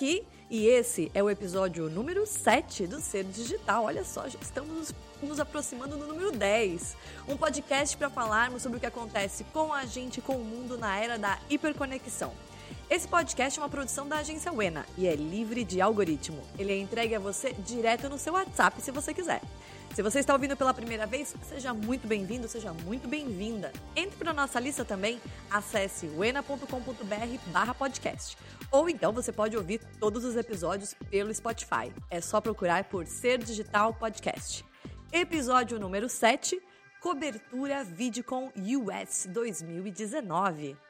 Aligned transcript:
aqui 0.00 0.26
e 0.48 0.66
esse 0.66 1.10
é 1.12 1.22
o 1.22 1.28
episódio 1.28 1.90
número 1.90 2.26
7 2.26 2.86
do 2.86 3.00
Ser 3.00 3.22
Digital. 3.22 3.84
Olha 3.84 4.02
só, 4.02 4.26
já 4.26 4.38
estamos 4.40 4.94
nos 5.22 5.38
aproximando 5.38 5.94
do 5.94 6.06
número 6.06 6.32
10. 6.32 6.96
Um 7.28 7.36
podcast 7.36 7.94
para 7.98 8.08
falarmos 8.08 8.62
sobre 8.62 8.78
o 8.78 8.80
que 8.80 8.86
acontece 8.86 9.44
com 9.52 9.74
a 9.74 9.84
gente 9.84 10.22
com 10.22 10.36
o 10.36 10.44
mundo 10.44 10.78
na 10.78 10.98
era 10.98 11.18
da 11.18 11.38
hiperconexão. 11.50 12.32
Esse 12.88 13.06
podcast 13.06 13.58
é 13.58 13.62
uma 13.62 13.68
produção 13.68 14.08
da 14.08 14.16
agência 14.16 14.52
Wena 14.52 14.84
e 14.98 15.06
é 15.06 15.14
livre 15.14 15.64
de 15.64 15.80
algoritmo. 15.80 16.42
Ele 16.58 16.72
é 16.72 16.78
entregue 16.78 17.14
a 17.14 17.18
você 17.18 17.52
direto 17.52 18.08
no 18.08 18.18
seu 18.18 18.32
WhatsApp 18.32 18.80
se 18.82 18.90
você 18.90 19.14
quiser. 19.14 19.40
Se 19.94 20.02
você 20.02 20.20
está 20.20 20.32
ouvindo 20.32 20.56
pela 20.56 20.72
primeira 20.72 21.04
vez, 21.06 21.34
seja 21.48 21.74
muito 21.74 22.06
bem-vindo, 22.06 22.48
seja 22.48 22.72
muito 22.72 23.08
bem-vinda. 23.08 23.72
Entre 23.96 24.16
para 24.16 24.32
nossa 24.32 24.60
lista 24.60 24.84
também, 24.84 25.20
acesse 25.50 26.06
wena.com.br 26.16 27.74
podcast. 27.76 28.38
Ou 28.70 28.88
então 28.88 29.12
você 29.12 29.32
pode 29.32 29.56
ouvir 29.56 29.80
todos 29.98 30.24
os 30.24 30.36
episódios 30.36 30.94
pelo 31.10 31.34
Spotify. 31.34 31.92
É 32.08 32.20
só 32.20 32.40
procurar 32.40 32.84
por 32.84 33.06
Ser 33.06 33.38
Digital 33.38 33.92
Podcast. 33.94 34.64
Episódio 35.12 35.78
número 35.80 36.08
7, 36.08 36.60
Cobertura 37.00 37.82
VidCon 37.82 38.52
US 38.56 39.26
2019. 39.28 40.89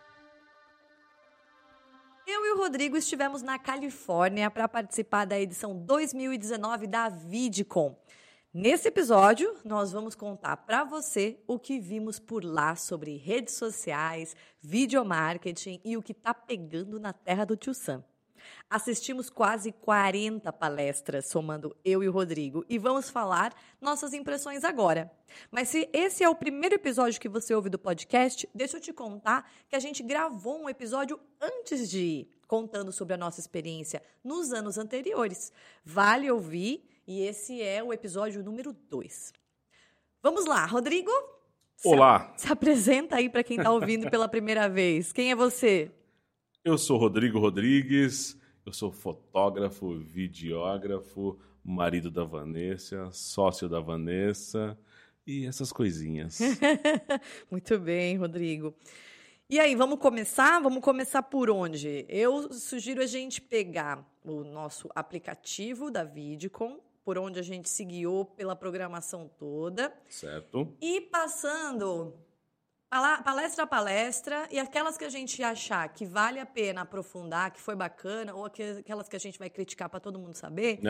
Eu 2.32 2.46
e 2.46 2.52
o 2.52 2.58
Rodrigo 2.58 2.96
estivemos 2.96 3.42
na 3.42 3.58
Califórnia 3.58 4.48
para 4.48 4.68
participar 4.68 5.24
da 5.24 5.38
edição 5.38 5.76
2019 5.76 6.86
da 6.86 7.08
VidCon. 7.08 7.98
Nesse 8.54 8.86
episódio, 8.86 9.52
nós 9.64 9.90
vamos 9.90 10.14
contar 10.14 10.58
para 10.58 10.84
você 10.84 11.40
o 11.44 11.58
que 11.58 11.80
vimos 11.80 12.20
por 12.20 12.44
lá 12.44 12.76
sobre 12.76 13.16
redes 13.16 13.54
sociais, 13.54 14.36
videomarketing 14.62 15.80
e 15.84 15.96
o 15.96 16.02
que 16.02 16.12
está 16.12 16.32
pegando 16.32 17.00
na 17.00 17.12
terra 17.12 17.44
do 17.44 17.56
Tio 17.56 17.74
Sam. 17.74 18.04
Assistimos 18.68 19.28
quase 19.28 19.72
40 19.72 20.52
palestras, 20.52 21.26
somando 21.26 21.76
eu 21.84 22.02
e 22.02 22.08
o 22.08 22.12
Rodrigo, 22.12 22.64
e 22.68 22.78
vamos 22.78 23.10
falar 23.10 23.54
nossas 23.80 24.12
impressões 24.14 24.64
agora. 24.64 25.10
Mas 25.50 25.68
se 25.68 25.88
esse 25.92 26.22
é 26.22 26.28
o 26.28 26.34
primeiro 26.34 26.74
episódio 26.74 27.20
que 27.20 27.28
você 27.28 27.54
ouve 27.54 27.68
do 27.68 27.78
podcast, 27.78 28.48
deixa 28.54 28.76
eu 28.76 28.80
te 28.80 28.92
contar 28.92 29.50
que 29.68 29.76
a 29.76 29.80
gente 29.80 30.02
gravou 30.02 30.62
um 30.62 30.68
episódio 30.68 31.18
antes 31.40 31.88
de 31.88 32.00
ir, 32.00 32.28
contando 32.46 32.92
sobre 32.92 33.14
a 33.14 33.16
nossa 33.16 33.40
experiência 33.40 34.02
nos 34.22 34.52
anos 34.52 34.78
anteriores. 34.78 35.52
Vale 35.84 36.30
ouvir 36.30 36.88
e 37.06 37.22
esse 37.22 37.60
é 37.60 37.82
o 37.82 37.92
episódio 37.92 38.42
número 38.42 38.72
2. 38.72 39.32
Vamos 40.22 40.44
lá, 40.44 40.64
Rodrigo? 40.66 41.10
Olá. 41.84 42.32
Se, 42.36 42.46
se 42.46 42.52
apresenta 42.52 43.16
aí 43.16 43.28
para 43.28 43.42
quem 43.42 43.56
está 43.56 43.70
ouvindo 43.70 44.10
pela 44.10 44.28
primeira 44.28 44.68
vez. 44.68 45.12
Quem 45.12 45.30
é 45.30 45.34
você? 45.34 45.90
Eu 46.62 46.76
sou 46.76 46.98
Rodrigo 46.98 47.38
Rodrigues, 47.38 48.38
eu 48.66 48.72
sou 48.72 48.92
fotógrafo, 48.92 49.98
videógrafo, 49.98 51.38
marido 51.64 52.10
da 52.10 52.22
Vanessa, 52.22 53.10
sócio 53.12 53.66
da 53.66 53.80
Vanessa 53.80 54.78
e 55.26 55.46
essas 55.46 55.72
coisinhas. 55.72 56.38
Muito 57.50 57.78
bem, 57.78 58.18
Rodrigo. 58.18 58.74
E 59.48 59.58
aí, 59.58 59.74
vamos 59.74 59.98
começar? 59.98 60.60
Vamos 60.60 60.82
começar 60.82 61.22
por 61.22 61.48
onde? 61.48 62.04
Eu 62.10 62.52
sugiro 62.52 63.02
a 63.02 63.06
gente 63.06 63.40
pegar 63.40 64.06
o 64.22 64.44
nosso 64.44 64.86
aplicativo 64.94 65.90
da 65.90 66.04
Vidcom, 66.04 66.78
por 67.02 67.16
onde 67.16 67.38
a 67.38 67.42
gente 67.42 67.70
se 67.70 67.86
guiou 67.86 68.26
pela 68.26 68.54
programação 68.54 69.30
toda. 69.38 69.90
Certo. 70.10 70.76
E 70.78 71.00
passando 71.00 72.12
palestra 73.24 73.64
a 73.64 73.66
palestra 73.66 74.48
e 74.50 74.58
aquelas 74.58 74.98
que 74.98 75.04
a 75.04 75.08
gente 75.08 75.42
achar 75.42 75.88
que 75.88 76.04
vale 76.04 76.40
a 76.40 76.46
pena 76.46 76.80
aprofundar, 76.80 77.52
que 77.52 77.60
foi 77.60 77.76
bacana, 77.76 78.34
ou 78.34 78.44
aquelas 78.44 79.08
que 79.08 79.14
a 79.14 79.18
gente 79.20 79.38
vai 79.38 79.48
criticar 79.48 79.88
para 79.88 80.00
todo 80.00 80.18
mundo 80.18 80.34
saber, 80.34 80.80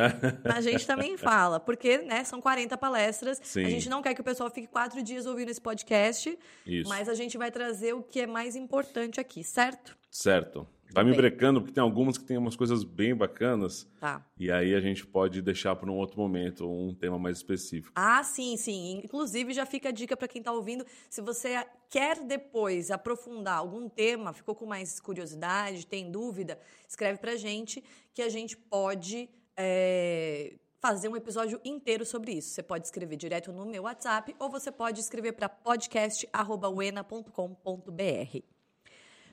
a 0.45 0.61
gente 0.61 0.87
também 0.87 1.17
fala, 1.19 1.61
porque 1.61 1.99
né, 1.99 2.25
são 2.25 2.41
40 2.41 2.77
palestras, 2.79 3.39
Sim. 3.43 3.65
a 3.65 3.69
gente 3.69 3.89
não 3.89 4.01
quer 4.01 4.15
que 4.15 4.21
o 4.21 4.25
pessoal 4.25 4.51
fique 4.51 4.67
quatro 4.67 5.03
dias 5.03 5.27
ouvindo 5.27 5.51
esse 5.51 5.61
podcast, 5.61 6.39
Isso. 6.67 6.89
mas 6.89 7.09
a 7.09 7.15
gente 7.15 7.37
vai 7.37 7.51
trazer 7.51 7.93
o 7.93 8.03
que 8.03 8.21
é 8.21 8.27
mais 8.27 8.57
importante 8.57 9.21
aqui, 9.21 9.45
certo? 9.45 9.97
Certo. 10.11 10.67
Vai 10.93 11.05
me 11.05 11.15
brecando, 11.15 11.61
porque 11.61 11.73
tem 11.73 11.83
algumas 11.83 12.19
que 12.19 12.25
tem 12.25 12.37
umas 12.37 12.57
coisas 12.57 12.83
bem 12.83 13.15
bacanas. 13.15 13.89
Tá. 14.01 14.27
E 14.39 14.51
aí 14.51 14.75
a 14.75 14.81
gente 14.81 15.07
pode 15.07 15.41
deixar 15.41 15.77
para 15.77 15.91
um 15.91 15.97
outro 15.97 16.21
momento, 16.21 16.69
um 16.69 16.95
tema 16.95 17.19
mais 17.19 17.39
específico. 17.39 17.93
Ah, 17.95 18.23
sim, 18.25 18.57
sim. 18.57 19.01
Inclusive, 19.05 19.53
já 19.53 19.65
fica 19.65 19.91
a 19.91 19.93
dica 19.93 20.17
para 20.17 20.29
quem 20.29 20.41
está 20.41 20.53
ouvindo. 20.53 20.85
Se 21.09 21.21
você 21.21 21.65
quer 21.89 22.25
depois 22.25 22.91
aprofundar 22.91 23.59
algum 23.59 23.89
tema, 23.89 24.33
ficou 24.33 24.55
com 24.55 24.67
mais 24.67 25.01
curiosidade, 25.01 25.87
tem 25.87 26.11
dúvida, 26.11 26.59
escreve 26.89 27.19
para 27.19 27.33
a 27.33 27.37
gente 27.37 27.83
que 28.13 28.23
a 28.23 28.29
gente 28.29 28.57
pode. 28.57 29.29
É 29.57 30.55
fazer 30.81 31.09
um 31.09 31.17
episódio 31.17 31.61
inteiro 31.63 32.07
sobre 32.07 32.33
isso. 32.33 32.55
Você 32.55 32.63
pode 32.63 32.87
escrever 32.87 33.17
direto 33.17 33.53
no 33.53 33.67
meu 33.67 33.83
WhatsApp 33.83 34.35
ou 34.39 34.49
você 34.49 34.73
pode 34.73 34.99
escrever 34.99 35.33
para 35.33 35.47
podcast@uena.com.br. 35.49 38.39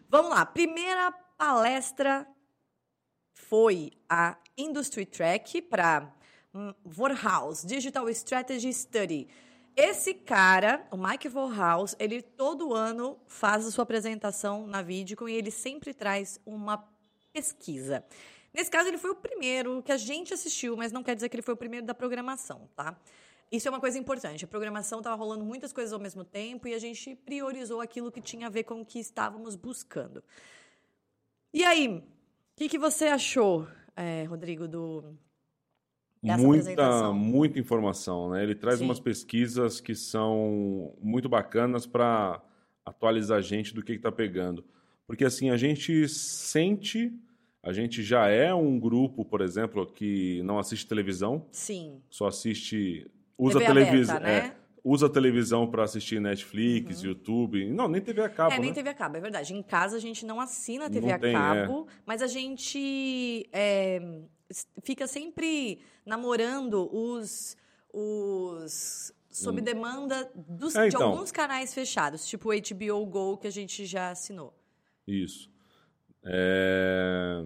Vamos 0.09 0.31
lá, 0.31 0.45
primeira 0.45 1.13
palestra 1.37 2.27
foi 3.33 3.91
a 4.09 4.35
Industry 4.57 5.05
Track 5.05 5.61
para 5.61 6.11
Vorhaus, 6.83 7.63
Digital 7.63 8.09
Strategy 8.09 8.73
Study. 8.73 9.27
Esse 9.75 10.15
cara, 10.15 10.87
o 10.91 10.97
Mike 10.97 11.29
Vorhaus, 11.29 11.95
ele 11.99 12.23
todo 12.23 12.73
ano 12.73 13.19
faz 13.27 13.67
a 13.67 13.71
sua 13.71 13.83
apresentação 13.83 14.65
na 14.65 14.81
Vidcon 14.81 15.29
e 15.29 15.35
ele 15.35 15.51
sempre 15.51 15.93
traz 15.93 16.41
uma 16.43 16.83
pesquisa. 17.31 18.03
Nesse 18.51 18.71
caso, 18.71 18.89
ele 18.89 18.97
foi 18.97 19.11
o 19.11 19.15
primeiro 19.15 19.83
que 19.83 19.91
a 19.91 19.97
gente 19.97 20.33
assistiu, 20.33 20.75
mas 20.75 20.91
não 20.91 21.03
quer 21.03 21.13
dizer 21.13 21.29
que 21.29 21.35
ele 21.35 21.43
foi 21.43 21.53
o 21.53 21.57
primeiro 21.57 21.85
da 21.85 21.93
programação, 21.93 22.67
tá? 22.75 22.99
Isso 23.51 23.67
é 23.67 23.71
uma 23.71 23.79
coisa 23.79 23.99
importante. 23.99 24.43
A 24.43 24.47
programação 24.47 24.97
estava 24.97 25.15
rolando 25.15 25.45
muitas 25.45 25.71
coisas 25.71 25.93
ao 25.93 25.99
mesmo 25.99 26.23
tempo 26.23 26.67
e 26.67 26.73
a 26.73 26.79
gente 26.79 27.15
priorizou 27.15 27.79
aquilo 27.79 28.11
que 28.11 28.19
tinha 28.19 28.47
a 28.47 28.49
ver 28.49 28.63
com 28.63 28.81
o 28.81 28.85
que 28.85 28.97
estávamos 28.99 29.55
buscando. 29.55 30.23
E 31.57 31.63
aí, 31.63 31.87
o 31.87 32.03
que, 32.55 32.69
que 32.69 32.77
você 32.77 33.05
achou, 33.05 33.67
é, 33.95 34.25
Rodrigo, 34.25 34.67
do 34.67 35.17
Dessa 36.21 36.37
muita, 36.37 37.11
muita 37.11 37.59
informação, 37.59 38.29
né? 38.29 38.43
Ele 38.43 38.53
traz 38.53 38.77
Sim. 38.77 38.85
umas 38.85 38.99
pesquisas 38.99 39.81
que 39.81 39.95
são 39.95 40.95
muito 41.01 41.27
bacanas 41.27 41.87
para 41.87 42.39
atualizar 42.85 43.39
a 43.39 43.41
gente 43.41 43.73
do 43.73 43.81
que 43.81 43.93
está 43.93 44.11
pegando. 44.11 44.63
Porque 45.07 45.25
assim, 45.25 45.49
a 45.49 45.57
gente 45.57 46.07
sente, 46.07 47.11
a 47.63 47.73
gente 47.73 48.03
já 48.03 48.27
é 48.27 48.53
um 48.53 48.79
grupo, 48.79 49.25
por 49.25 49.41
exemplo, 49.41 49.83
que 49.87 50.43
não 50.43 50.59
assiste 50.59 50.85
televisão. 50.85 51.47
Sim. 51.51 52.03
Só 52.07 52.27
assiste. 52.27 53.09
Usa 53.35 53.57
televisão. 53.57 54.19
Né? 54.19 54.37
É, 54.37 54.55
usa 54.87 55.09
televisão 55.09 55.69
para 55.69 55.83
assistir 55.83 56.21
Netflix, 56.21 57.01
uhum. 57.01 57.09
YouTube. 57.09 57.69
Não, 57.71 57.89
nem 57.89 58.01
TV 58.01 58.21
a 58.21 58.29
cabo. 58.29 58.53
É, 58.53 58.59
nem 58.59 58.69
né? 58.69 58.75
TV 58.75 58.89
a 58.89 58.93
cabo, 58.93 59.17
é 59.17 59.19
verdade. 59.19 59.53
Em 59.53 59.61
casa 59.61 59.97
a 59.97 59.99
gente 59.99 60.25
não 60.25 60.39
assina 60.39 60.89
TV 60.89 61.07
não 61.07 61.15
a 61.15 61.19
tem, 61.19 61.33
cabo, 61.33 61.87
é. 61.89 61.93
mas 62.05 62.21
a 62.21 62.27
gente 62.27 63.49
é, 63.51 64.21
fica 64.81 65.05
sempre 65.05 65.79
namorando 66.05 66.89
os. 66.93 67.57
os 67.93 69.13
sob 69.29 69.61
hum. 69.61 69.63
demanda 69.63 70.31
dos, 70.35 70.75
é, 70.75 70.87
então. 70.87 70.99
de 70.99 71.05
alguns 71.05 71.31
canais 71.31 71.71
fechados, 71.71 72.25
tipo 72.25 72.49
o 72.49 72.53
HBO 72.53 73.05
Go 73.05 73.37
que 73.37 73.45
a 73.45 73.51
gente 73.51 73.85
já 73.85 74.09
assinou. 74.09 74.51
Isso. 75.05 75.51
É... 76.25 77.43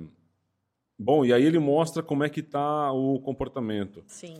Bom, 0.97 1.25
e 1.25 1.33
aí 1.33 1.43
ele 1.43 1.59
mostra 1.59 2.01
como 2.01 2.23
é 2.23 2.29
que 2.29 2.39
está 2.39 2.93
o 2.93 3.19
comportamento. 3.19 4.03
Sim. 4.07 4.37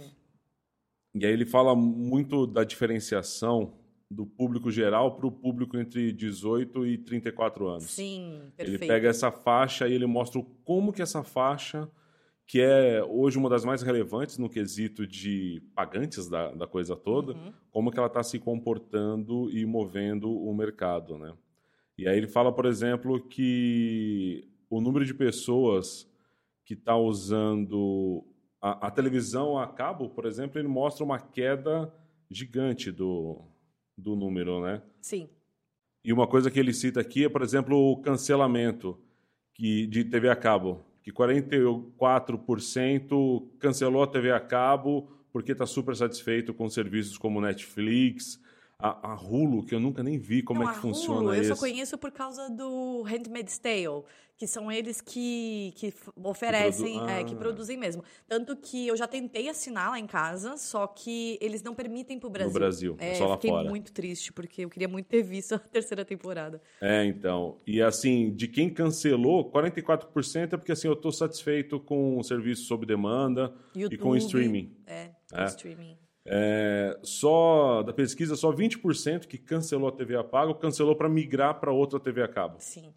E 1.13 1.25
aí 1.25 1.31
ele 1.31 1.45
fala 1.45 1.75
muito 1.75 2.47
da 2.47 2.63
diferenciação 2.63 3.73
do 4.09 4.25
público 4.25 4.69
geral 4.69 5.15
para 5.15 5.25
o 5.25 5.31
público 5.31 5.77
entre 5.77 6.11
18 6.11 6.85
e 6.85 6.97
34 6.97 7.67
anos. 7.67 7.83
Sim, 7.85 8.41
perfeito. 8.57 8.81
Ele 8.83 8.87
pega 8.87 9.09
essa 9.09 9.31
faixa 9.31 9.87
e 9.87 9.93
ele 9.93 10.05
mostra 10.05 10.41
como 10.65 10.91
que 10.91 11.01
essa 11.01 11.23
faixa, 11.23 11.89
que 12.45 12.59
é 12.59 13.01
hoje 13.03 13.37
uma 13.37 13.49
das 13.49 13.63
mais 13.63 13.81
relevantes 13.81 14.37
no 14.37 14.49
quesito 14.49 15.07
de 15.07 15.61
pagantes 15.73 16.27
da, 16.27 16.51
da 16.51 16.67
coisa 16.67 16.95
toda, 16.95 17.33
uhum. 17.33 17.53
como 17.69 17.91
que 17.91 17.97
ela 17.97 18.07
está 18.07 18.21
se 18.21 18.37
comportando 18.37 19.49
e 19.49 19.65
movendo 19.65 20.29
o 20.29 20.53
mercado, 20.53 21.17
né? 21.17 21.33
E 21.97 22.07
aí 22.07 22.17
ele 22.17 22.27
fala, 22.27 22.51
por 22.51 22.65
exemplo, 22.65 23.21
que 23.21 24.45
o 24.69 24.81
número 24.81 25.05
de 25.05 25.13
pessoas 25.13 26.09
que 26.65 26.73
está 26.73 26.97
usando 26.97 28.25
a, 28.61 28.87
a, 28.87 28.91
televisão 28.91 29.57
a 29.57 29.67
cabo, 29.67 30.09
por 30.09 30.25
exemplo, 30.25 30.59
ele 30.59 30.67
mostra 30.67 31.03
uma 31.03 31.19
queda 31.19 31.91
gigante 32.29 32.91
do, 32.91 33.41
do 33.97 34.15
número, 34.15 34.61
né? 34.61 34.83
Sim. 35.01 35.27
E 36.03 36.13
uma 36.13 36.27
coisa 36.27 36.51
que 36.51 36.59
ele 36.59 36.73
cita 36.73 36.99
aqui 36.99 37.25
é, 37.25 37.29
por 37.29 37.41
exemplo, 37.41 37.75
o 37.77 37.97
cancelamento 37.97 38.99
que, 39.53 39.87
de 39.87 40.03
TV 40.03 40.29
a 40.29 40.35
cabo, 40.35 40.83
que 41.03 41.11
44% 41.11 43.47
cancelou 43.59 44.03
a 44.03 44.07
TV 44.07 44.31
a 44.31 44.39
cabo 44.39 45.07
porque 45.31 45.53
está 45.53 45.65
super 45.65 45.95
satisfeito 45.95 46.53
com 46.53 46.69
serviços 46.69 47.17
como 47.17 47.41
Netflix, 47.41 48.39
a, 48.81 49.11
a 49.11 49.15
Hulu, 49.15 49.63
que 49.65 49.75
eu 49.75 49.79
nunca 49.79 50.01
nem 50.03 50.17
vi 50.17 50.41
como 50.41 50.61
Não, 50.63 50.69
é 50.69 50.73
que 50.73 50.79
funciona 50.79 51.19
Hulu, 51.21 51.33
esse. 51.35 51.49
Eu 51.49 51.55
só 51.55 51.59
conheço 51.61 51.97
por 51.97 52.11
causa 52.11 52.49
do 52.49 53.03
Handmaid's 53.03 53.57
Tale, 53.59 54.03
que 54.37 54.47
são 54.47 54.71
eles 54.71 54.99
que, 55.01 55.71
que 55.75 55.93
oferecem, 56.15 56.95
produ- 56.95 57.09
é, 57.11 57.23
que 57.23 57.33
Ah. 57.35 57.37
produzem 57.37 57.77
mesmo. 57.77 58.03
Tanto 58.27 58.55
que 58.55 58.87
eu 58.87 58.97
já 58.97 59.07
tentei 59.07 59.47
assinar 59.47 59.91
lá 59.91 59.99
em 59.99 60.07
casa, 60.07 60.57
só 60.57 60.87
que 60.87 61.37
eles 61.39 61.61
não 61.61 61.75
permitem 61.75 62.19
pro 62.19 62.29
Brasil. 62.29 62.51
No 62.53 62.59
Brasil, 62.59 62.95
é 62.99 63.11
É, 63.11 63.15
só 63.15 63.27
lá 63.27 63.35
fiquei 63.35 63.51
fora. 63.51 63.69
muito 63.69 63.91
triste, 63.93 64.33
porque 64.33 64.65
eu 64.65 64.69
queria 64.69 64.87
muito 64.87 65.05
ter 65.07 65.21
visto 65.21 65.53
a 65.55 65.59
terceira 65.59 66.03
temporada. 66.03 66.59
É, 66.81 67.05
então. 67.05 67.57
E 67.67 67.81
assim, 67.83 68.31
de 68.33 68.47
quem 68.47 68.67
cancelou, 68.69 69.51
44% 69.51 70.53
é 70.53 70.57
porque 70.57 70.71
assim, 70.71 70.87
eu 70.87 70.95
tô 70.95 71.11
satisfeito 71.11 71.79
com 71.79 72.17
o 72.17 72.23
serviço 72.23 72.63
sob 72.65 72.85
demanda 72.85 73.53
e 73.75 73.95
com 73.97 74.09
o 74.09 74.15
YouTube. 74.15 74.17
streaming. 74.17 74.75
É, 74.87 75.11
É. 75.33 75.43
o 75.43 75.45
streaming. 75.45 75.97
É, 76.25 76.99
só 77.01 77.81
da 77.83 77.93
pesquisa, 77.93 78.35
só 78.35 78.51
20% 78.51 79.25
que 79.25 79.37
cancelou 79.37 79.89
a 79.89 79.91
TV 79.91 80.15
a 80.15 80.23
pago 80.23 80.53
cancelou 80.55 80.95
para 80.95 81.09
migrar 81.09 81.59
para 81.59 81.71
outra 81.71 81.99
TV 81.99 82.21
a 82.21 82.27
cabo. 82.27 82.57
Sim. 82.59 82.93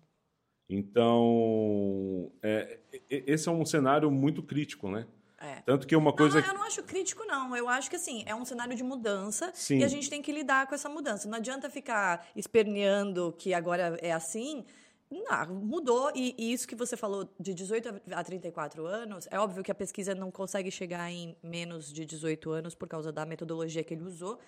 Então, 0.69 2.33
é, 2.43 2.79
esse 3.09 3.49
é 3.49 3.53
um 3.53 3.65
cenário 3.65 4.11
muito 4.11 4.43
crítico, 4.43 4.91
né? 4.91 5.07
É. 5.39 5.61
Tanto 5.61 5.87
que 5.87 5.95
uma 5.95 6.13
coisa. 6.13 6.41
Não, 6.41 6.49
eu 6.49 6.55
não 6.55 6.63
acho 6.63 6.83
crítico, 6.83 7.23
não. 7.27 7.55
Eu 7.55 7.69
acho 7.69 7.91
que, 7.91 7.97
assim, 7.97 8.23
é 8.27 8.35
um 8.35 8.47
cenário 8.47 8.75
de 8.75 8.83
mudança 8.83 9.51
Sim. 9.55 9.79
e 9.79 9.85
a 9.85 9.89
gente 9.89 10.09
tem 10.09 10.23
que 10.23 10.33
lidar 10.33 10.67
com 10.67 10.75
essa 10.75 10.89
mudança. 10.89 11.29
Não 11.29 11.37
adianta 11.37 11.69
ficar 11.69 12.27
esperneando 12.35 13.35
que 13.39 13.53
agora 13.53 13.99
é 14.01 14.13
assim. 14.13 14.65
Não, 15.11 15.55
mudou. 15.55 16.11
E, 16.15 16.35
e 16.37 16.53
isso 16.53 16.67
que 16.67 16.75
você 16.75 16.97
falou 16.97 17.29
de 17.39 17.55
18 17.55 17.89
a 18.13 18.21
a 18.21 18.25
34 18.25 18.87
anos, 18.87 19.29
é 19.31 19.39
óbvio 19.39 19.63
que 19.63 19.71
a 19.71 19.75
pesquisa 19.75 20.15
não 20.15 20.31
consegue 20.31 20.71
chegar 20.71 21.11
em 21.11 21.37
menos 21.43 21.93
de 21.93 22.05
18 22.05 22.51
anos 22.51 22.75
por 22.75 22.89
causa 22.89 23.13
da 23.13 23.25
metodologia 23.25 23.85
que 23.85 23.95
ele 23.95 24.05
usou. 24.05 24.39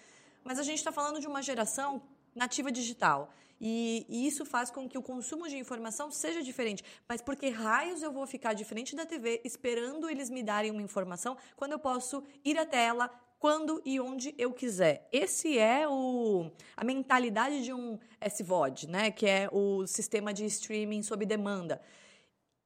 Mas 0.42 0.58
a 0.58 0.62
gente 0.62 0.78
está 0.78 0.92
falando 0.92 1.20
de 1.20 1.26
uma 1.26 1.42
geração 1.42 2.02
nativa 2.34 2.70
digital. 2.70 3.30
E, 3.60 4.04
e 4.08 4.26
isso 4.26 4.44
faz 4.44 4.70
com 4.70 4.88
que 4.88 4.98
o 4.98 5.02
consumo 5.02 5.48
de 5.48 5.56
informação 5.56 6.10
seja 6.10 6.42
diferente. 6.42 6.84
Mas 7.08 7.22
por 7.22 7.36
que 7.36 7.48
raios 7.48 8.02
eu 8.02 8.12
vou 8.12 8.26
ficar 8.26 8.52
de 8.52 8.64
frente 8.64 8.94
da 8.94 9.06
TV 9.06 9.40
esperando 9.44 10.08
eles 10.10 10.28
me 10.28 10.42
darem 10.42 10.70
uma 10.70 10.82
informação 10.82 11.36
quando 11.56 11.72
eu 11.72 11.78
posso 11.78 12.22
ir 12.44 12.58
até 12.58 12.84
ela 12.84 13.08
quando 13.38 13.82
e 13.84 14.00
onde 14.00 14.34
eu 14.38 14.52
quiser? 14.52 15.08
Esse 15.12 15.58
é 15.58 15.86
o, 15.88 16.50
a 16.76 16.84
mentalidade 16.84 17.62
de 17.62 17.72
um 17.72 17.98
SVOD, 18.20 18.88
né? 18.88 19.10
que 19.10 19.26
é 19.26 19.48
o 19.52 19.86
sistema 19.86 20.32
de 20.32 20.44
streaming 20.46 21.02
sob 21.02 21.24
demanda. 21.26 21.80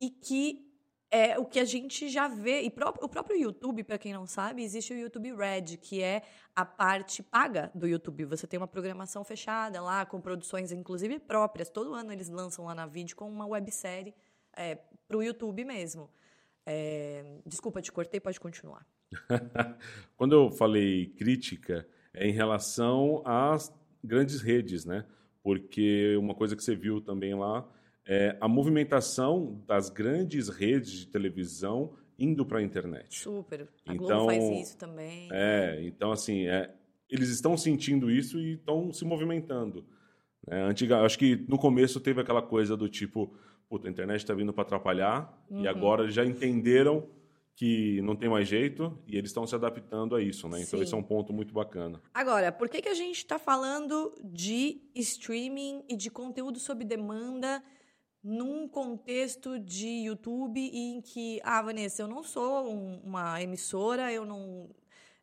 E 0.01 0.11
que 0.11 0.71
é 1.11 1.37
o 1.39 1.45
que 1.45 1.59
a 1.59 1.65
gente 1.65 2.09
já 2.09 2.29
vê. 2.29 2.63
E 2.63 2.69
o 2.69 3.09
próprio 3.09 3.37
YouTube, 3.37 3.83
para 3.83 3.99
quem 3.99 4.13
não 4.13 4.27
sabe, 4.27 4.63
existe 4.63 4.93
o 4.93 4.97
YouTube 4.97 5.35
Red, 5.35 5.77
que 5.77 6.01
é 6.03 6.23
a 6.55 6.65
parte 6.65 7.23
paga 7.23 7.71
do 7.75 7.87
YouTube. 7.87 8.25
Você 8.27 8.47
tem 8.47 8.59
uma 8.59 8.69
programação 8.69 9.25
fechada 9.25 9.83
lá, 9.83 10.07
com 10.07 10.21
produções, 10.21 10.71
inclusive, 10.71 11.19
próprias. 11.19 11.69
Todo 11.69 11.95
ano 11.95 12.13
eles 12.13 12.29
lançam 12.29 12.65
lá 12.65 12.75
na 12.75 12.87
vídeo 12.87 13.17
com 13.17 13.29
uma 13.29 13.47
websérie 13.47 14.15
é, 14.57 14.77
para 15.09 15.17
o 15.17 15.23
YouTube 15.23 15.65
mesmo. 15.65 16.09
É, 16.65 17.25
desculpa, 17.45 17.83
te 17.83 17.91
cortei, 17.91 18.21
pode 18.21 18.39
continuar. 18.39 18.87
Quando 20.17 20.35
eu 20.35 20.51
falei 20.51 21.07
crítica, 21.07 21.87
é 22.15 22.27
em 22.29 22.33
relação 22.33 23.23
às 23.25 23.73
grandes 24.03 24.41
redes, 24.41 24.85
né? 24.85 25.05
Porque 25.43 26.17
uma 26.19 26.35
coisa 26.35 26.55
que 26.55 26.63
você 26.63 26.75
viu 26.75 27.01
também 27.01 27.35
lá 27.35 27.67
é 28.07 28.37
a 28.41 28.49
movimentação 28.49 29.63
das 29.67 29.89
grandes 29.89 30.49
redes 30.49 30.93
de 30.93 31.07
televisão 31.07 31.95
indo 32.19 32.45
para 32.45 32.59
a 32.59 32.63
internet. 32.63 33.19
Super. 33.19 33.69
A 33.87 33.95
Então, 33.95 34.07
Globo 34.07 34.27
faz 34.27 34.69
isso 34.69 34.77
também. 34.77 35.29
É, 35.33 35.81
então 35.85 36.13
assim, 36.13 36.47
é, 36.47 36.75
eles 37.09 37.31
estão 37.31 37.57
sentindo 37.57 38.11
isso 38.11 38.39
e 38.39 38.55
estão 38.55 38.93
se 38.93 39.05
movimentando. 39.05 39.85
né? 40.47 40.63
antiga, 40.65 41.01
acho 41.01 41.19
que 41.19 41.37
no 41.49 41.59
começo 41.59 41.99
teve 42.01 42.21
aquela 42.21 42.43
coisa 42.43 42.77
do 42.77 42.89
tipo, 42.89 43.35
puta, 43.69 43.89
a 43.89 43.91
internet 43.91 44.21
está 44.21 44.35
vindo 44.35 44.53
para 44.53 44.63
atrapalhar 44.63 45.39
Uhum. 45.49 45.63
e 45.63 45.69
agora 45.69 46.09
já 46.11 46.25
entenderam 46.25 47.09
que 47.61 48.01
não 48.01 48.17
tem 48.17 48.27
mais 48.27 48.49
jeito 48.49 48.99
e 49.07 49.19
eles 49.19 49.29
estão 49.29 49.47
se 49.47 49.55
adaptando 49.55 50.17
a 50.17 50.23
isso, 50.23 50.49
né? 50.49 50.63
Então 50.63 50.79
Sim. 50.79 50.83
esse 50.83 50.95
é 50.95 50.97
um 50.97 51.03
ponto 51.03 51.31
muito 51.31 51.53
bacana. 51.53 52.01
Agora, 52.15 52.51
por 52.51 52.71
que, 52.71 52.81
que 52.81 52.89
a 52.89 52.95
gente 52.95 53.19
está 53.19 53.39
falando 53.39 54.15
de 54.25 54.81
streaming 54.95 55.85
e 55.87 55.95
de 55.95 56.09
conteúdo 56.11 56.59
sob 56.59 56.83
demanda 56.87 57.63
num 58.25 58.67
contexto 58.67 59.59
de 59.59 59.87
YouTube 60.07 60.59
em 60.73 61.03
que, 61.03 61.39
ah, 61.45 61.61
Vanessa, 61.61 62.01
eu 62.01 62.09
não 62.09 62.23
sou 62.23 62.67
um- 62.67 62.99
uma 63.05 63.43
emissora, 63.43 64.11
eu 64.11 64.25
não, 64.25 64.71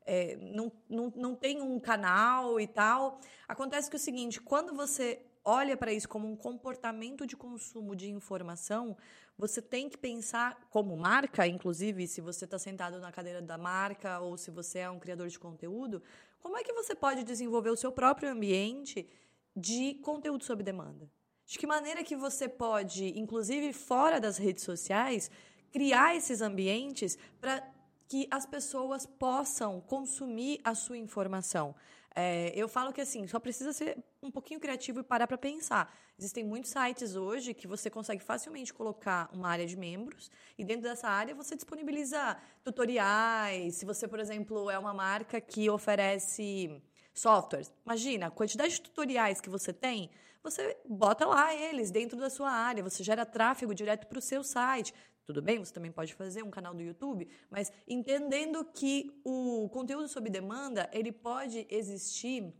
é, 0.05 0.37
não, 0.39 0.71
não, 0.87 1.11
não 1.15 1.35
tenho 1.35 1.63
um 1.65 1.79
canal 1.79 2.59
e 2.59 2.67
tal. 2.67 3.19
Acontece 3.47 3.89
que 3.89 3.95
é 3.95 3.99
o 3.99 3.99
seguinte, 3.99 4.39
quando 4.39 4.75
você 4.75 5.25
olha 5.49 5.77
para 5.77 5.93
isso 5.93 6.09
como 6.09 6.29
um 6.29 6.35
comportamento 6.35 7.25
de 7.25 7.37
consumo 7.37 7.95
de 7.95 8.09
informação, 8.11 8.97
você 9.37 9.61
tem 9.61 9.87
que 9.89 9.97
pensar 9.97 10.67
como 10.69 10.97
marca, 10.97 11.47
inclusive, 11.47 12.05
se 12.05 12.19
você 12.19 12.43
está 12.43 12.59
sentado 12.59 12.99
na 12.99 13.13
cadeira 13.13 13.41
da 13.41 13.57
marca 13.57 14.19
ou 14.19 14.37
se 14.37 14.51
você 14.51 14.79
é 14.79 14.89
um 14.89 14.99
criador 14.99 15.29
de 15.29 15.39
conteúdo, 15.39 16.03
como 16.39 16.57
é 16.57 16.63
que 16.65 16.73
você 16.73 16.93
pode 16.93 17.23
desenvolver 17.23 17.69
o 17.69 17.77
seu 17.77 17.93
próprio 17.93 18.29
ambiente 18.29 19.09
de 19.55 19.93
conteúdo 20.03 20.43
sob 20.43 20.61
demanda? 20.61 21.09
De 21.45 21.57
que 21.57 21.65
maneira 21.65 22.03
que 22.03 22.17
você 22.17 22.49
pode, 22.49 23.17
inclusive 23.17 23.71
fora 23.71 24.19
das 24.19 24.37
redes 24.37 24.65
sociais, 24.65 25.31
criar 25.71 26.13
esses 26.13 26.41
ambientes 26.41 27.17
para 27.39 27.65
que 28.09 28.27
as 28.29 28.45
pessoas 28.45 29.05
possam 29.05 29.79
consumir 29.79 30.59
a 30.61 30.75
sua 30.75 30.97
informação? 30.97 31.73
É, 32.19 32.51
eu 32.55 32.67
falo 32.67 32.91
que 32.91 32.99
assim, 32.99 33.27
só 33.27 33.39
precisa 33.39 33.71
ser 33.71 33.95
um 34.23 34.31
pouquinho 34.31 34.59
criativo 34.59 35.01
e 35.01 35.03
parar 35.03 35.27
para 35.27 35.37
pensar. 35.37 35.95
Existem 36.17 36.43
muitos 36.43 36.71
sites 36.71 37.15
hoje 37.15 37.53
que 37.53 37.67
você 37.67 37.91
consegue 37.91 38.23
facilmente 38.23 38.73
colocar 38.73 39.29
uma 39.31 39.47
área 39.47 39.67
de 39.67 39.77
membros 39.77 40.31
e 40.57 40.65
dentro 40.65 40.81
dessa 40.81 41.07
área 41.07 41.35
você 41.35 41.55
disponibiliza 41.55 42.35
tutoriais. 42.63 43.75
Se 43.75 43.85
você, 43.85 44.07
por 44.07 44.19
exemplo, 44.19 44.67
é 44.67 44.79
uma 44.79 44.95
marca 44.95 45.39
que 45.39 45.69
oferece 45.69 46.81
softwares, 47.13 47.71
imagina 47.85 48.25
a 48.25 48.31
quantidade 48.31 48.73
de 48.73 48.81
tutoriais 48.81 49.39
que 49.39 49.47
você 49.47 49.71
tem. 49.71 50.09
Você 50.41 50.75
bota 50.89 51.23
lá 51.23 51.53
eles 51.53 51.91
dentro 51.91 52.17
da 52.17 52.31
sua 52.31 52.49
área, 52.49 52.81
você 52.81 53.03
gera 53.03 53.27
tráfego 53.27 53.75
direto 53.75 54.07
para 54.07 54.17
o 54.17 54.21
seu 54.23 54.43
site. 54.43 54.91
Tudo 55.27 55.41
bem, 55.41 55.59
você 55.59 55.73
também 55.73 55.91
pode 55.91 56.13
fazer 56.13 56.41
um 56.41 56.49
canal 56.49 56.73
do 56.73 56.81
YouTube, 56.81 57.27
mas 57.49 57.69
entendendo 57.85 58.63
que 58.63 59.11
o 59.25 59.67
conteúdo 59.67 60.07
sob 60.07 60.29
demanda, 60.29 60.89
ele 60.93 61.11
pode 61.11 61.67
existir 61.69 62.53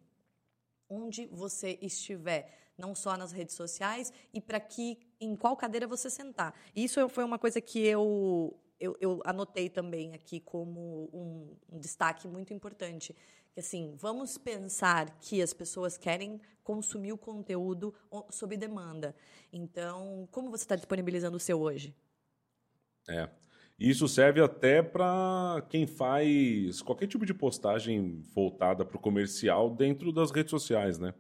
onde 0.90 1.28
você 1.28 1.80
estiver, 1.82 2.74
não 2.78 2.94
só 2.94 3.16
nas 3.16 3.32
redes 3.32 3.56
sociais 3.56 4.12
e 4.34 4.42
para 4.42 4.60
que 4.60 4.98
em 5.18 5.34
qual 5.34 5.56
cadeira 5.56 5.88
você 5.88 6.10
sentar. 6.10 6.54
Isso 6.76 7.08
foi 7.08 7.24
uma 7.24 7.40
coisa 7.40 7.62
que 7.62 7.80
eu 7.80 8.60
eu, 8.78 8.98
eu 9.00 9.22
anotei 9.24 9.70
também 9.70 10.14
aqui 10.14 10.42
como 10.42 11.10
um, 11.14 11.56
um 11.72 11.80
destaque 11.80 12.28
muito 12.28 12.54
importante. 12.54 13.16
Que 13.54 13.62
assim, 13.62 13.96
vamos 13.96 14.38
pensar 14.38 15.18
que 15.22 15.42
as 15.42 15.54
pessoas 15.54 15.98
querem 15.98 16.40
consumir 16.66 17.14
o 17.14 17.18
conteúdo 17.18 17.94
sob 18.30 18.58
demanda. 18.58 19.16
Então, 19.54 20.28
como 20.32 20.52
você 20.52 20.66
está 20.66 20.76
disponibilizando 20.76 21.38
o 21.38 21.40
seu 21.40 21.62
hoje? 21.62 21.96
É. 23.08 23.30
Isso 23.80 24.08
serve 24.08 24.42
até 24.42 24.82
para 24.82 25.64
quem 25.70 25.86
faz 25.86 26.82
qualquer 26.82 27.06
tipo 27.08 27.26
de 27.26 27.34
postagem 27.34 28.22
voltada 28.34 28.84
para 28.84 28.98
o 28.98 29.00
comercial 29.00 29.70
dentro 29.70 30.12
das 30.12 30.32
redes 30.32 30.50
sociais, 30.50 30.98
né? 30.98 31.14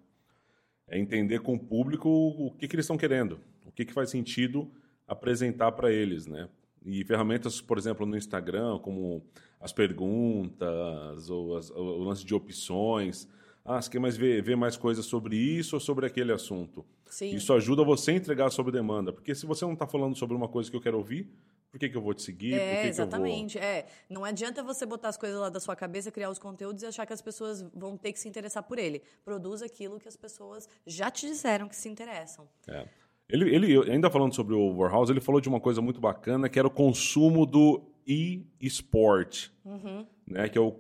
É 0.88 0.98
entender 0.98 1.40
com 1.42 1.54
o 1.54 1.60
público 1.60 2.10
o 2.10 2.52
que, 2.52 2.68
que 2.68 2.76
eles 2.76 2.86
estão 2.86 2.98
querendo, 2.98 3.40
o 3.66 3.72
que, 3.72 3.86
que 3.86 3.94
faz 3.94 4.10
sentido 4.10 4.72
apresentar 5.08 5.72
para 5.74 5.92
eles, 5.92 6.26
né? 6.26 6.50
E 6.84 7.04
ferramentas, 7.04 7.62
por 7.62 7.78
exemplo, 7.78 8.06
no 8.06 8.18
Instagram, 8.18 8.80
como 8.80 9.24
as 9.60 9.72
perguntas 9.74 11.30
ou 11.30 11.58
as- 11.58 11.70
o 11.72 12.04
lance 12.04 12.26
de 12.26 12.34
opções. 12.34 13.28
Ah, 13.64 13.82
você 13.82 13.90
quer 13.90 14.00
mais 14.00 14.16
ver, 14.16 14.42
ver 14.42 14.56
mais 14.56 14.78
coisas 14.78 15.06
sobre 15.06 15.36
isso 15.36 15.76
ou 15.76 15.80
sobre 15.80 16.06
aquele 16.06 16.32
assunto? 16.32 16.86
Sim. 17.06 17.36
Isso 17.36 17.54
ajuda 17.54 17.84
você 17.84 18.12
a 18.12 18.16
entregar 18.16 18.50
sob 18.50 18.72
demanda. 18.72 19.12
Porque 19.12 19.36
se 19.36 19.46
você 19.46 19.66
não 19.66 19.74
está 19.74 19.86
falando 19.86 20.16
sobre 20.16 20.36
uma 20.36 20.48
coisa 20.48 20.70
que 20.72 20.76
eu 20.78 20.82
quero 20.82 20.98
ouvir, 20.98 21.30
por 21.72 21.80
que, 21.80 21.90
que 21.90 21.98
eu 21.98 22.02
vou 22.02 22.14
te 22.14 22.22
seguir? 22.22 22.52
por 22.52 22.60
que 22.60 22.64
É, 22.64 22.82
que 22.82 22.88
exatamente. 22.88 23.58
É, 23.58 23.86
não 24.10 24.24
adianta 24.24 24.64
você 24.64 24.86
botar 24.86 25.10
as 25.10 25.18
coisas 25.18 25.40
lá 25.40 25.50
da 25.50 25.60
sua 25.60 25.76
cabeça, 25.76 26.12
criar 26.12 26.30
os 26.30 26.40
conteúdos 26.40 26.84
e 26.84 26.86
achar 26.86 27.06
que 27.06 27.14
as 27.14 27.22
pessoas 27.22 27.62
vão 27.74 27.98
ter 27.98 28.14
que 28.14 28.20
se 28.20 28.28
interessar 28.28 28.64
por 28.64 28.80
ele. 28.80 29.02
Produza 29.24 29.66
aquilo 29.66 30.00
que 30.00 30.08
as 30.08 30.16
pessoas 30.16 30.68
já 30.86 31.12
te 31.12 31.28
disseram 31.28 31.68
que 31.68 31.76
se 31.76 31.90
interessam. 31.90 32.48
Eu 32.68 32.74
vou? 32.74 32.84
É. 32.84 32.90
Ele, 33.30 33.54
ele, 33.54 33.92
ainda 33.92 34.10
falando 34.10 34.34
sobre 34.34 34.56
o 34.56 34.78
Warhouse, 34.78 35.12
ele 35.12 35.20
falou 35.20 35.42
de 35.42 35.50
uma 35.50 35.60
coisa 35.60 35.82
muito 35.82 36.00
bacana, 36.00 36.48
que 36.48 36.58
era 36.58 36.68
o 36.68 36.72
consumo 36.72 37.46
do 37.46 37.84
e-sport. 38.08 39.50
Uhum. 39.66 40.08
Né, 40.26 40.48
que 40.48 40.58
é 40.58 40.62
o, 40.62 40.80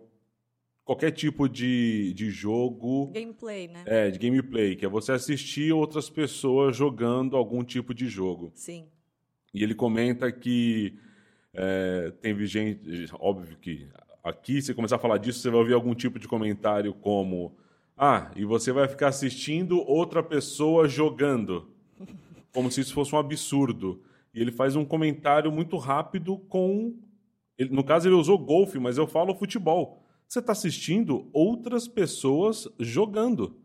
qualquer 0.85 1.11
tipo 1.11 1.49
de, 1.49 2.13
de 2.13 2.29
jogo... 2.31 3.07
Gameplay, 3.07 3.67
né? 3.67 3.83
É, 3.85 4.09
de 4.09 4.17
gameplay, 4.17 4.77
que 4.77 4.85
é 4.85 4.89
você 4.89 5.11
assistir 5.11 5.73
outras 5.73 6.09
pessoas 6.09 6.77
jogando 6.77 7.35
algum 7.35 7.65
tipo 7.65 7.93
de 7.93 8.07
jogo. 8.07 8.51
Sim. 8.55 8.87
E 9.57 9.63
ele 9.63 9.73
comenta 9.73 10.31
que 10.31 10.93
é, 11.51 12.13
teve 12.21 12.45
gente, 12.45 12.79
óbvio 13.19 13.57
que 13.57 13.87
aqui, 14.23 14.61
se 14.61 14.73
começar 14.73 14.97
a 14.97 14.99
falar 14.99 15.17
disso, 15.17 15.39
você 15.39 15.49
vai 15.49 15.59
ouvir 15.59 15.73
algum 15.73 15.95
tipo 15.95 16.19
de 16.19 16.27
comentário 16.27 16.93
como 16.93 17.57
Ah, 17.97 18.29
e 18.35 18.45
você 18.45 18.71
vai 18.71 18.87
ficar 18.87 19.07
assistindo 19.07 19.79
outra 19.89 20.21
pessoa 20.21 20.87
jogando. 20.87 21.67
Como 22.53 22.69
se 22.71 22.81
isso 22.81 22.93
fosse 22.93 23.15
um 23.15 23.17
absurdo. 23.17 24.03
E 24.31 24.39
ele 24.39 24.51
faz 24.51 24.75
um 24.75 24.85
comentário 24.85 25.51
muito 25.51 25.77
rápido 25.77 26.37
com. 26.37 26.93
Ele, 27.57 27.73
no 27.73 27.83
caso, 27.83 28.07
ele 28.07 28.13
usou 28.13 28.37
golfe, 28.37 28.77
mas 28.77 28.99
eu 28.99 29.07
falo 29.07 29.33
futebol. 29.33 30.03
Você 30.27 30.37
está 30.37 30.51
assistindo 30.51 31.27
outras 31.33 31.87
pessoas 31.87 32.67
jogando. 32.79 33.55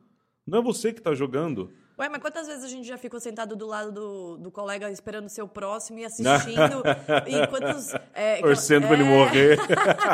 Não 0.46 0.60
é 0.60 0.62
você 0.62 0.92
que 0.92 1.00
está 1.00 1.14
jogando. 1.14 1.70
Ué, 2.02 2.08
mas 2.08 2.20
quantas 2.20 2.48
vezes 2.48 2.64
a 2.64 2.68
gente 2.68 2.84
já 2.84 2.98
ficou 2.98 3.20
sentado 3.20 3.54
do 3.54 3.64
lado 3.64 3.92
do, 3.92 4.36
do 4.36 4.50
colega 4.50 4.90
esperando 4.90 5.28
o 5.40 5.46
próximo 5.46 6.00
e 6.00 6.04
assistindo? 6.04 6.82
e 7.30 7.46
quantos. 7.46 7.94
É, 8.12 8.40
Torcendo 8.40 8.84
é... 8.84 8.86
pra 8.88 8.96
ele 8.96 9.04
morrer. 9.04 9.56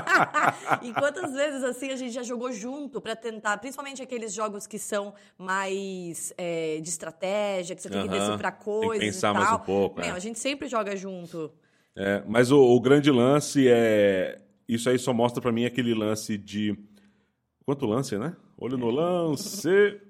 e 0.85 0.93
quantas 0.93 1.33
vezes, 1.33 1.65
assim, 1.65 1.91
a 1.91 1.97
gente 1.97 2.13
já 2.13 2.23
jogou 2.23 2.53
junto 2.53 3.01
para 3.01 3.17
tentar, 3.17 3.57
principalmente 3.57 4.03
aqueles 4.03 4.35
jogos 4.35 4.67
que 4.67 4.79
são 4.79 5.15
mais 5.39 6.31
é, 6.37 6.79
de 6.79 6.91
estratégia, 6.91 7.75
que 7.75 7.81
você 7.81 7.89
tem 7.89 8.03
que 8.03 8.09
decifrar 8.09 8.59
coisas. 8.59 8.91
Tem 8.91 9.09
que 9.09 9.15
pensar 9.15 9.33
mais 9.33 9.51
um 9.51 9.59
pouco. 9.59 9.99
Meu, 9.99 10.11
é. 10.11 10.13
A 10.13 10.19
gente 10.19 10.39
sempre 10.39 10.69
joga 10.69 10.95
junto. 10.95 11.51
É, 11.97 12.23
mas 12.29 12.51
o, 12.51 12.61
o 12.61 12.79
grande 12.83 13.11
lance 13.11 13.67
é. 13.67 14.39
Isso 14.69 14.91
aí 14.91 14.99
só 14.99 15.15
mostra 15.15 15.41
para 15.41 15.51
mim 15.51 15.65
aquele 15.65 15.95
lance 15.95 16.37
de. 16.37 16.79
Quanto 17.65 17.87
lance, 17.87 18.19
né? 18.19 18.37
Olho 18.59 18.77
no 18.77 18.91
lance. 18.91 19.71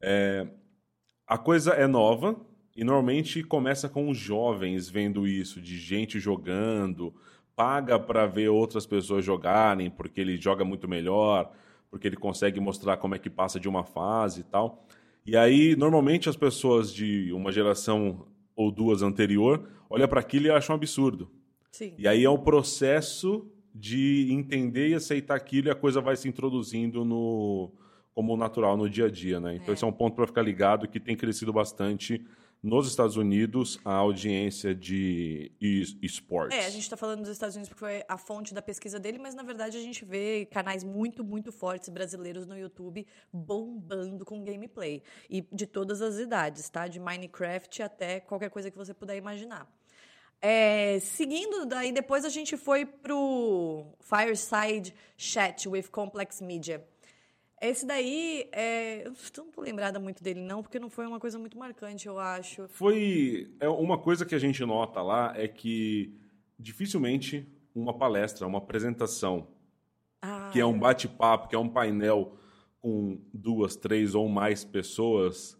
É, 0.00 0.46
a 1.28 1.36
coisa 1.36 1.72
é 1.72 1.86
nova 1.86 2.34
e 2.74 2.82
normalmente 2.82 3.42
começa 3.42 3.86
com 3.86 4.08
os 4.08 4.16
jovens 4.16 4.88
vendo 4.88 5.28
isso, 5.28 5.60
de 5.60 5.76
gente 5.76 6.18
jogando, 6.18 7.14
paga 7.54 7.98
para 7.98 8.26
ver 8.26 8.48
outras 8.48 8.86
pessoas 8.86 9.24
jogarem 9.24 9.90
porque 9.90 10.22
ele 10.22 10.38
joga 10.38 10.64
muito 10.64 10.88
melhor, 10.88 11.52
porque 11.90 12.08
ele 12.08 12.16
consegue 12.16 12.58
mostrar 12.58 12.96
como 12.96 13.14
é 13.14 13.18
que 13.18 13.28
passa 13.28 13.60
de 13.60 13.68
uma 13.68 13.84
fase 13.84 14.40
e 14.40 14.44
tal. 14.44 14.86
E 15.26 15.36
aí, 15.36 15.76
normalmente 15.76 16.30
as 16.30 16.36
pessoas 16.36 16.90
de 16.90 17.30
uma 17.34 17.52
geração 17.52 18.26
ou 18.56 18.70
duas 18.70 19.02
anterior 19.02 19.68
olham 19.90 20.08
para 20.08 20.20
aquilo 20.20 20.46
e 20.46 20.50
acham 20.50 20.74
um 20.74 20.78
absurdo. 20.78 21.30
Sim. 21.70 21.92
E 21.98 22.08
aí 22.08 22.24
é 22.24 22.30
o 22.30 22.38
processo 22.38 23.46
de 23.74 24.28
entender 24.30 24.88
e 24.88 24.94
aceitar 24.94 25.34
aquilo 25.34 25.68
e 25.68 25.70
a 25.70 25.74
coisa 25.74 26.00
vai 26.00 26.16
se 26.16 26.26
introduzindo 26.26 27.04
no, 27.04 27.70
como 28.18 28.36
natural 28.36 28.76
no 28.76 28.90
dia 28.90 29.06
a 29.06 29.08
dia, 29.08 29.38
né? 29.38 29.54
Então 29.54 29.68
é. 29.68 29.74
esse 29.74 29.84
é 29.84 29.86
um 29.86 29.92
ponto 29.92 30.16
para 30.16 30.26
ficar 30.26 30.42
ligado 30.42 30.88
que 30.88 30.98
tem 30.98 31.16
crescido 31.16 31.52
bastante 31.52 32.26
nos 32.60 32.88
Estados 32.88 33.16
Unidos 33.16 33.78
a 33.84 33.92
audiência 33.92 34.74
de 34.74 35.52
esportes. 36.02 36.58
É, 36.58 36.66
a 36.66 36.70
gente 36.70 36.82
está 36.82 36.96
falando 36.96 37.20
dos 37.20 37.28
Estados 37.28 37.54
Unidos 37.54 37.68
porque 37.68 37.78
foi 37.78 38.02
a 38.08 38.18
fonte 38.18 38.52
da 38.52 38.60
pesquisa 38.60 38.98
dele, 38.98 39.18
mas 39.18 39.36
na 39.36 39.44
verdade 39.44 39.76
a 39.76 39.80
gente 39.80 40.04
vê 40.04 40.44
canais 40.46 40.82
muito, 40.82 41.22
muito 41.22 41.52
fortes 41.52 41.88
brasileiros 41.90 42.44
no 42.44 42.58
YouTube 42.58 43.06
bombando 43.32 44.24
com 44.24 44.42
gameplay. 44.42 45.00
E 45.30 45.42
de 45.52 45.64
todas 45.64 46.02
as 46.02 46.18
idades, 46.18 46.68
tá? 46.68 46.88
De 46.88 46.98
Minecraft 46.98 47.84
até 47.84 48.18
qualquer 48.18 48.50
coisa 48.50 48.68
que 48.68 48.76
você 48.76 48.92
puder 48.92 49.16
imaginar. 49.16 49.72
É, 50.42 50.98
seguindo, 50.98 51.64
daí 51.66 51.92
depois 51.92 52.24
a 52.24 52.28
gente 52.28 52.56
foi 52.56 52.84
pro 52.84 53.86
Fireside 54.00 54.92
Chat 55.16 55.68
with 55.68 55.84
Complex 55.92 56.40
Media. 56.40 56.84
Esse 57.60 57.86
daí, 57.86 58.48
é, 58.52 59.06
eu 59.06 59.12
não 59.38 59.50
tô 59.50 59.60
lembrada 59.60 59.98
muito 59.98 60.22
dele 60.22 60.40
não, 60.40 60.62
porque 60.62 60.78
não 60.78 60.88
foi 60.88 61.06
uma 61.06 61.18
coisa 61.18 61.38
muito 61.38 61.58
marcante, 61.58 62.06
eu 62.06 62.18
acho. 62.18 62.68
Foi 62.68 63.50
é 63.58 63.68
uma 63.68 63.98
coisa 63.98 64.24
que 64.24 64.34
a 64.34 64.38
gente 64.38 64.64
nota 64.64 65.02
lá 65.02 65.32
é 65.36 65.48
que 65.48 66.14
dificilmente 66.58 67.46
uma 67.74 67.96
palestra, 67.96 68.46
uma 68.46 68.58
apresentação, 68.58 69.48
ah, 70.22 70.50
que 70.52 70.60
é 70.60 70.66
um 70.66 70.76
é. 70.76 70.78
bate-papo, 70.78 71.48
que 71.48 71.54
é 71.54 71.58
um 71.58 71.68
painel 71.68 72.36
com 72.80 73.20
duas, 73.32 73.76
três 73.76 74.14
ou 74.14 74.28
mais 74.28 74.64
pessoas, 74.64 75.58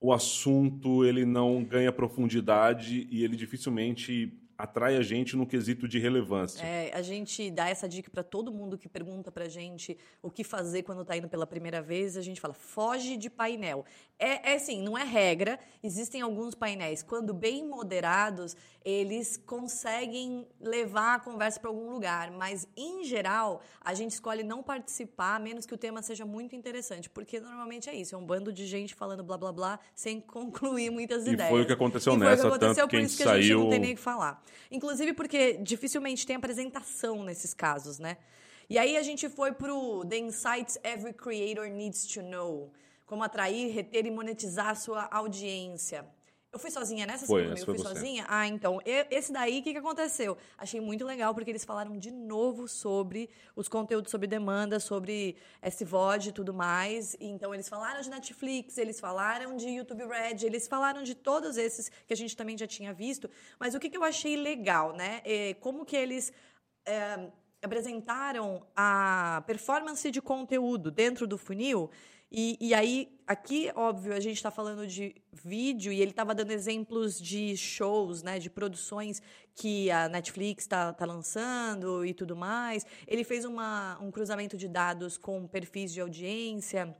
o 0.00 0.12
assunto 0.12 1.04
ele 1.04 1.24
não 1.24 1.64
ganha 1.64 1.92
profundidade 1.92 3.06
e 3.10 3.24
ele 3.24 3.36
dificilmente 3.36 4.32
atrai 4.58 4.96
a 4.96 5.02
gente 5.02 5.36
no 5.36 5.46
quesito 5.46 5.86
de 5.86 5.98
relevância. 5.98 6.64
É, 6.64 6.90
a 6.94 7.02
gente 7.02 7.50
dá 7.50 7.68
essa 7.68 7.88
dica 7.88 8.10
para 8.10 8.22
todo 8.22 8.52
mundo 8.52 8.78
que 8.78 8.88
pergunta 8.88 9.30
para 9.30 9.44
a 9.44 9.48
gente 9.48 9.96
o 10.22 10.30
que 10.30 10.42
fazer 10.42 10.82
quando 10.82 11.02
está 11.02 11.16
indo 11.16 11.28
pela 11.28 11.46
primeira 11.46 11.82
vez. 11.82 12.16
A 12.16 12.22
gente 12.22 12.40
fala, 12.40 12.54
foge 12.54 13.16
de 13.16 13.28
painel. 13.28 13.84
É, 14.18 14.52
é 14.52 14.54
assim, 14.56 14.80
não 14.82 14.96
é 14.96 15.04
regra. 15.04 15.58
Existem 15.82 16.22
alguns 16.22 16.54
painéis, 16.54 17.02
quando 17.02 17.34
bem 17.34 17.66
moderados, 17.66 18.56
eles 18.84 19.36
conseguem 19.36 20.46
levar 20.58 21.16
a 21.16 21.20
conversa 21.20 21.60
para 21.60 21.68
algum 21.68 21.90
lugar. 21.90 22.30
Mas, 22.30 22.66
em 22.76 23.04
geral, 23.04 23.60
a 23.80 23.92
gente 23.92 24.12
escolhe 24.12 24.42
não 24.42 24.62
participar, 24.62 25.36
a 25.36 25.38
menos 25.38 25.66
que 25.66 25.74
o 25.74 25.76
tema 25.76 26.00
seja 26.02 26.24
muito 26.24 26.56
interessante. 26.56 27.10
Porque 27.10 27.38
normalmente 27.38 27.90
é 27.90 27.94
isso, 27.94 28.14
é 28.14 28.18
um 28.18 28.24
bando 28.24 28.52
de 28.52 28.66
gente 28.66 28.94
falando 28.94 29.22
blá 29.22 29.36
blá 29.36 29.52
blá, 29.52 29.80
sem 29.94 30.20
concluir 30.22 30.90
muitas 30.90 31.26
e 31.26 31.32
ideias. 31.32 31.50
Foi 31.50 31.62
o 31.62 31.66
que 31.66 31.72
aconteceu 31.72 32.14
e 32.14 32.16
nessa, 32.16 32.42
que 32.42 32.48
aconteceu, 32.48 32.74
tanto 32.74 32.90
por 32.90 33.00
isso 33.00 33.16
que 33.16 33.22
a 33.28 33.40
gente 33.40 33.54
não 33.54 33.68
tem 33.68 33.78
nem 33.78 33.92
o 33.92 33.96
que 33.96 34.00
falar. 34.00 34.42
Inclusive 34.70 35.12
porque 35.12 35.54
dificilmente 35.54 36.26
tem 36.26 36.36
apresentação 36.36 37.22
nesses 37.22 37.52
casos, 37.52 37.98
né? 37.98 38.16
E 38.68 38.78
aí 38.78 38.96
a 38.96 39.02
gente 39.02 39.28
foi 39.28 39.52
pro 39.52 40.04
The 40.04 40.18
Insights 40.18 40.78
Every 40.82 41.12
Creator 41.12 41.68
Needs 41.68 42.06
to 42.06 42.22
Know. 42.22 42.72
Como 43.06 43.22
atrair, 43.22 43.72
reter 43.72 44.04
e 44.04 44.10
monetizar 44.10 44.68
a 44.68 44.74
sua 44.74 45.08
audiência. 45.10 46.04
Eu 46.56 46.58
fui 46.58 46.70
sozinha 46.70 47.04
nessa? 47.04 47.26
Foi, 47.26 47.42
comigo? 47.42 47.66
Foi 47.66 47.74
fui 47.74 47.84
você. 47.84 47.94
sozinha? 47.94 48.24
Ah, 48.28 48.46
então. 48.46 48.80
Esse 49.10 49.30
daí, 49.30 49.60
o 49.60 49.62
que, 49.62 49.72
que 49.72 49.78
aconteceu? 49.78 50.38
Achei 50.56 50.80
muito 50.80 51.04
legal, 51.04 51.34
porque 51.34 51.50
eles 51.50 51.66
falaram 51.66 51.98
de 51.98 52.10
novo 52.10 52.66
sobre 52.66 53.28
os 53.54 53.68
conteúdos 53.68 54.10
sobre 54.10 54.26
demanda, 54.26 54.80
sobre 54.80 55.36
SVOD 55.62 56.30
e 56.30 56.32
tudo 56.32 56.54
mais. 56.54 57.14
Então, 57.20 57.52
eles 57.52 57.68
falaram 57.68 58.00
de 58.00 58.08
Netflix, 58.08 58.78
eles 58.78 58.98
falaram 58.98 59.54
de 59.54 59.68
YouTube 59.68 60.06
Red, 60.06 60.46
eles 60.46 60.66
falaram 60.66 61.02
de 61.02 61.14
todos 61.14 61.58
esses 61.58 61.90
que 62.06 62.14
a 62.14 62.16
gente 62.16 62.34
também 62.34 62.56
já 62.56 62.66
tinha 62.66 62.94
visto. 62.94 63.28
Mas 63.60 63.74
o 63.74 63.78
que, 63.78 63.90
que 63.90 63.96
eu 63.98 64.04
achei 64.04 64.34
legal, 64.34 64.94
né? 64.94 65.20
É 65.26 65.52
como 65.54 65.84
que 65.84 65.94
eles. 65.94 66.32
É, 66.86 67.28
apresentaram 67.62 68.64
a 68.76 69.42
performance 69.46 70.10
de 70.10 70.22
conteúdo 70.22 70.90
dentro 70.90 71.26
do 71.26 71.36
funil 71.36 71.90
e, 72.30 72.56
e 72.60 72.74
aí, 72.74 73.08
aqui, 73.26 73.70
óbvio, 73.74 74.12
a 74.12 74.20
gente 74.20 74.36
está 74.36 74.50
falando 74.50 74.86
de 74.86 75.14
vídeo 75.32 75.92
e 75.92 76.00
ele 76.00 76.10
estava 76.10 76.34
dando 76.34 76.50
exemplos 76.50 77.20
de 77.20 77.56
shows, 77.56 78.22
né, 78.22 78.38
de 78.38 78.50
produções 78.50 79.22
que 79.54 79.90
a 79.90 80.08
Netflix 80.08 80.64
está 80.64 80.92
tá 80.92 81.06
lançando 81.06 82.04
e 82.04 82.12
tudo 82.12 82.34
mais. 82.34 82.84
Ele 83.06 83.22
fez 83.22 83.44
uma, 83.44 83.98
um 84.00 84.10
cruzamento 84.10 84.56
de 84.56 84.66
dados 84.66 85.16
com 85.16 85.46
perfis 85.46 85.92
de 85.92 86.00
audiência, 86.00 86.96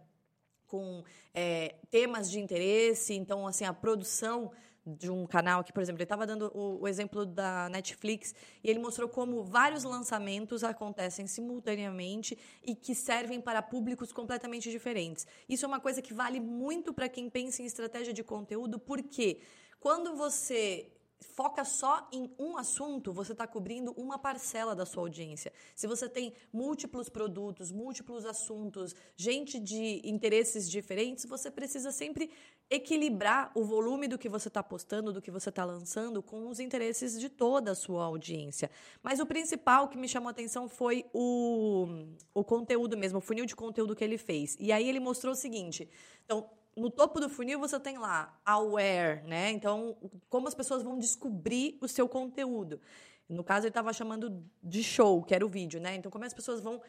com 0.67 1.03
é, 1.35 1.75
temas 1.91 2.31
de 2.31 2.39
interesse. 2.39 3.13
Então, 3.13 3.47
assim, 3.47 3.65
a 3.65 3.73
produção 3.73 4.53
de 4.87 5.11
um 5.11 5.27
canal 5.27 5.65
que, 5.65 5.73
por 5.73 5.83
exemplo, 5.83 5.99
ele 5.99 6.05
estava 6.05 6.25
dando 6.25 6.51
o, 6.55 6.83
o, 6.83 6.89
exemplo 6.89 7.27
da 7.27 7.69
Netflix 7.69 8.33
e 8.63 8.71
ele 8.71 8.79
mostrou 8.79 9.09
como 9.09 9.43
vários 9.43 9.83
lançamentos 9.83 10.63
acontecem 10.63 11.27
simultaneamente 11.27 12.39
e 12.63 12.75
que 12.75 12.95
servem 12.95 13.41
para 13.41 13.61
públicos 13.61 14.13
completamente 14.13 14.71
diferentes. 14.71 15.27
Isso 15.49 15.65
é 15.65 15.69
uma 15.69 15.81
coisa 15.81 16.01
que 16.01 16.15
vale 16.15 16.39
muito 16.39 16.95
para 16.95 17.09
quem 17.09 17.29
pensa 17.29 17.63
em 17.63 17.67
estratégia 17.67 18.13
de 18.13 18.23
conteúdo, 18.23 18.79
porque 18.79 19.41
quando 19.81 20.15
você 20.15 20.93
foca 21.21 21.65
só 21.65 22.09
em 22.13 22.31
um 22.39 22.57
assunto, 22.57 23.13
você 23.13 23.33
está 23.33 23.47
cobrindo 23.47 23.93
uma 23.93 24.19
parcela 24.19 24.75
da 24.75 24.85
sua 24.85 25.03
audiência. 25.03 25.53
Se 25.75 25.87
você 25.87 26.09
tem 26.09 26.33
múltiplos 26.53 27.09
produtos, 27.09 27.73
múltiplos 27.73 28.25
assuntos, 28.25 28.95
gente 29.17 29.59
de 29.59 30.01
interesses 30.05 30.69
diferentes, 30.69 31.25
você 31.25 31.51
precisa 31.51 31.91
sempre 31.91 32.31
equilibrar 32.69 33.51
o 33.55 33.65
volume 33.65 34.09
do 34.09 34.19
que 34.19 34.29
você 34.29 34.49
está 34.49 34.63
postando, 34.63 35.13
do 35.13 35.23
que 35.23 35.31
você 35.31 35.49
está 35.49 35.65
lançando, 35.65 36.23
com 36.23 36.49
os 36.49 36.59
interesses 36.59 37.19
de 37.19 37.29
toda 37.29 37.71
a 37.71 37.75
sua 37.75 38.05
audiência. 38.05 38.71
Mas 39.03 39.21
o 39.21 39.27
principal 39.27 39.89
que 39.89 39.97
me 39.97 40.09
chamou 40.09 40.29
a 40.29 40.33
atenção 40.33 40.69
foi 40.69 41.05
o, 41.13 41.87
o 42.35 42.45
conteúdo 42.45 42.97
mesmo, 42.97 43.19
o 43.19 43.23
funil 43.23 43.47
de 43.47 43.55
conteúdo 43.55 43.95
que 43.95 44.05
ele 44.05 44.19
fez. 44.19 44.57
E 44.59 44.73
aí 44.73 44.89
ele 44.89 45.01
mostrou 45.01 45.33
o 45.33 45.37
seguinte: 45.37 45.89
então, 46.25 46.51
no 46.77 46.91
topo 46.91 47.19
do 47.19 47.29
funil 47.29 47.59
você 47.59 47.81
tem 47.81 47.97
lá 47.97 48.39
aware, 48.45 49.23
né? 49.25 49.51
Então, 49.51 49.97
como 50.29 50.47
as 50.47 50.55
pessoas 50.55 50.83
vão 50.83 50.99
descobrir 50.99 51.79
o 51.81 51.89
seu 51.89 52.09
conteúdo. 52.09 52.81
No 53.29 53.43
caso, 53.43 53.67
ele 53.67 53.71
estava 53.71 53.93
chamando 53.93 54.45
de 54.63 54.83
show, 54.85 55.23
que 55.23 55.35
era 55.35 55.45
o 55.45 55.49
vídeo, 55.49 55.81
né? 55.81 55.97
Então, 55.97 56.13
como 56.13 56.25
as 56.25 56.35
pessoas 56.35 56.61
vão 56.61 56.81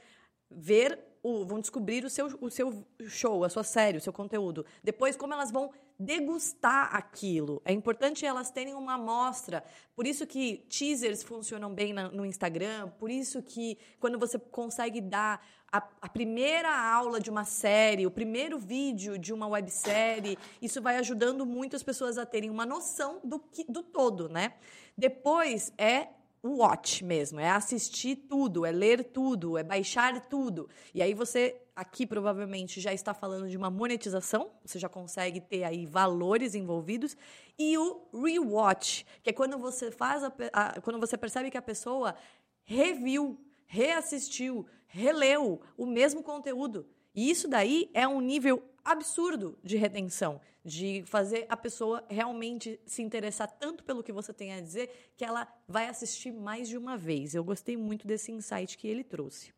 ver, 0.52 1.00
o, 1.24 1.46
vão 1.46 1.60
descobrir 1.60 2.06
o 2.06 2.10
seu, 2.10 2.28
o 2.42 2.50
seu 2.50 2.86
show, 3.08 3.44
a 3.44 3.50
sua 3.50 3.64
série, 3.64 3.98
o 3.98 4.02
seu 4.02 4.14
conteúdo. 4.14 4.66
Depois, 4.84 5.16
como 5.16 5.34
elas 5.34 5.52
vão 5.52 5.72
degustar 6.00 6.96
aquilo. 6.96 7.62
É 7.66 7.74
importante 7.74 8.26
elas 8.26 8.52
terem 8.52 8.76
uma 8.76 8.94
amostra. 8.94 9.64
Por 9.96 10.06
isso 10.06 10.28
que 10.28 10.58
teasers 10.70 11.24
funcionam 11.24 11.74
bem 11.74 11.92
na, 11.92 12.10
no 12.10 12.26
Instagram, 12.26 12.90
por 13.00 13.10
isso 13.10 13.42
que 13.42 13.78
quando 14.00 14.20
você 14.20 14.38
consegue 14.38 15.02
dar 15.02 15.44
a, 15.72 15.78
a, 16.02 16.10
primeira 16.10 16.70
aula 16.70 17.20
de 17.20 17.30
uma 17.30 17.44
série, 17.44 18.08
o 18.08 18.12
primeiro 18.12 18.58
vídeo 18.58 19.18
de 19.18 19.34
uma 19.34 19.48
websérie, 19.48 20.38
isso 20.62 20.82
vai 20.82 20.98
ajudando 20.98 21.46
muito 21.46 21.76
as 21.76 21.84
pessoas 21.84 22.18
a 22.18 22.26
terem 22.26 22.50
uma 22.50 22.66
noção 22.66 23.20
do, 23.24 23.40
que, 23.40 23.64
do 23.70 23.84
todo, 23.84 24.30
né? 24.30 24.54
Depois 24.98 25.74
é 25.78 26.08
watch 26.44 27.04
mesmo, 27.04 27.40
é 27.40 27.50
assistir 27.50 28.16
tudo, 28.16 28.66
é 28.66 28.72
ler 28.72 29.04
tudo, 29.04 29.58
é 29.58 29.64
baixar 29.64 30.28
tudo. 30.28 30.70
E 30.94 31.02
aí 31.02 31.14
você 31.14 31.60
aqui 31.76 32.08
provavelmente 32.08 32.80
já 32.80 32.94
está 32.94 33.14
falando 33.14 33.50
de 33.50 33.58
uma 33.58 33.70
monetização, 33.70 34.52
você 34.66 34.80
já 34.80 34.90
consegue 34.90 35.42
ter 35.42 35.64
aí 35.64 35.86
valores 35.86 36.56
envolvidos 36.56 37.16
e 37.58 37.78
o 37.78 38.08
rewatch, 38.14 39.06
que 39.22 39.30
é 39.30 39.34
quando 39.34 39.58
você 39.58 39.92
faz 39.92 40.24
a, 40.24 40.34
a, 40.54 40.82
quando 40.82 41.00
você 41.00 41.18
percebe 41.18 41.52
que 41.52 41.58
a 41.58 41.62
pessoa 41.62 42.16
reviu, 42.64 43.40
reassistiu, 43.66 44.66
releu 44.98 45.62
o 45.78 45.86
mesmo 45.86 46.24
conteúdo. 46.24 46.86
E 47.16 47.30
isso 47.30 47.48
daí 47.48 47.90
é 47.94 48.08
um 48.08 48.20
nível 48.20 48.62
absurdo 48.84 49.58
de 49.64 49.78
retenção, 49.78 50.42
de 50.64 51.04
fazer 51.06 51.46
a 51.50 51.58
pessoa 51.58 52.04
realmente 52.10 52.80
se 52.86 53.02
interessar 53.02 53.50
tanto 53.60 53.84
pelo 53.84 54.04
que 54.04 54.12
você 54.12 54.34
tem 54.34 54.54
a 54.54 54.62
dizer 54.62 54.90
que 55.16 55.24
ela 55.24 55.48
vai 55.68 55.88
assistir 55.88 56.32
mais 56.32 56.68
de 56.68 56.78
uma 56.78 56.98
vez. 56.98 57.36
Eu 57.36 57.44
gostei 57.44 57.78
muito 57.78 58.08
desse 58.08 58.32
insight 58.32 58.78
que 58.78 58.88
ele 58.88 59.04
trouxe. 59.04 59.54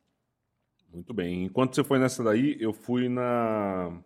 Muito 0.92 1.14
bem. 1.14 1.46
Enquanto 1.46 1.76
você 1.76 1.84
foi 1.84 2.00
nessa 2.00 2.24
daí, 2.24 2.58
eu 2.60 2.74
fui 2.74 3.08
na 3.08 4.02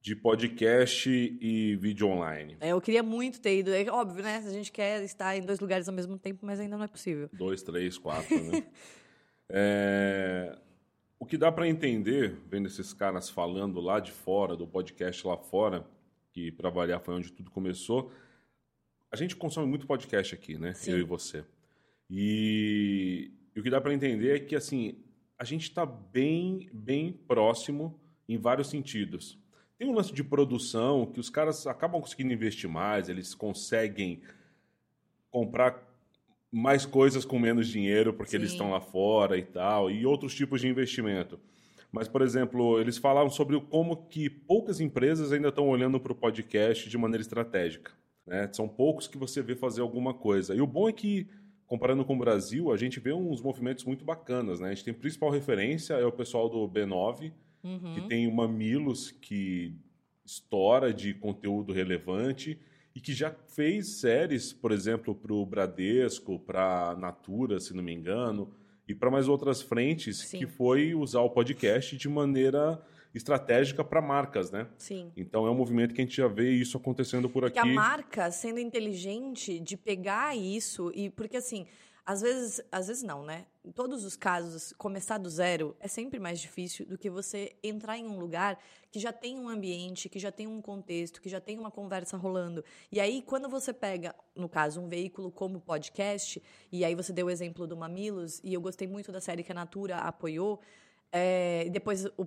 de 0.00 0.14
podcast 0.14 1.10
e 1.10 1.74
vídeo 1.74 2.06
online. 2.06 2.56
É, 2.60 2.68
eu 2.68 2.80
queria 2.80 3.02
muito 3.02 3.40
ter 3.40 3.58
ido. 3.58 3.74
É 3.74 3.84
óbvio, 3.90 4.22
né? 4.22 4.36
A 4.36 4.50
gente 4.50 4.70
quer 4.70 5.02
estar 5.02 5.36
em 5.36 5.42
dois 5.42 5.58
lugares 5.58 5.88
ao 5.88 5.94
mesmo 5.94 6.16
tempo, 6.16 6.46
mas 6.46 6.60
ainda 6.60 6.76
não 6.76 6.84
é 6.84 6.86
possível. 6.86 7.28
Dois, 7.32 7.60
três, 7.60 7.98
quatro, 7.98 8.40
né? 8.44 8.62
é... 9.50 10.58
O 11.18 11.24
que 11.24 11.38
dá 11.38 11.50
para 11.50 11.66
entender, 11.66 12.36
vendo 12.46 12.66
esses 12.66 12.92
caras 12.92 13.30
falando 13.30 13.80
lá 13.80 13.98
de 13.98 14.12
fora, 14.12 14.54
do 14.54 14.66
podcast 14.66 15.26
lá 15.26 15.36
fora, 15.36 15.86
que 16.30 16.52
para 16.52 16.68
variar 16.68 17.00
foi 17.00 17.14
onde 17.14 17.32
tudo 17.32 17.50
começou, 17.50 18.12
a 19.10 19.16
gente 19.16 19.34
consome 19.34 19.66
muito 19.66 19.86
podcast 19.86 20.34
aqui, 20.34 20.58
né? 20.58 20.74
Sim. 20.74 20.92
Eu 20.92 20.98
e 20.98 21.02
você. 21.02 21.44
E, 22.10 23.32
e 23.54 23.60
o 23.60 23.62
que 23.62 23.70
dá 23.70 23.80
para 23.80 23.94
entender 23.94 24.36
é 24.36 24.38
que, 24.38 24.54
assim, 24.54 25.02
a 25.38 25.44
gente 25.44 25.62
está 25.62 25.86
bem, 25.86 26.68
bem 26.72 27.12
próximo 27.12 27.98
em 28.28 28.36
vários 28.36 28.68
sentidos. 28.68 29.38
Tem 29.78 29.88
um 29.88 29.94
lance 29.94 30.12
de 30.12 30.24
produção 30.24 31.06
que 31.06 31.20
os 31.20 31.30
caras 31.30 31.66
acabam 31.66 32.00
conseguindo 32.00 32.32
investir 32.32 32.68
mais, 32.68 33.08
eles 33.08 33.34
conseguem 33.34 34.22
comprar 35.30 35.85
mais 36.50 36.86
coisas 36.86 37.24
com 37.24 37.38
menos 37.38 37.68
dinheiro 37.68 38.12
porque 38.14 38.32
Sim. 38.32 38.36
eles 38.38 38.52
estão 38.52 38.70
lá 38.70 38.80
fora 38.80 39.36
e 39.36 39.42
tal, 39.42 39.90
e 39.90 40.06
outros 40.06 40.34
tipos 40.34 40.60
de 40.60 40.68
investimento. 40.68 41.38
Mas, 41.92 42.08
por 42.08 42.22
exemplo, 42.22 42.80
eles 42.80 42.98
falaram 42.98 43.30
sobre 43.30 43.60
como 43.60 43.96
que 44.08 44.28
poucas 44.28 44.80
empresas 44.80 45.32
ainda 45.32 45.48
estão 45.48 45.68
olhando 45.68 45.98
para 45.98 46.12
o 46.12 46.16
podcast 46.16 46.88
de 46.88 46.98
maneira 46.98 47.22
estratégica. 47.22 47.92
Né? 48.26 48.48
São 48.52 48.68
poucos 48.68 49.06
que 49.06 49.16
você 49.16 49.40
vê 49.40 49.54
fazer 49.54 49.80
alguma 49.80 50.12
coisa. 50.12 50.54
E 50.54 50.60
o 50.60 50.66
bom 50.66 50.88
é 50.88 50.92
que, 50.92 51.26
comparando 51.66 52.04
com 52.04 52.14
o 52.14 52.18
Brasil, 52.18 52.72
a 52.72 52.76
gente 52.76 53.00
vê 53.00 53.12
uns 53.12 53.40
movimentos 53.40 53.84
muito 53.84 54.04
bacanas. 54.04 54.60
Né? 54.60 54.68
A 54.68 54.74
gente 54.74 54.84
tem 54.84 54.92
a 54.92 54.96
principal 54.96 55.30
referência 55.30 55.94
é 55.94 56.04
o 56.04 56.12
pessoal 56.12 56.48
do 56.48 56.68
B9, 56.68 57.32
uhum. 57.62 57.94
que 57.94 58.02
tem 58.02 58.26
uma 58.26 58.48
Milos 58.48 59.10
que 59.10 59.74
estoura 60.24 60.92
de 60.92 61.14
conteúdo 61.14 61.72
relevante 61.72 62.58
e 62.96 63.00
que 63.00 63.12
já 63.12 63.30
fez 63.48 63.98
séries, 64.00 64.54
por 64.54 64.72
exemplo, 64.72 65.14
para 65.14 65.34
o 65.34 65.44
Bradesco, 65.44 66.38
para 66.38 66.92
a 66.92 66.96
Natura, 66.96 67.60
se 67.60 67.74
não 67.74 67.82
me 67.82 67.92
engano, 67.92 68.50
e 68.88 68.94
para 68.94 69.10
mais 69.10 69.28
outras 69.28 69.60
frentes, 69.60 70.16
Sim. 70.16 70.38
que 70.38 70.46
foi 70.46 70.94
usar 70.94 71.20
o 71.20 71.28
podcast 71.28 71.94
de 71.94 72.08
maneira 72.08 72.82
estratégica 73.14 73.84
para 73.84 74.00
marcas, 74.00 74.50
né? 74.50 74.66
Sim. 74.78 75.12
Então 75.14 75.46
é 75.46 75.50
um 75.50 75.54
movimento 75.54 75.92
que 75.92 76.00
a 76.00 76.04
gente 76.04 76.16
já 76.16 76.26
vê 76.26 76.50
isso 76.52 76.78
acontecendo 76.78 77.28
por 77.28 77.44
aqui. 77.44 77.54
Que 77.54 77.58
a 77.58 77.66
marca 77.66 78.30
sendo 78.30 78.58
inteligente 78.58 79.60
de 79.60 79.76
pegar 79.76 80.34
isso 80.34 80.90
e 80.94 81.10
porque 81.10 81.36
assim, 81.36 81.66
às 82.06 82.20
vezes, 82.20 82.60
às 82.70 82.86
vezes 82.86 83.02
não, 83.02 83.24
né? 83.24 83.46
Em 83.64 83.72
todos 83.72 84.04
os 84.04 84.14
casos, 84.14 84.72
começar 84.78 85.18
do 85.18 85.28
zero 85.28 85.76
é 85.80 85.88
sempre 85.88 86.20
mais 86.20 86.38
difícil 86.38 86.86
do 86.86 86.96
que 86.96 87.10
você 87.10 87.56
entrar 87.64 87.98
em 87.98 88.06
um 88.06 88.16
lugar 88.16 88.60
que 88.92 89.00
já 89.00 89.12
tem 89.12 89.36
um 89.36 89.48
ambiente, 89.48 90.08
que 90.08 90.20
já 90.20 90.30
tem 90.30 90.46
um 90.46 90.62
contexto, 90.62 91.20
que 91.20 91.28
já 91.28 91.40
tem 91.40 91.58
uma 91.58 91.68
conversa 91.68 92.16
rolando. 92.16 92.64
E 92.92 93.00
aí, 93.00 93.22
quando 93.22 93.48
você 93.48 93.72
pega, 93.72 94.14
no 94.36 94.48
caso, 94.48 94.80
um 94.80 94.88
veículo 94.88 95.32
como 95.32 95.60
podcast, 95.60 96.40
e 96.70 96.84
aí 96.84 96.94
você 96.94 97.12
deu 97.12 97.26
o 97.26 97.30
exemplo 97.30 97.66
do 97.66 97.76
Mamilos, 97.76 98.40
e 98.44 98.54
eu 98.54 98.60
gostei 98.60 98.86
muito 98.86 99.10
da 99.10 99.20
série 99.20 99.42
que 99.42 99.50
a 99.50 99.54
Natura 99.54 99.96
apoiou, 99.96 100.60
é, 101.12 101.68
depois, 101.70 102.04
o, 102.16 102.26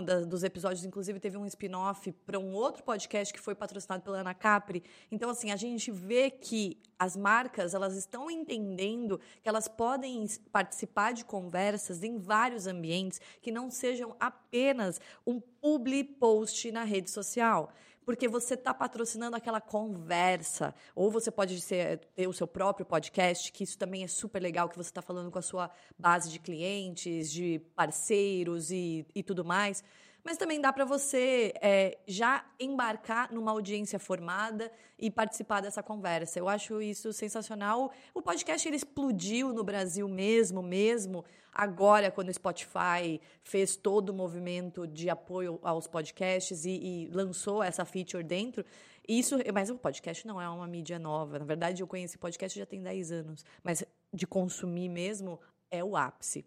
da, 0.00 0.20
dos 0.20 0.42
episódios, 0.42 0.84
inclusive, 0.84 1.18
teve 1.20 1.36
um 1.36 1.46
spin-off 1.46 2.10
para 2.24 2.38
um 2.38 2.54
outro 2.54 2.82
podcast 2.82 3.32
que 3.32 3.40
foi 3.40 3.54
patrocinado 3.54 4.02
pela 4.02 4.20
Ana 4.20 4.32
Capri. 4.32 4.82
Então, 5.10 5.28
assim, 5.28 5.50
a 5.50 5.56
gente 5.56 5.90
vê 5.90 6.30
que 6.30 6.78
as 6.98 7.16
marcas 7.16 7.74
elas 7.74 7.96
estão 7.96 8.30
entendendo 8.30 9.20
que 9.42 9.48
elas 9.48 9.66
podem 9.66 10.26
participar 10.52 11.12
de 11.12 11.24
conversas 11.24 12.02
em 12.02 12.18
vários 12.18 12.66
ambientes 12.66 13.20
que 13.40 13.50
não 13.50 13.70
sejam 13.70 14.16
apenas 14.20 15.00
um 15.26 15.40
public 15.40 16.14
post 16.14 16.70
na 16.70 16.84
rede 16.84 17.10
social 17.10 17.72
porque 18.04 18.28
você 18.28 18.54
está 18.54 18.72
patrocinando 18.74 19.36
aquela 19.36 19.60
conversa. 19.60 20.74
Ou 20.94 21.10
você 21.10 21.30
pode 21.30 21.60
ser, 21.60 21.98
ter 22.14 22.26
o 22.26 22.32
seu 22.32 22.46
próprio 22.46 22.84
podcast, 22.84 23.50
que 23.52 23.64
isso 23.64 23.78
também 23.78 24.04
é 24.04 24.08
super 24.08 24.40
legal, 24.40 24.68
que 24.68 24.76
você 24.76 24.90
está 24.90 25.02
falando 25.02 25.30
com 25.30 25.38
a 25.38 25.42
sua 25.42 25.70
base 25.98 26.30
de 26.30 26.38
clientes, 26.38 27.30
de 27.30 27.60
parceiros 27.74 28.70
e, 28.70 29.06
e 29.14 29.22
tudo 29.22 29.44
mais 29.44 29.82
mas 30.24 30.36
também 30.36 30.60
dá 30.60 30.72
para 30.72 30.84
você 30.84 31.52
é, 31.60 31.98
já 32.06 32.44
embarcar 32.58 33.32
numa 33.32 33.50
audiência 33.50 33.98
formada 33.98 34.70
e 34.98 35.10
participar 35.10 35.60
dessa 35.60 35.82
conversa. 35.82 36.38
Eu 36.38 36.48
acho 36.48 36.80
isso 36.80 37.12
sensacional. 37.12 37.92
O 38.14 38.22
podcast 38.22 38.66
ele 38.68 38.76
explodiu 38.76 39.52
no 39.52 39.64
Brasil 39.64 40.08
mesmo, 40.08 40.62
mesmo 40.62 41.24
agora 41.52 42.10
quando 42.10 42.28
o 42.28 42.34
Spotify 42.34 43.20
fez 43.42 43.76
todo 43.76 44.10
o 44.10 44.14
movimento 44.14 44.86
de 44.86 45.10
apoio 45.10 45.58
aos 45.62 45.86
podcasts 45.86 46.64
e, 46.64 46.70
e 46.70 47.10
lançou 47.12 47.62
essa 47.62 47.84
feature 47.84 48.22
dentro. 48.22 48.64
Isso, 49.06 49.36
mas 49.52 49.68
o 49.68 49.76
podcast 49.76 50.26
não 50.26 50.40
é 50.40 50.48
uma 50.48 50.66
mídia 50.66 50.98
nova. 50.98 51.38
Na 51.38 51.44
verdade, 51.44 51.82
eu 51.82 51.86
conheci 51.86 52.16
podcast 52.16 52.56
já 52.56 52.64
tem 52.64 52.80
10 52.80 53.10
anos, 53.10 53.44
mas 53.62 53.84
de 54.12 54.26
consumir 54.26 54.88
mesmo 54.88 55.40
é 55.70 55.82
o 55.82 55.96
ápice. 55.96 56.46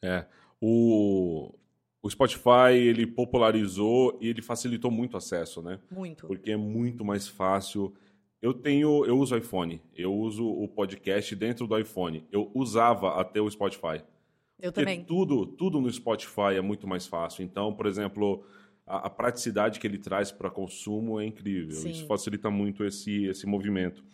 É. 0.00 0.24
O, 0.60 1.52
o 2.02 2.08
Spotify 2.08 2.72
ele 2.74 3.06
popularizou 3.06 4.16
e 4.20 4.28
ele 4.28 4.40
facilitou 4.40 4.90
muito 4.90 5.14
o 5.14 5.16
acesso, 5.16 5.60
né? 5.62 5.80
Muito. 5.90 6.26
Porque 6.26 6.52
é 6.52 6.56
muito 6.56 7.04
mais 7.04 7.26
fácil. 7.26 7.92
Eu 8.40 8.54
tenho, 8.54 9.04
eu 9.04 9.18
uso 9.18 9.36
iPhone, 9.36 9.82
eu 9.96 10.14
uso 10.14 10.46
o 10.46 10.68
podcast 10.68 11.34
dentro 11.34 11.66
do 11.66 11.76
iPhone. 11.76 12.24
Eu 12.30 12.50
usava 12.54 13.20
até 13.20 13.40
o 13.40 13.50
Spotify. 13.50 14.02
Eu 14.60 14.72
Porque 14.72 14.84
também. 14.84 15.04
Tudo, 15.04 15.46
tudo 15.46 15.80
no 15.80 15.90
Spotify 15.90 16.54
é 16.56 16.60
muito 16.60 16.86
mais 16.86 17.06
fácil. 17.06 17.42
Então, 17.42 17.72
por 17.74 17.86
exemplo, 17.86 18.44
a, 18.86 19.06
a 19.06 19.10
praticidade 19.10 19.80
que 19.80 19.86
ele 19.86 19.98
traz 19.98 20.30
para 20.30 20.50
consumo 20.50 21.20
é 21.20 21.26
incrível. 21.26 21.74
Sim. 21.74 21.90
Isso 21.90 22.06
facilita 22.06 22.48
muito 22.48 22.84
esse, 22.84 23.24
esse 23.24 23.44
movimento. 23.44 24.04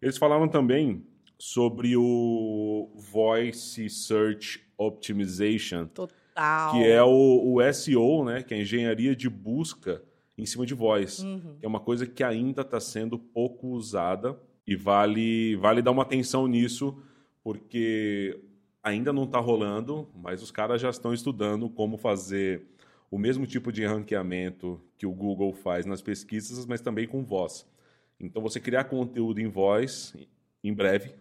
Eles 0.00 0.18
falaram 0.18 0.46
também 0.46 1.06
sobre 1.38 1.96
o 1.96 2.90
Voice 2.94 3.88
Search 3.88 4.62
Optimization. 4.76 5.86
Total 5.86 6.19
Total. 6.34 6.72
Que 6.72 6.86
é 6.86 7.02
o, 7.02 7.54
o 7.54 7.72
SEO, 7.72 8.24
né? 8.24 8.42
Que 8.42 8.54
é 8.54 8.56
a 8.56 8.60
engenharia 8.60 9.14
de 9.14 9.28
busca 9.28 10.02
em 10.36 10.46
cima 10.46 10.64
de 10.64 10.74
voz. 10.74 11.20
Uhum. 11.20 11.56
Que 11.58 11.66
é 11.66 11.68
uma 11.68 11.80
coisa 11.80 12.06
que 12.06 12.24
ainda 12.24 12.62
está 12.62 12.80
sendo 12.80 13.18
pouco 13.18 13.68
usada 13.68 14.38
e 14.66 14.76
vale, 14.76 15.56
vale 15.56 15.82
dar 15.82 15.90
uma 15.90 16.02
atenção 16.02 16.46
nisso, 16.46 16.96
porque 17.42 18.40
ainda 18.82 19.12
não 19.12 19.24
está 19.24 19.38
rolando, 19.38 20.08
mas 20.14 20.42
os 20.42 20.50
caras 20.50 20.80
já 20.80 20.88
estão 20.88 21.12
estudando 21.12 21.68
como 21.68 21.96
fazer 21.98 22.62
o 23.10 23.18
mesmo 23.18 23.46
tipo 23.46 23.72
de 23.72 23.84
ranqueamento 23.84 24.80
que 24.96 25.06
o 25.06 25.12
Google 25.12 25.52
faz 25.52 25.84
nas 25.84 26.00
pesquisas, 26.00 26.64
mas 26.66 26.80
também 26.80 27.06
com 27.06 27.24
voz. 27.24 27.66
Então, 28.18 28.40
você 28.40 28.60
criar 28.60 28.84
conteúdo 28.84 29.40
em 29.40 29.48
voz, 29.48 30.14
em 30.62 30.72
breve, 30.72 31.14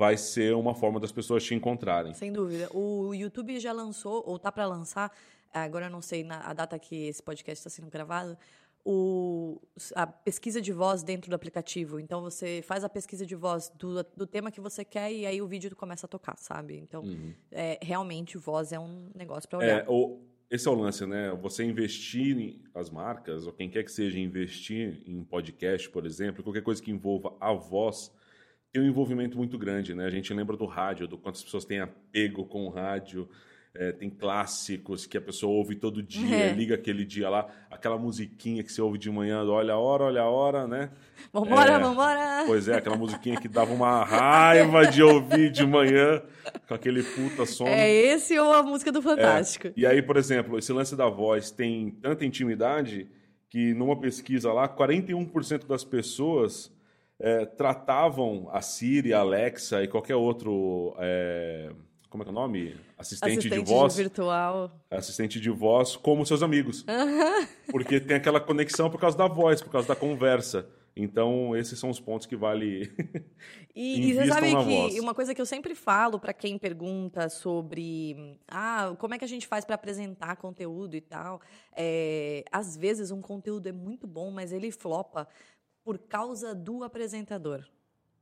vai 0.00 0.16
ser 0.16 0.54
uma 0.54 0.74
forma 0.74 0.98
das 0.98 1.12
pessoas 1.12 1.44
te 1.44 1.54
encontrarem. 1.54 2.14
Sem 2.14 2.32
dúvida. 2.32 2.70
O 2.72 3.12
YouTube 3.12 3.60
já 3.60 3.70
lançou, 3.70 4.24
ou 4.26 4.38
tá 4.38 4.50
para 4.50 4.64
lançar, 4.64 5.12
agora 5.52 5.86
eu 5.86 5.90
não 5.90 6.00
sei 6.00 6.24
na, 6.24 6.40
a 6.40 6.54
data 6.54 6.78
que 6.78 7.08
esse 7.08 7.22
podcast 7.22 7.60
está 7.60 7.68
sendo 7.68 7.90
gravado, 7.90 8.34
o, 8.82 9.60
a 9.94 10.06
pesquisa 10.06 10.58
de 10.58 10.72
voz 10.72 11.02
dentro 11.02 11.28
do 11.28 11.34
aplicativo. 11.34 12.00
Então 12.00 12.22
você 12.22 12.62
faz 12.64 12.82
a 12.82 12.88
pesquisa 12.88 13.26
de 13.26 13.34
voz 13.34 13.70
do, 13.76 14.02
do 14.16 14.26
tema 14.26 14.50
que 14.50 14.58
você 14.58 14.86
quer 14.86 15.12
e 15.12 15.26
aí 15.26 15.42
o 15.42 15.46
vídeo 15.46 15.76
começa 15.76 16.06
a 16.06 16.08
tocar, 16.08 16.38
sabe? 16.38 16.78
Então, 16.78 17.02
uhum. 17.02 17.34
é, 17.52 17.78
realmente, 17.82 18.38
voz 18.38 18.72
é 18.72 18.80
um 18.80 19.10
negócio 19.14 19.46
para 19.50 19.58
olhar. 19.58 19.80
É, 19.80 19.86
esse 20.50 20.66
é 20.66 20.70
o 20.70 20.74
lance, 20.74 21.04
né? 21.04 21.30
Você 21.42 21.62
investir 21.62 22.38
em 22.38 22.62
as 22.74 22.88
marcas, 22.88 23.46
ou 23.46 23.52
quem 23.52 23.68
quer 23.68 23.84
que 23.84 23.92
seja 23.92 24.18
investir 24.18 25.02
em 25.04 25.22
podcast, 25.22 25.90
por 25.90 26.06
exemplo, 26.06 26.42
qualquer 26.42 26.62
coisa 26.62 26.82
que 26.82 26.90
envolva 26.90 27.36
a 27.38 27.52
voz 27.52 28.10
tem 28.72 28.82
um 28.82 28.86
envolvimento 28.86 29.36
muito 29.36 29.58
grande, 29.58 29.94
né? 29.94 30.04
A 30.06 30.10
gente 30.10 30.32
lembra 30.32 30.56
do 30.56 30.66
rádio, 30.66 31.06
do 31.08 31.18
quantas 31.18 31.42
pessoas 31.42 31.64
têm 31.64 31.80
apego 31.80 32.44
com 32.44 32.66
o 32.66 32.68
rádio. 32.70 33.28
é, 33.72 33.92
tem 33.92 34.10
clássicos 34.10 35.06
que 35.06 35.16
a 35.16 35.20
pessoa 35.20 35.52
ouve 35.52 35.76
todo 35.76 36.02
dia, 36.02 36.36
É. 36.46 36.52
liga 36.52 36.74
aquele 36.74 37.04
dia 37.04 37.30
lá, 37.30 37.46
aquela 37.70 37.96
musiquinha 37.96 38.64
que 38.64 38.72
você 38.72 38.82
ouve 38.82 38.98
de 38.98 39.08
manhã, 39.08 39.44
olha 39.44 39.74
a 39.74 39.78
hora, 39.78 40.02
olha 40.06 40.22
a 40.22 40.28
hora, 40.28 40.66
né? 40.66 40.90
Vambora, 41.32 41.74
É. 41.74 41.78
vambora! 41.78 42.42
Pois 42.46 42.66
é, 42.66 42.74
aquela 42.78 42.96
musiquinha 42.96 43.40
que 43.40 43.46
dava 43.46 43.72
uma 43.72 44.02
raiva 44.04 44.84
de 44.88 45.04
ouvir 45.04 45.52
de 45.52 45.64
manhã, 45.64 46.20
com 46.66 46.74
aquele 46.74 47.00
puta 47.04 47.46
som. 47.46 47.68
É 47.68 47.88
esse 47.88 48.36
ou 48.40 48.52
a 48.52 48.60
música 48.60 48.90
do 48.90 49.00
Fantástico? 49.00 49.68
E 49.76 49.86
aí, 49.86 50.02
por 50.02 50.16
exemplo, 50.16 50.58
esse 50.58 50.72
lance 50.72 50.96
da 50.96 51.08
voz 51.08 51.52
tem 51.52 51.90
tanta 52.02 52.24
intimidade 52.26 53.06
que 53.48 53.72
numa 53.74 53.94
pesquisa 54.00 54.52
lá, 54.52 54.66
41% 54.68 55.68
das 55.68 55.84
pessoas 55.84 56.72
é, 57.20 57.44
tratavam 57.44 58.48
a 58.50 58.60
Siri, 58.62 59.12
a 59.12 59.20
Alexa 59.20 59.82
e 59.82 59.88
qualquer 59.88 60.16
outro. 60.16 60.94
é, 60.98 61.70
como 62.08 62.24
é 62.24 62.24
que 62.24 62.30
é 62.30 62.32
o 62.32 62.34
nome? 62.34 62.76
Assistente, 62.98 63.38
Assistente 63.38 63.64
de 63.64 63.70
voz. 63.70 63.96
virtual. 63.96 64.72
Assistente 64.90 65.40
de 65.40 65.50
voz 65.50 65.94
como 65.96 66.26
seus 66.26 66.42
amigos. 66.42 66.84
Porque 67.70 68.00
tem 68.00 68.16
aquela 68.16 68.40
conexão 68.40 68.90
por 68.90 68.98
causa 68.98 69.16
da 69.16 69.28
voz, 69.28 69.62
por 69.62 69.70
causa 69.70 69.86
da 69.86 69.94
conversa. 69.94 70.68
Então, 70.96 71.56
esses 71.56 71.78
são 71.78 71.88
os 71.88 72.00
pontos 72.00 72.26
que 72.26 72.34
vale. 72.34 72.92
E, 73.74 74.10
e 74.10 74.14
você 74.14 74.26
sabe 74.26 74.48
que 74.48 74.54
voz. 74.54 74.98
uma 74.98 75.14
coisa 75.14 75.32
que 75.32 75.40
eu 75.40 75.46
sempre 75.46 75.74
falo 75.74 76.18
pra 76.18 76.32
quem 76.32 76.58
pergunta 76.58 77.28
sobre 77.28 78.36
ah, 78.48 78.94
como 78.98 79.14
é 79.14 79.18
que 79.18 79.24
a 79.24 79.28
gente 79.28 79.46
faz 79.46 79.64
pra 79.64 79.76
apresentar 79.76 80.36
conteúdo 80.36 80.96
e 80.96 81.00
tal, 81.00 81.40
é, 81.76 82.44
às 82.50 82.76
vezes 82.76 83.12
um 83.12 83.22
conteúdo 83.22 83.68
é 83.68 83.72
muito 83.72 84.06
bom, 84.06 84.32
mas 84.32 84.52
ele 84.52 84.72
flopa 84.72 85.28
por 85.90 85.98
causa 85.98 86.54
do 86.54 86.84
apresentador. 86.84 87.64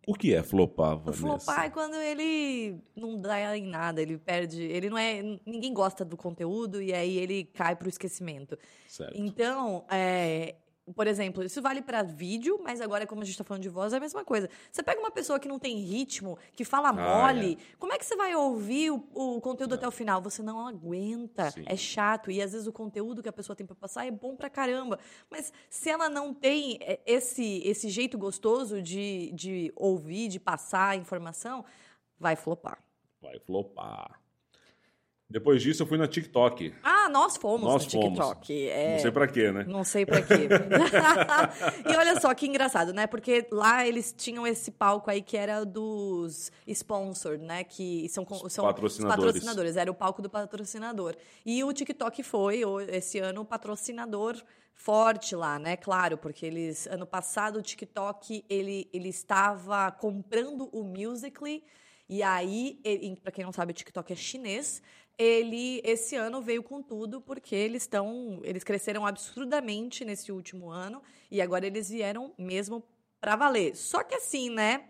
o 0.07 0.14
que 0.14 0.33
é 0.35 0.42
flopar, 0.42 0.94
O 0.94 0.98
Vanessa? 1.00 1.20
flopar 1.20 1.66
é 1.66 1.70
quando 1.70 1.96
ele 1.96 2.81
não 2.96 3.20
dá 3.20 3.54
em 3.59 3.66
nada, 3.66 4.00
ele 4.00 4.16
perde, 4.16 4.62
ele 4.62 4.88
não 4.88 4.96
é, 4.96 5.22
ninguém 5.44 5.74
gosta 5.74 6.02
do 6.02 6.16
conteúdo 6.16 6.81
e 6.81 6.94
aí 6.94 7.18
ele 7.18 7.44
cai 7.44 7.76
pro 7.76 7.90
esquecimento. 7.90 8.59
Certo. 8.87 9.12
Então, 9.14 9.85
é, 9.90 10.54
por 10.94 11.07
exemplo, 11.07 11.42
isso 11.42 11.61
vale 11.61 11.83
para 11.83 12.03
vídeo, 12.03 12.61
mas 12.62 12.81
agora, 12.81 13.07
como 13.07 13.22
a 13.22 13.24
gente 13.24 13.35
está 13.35 13.44
falando 13.44 13.62
de 13.62 13.68
voz, 13.68 13.92
é 13.92 13.96
a 13.96 14.01
mesma 14.01 14.24
coisa. 14.24 14.48
Você 14.70 14.83
pega 14.83 15.01
uma 15.01 15.11
pessoa 15.11 15.38
que 15.38 15.48
não 15.48 15.59
tem 15.59 15.77
ritmo, 15.79 16.38
que 16.55 16.64
fala 16.64 16.92
mole, 16.92 17.59
como 17.79 17.92
é 17.92 17.98
que 17.98 18.05
você 18.05 18.16
vai 18.16 18.35
ouvir 18.35 18.90
o, 18.90 19.05
o 19.14 19.40
conteúdo 19.40 19.74
até 19.74 19.87
o 19.87 19.90
final? 19.90 20.20
Você 20.22 20.42
não 20.42 20.66
aguenta, 20.66 21.51
Sim. 21.51 21.64
é 21.66 21.77
chato. 21.77 22.31
E 22.31 22.40
às 22.40 22.53
vezes 22.53 22.66
o 22.66 22.72
conteúdo 22.72 23.22
que 23.22 23.29
a 23.29 23.33
pessoa 23.33 23.57
tem 23.57 23.66
para 23.66 23.77
passar 23.77 24.07
é 24.07 24.11
bom 24.11 24.37
pra 24.37 24.51
caramba. 24.51 24.98
Mas 25.31 25.53
se 25.68 25.90
ela 25.90 26.09
não 26.09 26.33
tem 26.33 26.79
é, 26.81 27.01
esse, 27.07 27.62
esse 27.64 27.88
jeito 27.88 28.16
gostoso 28.18 28.83
de, 28.83 29.33
de 29.33 29.72
ouvir, 29.77 30.29
de 30.29 30.40
passar 30.40 30.90
a 30.90 30.96
informação, 30.96 31.64
vai 32.18 32.37
flopar. 32.37 32.83
Vai 33.20 33.38
flopar. 33.40 34.20
Depois 35.30 35.60
disso, 35.60 35.82
eu 35.82 35.86
fui 35.86 35.98
na 35.98 36.08
TikTok. 36.08 36.72
Ah, 36.82 37.06
nós 37.10 37.36
fomos 37.36 37.60
Nós 37.60 37.84
no 37.84 37.90
fomos. 37.90 38.08
TikTok. 38.08 38.68
É... 38.70 38.92
Não 38.92 38.98
sei 39.00 39.10
pra 39.10 39.28
quê, 39.28 39.52
né? 39.52 39.64
Não 39.68 39.84
sei 39.84 40.06
pra 40.06 40.22
quê. 40.22 40.48
e 41.86 41.96
olha 41.96 42.18
só 42.18 42.32
que 42.32 42.46
engraçado, 42.46 42.94
né? 42.94 43.06
Porque 43.06 43.46
lá 43.52 43.86
eles 43.86 44.14
tinham 44.16 44.46
esse 44.46 44.70
palco 44.70 45.10
aí 45.10 45.20
que 45.20 45.36
era 45.36 45.64
dos 45.64 46.50
sponsored, 46.66 47.44
né? 47.44 47.62
Que 47.62 48.08
são, 48.08 48.26
são 48.26 48.46
os 48.46 48.56
patrocinadores. 48.56 49.34
patrocinadores. 49.34 49.76
Era 49.76 49.90
o 49.90 49.94
palco 49.94 50.22
do 50.22 50.30
patrocinador. 50.30 51.14
E 51.44 51.62
o 51.62 51.70
TikTok 51.74 52.22
foi, 52.22 52.62
esse 52.88 53.18
ano, 53.18 53.42
o 53.42 53.44
patrocinador 53.44 54.42
forte 54.72 55.36
lá, 55.36 55.58
né? 55.58 55.76
Claro, 55.76 56.16
porque 56.16 56.46
eles... 56.46 56.86
Ano 56.86 57.06
passado, 57.06 57.58
o 57.58 57.62
TikTok, 57.62 58.46
ele, 58.48 58.88
ele 58.94 59.10
estava 59.10 59.90
comprando 59.90 60.70
o 60.72 60.82
Musical.ly. 60.84 61.62
E 62.08 62.22
aí, 62.22 62.80
para 63.22 63.30
quem 63.30 63.44
não 63.44 63.52
sabe, 63.52 63.72
o 63.72 63.74
TikTok 63.74 64.10
é 64.10 64.16
chinês. 64.16 64.80
Ele 65.18 65.81
esse 65.85 66.14
ano 66.14 66.40
veio 66.40 66.62
com 66.62 66.81
tudo 66.81 67.20
porque 67.20 67.54
eles 67.54 67.83
estão, 67.83 68.40
eles 68.44 68.62
cresceram 68.62 69.04
absurdamente 69.04 70.04
nesse 70.04 70.31
último 70.31 70.70
ano 70.70 71.02
e 71.31 71.42
agora 71.42 71.66
eles 71.66 71.90
vieram 71.90 72.33
mesmo 72.38 72.85
para 73.20 73.35
valer. 73.35 73.76
Só 73.76 74.04
que 74.04 74.14
assim, 74.14 74.48
né? 74.48 74.85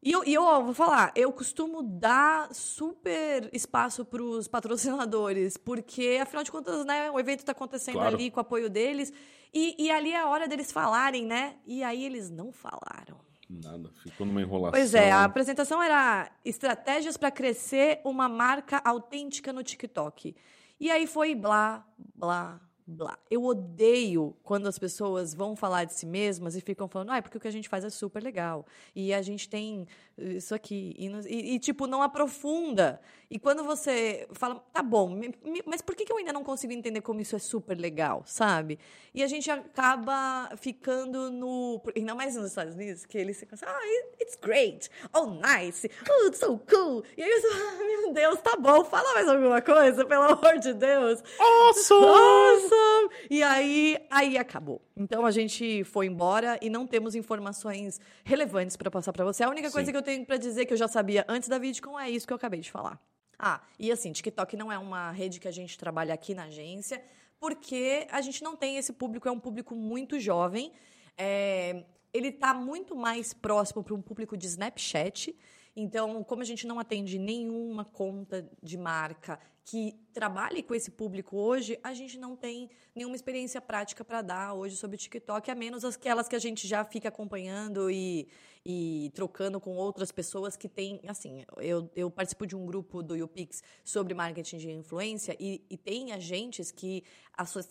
E 0.00 0.12
eu, 0.12 0.22
e 0.24 0.32
eu 0.32 0.42
ó, 0.44 0.62
vou 0.62 0.74
falar, 0.74 1.12
eu 1.16 1.32
costumo 1.32 1.82
dar 1.82 2.54
super 2.54 3.50
espaço 3.52 4.04
para 4.04 4.22
os 4.22 4.46
patrocinadores, 4.46 5.56
porque, 5.56 6.18
afinal 6.22 6.44
de 6.44 6.52
contas, 6.52 6.84
né, 6.84 7.10
o 7.10 7.18
evento 7.18 7.40
está 7.40 7.50
acontecendo 7.50 7.94
Claro. 7.94 8.14
ali 8.14 8.30
com 8.30 8.38
o 8.38 8.40
apoio 8.40 8.70
deles, 8.70 9.12
e, 9.52 9.74
e 9.76 9.90
ali 9.90 10.12
é 10.12 10.18
a 10.18 10.28
hora 10.28 10.46
deles 10.46 10.70
falarem, 10.70 11.26
né? 11.26 11.56
E 11.66 11.82
aí 11.82 12.04
eles 12.04 12.30
não 12.30 12.52
falaram. 12.52 13.18
Nada, 13.48 13.90
ficou 14.02 14.26
numa 14.26 14.42
enrolação. 14.42 14.72
Pois 14.72 14.94
é, 14.94 15.10
a 15.10 15.24
apresentação 15.24 15.82
era 15.82 16.30
estratégias 16.44 17.16
para 17.16 17.30
crescer 17.30 18.00
uma 18.04 18.28
marca 18.28 18.80
autêntica 18.84 19.52
no 19.52 19.62
TikTok. 19.62 20.36
E 20.78 20.90
aí 20.90 21.06
foi 21.06 21.34
blá, 21.34 21.84
blá, 22.14 22.60
blá. 22.86 23.18
Eu 23.30 23.42
odeio 23.44 24.36
quando 24.42 24.66
as 24.66 24.78
pessoas 24.78 25.32
vão 25.34 25.56
falar 25.56 25.84
de 25.84 25.94
si 25.94 26.04
mesmas 26.06 26.56
e 26.56 26.60
ficam 26.60 26.86
falando, 26.88 27.10
ah, 27.10 27.16
é 27.16 27.20
porque 27.22 27.38
o 27.38 27.40
que 27.40 27.48
a 27.48 27.50
gente 27.50 27.68
faz 27.68 27.84
é 27.84 27.90
super 27.90 28.22
legal. 28.22 28.66
E 28.94 29.12
a 29.14 29.22
gente 29.22 29.48
tem 29.48 29.86
isso 30.18 30.54
aqui. 30.54 30.94
E, 30.98 31.06
e- 31.06 31.54
e, 31.54 31.58
tipo, 31.58 31.86
não 31.86 32.02
aprofunda. 32.02 33.00
E 33.30 33.38
quando 33.38 33.62
você 33.62 34.26
fala, 34.32 34.54
tá 34.72 34.82
bom, 34.82 35.10
me- 35.10 35.34
me- 35.44 35.62
mas 35.66 35.82
por 35.82 35.94
que 35.94 36.06
que 36.06 36.10
eu 36.10 36.16
ainda 36.16 36.32
não 36.32 36.42
consigo 36.42 36.72
entender 36.72 37.02
como 37.02 37.20
isso 37.20 37.36
é 37.36 37.38
super 37.38 37.76
legal, 37.78 38.22
sabe? 38.24 38.78
E 39.12 39.22
a 39.22 39.26
gente 39.26 39.50
acaba 39.50 40.48
ficando 40.56 41.30
no. 41.30 41.78
Ainda 41.94 42.14
mais 42.14 42.36
nos 42.36 42.46
Estados 42.46 42.74
Unidos, 42.74 43.04
que 43.04 43.18
eles 43.18 43.38
ficam 43.38 43.54
assim, 43.54 43.66
ah, 43.66 43.78
it- 43.82 44.22
it's 44.22 44.34
great, 44.40 44.88
oh, 45.12 45.26
nice, 45.26 45.90
oh, 46.08 46.26
it's 46.28 46.38
so 46.38 46.58
cool. 46.70 47.04
E 47.18 47.22
aí 47.22 47.30
eu 47.30 47.40
falo, 47.42 47.54
ah, 47.54 47.84
meu 47.84 48.12
Deus, 48.14 48.40
tá 48.40 48.56
bom, 48.56 48.82
fala 48.86 49.12
mais 49.12 49.28
alguma 49.28 49.60
coisa, 49.60 50.06
pelo 50.06 50.22
amor 50.22 50.58
de 50.58 50.72
Deus. 50.72 51.22
Awesome! 51.38 52.06
Awesome! 52.06 53.10
E 53.28 53.42
aí, 53.42 53.98
aí 54.10 54.38
acabou. 54.38 54.80
Então 54.96 55.26
a 55.26 55.30
gente 55.30 55.84
foi 55.84 56.06
embora 56.06 56.58
e 56.62 56.70
não 56.70 56.86
temos 56.86 57.14
informações 57.14 58.00
relevantes 58.24 58.74
para 58.74 58.90
passar 58.90 59.12
para 59.12 59.24
você. 59.26 59.44
A 59.44 59.50
única 59.50 59.70
coisa 59.70 59.84
Sim. 59.84 59.92
que 59.92 59.98
eu 59.98 60.02
tenho 60.02 60.24
para 60.24 60.38
dizer 60.38 60.64
que 60.64 60.72
eu 60.72 60.78
já 60.78 60.88
sabia 60.88 61.26
antes 61.28 61.46
da 61.48 61.58
VidCon 61.58 62.00
é 62.00 62.08
isso 62.10 62.26
que 62.26 62.32
eu 62.32 62.36
acabei 62.36 62.60
de 62.60 62.70
falar. 62.70 62.98
Ah, 63.38 63.62
e 63.78 63.92
assim, 63.92 64.12
TikTok 64.12 64.56
não 64.56 64.72
é 64.72 64.78
uma 64.78 65.12
rede 65.12 65.38
que 65.38 65.46
a 65.46 65.52
gente 65.52 65.78
trabalha 65.78 66.12
aqui 66.12 66.34
na 66.34 66.44
agência, 66.44 67.02
porque 67.38 68.06
a 68.10 68.20
gente 68.20 68.42
não 68.42 68.56
tem 68.56 68.76
esse 68.76 68.92
público, 68.92 69.28
é 69.28 69.30
um 69.30 69.38
público 69.38 69.74
muito 69.76 70.18
jovem. 70.18 70.72
É, 71.16 71.84
ele 72.12 72.28
está 72.28 72.52
muito 72.52 72.96
mais 72.96 73.32
próximo 73.32 73.84
para 73.84 73.94
um 73.94 74.02
público 74.02 74.36
de 74.36 74.46
Snapchat. 74.46 75.36
Então, 75.76 76.24
como 76.24 76.42
a 76.42 76.44
gente 76.44 76.66
não 76.66 76.80
atende 76.80 77.18
nenhuma 77.18 77.84
conta 77.84 78.50
de 78.60 78.76
marca 78.76 79.38
que 79.64 79.94
trabalhe 80.12 80.62
com 80.62 80.74
esse 80.74 80.90
público 80.90 81.36
hoje, 81.36 81.78
a 81.84 81.94
gente 81.94 82.18
não 82.18 82.34
tem 82.34 82.68
nenhuma 82.94 83.14
experiência 83.14 83.60
prática 83.60 84.02
para 84.02 84.22
dar 84.22 84.54
hoje 84.54 84.76
sobre 84.76 84.96
o 84.96 84.98
TikTok, 84.98 85.48
a 85.50 85.54
menos 85.54 85.84
aquelas 85.84 86.26
que 86.26 86.34
a 86.34 86.38
gente 86.38 86.66
já 86.66 86.84
fica 86.84 87.08
acompanhando 87.08 87.88
e, 87.90 88.26
e 88.64 89.10
trocando 89.14 89.60
com 89.60 89.76
outras 89.76 90.12
pessoas 90.12 90.56
que 90.56 90.68
têm. 90.68 91.00
Assim, 91.06 91.44
eu, 91.58 91.90
eu 91.94 92.10
participo 92.10 92.46
de 92.46 92.56
um 92.56 92.66
grupo 92.66 93.02
do 93.02 93.16
YouPix 93.16 93.62
sobre 93.84 94.14
marketing 94.14 94.58
de 94.58 94.70
influência 94.70 95.36
e, 95.38 95.62
e 95.70 95.76
tem 95.76 96.12
agentes 96.12 96.70
que 96.70 97.04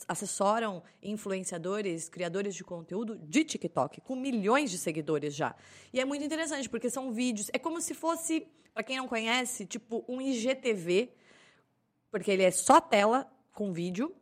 assessoram 0.08 0.82
influenciadores, 1.02 2.10
criadores 2.10 2.56
de 2.56 2.64
conteúdo 2.64 3.18
de 3.18 3.44
TikTok, 3.44 4.02
com 4.02 4.16
milhões 4.16 4.72
de 4.72 4.78
seguidores 4.78 5.36
já. 5.36 5.56
E 5.94 6.00
é 6.00 6.06
muito 6.06 6.24
interessante, 6.24 6.70
porque 6.70 6.90
são 6.90 7.12
vídeos. 7.12 7.50
É 7.54 7.60
como 7.60 7.82
se 7.82 7.94
fosse, 7.94 8.48
para 8.74 8.84
quem 8.84 8.98
não 8.98 9.08
conhece, 9.08 9.66
tipo 9.66 10.06
um 10.08 10.22
IGTV 10.22 11.12
porque 12.12 12.32
ele 12.32 12.44
é 12.44 12.52
só 12.52 12.80
tela 12.80 13.30
com 13.54 13.74
vídeo, 13.74 14.14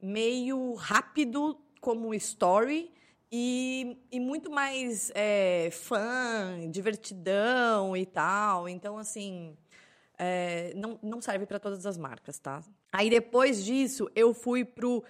meio 0.00 0.74
rápido 0.74 1.58
como 1.80 2.14
story 2.14 2.92
e, 3.32 3.96
e 4.10 4.20
muito 4.20 4.50
mais 4.50 5.10
é, 5.14 5.70
fã, 5.72 6.68
divertidão 6.70 7.96
e 7.96 8.04
tal. 8.04 8.68
Então, 8.68 8.98
assim, 8.98 9.56
é, 10.18 10.74
não, 10.76 10.98
não 11.02 11.22
serve 11.22 11.46
para 11.46 11.58
todas 11.58 11.86
as 11.86 11.96
marcas, 11.96 12.38
tá? 12.38 12.62
Aí 12.92 13.08
depois 13.08 13.64
disso, 13.64 14.10
eu 14.14 14.34
fui 14.34 14.66
pro 14.66 15.02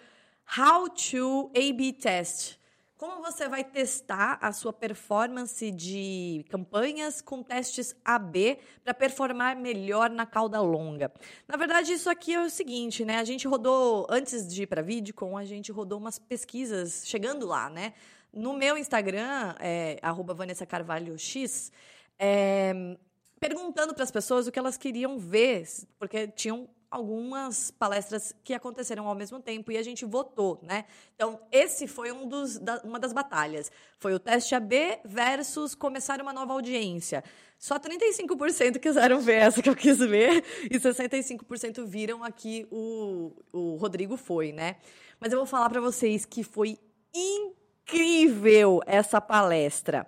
How 0.56 0.88
to 0.88 1.50
A-B 1.56 1.94
Test. 1.94 2.58
Como 3.02 3.20
você 3.20 3.48
vai 3.48 3.64
testar 3.64 4.38
a 4.40 4.52
sua 4.52 4.72
performance 4.72 5.72
de 5.72 6.46
campanhas 6.48 7.20
com 7.20 7.42
testes 7.42 7.96
AB 8.04 8.60
para 8.84 8.94
performar 8.94 9.56
melhor 9.56 10.08
na 10.08 10.24
cauda 10.24 10.60
longa? 10.60 11.12
Na 11.48 11.56
verdade, 11.56 11.92
isso 11.92 12.08
aqui 12.08 12.32
é 12.32 12.40
o 12.40 12.48
seguinte, 12.48 13.04
né? 13.04 13.18
A 13.18 13.24
gente 13.24 13.48
rodou, 13.48 14.06
antes 14.08 14.46
de 14.46 14.62
ir 14.62 14.66
para 14.68 14.82
VidCon, 14.82 15.36
a 15.36 15.44
gente 15.44 15.72
rodou 15.72 15.98
umas 15.98 16.16
pesquisas, 16.16 17.02
chegando 17.04 17.44
lá, 17.44 17.68
né? 17.68 17.92
No 18.32 18.52
meu 18.52 18.78
Instagram, 18.78 19.56
é, 19.58 19.98
arroba 20.00 20.32
Vanessa 20.32 20.64
Carvalho 20.64 21.18
X, 21.18 21.72
é, 22.16 22.96
perguntando 23.40 23.94
para 23.94 24.04
as 24.04 24.12
pessoas 24.12 24.46
o 24.46 24.52
que 24.52 24.60
elas 24.60 24.76
queriam 24.76 25.18
ver, 25.18 25.66
porque 25.98 26.28
tinham 26.28 26.68
algumas 26.92 27.70
palestras 27.70 28.34
que 28.44 28.52
aconteceram 28.52 29.08
ao 29.08 29.14
mesmo 29.14 29.40
tempo 29.40 29.72
e 29.72 29.78
a 29.78 29.82
gente 29.82 30.04
votou, 30.04 30.60
né? 30.62 30.84
Então, 31.14 31.40
esse 31.50 31.86
foi 31.86 32.12
um 32.12 32.28
dos, 32.28 32.58
da, 32.58 32.82
uma 32.84 32.98
das 32.98 33.14
batalhas. 33.14 33.72
Foi 33.98 34.12
o 34.12 34.18
teste 34.18 34.54
AB 34.54 35.00
versus 35.02 35.74
começar 35.74 36.20
uma 36.20 36.34
nova 36.34 36.52
audiência. 36.52 37.24
Só 37.58 37.78
35% 37.78 38.78
quiseram 38.78 39.20
ver 39.20 39.36
essa 39.36 39.62
que 39.62 39.70
eu 39.70 39.74
quis 39.74 39.98
ver 39.98 40.44
e 40.70 40.78
65% 40.78 41.82
viram 41.86 42.22
aqui 42.22 42.66
o, 42.70 43.32
o 43.50 43.76
Rodrigo 43.76 44.18
foi, 44.18 44.52
né? 44.52 44.76
Mas 45.18 45.32
eu 45.32 45.38
vou 45.38 45.46
falar 45.46 45.70
para 45.70 45.80
vocês 45.80 46.26
que 46.26 46.44
foi 46.44 46.78
incrível 47.14 48.82
essa 48.84 49.18
palestra. 49.18 50.06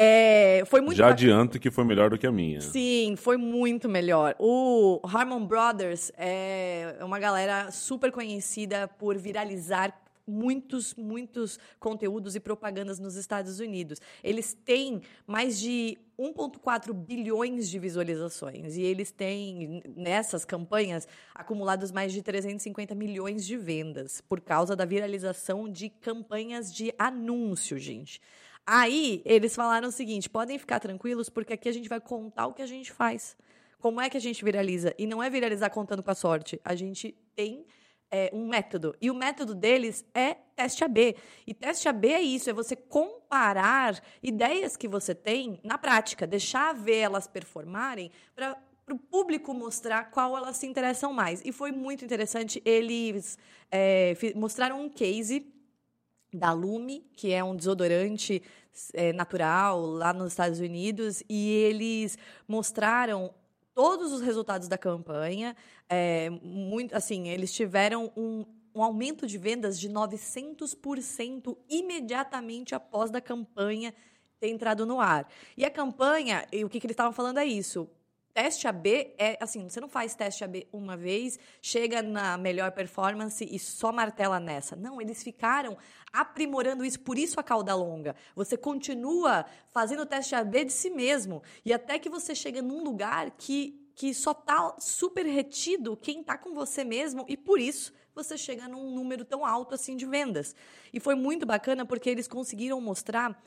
É, 0.00 0.62
foi 0.66 0.80
muito 0.80 0.96
Já 0.96 1.08
adianto 1.08 1.58
que 1.58 1.72
foi 1.72 1.82
melhor 1.82 2.10
do 2.10 2.16
que 2.16 2.24
a 2.24 2.30
minha. 2.30 2.60
Sim, 2.60 3.16
foi 3.16 3.36
muito 3.36 3.88
melhor. 3.88 4.36
O 4.38 5.00
Harmon 5.02 5.44
Brothers 5.44 6.12
é 6.16 6.98
uma 7.00 7.18
galera 7.18 7.72
super 7.72 8.12
conhecida 8.12 8.86
por 8.86 9.18
viralizar 9.18 9.92
muitos, 10.24 10.94
muitos 10.94 11.58
conteúdos 11.80 12.36
e 12.36 12.40
propagandas 12.40 13.00
nos 13.00 13.16
Estados 13.16 13.58
Unidos. 13.58 14.00
Eles 14.22 14.56
têm 14.64 15.02
mais 15.26 15.58
de 15.58 15.98
1,4 16.16 16.92
bilhões 16.92 17.68
de 17.68 17.80
visualizações 17.80 18.76
e 18.76 18.82
eles 18.82 19.10
têm, 19.10 19.82
nessas 19.96 20.44
campanhas, 20.44 21.08
acumulados 21.34 21.90
mais 21.90 22.12
de 22.12 22.22
350 22.22 22.94
milhões 22.94 23.44
de 23.44 23.56
vendas 23.56 24.20
por 24.20 24.40
causa 24.40 24.76
da 24.76 24.84
viralização 24.84 25.68
de 25.68 25.88
campanhas 25.88 26.72
de 26.72 26.94
anúncio, 26.96 27.76
gente. 27.78 28.20
Aí 28.70 29.22
eles 29.24 29.56
falaram 29.56 29.88
o 29.88 29.90
seguinte: 29.90 30.28
podem 30.28 30.58
ficar 30.58 30.78
tranquilos, 30.78 31.30
porque 31.30 31.54
aqui 31.54 31.70
a 31.70 31.72
gente 31.72 31.88
vai 31.88 31.98
contar 31.98 32.46
o 32.48 32.52
que 32.52 32.60
a 32.60 32.66
gente 32.66 32.92
faz. 32.92 33.34
Como 33.78 33.98
é 33.98 34.10
que 34.10 34.16
a 34.18 34.20
gente 34.20 34.44
viraliza? 34.44 34.94
E 34.98 35.06
não 35.06 35.22
é 35.22 35.30
viralizar 35.30 35.70
contando 35.70 36.02
com 36.02 36.10
a 36.10 36.14
sorte. 36.14 36.60
A 36.62 36.74
gente 36.74 37.16
tem 37.34 37.64
é, 38.10 38.28
um 38.30 38.46
método. 38.46 38.94
E 39.00 39.10
o 39.10 39.14
método 39.14 39.54
deles 39.54 40.04
é 40.14 40.34
teste 40.54 40.84
AB. 40.84 41.16
E 41.46 41.54
teste 41.54 41.88
AB 41.88 42.12
é 42.12 42.20
isso: 42.20 42.50
é 42.50 42.52
você 42.52 42.76
comparar 42.76 44.02
ideias 44.22 44.76
que 44.76 44.86
você 44.86 45.14
tem 45.14 45.58
na 45.64 45.78
prática, 45.78 46.26
deixar 46.26 46.74
ver 46.74 46.98
elas 46.98 47.26
performarem 47.26 48.10
para 48.36 48.54
o 48.90 48.98
público 48.98 49.54
mostrar 49.54 50.10
qual 50.10 50.36
elas 50.36 50.58
se 50.58 50.66
interessam 50.66 51.10
mais. 51.10 51.40
E 51.42 51.52
foi 51.52 51.72
muito 51.72 52.04
interessante. 52.04 52.60
Eles 52.66 53.38
é, 53.70 54.14
mostraram 54.34 54.82
um 54.82 54.90
case 54.90 55.54
da 56.32 56.52
Lume, 56.52 57.04
que 57.14 57.32
é 57.32 57.42
um 57.42 57.56
desodorante 57.56 58.42
é, 58.92 59.12
natural 59.12 59.80
lá 59.80 60.12
nos 60.12 60.32
Estados 60.32 60.60
Unidos, 60.60 61.22
e 61.28 61.50
eles 61.50 62.18
mostraram 62.46 63.32
todos 63.74 64.12
os 64.12 64.20
resultados 64.20 64.68
da 64.68 64.76
campanha. 64.76 65.56
É, 65.88 66.30
muito, 66.42 66.94
assim, 66.94 67.28
eles 67.28 67.52
tiveram 67.52 68.12
um, 68.16 68.44
um 68.74 68.82
aumento 68.82 69.26
de 69.26 69.38
vendas 69.38 69.78
de 69.78 69.88
900% 69.88 71.56
imediatamente 71.68 72.74
após 72.74 73.10
da 73.10 73.20
campanha 73.20 73.94
ter 74.38 74.48
entrado 74.48 74.86
no 74.86 75.00
ar. 75.00 75.28
E 75.56 75.64
a 75.64 75.70
campanha, 75.70 76.46
e 76.52 76.64
o 76.64 76.68
que, 76.68 76.78
que 76.78 76.86
eles 76.86 76.94
estavam 76.94 77.12
falando 77.12 77.38
é 77.38 77.44
isso 77.44 77.88
teste 78.34 78.66
AB 78.66 79.14
é 79.18 79.36
assim, 79.40 79.68
você 79.68 79.80
não 79.80 79.88
faz 79.88 80.14
teste 80.14 80.44
AB 80.44 80.66
uma 80.72 80.96
vez, 80.96 81.38
chega 81.60 82.02
na 82.02 82.36
melhor 82.38 82.72
performance 82.72 83.44
e 83.44 83.58
só 83.58 83.92
martela 83.92 84.38
nessa. 84.38 84.76
Não, 84.76 85.00
eles 85.00 85.22
ficaram 85.22 85.76
aprimorando 86.12 86.84
isso, 86.84 87.00
por 87.00 87.18
isso 87.18 87.40
a 87.40 87.42
cauda 87.42 87.74
longa. 87.74 88.14
Você 88.34 88.56
continua 88.56 89.44
fazendo 89.70 90.02
o 90.02 90.06
teste 90.06 90.34
AB 90.34 90.64
de 90.64 90.72
si 90.72 90.90
mesmo 90.90 91.42
e 91.64 91.72
até 91.72 91.98
que 91.98 92.08
você 92.08 92.34
chega 92.34 92.62
num 92.62 92.82
lugar 92.82 93.30
que 93.32 93.84
que 93.98 94.14
só 94.14 94.32
tá 94.32 94.76
super 94.78 95.26
retido 95.26 95.96
quem 95.96 96.22
tá 96.22 96.38
com 96.38 96.54
você 96.54 96.84
mesmo 96.84 97.24
e 97.28 97.36
por 97.36 97.58
isso 97.58 97.92
você 98.14 98.38
chega 98.38 98.68
num 98.68 98.92
número 98.92 99.24
tão 99.24 99.44
alto 99.44 99.74
assim 99.74 99.96
de 99.96 100.06
vendas. 100.06 100.54
E 100.92 101.00
foi 101.00 101.16
muito 101.16 101.44
bacana 101.44 101.84
porque 101.84 102.08
eles 102.08 102.28
conseguiram 102.28 102.80
mostrar 102.80 103.42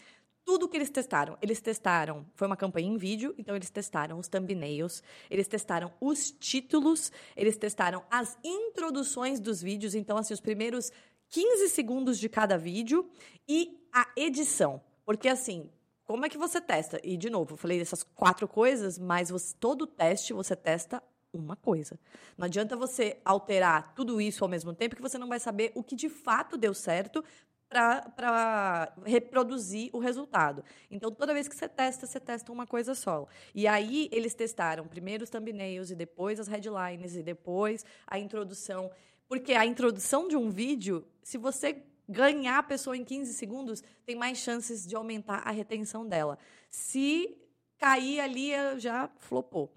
tudo 0.51 0.67
que 0.67 0.75
eles 0.75 0.89
testaram. 0.89 1.37
Eles 1.41 1.61
testaram, 1.61 2.25
foi 2.35 2.45
uma 2.45 2.57
campanha 2.57 2.89
em 2.89 2.97
vídeo, 2.97 3.33
então 3.37 3.55
eles 3.55 3.69
testaram 3.69 4.19
os 4.19 4.27
thumbnails, 4.27 5.01
eles 5.29 5.47
testaram 5.47 5.93
os 6.01 6.29
títulos, 6.29 7.09
eles 7.37 7.55
testaram 7.55 8.03
as 8.11 8.37
introduções 8.43 9.39
dos 9.39 9.61
vídeos, 9.61 9.95
então 9.95 10.17
assim, 10.17 10.33
os 10.33 10.41
primeiros 10.41 10.91
15 11.29 11.69
segundos 11.69 12.19
de 12.19 12.27
cada 12.27 12.57
vídeo 12.57 13.09
e 13.47 13.79
a 13.93 14.05
edição. 14.17 14.81
Porque 15.05 15.29
assim, 15.29 15.69
como 16.03 16.25
é 16.25 16.29
que 16.29 16.37
você 16.37 16.59
testa? 16.59 16.99
E 17.01 17.15
de 17.15 17.29
novo, 17.29 17.53
eu 17.53 17.57
falei 17.57 17.79
dessas 17.79 18.03
quatro 18.03 18.45
coisas, 18.45 18.99
mas 18.99 19.29
você, 19.29 19.55
todo 19.57 19.87
teste 19.87 20.33
você 20.33 20.53
testa 20.53 21.01
uma 21.31 21.55
coisa. 21.55 21.97
Não 22.37 22.45
adianta 22.45 22.75
você 22.75 23.21
alterar 23.23 23.93
tudo 23.95 24.19
isso 24.19 24.43
ao 24.43 24.49
mesmo 24.49 24.73
tempo 24.73 24.97
que 24.97 25.01
você 25.01 25.17
não 25.17 25.29
vai 25.29 25.39
saber 25.39 25.71
o 25.75 25.81
que 25.81 25.95
de 25.95 26.09
fato 26.09 26.57
deu 26.57 26.73
certo 26.73 27.23
para 27.71 28.93
reproduzir 29.05 29.89
o 29.93 29.99
resultado. 29.99 30.61
Então, 30.89 31.09
toda 31.09 31.33
vez 31.33 31.47
que 31.47 31.55
você 31.55 31.69
testa, 31.69 32.05
você 32.05 32.19
testa 32.19 32.51
uma 32.51 32.67
coisa 32.67 32.93
só. 32.93 33.25
E 33.55 33.65
aí, 33.65 34.09
eles 34.11 34.33
testaram 34.33 34.85
primeiro 34.85 35.23
os 35.23 35.29
thumbnails, 35.29 35.89
e 35.89 35.95
depois 35.95 36.37
as 36.37 36.47
headlines, 36.49 37.15
e 37.15 37.23
depois 37.23 37.85
a 38.05 38.19
introdução. 38.19 38.91
Porque 39.25 39.53
a 39.53 39.65
introdução 39.65 40.27
de 40.27 40.35
um 40.35 40.49
vídeo, 40.49 41.07
se 41.23 41.37
você 41.37 41.81
ganhar 42.09 42.57
a 42.57 42.63
pessoa 42.63 42.97
em 42.97 43.05
15 43.05 43.33
segundos, 43.33 43.81
tem 44.05 44.17
mais 44.17 44.37
chances 44.39 44.85
de 44.85 44.93
aumentar 44.93 45.41
a 45.45 45.51
retenção 45.51 46.05
dela. 46.05 46.37
Se 46.69 47.37
cair 47.77 48.19
ali, 48.19 48.51
já 48.79 49.09
flopou. 49.17 49.73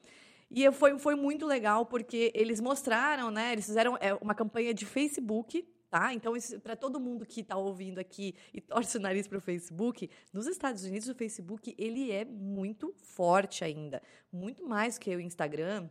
E 0.50 0.70
foi, 0.72 0.98
foi 0.98 1.14
muito 1.14 1.46
legal, 1.46 1.86
porque 1.86 2.32
eles 2.34 2.60
mostraram, 2.60 3.30
né? 3.30 3.52
Eles 3.52 3.66
fizeram 3.66 3.96
é, 4.00 4.14
uma 4.14 4.34
campanha 4.34 4.74
de 4.74 4.84
Facebook 4.84 5.64
Tá? 5.94 6.12
Então, 6.12 6.32
para 6.60 6.74
todo 6.74 6.98
mundo 6.98 7.24
que 7.24 7.40
está 7.40 7.56
ouvindo 7.56 8.00
aqui 8.00 8.34
e 8.52 8.60
torce 8.60 8.96
o 8.96 9.00
nariz 9.00 9.28
para 9.28 9.38
o 9.38 9.40
Facebook, 9.40 10.10
nos 10.32 10.44
Estados 10.48 10.82
Unidos 10.82 11.08
o 11.08 11.14
Facebook 11.14 11.72
ele 11.78 12.10
é 12.10 12.24
muito 12.24 12.92
forte 12.96 13.62
ainda, 13.62 14.02
muito 14.32 14.66
mais 14.66 14.98
que 14.98 15.14
o 15.14 15.20
Instagram. 15.20 15.88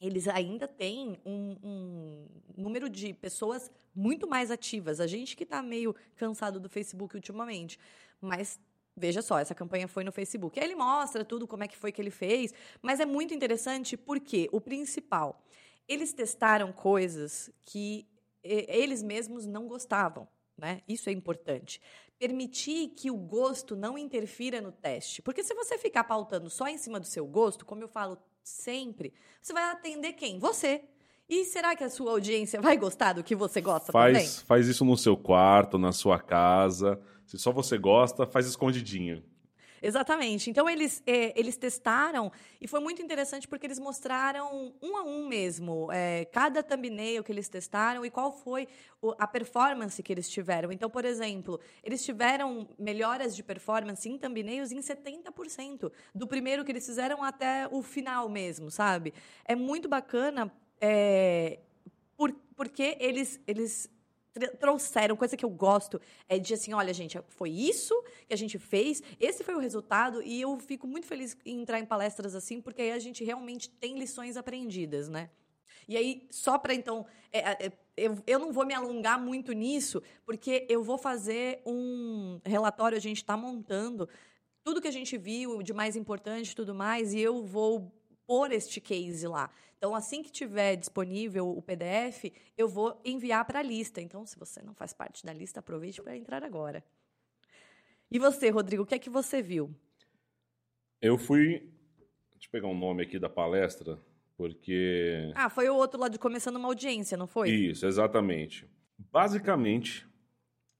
Eles 0.00 0.28
ainda 0.28 0.68
têm 0.68 1.18
um, 1.26 1.56
um 1.64 2.28
número 2.56 2.88
de 2.88 3.12
pessoas 3.12 3.72
muito 3.92 4.28
mais 4.28 4.52
ativas. 4.52 5.00
A 5.00 5.06
gente 5.08 5.36
que 5.36 5.42
está 5.42 5.60
meio 5.60 5.96
cansado 6.14 6.60
do 6.60 6.68
Facebook 6.68 7.16
ultimamente, 7.16 7.76
mas 8.20 8.60
Veja 8.96 9.20
só, 9.20 9.40
essa 9.40 9.56
campanha 9.56 9.88
foi 9.88 10.04
no 10.04 10.12
Facebook. 10.12 10.60
Aí 10.60 10.66
ele 10.66 10.76
mostra 10.76 11.24
tudo, 11.24 11.48
como 11.48 11.64
é 11.64 11.66
que 11.66 11.76
foi 11.76 11.90
que 11.90 12.00
ele 12.00 12.12
fez, 12.12 12.54
mas 12.80 13.00
é 13.00 13.04
muito 13.04 13.34
interessante 13.34 13.96
porque 13.96 14.48
o 14.52 14.60
principal, 14.60 15.42
eles 15.88 16.12
testaram 16.12 16.72
coisas 16.72 17.50
que 17.64 18.06
eles 18.44 19.02
mesmos 19.02 19.46
não 19.46 19.66
gostavam. 19.66 20.28
Né? 20.56 20.82
Isso 20.86 21.08
é 21.08 21.12
importante. 21.12 21.80
Permitir 22.18 22.88
que 22.88 23.10
o 23.10 23.16
gosto 23.16 23.74
não 23.74 23.98
interfira 23.98 24.60
no 24.60 24.70
teste. 24.70 25.20
Porque 25.20 25.42
se 25.42 25.54
você 25.54 25.76
ficar 25.78 26.04
pautando 26.04 26.48
só 26.48 26.68
em 26.68 26.78
cima 26.78 27.00
do 27.00 27.06
seu 27.06 27.26
gosto, 27.26 27.66
como 27.66 27.82
eu 27.82 27.88
falo 27.88 28.16
sempre, 28.42 29.12
você 29.42 29.52
vai 29.52 29.64
atender 29.70 30.12
quem? 30.12 30.38
Você. 30.38 30.84
E 31.28 31.44
será 31.44 31.74
que 31.74 31.82
a 31.82 31.90
sua 31.90 32.12
audiência 32.12 32.60
vai 32.60 32.76
gostar 32.76 33.14
do 33.14 33.24
que 33.24 33.34
você 33.34 33.60
gosta 33.60 33.90
faz, 33.90 34.12
também? 34.12 34.46
Faz 34.46 34.68
isso 34.68 34.84
no 34.84 34.96
seu 34.96 35.16
quarto, 35.16 35.78
na 35.78 35.90
sua 35.90 36.20
casa. 36.20 37.00
Se 37.26 37.38
só 37.38 37.50
você 37.50 37.78
gosta, 37.78 38.26
faz 38.26 38.46
escondidinho. 38.46 39.24
Exatamente. 39.86 40.48
Então, 40.48 40.68
eles, 40.68 41.02
é, 41.06 41.38
eles 41.38 41.58
testaram 41.58 42.32
e 42.58 42.66
foi 42.66 42.80
muito 42.80 43.02
interessante 43.02 43.46
porque 43.46 43.66
eles 43.66 43.78
mostraram 43.78 44.72
um 44.80 44.96
a 44.96 45.02
um 45.02 45.28
mesmo 45.28 45.92
é, 45.92 46.24
cada 46.24 46.62
thumbnail 46.62 47.22
que 47.22 47.30
eles 47.30 47.50
testaram 47.50 48.02
e 48.02 48.10
qual 48.10 48.32
foi 48.32 48.66
o, 49.02 49.14
a 49.18 49.26
performance 49.26 50.02
que 50.02 50.10
eles 50.10 50.30
tiveram. 50.30 50.72
Então, 50.72 50.88
por 50.88 51.04
exemplo, 51.04 51.60
eles 51.82 52.02
tiveram 52.02 52.66
melhoras 52.78 53.36
de 53.36 53.42
performance 53.42 54.08
em 54.08 54.16
thumbnails 54.16 54.72
em 54.72 54.80
70%, 54.80 55.92
do 56.14 56.26
primeiro 56.26 56.64
que 56.64 56.72
eles 56.72 56.86
fizeram 56.86 57.22
até 57.22 57.68
o 57.70 57.82
final 57.82 58.26
mesmo, 58.26 58.70
sabe? 58.70 59.12
É 59.44 59.54
muito 59.54 59.86
bacana. 59.86 60.50
É, 60.80 61.58
por, 62.16 62.32
porque 62.56 62.96
eles, 63.00 63.38
eles 63.46 63.90
trouxeram, 64.58 65.16
coisa 65.16 65.36
que 65.36 65.44
eu 65.44 65.50
gosto, 65.50 66.00
é 66.28 66.38
de 66.38 66.54
assim, 66.54 66.72
olha, 66.72 66.92
gente, 66.92 67.18
foi 67.28 67.50
isso 67.50 67.94
que 68.26 68.34
a 68.34 68.36
gente 68.36 68.58
fez, 68.58 69.02
esse 69.20 69.44
foi 69.44 69.54
o 69.54 69.60
resultado, 69.60 70.22
e 70.22 70.40
eu 70.40 70.58
fico 70.58 70.86
muito 70.86 71.06
feliz 71.06 71.36
em 71.44 71.60
entrar 71.60 71.78
em 71.78 71.86
palestras 71.86 72.34
assim, 72.34 72.60
porque 72.60 72.82
aí 72.82 72.92
a 72.92 72.98
gente 72.98 73.22
realmente 73.24 73.68
tem 73.70 73.98
lições 73.98 74.36
aprendidas, 74.36 75.08
né? 75.08 75.30
E 75.86 75.96
aí, 75.96 76.26
só 76.30 76.58
para 76.58 76.74
então. 76.74 77.06
É, 77.30 77.66
é, 77.66 77.72
eu, 77.96 78.16
eu 78.26 78.38
não 78.38 78.52
vou 78.52 78.64
me 78.64 78.74
alongar 78.74 79.20
muito 79.20 79.52
nisso, 79.52 80.02
porque 80.24 80.66
eu 80.68 80.82
vou 80.82 80.98
fazer 80.98 81.60
um 81.64 82.40
relatório, 82.44 82.96
a 82.96 83.00
gente 83.00 83.18
está 83.18 83.36
montando 83.36 84.08
tudo 84.64 84.80
que 84.80 84.88
a 84.88 84.92
gente 84.92 85.16
viu 85.18 85.62
de 85.62 85.72
mais 85.72 85.94
importante 85.94 86.56
tudo 86.56 86.74
mais, 86.74 87.12
e 87.12 87.20
eu 87.20 87.44
vou 87.44 87.92
pôr 88.26 88.50
este 88.50 88.80
case 88.80 89.26
lá. 89.26 89.50
Então, 89.84 89.94
assim 89.94 90.22
que 90.22 90.32
tiver 90.32 90.76
disponível 90.76 91.46
o 91.46 91.60
PDF, 91.60 92.32
eu 92.56 92.66
vou 92.66 92.98
enviar 93.04 93.44
para 93.44 93.58
a 93.58 93.62
lista. 93.62 94.00
Então, 94.00 94.24
se 94.24 94.38
você 94.38 94.62
não 94.62 94.72
faz 94.74 94.94
parte 94.94 95.22
da 95.26 95.30
lista, 95.30 95.60
aproveite 95.60 96.00
para 96.00 96.16
entrar 96.16 96.42
agora. 96.42 96.82
E 98.10 98.18
você, 98.18 98.48
Rodrigo, 98.48 98.84
o 98.84 98.86
que 98.86 98.94
é 98.94 98.98
que 98.98 99.10
você 99.10 99.42
viu? 99.42 99.74
Eu 101.02 101.18
fui. 101.18 101.70
Deixa 102.32 102.46
eu 102.46 102.50
pegar 102.50 102.66
um 102.66 102.78
nome 102.78 103.02
aqui 103.02 103.18
da 103.18 103.28
palestra 103.28 104.02
Porque. 104.38 105.30
Ah, 105.34 105.50
foi 105.50 105.68
o 105.68 105.76
outro 105.76 106.00
lá 106.00 106.08
de 106.08 106.18
começando 106.18 106.56
uma 106.56 106.68
audiência, 106.68 107.18
não 107.18 107.26
foi? 107.26 107.50
Isso, 107.50 107.84
exatamente. 107.84 108.66
Basicamente, 108.96 110.08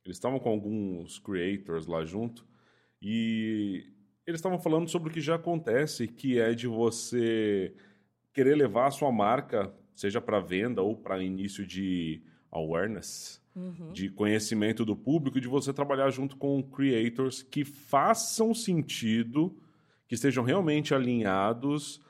eles 0.02 0.16
estavam 0.16 0.40
com 0.40 0.48
alguns 0.48 1.18
creators 1.18 1.86
lá 1.86 2.06
junto 2.06 2.48
e 3.02 3.84
eles 4.26 4.38
estavam 4.38 4.58
falando 4.58 4.88
sobre 4.88 5.10
o 5.10 5.12
que 5.12 5.20
já 5.20 5.34
acontece, 5.34 6.08
que 6.08 6.40
é 6.40 6.54
de 6.54 6.66
você 6.66 7.76
querer 8.34 8.56
levar 8.56 8.88
a 8.88 8.90
sua 8.90 9.10
marca, 9.10 9.72
seja 9.94 10.20
para 10.20 10.40
venda 10.40 10.82
ou 10.82 10.96
para 10.96 11.22
início 11.22 11.64
de 11.64 12.20
awareness, 12.50 13.40
uhum. 13.54 13.92
de 13.92 14.10
conhecimento 14.10 14.84
do 14.84 14.96
público, 14.96 15.40
de 15.40 15.48
você 15.48 15.72
trabalhar 15.72 16.10
junto 16.10 16.36
com 16.36 16.62
creators 16.62 17.42
que 17.42 17.64
façam 17.64 18.52
sentido, 18.52 19.56
que 20.08 20.16
estejam 20.16 20.44
realmente 20.44 20.92
alinhados 20.92 22.02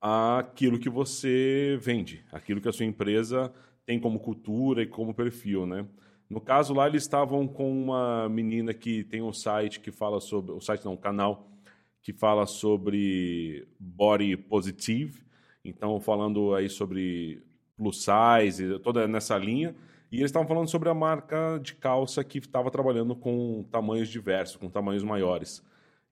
àquilo 0.00 0.78
que 0.78 0.90
você 0.90 1.78
vende, 1.80 2.24
aquilo 2.32 2.60
que 2.60 2.68
a 2.68 2.72
sua 2.72 2.84
empresa 2.84 3.52
tem 3.86 3.98
como 3.98 4.18
cultura 4.18 4.82
e 4.82 4.86
como 4.86 5.14
perfil, 5.14 5.64
né? 5.64 5.86
No 6.28 6.40
caso 6.42 6.74
lá, 6.74 6.86
eles 6.86 7.04
estavam 7.04 7.48
com 7.48 7.84
uma 7.84 8.28
menina 8.28 8.74
que 8.74 9.02
tem 9.04 9.22
um 9.22 9.32
site 9.32 9.80
que 9.80 9.90
fala 9.90 10.20
sobre. 10.20 10.52
O 10.52 10.60
site 10.60 10.84
não, 10.84 10.92
um 10.92 10.96
canal 10.96 11.48
que 12.02 12.12
fala 12.12 12.44
sobre 12.44 13.66
body 13.80 14.36
positive. 14.36 15.27
Então, 15.68 16.00
falando 16.00 16.54
aí 16.54 16.68
sobre 16.68 17.42
plus 17.76 18.04
size, 18.04 18.78
toda 18.80 19.06
nessa 19.06 19.36
linha. 19.38 19.74
E 20.10 20.16
eles 20.16 20.26
estavam 20.26 20.48
falando 20.48 20.68
sobre 20.68 20.88
a 20.88 20.94
marca 20.94 21.58
de 21.62 21.74
calça 21.74 22.24
que 22.24 22.38
estava 22.38 22.70
trabalhando 22.70 23.14
com 23.14 23.64
tamanhos 23.70 24.08
diversos, 24.08 24.56
com 24.56 24.68
tamanhos 24.68 25.04
maiores. 25.04 25.62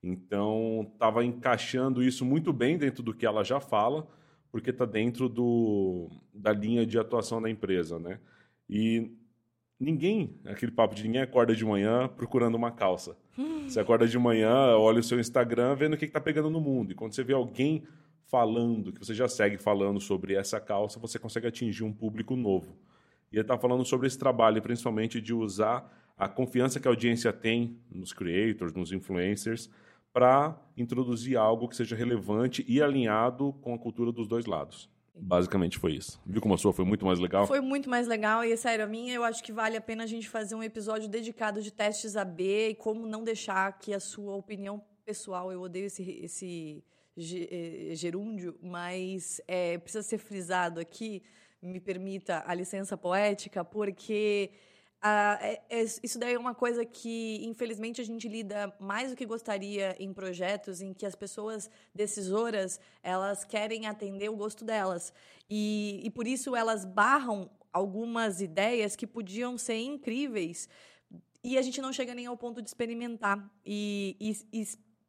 Então, 0.01 0.87
estava 0.93 1.25
encaixando 1.25 2.03
isso 2.03 2.23
muito 2.23 2.53
bem 2.53 2.77
dentro 2.77 3.01
do 3.03 3.13
que 3.13 3.25
ela 3.25 3.43
já 3.43 3.59
fala, 3.59 4.07
porque 4.51 4.69
está 4.69 4.85
dentro 4.85 5.27
do, 5.27 6.09
da 6.33 6.53
linha 6.53 6.85
de 6.85 6.97
atuação 6.99 7.41
da 7.41 7.49
empresa, 7.49 7.97
né? 7.97 8.19
E 8.69 9.11
ninguém, 9.79 10.39
aquele 10.45 10.71
papo 10.71 10.95
de 10.95 11.03
ninguém 11.03 11.21
acorda 11.21 11.55
de 11.55 11.65
manhã 11.65 12.07
procurando 12.07 12.55
uma 12.55 12.71
calça. 12.71 13.17
Hum. 13.37 13.67
Você 13.67 13.79
acorda 13.79 14.07
de 14.07 14.17
manhã, 14.17 14.77
olha 14.77 14.99
o 14.99 15.03
seu 15.03 15.19
Instagram, 15.19 15.75
vendo 15.75 15.93
o 15.93 15.97
que 15.97 16.05
está 16.05 16.21
pegando 16.21 16.49
no 16.49 16.61
mundo. 16.61 16.91
E 16.91 16.95
quando 16.95 17.13
você 17.13 17.23
vê 17.23 17.33
alguém 17.33 17.83
falando, 18.29 18.91
que 18.91 18.99
você 18.99 19.13
já 19.13 19.27
segue 19.27 19.57
falando 19.57 19.99
sobre 19.99 20.35
essa 20.35 20.59
calça, 20.59 20.99
você 20.99 21.17
consegue 21.17 21.47
atingir 21.47 21.83
um 21.83 21.93
público 21.93 22.35
novo. 22.35 22.77
E 23.31 23.35
ele 23.35 23.41
está 23.41 23.57
falando 23.57 23.85
sobre 23.85 24.07
esse 24.07 24.17
trabalho, 24.17 24.61
principalmente 24.61 25.19
de 25.19 25.33
usar 25.33 25.93
a 26.17 26.27
confiança 26.27 26.79
que 26.79 26.87
a 26.87 26.91
audiência 26.91 27.31
tem 27.31 27.77
nos 27.89 28.11
creators, 28.11 28.73
nos 28.73 28.91
influencers, 28.91 29.69
para 30.11 30.59
introduzir 30.75 31.37
algo 31.37 31.67
que 31.67 31.75
seja 31.75 31.95
relevante 31.95 32.65
e 32.67 32.81
alinhado 32.81 33.53
com 33.61 33.73
a 33.73 33.77
cultura 33.77 34.11
dos 34.11 34.27
dois 34.27 34.45
lados. 34.45 34.89
Basicamente 35.19 35.77
foi 35.77 35.93
isso. 35.93 36.19
Viu 36.25 36.41
como 36.41 36.53
a 36.53 36.57
sua 36.57 36.73
foi 36.73 36.85
muito 36.85 37.05
mais 37.05 37.19
legal? 37.19 37.47
Foi 37.47 37.61
muito 37.61 37.89
mais 37.89 38.07
legal 38.07 38.43
e, 38.43 38.55
sério, 38.55 38.85
a 38.85 38.87
minha 38.87 39.13
eu 39.13 39.23
acho 39.23 39.43
que 39.43 39.51
vale 39.51 39.75
a 39.77 39.81
pena 39.81 40.03
a 40.03 40.07
gente 40.07 40.29
fazer 40.29 40.55
um 40.55 40.61
episódio 40.61 41.07
dedicado 41.07 41.61
de 41.61 41.71
testes 41.71 42.15
AB 42.15 42.69
e 42.69 42.75
como 42.75 43.07
não 43.07 43.23
deixar 43.23 43.77
que 43.79 43.93
a 43.93 43.99
sua 43.99 44.35
opinião 44.35 44.81
pessoal, 45.05 45.51
eu 45.51 45.61
odeio 45.61 45.85
esse, 45.85 46.03
esse 46.23 46.83
gerúndio, 47.17 48.57
mas 48.61 49.41
é, 49.47 49.77
precisa 49.77 50.03
ser 50.03 50.17
frisado 50.17 50.79
aqui, 50.79 51.23
me 51.61 51.79
permita 51.79 52.43
a 52.45 52.53
licença 52.53 52.95
poética, 52.95 53.65
porque 53.65 54.51
é, 55.03 55.61
é, 55.69 55.83
isso 56.03 56.19
daí 56.19 56.33
é 56.33 56.39
uma 56.39 56.53
coisa 56.53 56.85
que, 56.85 57.39
infelizmente, 57.43 58.01
a 58.01 58.03
gente 58.03 58.27
lida 58.27 58.73
mais 58.79 59.11
do 59.11 59.17
que 59.17 59.25
gostaria 59.25 59.95
em 59.99 60.13
projetos 60.13 60.81
em 60.81 60.93
que 60.93 61.05
as 61.05 61.15
pessoas 61.15 61.69
decisoras 61.93 62.79
elas 63.01 63.43
querem 63.43 63.87
atender 63.87 64.29
o 64.29 64.35
gosto 64.35 64.63
delas. 64.65 65.13
E, 65.49 66.01
e 66.03 66.09
por 66.09 66.27
isso 66.27 66.55
elas 66.55 66.85
barram 66.85 67.49
algumas 67.71 68.41
ideias 68.41 68.95
que 68.95 69.05
podiam 69.05 69.57
ser 69.57 69.77
incríveis 69.77 70.67
e 71.43 71.57
a 71.57 71.61
gente 71.61 71.79
não 71.79 71.93
chega 71.93 72.13
nem 72.13 72.25
ao 72.25 72.35
ponto 72.35 72.61
de 72.61 72.67
experimentar. 72.67 73.49
E, 73.65 74.17
e, 74.19 74.59
e 74.61 74.67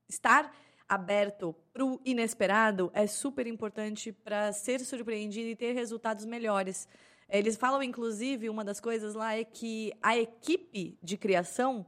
estar 0.08 0.54
aberto 0.88 1.54
para 1.72 1.84
o 1.84 2.00
inesperado 2.04 2.90
é 2.94 3.06
super 3.06 3.46
importante 3.46 4.10
para 4.12 4.52
ser 4.52 4.80
surpreendido 4.80 5.48
e 5.48 5.56
ter 5.56 5.72
resultados 5.72 6.24
melhores. 6.24 6.88
Eles 7.28 7.56
falam, 7.56 7.82
inclusive, 7.82 8.48
uma 8.48 8.64
das 8.64 8.80
coisas 8.80 9.14
lá 9.14 9.36
é 9.36 9.44
que 9.44 9.92
a 10.02 10.16
equipe 10.16 10.98
de 11.02 11.16
criação 11.18 11.86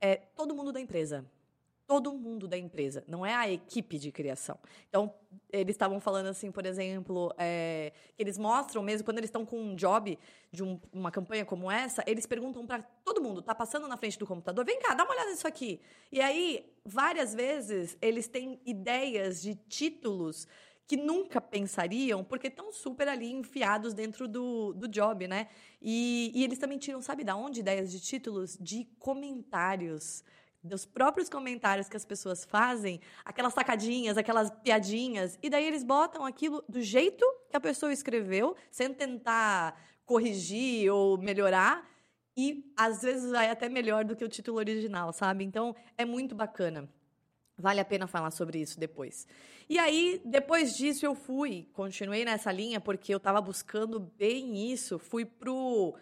é 0.00 0.16
todo 0.16 0.54
mundo 0.54 0.72
da 0.72 0.80
empresa. 0.80 1.24
Todo 1.90 2.12
mundo 2.12 2.46
da 2.46 2.56
empresa, 2.56 3.02
não 3.08 3.26
é 3.26 3.34
a 3.34 3.50
equipe 3.50 3.98
de 3.98 4.12
criação. 4.12 4.56
Então, 4.88 5.12
eles 5.52 5.74
estavam 5.74 5.98
falando 5.98 6.28
assim, 6.28 6.52
por 6.52 6.64
exemplo, 6.64 7.34
é, 7.36 7.92
que 8.16 8.22
eles 8.22 8.38
mostram 8.38 8.80
mesmo, 8.80 9.04
quando 9.04 9.18
eles 9.18 9.26
estão 9.26 9.44
com 9.44 9.60
um 9.60 9.74
job 9.74 10.16
de 10.52 10.62
um, 10.62 10.80
uma 10.92 11.10
campanha 11.10 11.44
como 11.44 11.68
essa, 11.68 12.04
eles 12.06 12.26
perguntam 12.26 12.64
para 12.64 12.80
todo 13.04 13.20
mundo, 13.20 13.42
tá 13.42 13.56
passando 13.56 13.88
na 13.88 13.96
frente 13.96 14.16
do 14.20 14.24
computador, 14.24 14.64
vem 14.64 14.78
cá, 14.78 14.94
dá 14.94 15.02
uma 15.02 15.12
olhada 15.12 15.32
nisso 15.32 15.48
aqui. 15.48 15.80
E 16.12 16.20
aí, 16.20 16.64
várias 16.84 17.34
vezes, 17.34 17.98
eles 18.00 18.28
têm 18.28 18.60
ideias 18.64 19.42
de 19.42 19.56
títulos 19.56 20.46
que 20.86 20.96
nunca 20.96 21.40
pensariam, 21.40 22.22
porque 22.22 22.46
estão 22.46 22.72
super 22.72 23.08
ali 23.08 23.32
enfiados 23.32 23.92
dentro 23.92 24.28
do, 24.28 24.74
do 24.74 24.86
job, 24.86 25.26
né? 25.26 25.48
E, 25.82 26.30
e 26.36 26.44
eles 26.44 26.58
também 26.60 26.78
tiram, 26.78 27.02
sabe 27.02 27.24
da 27.24 27.34
onde? 27.34 27.58
Ideias 27.58 27.90
de 27.90 27.98
títulos? 27.98 28.56
De 28.60 28.84
comentários 29.00 30.22
dos 30.62 30.84
próprios 30.84 31.28
comentários 31.28 31.88
que 31.88 31.96
as 31.96 32.04
pessoas 32.04 32.44
fazem, 32.44 33.00
aquelas 33.24 33.54
sacadinhas, 33.54 34.16
aquelas 34.16 34.50
piadinhas, 34.50 35.38
e 35.42 35.48
daí 35.48 35.64
eles 35.66 35.82
botam 35.82 36.24
aquilo 36.24 36.62
do 36.68 36.82
jeito 36.82 37.24
que 37.48 37.56
a 37.56 37.60
pessoa 37.60 37.92
escreveu, 37.92 38.54
sem 38.70 38.92
tentar 38.92 39.80
corrigir 40.04 40.92
ou 40.92 41.16
melhorar, 41.16 41.88
e 42.36 42.72
às 42.76 43.02
vezes 43.02 43.30
vai 43.30 43.50
até 43.50 43.68
melhor 43.68 44.04
do 44.04 44.16
que 44.16 44.24
o 44.24 44.28
título 44.28 44.58
original, 44.58 45.12
sabe? 45.12 45.44
Então 45.44 45.74
é 45.96 46.04
muito 46.04 46.34
bacana. 46.34 46.88
Vale 47.56 47.80
a 47.80 47.84
pena 47.84 48.06
falar 48.06 48.30
sobre 48.30 48.58
isso 48.58 48.80
depois. 48.80 49.26
E 49.68 49.78
aí, 49.78 50.20
depois 50.24 50.76
disso, 50.76 51.04
eu 51.04 51.14
fui, 51.14 51.68
continuei 51.74 52.24
nessa 52.24 52.50
linha, 52.50 52.80
porque 52.80 53.12
eu 53.12 53.18
estava 53.18 53.40
buscando 53.40 54.00
bem 54.00 54.72
isso. 54.72 54.98
Fui 54.98 55.24
pro 55.24 55.94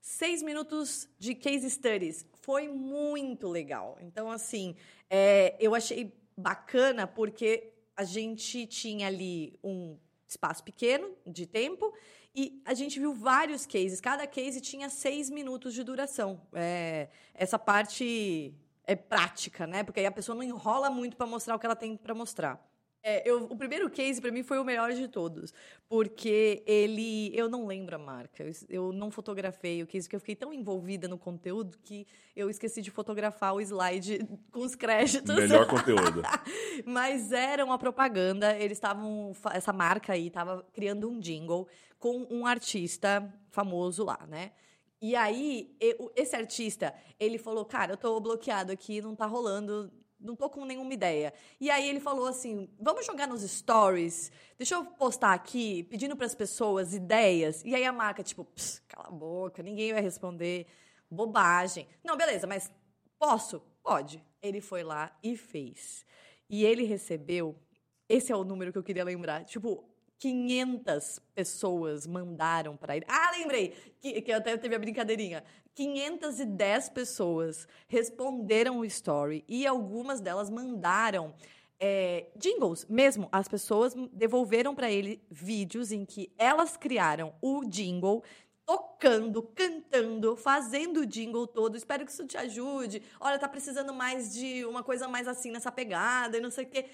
seis 0.00 0.42
minutos 0.42 1.08
de 1.18 1.34
case 1.34 1.68
studies. 1.68 2.24
Foi 2.46 2.68
muito 2.68 3.48
legal. 3.48 3.98
Então, 4.00 4.30
assim, 4.30 4.76
é, 5.10 5.56
eu 5.58 5.74
achei 5.74 6.12
bacana, 6.36 7.04
porque 7.04 7.72
a 7.96 8.04
gente 8.04 8.68
tinha 8.68 9.08
ali 9.08 9.58
um 9.64 9.98
espaço 10.28 10.62
pequeno 10.62 11.10
de 11.26 11.44
tempo 11.44 11.92
e 12.32 12.62
a 12.64 12.72
gente 12.72 13.00
viu 13.00 13.12
vários 13.12 13.66
cases. 13.66 14.00
Cada 14.00 14.28
case 14.28 14.60
tinha 14.60 14.88
seis 14.88 15.28
minutos 15.28 15.74
de 15.74 15.82
duração. 15.82 16.40
É, 16.52 17.08
essa 17.34 17.58
parte 17.58 18.54
é 18.84 18.94
prática, 18.94 19.66
né? 19.66 19.82
Porque 19.82 19.98
aí 19.98 20.06
a 20.06 20.12
pessoa 20.12 20.36
não 20.36 20.44
enrola 20.44 20.88
muito 20.88 21.16
para 21.16 21.26
mostrar 21.26 21.56
o 21.56 21.58
que 21.58 21.66
ela 21.66 21.74
tem 21.74 21.96
para 21.96 22.14
mostrar. 22.14 22.64
É, 23.08 23.22
eu, 23.24 23.44
o 23.44 23.56
primeiro 23.56 23.88
case 23.88 24.20
para 24.20 24.32
mim 24.32 24.42
foi 24.42 24.58
o 24.58 24.64
melhor 24.64 24.92
de 24.92 25.06
todos, 25.06 25.54
porque 25.88 26.64
ele, 26.66 27.30
eu 27.38 27.48
não 27.48 27.64
lembro 27.64 27.94
a 27.94 27.98
marca, 28.00 28.42
eu, 28.42 28.52
eu, 28.68 28.92
não 28.92 29.12
fotografei 29.12 29.80
o 29.80 29.86
case 29.86 30.08
porque 30.08 30.16
eu 30.16 30.20
fiquei 30.20 30.34
tão 30.34 30.52
envolvida 30.52 31.06
no 31.06 31.16
conteúdo 31.16 31.78
que 31.84 32.04
eu 32.34 32.50
esqueci 32.50 32.82
de 32.82 32.90
fotografar 32.90 33.54
o 33.54 33.60
slide 33.60 34.26
com 34.50 34.58
os 34.58 34.74
créditos. 34.74 35.36
Melhor 35.36 35.68
conteúdo. 35.68 36.20
Mas 36.84 37.30
era 37.30 37.64
uma 37.64 37.78
propaganda, 37.78 38.58
eles 38.58 38.76
estavam 38.76 39.30
essa 39.52 39.72
marca 39.72 40.12
aí 40.12 40.26
estava 40.26 40.66
criando 40.72 41.08
um 41.08 41.20
jingle 41.20 41.68
com 42.00 42.26
um 42.28 42.44
artista 42.44 43.32
famoso 43.52 44.02
lá, 44.04 44.18
né? 44.26 44.50
E 45.00 45.14
aí, 45.14 45.76
esse 46.16 46.34
artista, 46.34 46.92
ele 47.20 47.38
falou, 47.38 47.64
cara, 47.64 47.92
eu 47.92 47.96
tô 47.96 48.18
bloqueado 48.18 48.72
aqui, 48.72 49.00
não 49.00 49.14
tá 49.14 49.26
rolando, 49.26 49.92
não 50.18 50.34
tô 50.34 50.48
com 50.48 50.64
nenhuma 50.64 50.92
ideia. 50.92 51.32
E 51.60 51.70
aí 51.70 51.88
ele 51.88 52.00
falou 52.00 52.26
assim, 52.26 52.68
vamos 52.80 53.04
jogar 53.06 53.26
nos 53.26 53.42
stories, 53.42 54.30
deixa 54.56 54.74
eu 54.74 54.84
postar 54.84 55.32
aqui, 55.32 55.82
pedindo 55.84 56.16
para 56.16 56.26
as 56.26 56.34
pessoas 56.34 56.94
ideias. 56.94 57.62
E 57.64 57.74
aí 57.74 57.84
a 57.84 57.92
marca, 57.92 58.22
tipo, 58.22 58.46
cala 58.88 59.08
a 59.08 59.10
boca, 59.10 59.62
ninguém 59.62 59.92
vai 59.92 60.02
responder, 60.02 60.66
bobagem. 61.10 61.86
Não, 62.04 62.16
beleza, 62.16 62.46
mas 62.46 62.70
posso? 63.18 63.62
Pode. 63.82 64.22
Ele 64.42 64.60
foi 64.60 64.82
lá 64.82 65.16
e 65.22 65.36
fez. 65.36 66.04
E 66.48 66.64
ele 66.64 66.84
recebeu, 66.84 67.56
esse 68.08 68.32
é 68.32 68.36
o 68.36 68.44
número 68.44 68.72
que 68.72 68.78
eu 68.78 68.82
queria 68.82 69.04
lembrar, 69.04 69.44
tipo, 69.44 69.84
500 70.18 71.20
pessoas 71.34 72.06
mandaram 72.06 72.76
para 72.76 72.96
ele. 72.96 73.04
Ah, 73.08 73.32
lembrei! 73.32 73.70
Que, 74.00 74.22
que 74.22 74.32
até 74.32 74.56
teve 74.56 74.74
a 74.74 74.78
brincadeirinha. 74.78 75.44
510 75.76 76.88
pessoas 76.88 77.68
responderam 77.86 78.78
o 78.78 78.84
story 78.86 79.44
e 79.46 79.66
algumas 79.66 80.22
delas 80.22 80.48
mandaram 80.48 81.34
é, 81.78 82.28
jingles 82.34 82.86
mesmo. 82.86 83.28
As 83.30 83.46
pessoas 83.46 83.94
devolveram 84.10 84.74
para 84.74 84.90
ele 84.90 85.22
vídeos 85.30 85.92
em 85.92 86.06
que 86.06 86.32
elas 86.38 86.78
criaram 86.78 87.34
o 87.42 87.62
jingle 87.66 88.24
tocando, 88.64 89.42
cantando, 89.42 90.34
fazendo 90.34 91.00
o 91.00 91.06
jingle 91.06 91.46
todo. 91.46 91.76
Espero 91.76 92.06
que 92.06 92.10
isso 92.10 92.26
te 92.26 92.38
ajude. 92.38 93.02
Olha, 93.20 93.38
tá 93.38 93.46
precisando 93.46 93.92
mais 93.92 94.32
de 94.32 94.64
uma 94.64 94.82
coisa 94.82 95.06
mais 95.06 95.28
assim 95.28 95.50
nessa 95.50 95.70
pegada 95.70 96.38
e 96.38 96.40
não 96.40 96.50
sei 96.50 96.64
o 96.64 96.68
quê. 96.68 96.86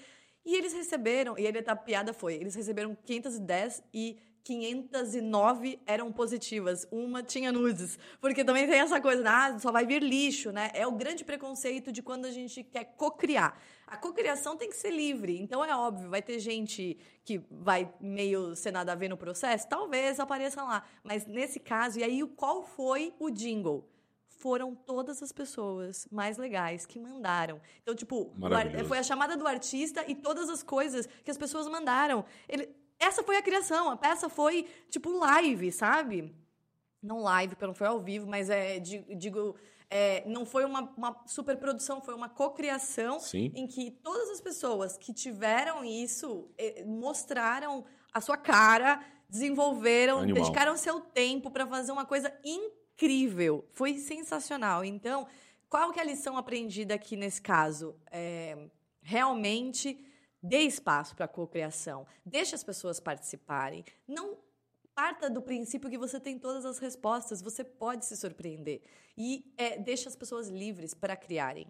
E 0.45 0.55
eles 0.55 0.73
receberam, 0.73 1.39
e 1.39 1.47
ele, 1.47 1.63
a 1.65 1.75
piada 1.75 2.11
foi, 2.11 2.33
eles 2.33 2.53
receberam 2.53 2.97
510 3.05 3.81
e 3.93 4.19
509 4.43 5.79
eram 5.85 6.11
positivas, 6.11 6.85
uma 6.91 7.23
tinha 7.23 7.51
nudes. 7.51 7.97
Porque 8.19 8.43
também 8.43 8.67
tem 8.67 8.79
essa 8.79 8.99
coisa, 8.99 9.23
ah, 9.25 9.59
só 9.59 9.71
vai 9.71 9.85
vir 9.85 10.03
lixo, 10.03 10.51
né? 10.51 10.69
É 10.73 10.85
o 10.85 10.91
grande 10.91 11.23
preconceito 11.23 11.91
de 11.91 12.01
quando 12.01 12.25
a 12.25 12.31
gente 12.31 12.63
quer 12.63 12.83
cocriar. 12.97 13.57
A 13.87 13.95
cocriação 13.95 14.57
tem 14.57 14.69
que 14.69 14.75
ser 14.75 14.91
livre, 14.91 15.39
então 15.39 15.63
é 15.63 15.75
óbvio, 15.75 16.09
vai 16.09 16.21
ter 16.21 16.39
gente 16.39 16.97
que 17.23 17.41
vai 17.49 17.93
meio 18.01 18.55
ser 18.55 18.71
nada 18.71 18.91
a 18.91 18.95
ver 18.95 19.07
no 19.07 19.17
processo, 19.17 19.67
talvez 19.67 20.19
apareça 20.19 20.63
lá. 20.63 20.83
Mas 21.03 21.25
nesse 21.25 21.59
caso, 21.59 21.99
e 21.99 22.03
aí 22.03 22.25
qual 22.35 22.63
foi 22.63 23.13
o 23.19 23.29
jingle? 23.29 23.87
foram 24.43 24.75
todas 24.75 25.23
as 25.23 25.31
pessoas 25.31 26.05
mais 26.11 26.37
legais 26.37 26.85
que 26.85 26.99
mandaram. 26.99 27.61
Então, 27.81 27.95
tipo, 27.95 28.29
foi 28.89 28.97
a 28.97 29.03
chamada 29.03 29.37
do 29.37 29.47
artista 29.47 30.03
e 30.05 30.13
todas 30.13 30.49
as 30.49 30.61
coisas 30.61 31.07
que 31.23 31.31
as 31.31 31.37
pessoas 31.37 31.65
mandaram. 31.65 32.25
Ele, 32.49 32.67
essa 32.99 33.23
foi 33.23 33.37
a 33.37 33.41
criação, 33.41 33.89
a 33.89 33.97
peça 33.97 34.29
foi, 34.29 34.67
tipo, 34.89 35.11
live, 35.11 35.71
sabe? 35.71 36.33
Não 37.01 37.21
live, 37.21 37.55
porque 37.55 37.67
não 37.67 37.73
foi 37.73 37.87
ao 37.87 37.99
vivo, 37.99 38.27
mas 38.27 38.49
é, 38.49 38.79
digo, 38.79 39.55
é, 39.89 40.23
não 40.25 40.45
foi 40.45 40.65
uma, 40.65 40.81
uma 40.97 41.21
superprodução, 41.27 42.01
foi 42.01 42.15
uma 42.15 42.29
cocriação 42.29 43.19
em 43.33 43.67
que 43.67 43.91
todas 43.91 44.29
as 44.29 44.41
pessoas 44.41 44.97
que 44.97 45.13
tiveram 45.13 45.83
isso 45.83 46.49
eh, 46.57 46.83
mostraram 46.83 47.85
a 48.13 48.21
sua 48.21 48.37
cara, 48.37 49.03
desenvolveram, 49.29 50.19
Animal. 50.19 50.41
dedicaram 50.41 50.77
seu 50.77 50.99
tempo 50.99 51.51
para 51.51 51.67
fazer 51.67 51.91
uma 51.91 52.05
coisa 52.05 52.33
incrível. 52.43 53.67
Foi 53.71 53.97
sensacional. 53.97 54.83
Então, 54.83 55.27
qual 55.69 55.91
que 55.91 55.99
é 55.99 56.03
a 56.03 56.05
lição 56.05 56.37
aprendida 56.37 56.93
aqui 56.93 57.15
nesse 57.15 57.41
caso? 57.41 57.95
É, 58.11 58.69
realmente 59.01 59.99
Dê 60.45 60.59
espaço 60.59 61.15
para 61.15 61.23
a 61.23 61.27
cocriação. 61.29 62.05
Deixe 62.25 62.53
as 62.53 62.65
pessoas 62.65 62.99
participarem. 62.99 63.85
Não 64.05 64.37
parta 64.93 65.29
do 65.29 65.41
princípio 65.41 65.89
que 65.89 65.97
você 65.97 66.19
tem 66.19 66.37
todas 66.37 66.65
as 66.65 66.79
respostas. 66.79 67.41
Você 67.41 67.63
pode 67.63 68.05
se 68.05 68.17
surpreender. 68.17 68.81
E 69.17 69.53
é, 69.57 69.77
deixe 69.79 70.05
as 70.05 70.17
pessoas 70.17 70.49
livres 70.49 70.93
para 70.93 71.15
criarem. 71.15 71.67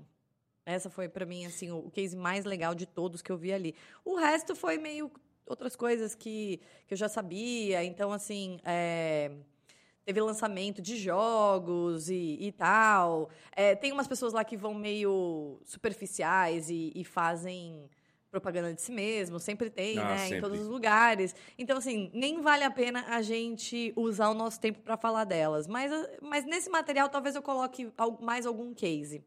Essa 0.66 0.90
foi, 0.90 1.08
para 1.08 1.24
mim, 1.24 1.46
assim, 1.46 1.72
o 1.72 1.92
case 1.92 2.16
mais 2.16 2.46
legal 2.46 2.74
de 2.74 2.88
todos 2.88 3.22
que 3.22 3.32
eu 3.32 3.38
vi 3.38 3.54
ali. 3.54 3.76
O 4.04 4.16
resto 4.16 4.56
foi 4.56 4.80
meio 4.80 5.12
outras 5.46 5.76
coisas 5.76 6.16
que, 6.16 6.60
que 6.88 6.96
eu 6.96 6.98
já 6.98 7.08
sabia. 7.08 7.84
Então, 7.84 8.12
assim, 8.12 8.60
é, 8.64 9.30
teve 10.06 10.20
lançamento 10.22 10.82
de 10.82 10.98
jogos 10.98 12.10
e, 12.10 12.38
e 12.40 12.52
tal. 12.52 13.30
É, 13.56 13.76
tem 13.76 13.92
umas 13.92 14.08
pessoas 14.08 14.34
lá 14.34 14.44
que 14.44 14.58
vão 14.58 14.74
meio 14.74 15.60
superficiais 15.66 16.70
e, 16.70 16.92
e 16.96 17.04
fazem 17.04 17.90
propaganda 18.34 18.74
de 18.74 18.82
si 18.82 18.92
mesmo, 18.92 19.40
sempre 19.40 19.70
tem, 19.70 20.00
ah, 20.00 20.06
né? 20.06 20.18
Sempre. 20.18 20.38
Em 20.38 20.42
todos 20.42 20.60
os 20.60 20.68
lugares. 20.68 21.36
Então, 21.56 21.78
assim, 21.78 22.10
nem 22.16 22.42
vale 22.42 22.64
a 22.64 22.72
pena 22.72 23.06
a 23.10 23.22
gente 23.22 23.94
usar 23.96 24.30
o 24.30 24.34
nosso 24.34 24.60
tempo 24.60 24.82
para 24.82 24.98
falar 24.98 25.24
delas. 25.24 25.68
Mas, 25.68 25.92
mas 26.20 26.44
nesse 26.44 26.68
material, 26.68 27.10
talvez 27.10 27.36
eu 27.36 27.44
coloque 27.44 27.92
mais 28.20 28.48
algum 28.48 28.74
case. 28.74 29.24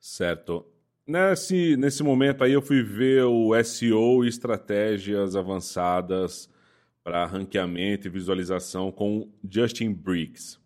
Certo. 0.00 0.66
Nesse, 1.06 1.76
nesse 1.76 2.02
momento 2.02 2.42
aí, 2.42 2.52
eu 2.52 2.60
fui 2.60 2.82
ver 2.82 3.22
o 3.24 3.52
SEO 3.62 4.24
e 4.24 4.28
estratégias 4.28 5.36
avançadas 5.36 6.50
para 7.04 7.24
ranqueamento 7.26 8.08
e 8.08 8.10
visualização 8.10 8.90
com 8.90 9.30
Justin 9.48 9.92
Briggs. 9.92 10.58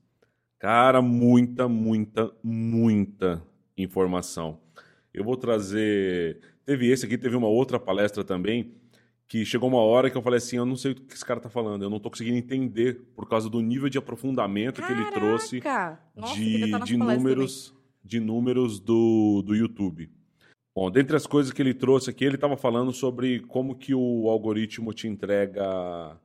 Cara, 0.58 1.02
muita, 1.02 1.68
muita, 1.68 2.32
muita 2.42 3.42
informação. 3.76 4.58
Eu 5.12 5.24
vou 5.24 5.36
trazer 5.36 6.40
Teve 6.68 6.90
esse 6.90 7.06
aqui, 7.06 7.16
teve 7.16 7.34
uma 7.34 7.48
outra 7.48 7.80
palestra 7.80 8.22
também, 8.22 8.74
que 9.26 9.42
chegou 9.42 9.70
uma 9.70 9.80
hora 9.80 10.10
que 10.10 10.18
eu 10.18 10.20
falei 10.20 10.36
assim, 10.36 10.58
eu 10.58 10.66
não 10.66 10.76
sei 10.76 10.92
o 10.92 10.94
que 10.96 11.14
esse 11.14 11.24
cara 11.24 11.40
tá 11.40 11.48
falando, 11.48 11.82
eu 11.82 11.88
não 11.88 11.98
tô 11.98 12.10
conseguindo 12.10 12.36
entender 12.36 13.00
por 13.16 13.26
causa 13.26 13.48
do 13.48 13.62
nível 13.62 13.88
de 13.88 13.96
aprofundamento 13.96 14.82
Caraca! 14.82 14.94
que 14.94 15.00
ele 15.00 15.10
trouxe 15.10 15.62
Nossa, 16.14 16.34
de, 16.34 16.70
tá 16.70 16.78
de 16.80 16.94
números, 16.98 17.74
de 18.04 18.20
números 18.20 18.78
do, 18.80 19.42
do 19.46 19.56
YouTube. 19.56 20.10
Bom, 20.76 20.90
dentre 20.90 21.16
as 21.16 21.26
coisas 21.26 21.54
que 21.54 21.62
ele 21.62 21.72
trouxe 21.72 22.10
aqui, 22.10 22.22
ele 22.22 22.34
estava 22.34 22.54
falando 22.54 22.92
sobre 22.92 23.40
como 23.40 23.74
que 23.74 23.94
o 23.94 24.28
algoritmo 24.28 24.92
te 24.92 25.08
entrega 25.08 26.20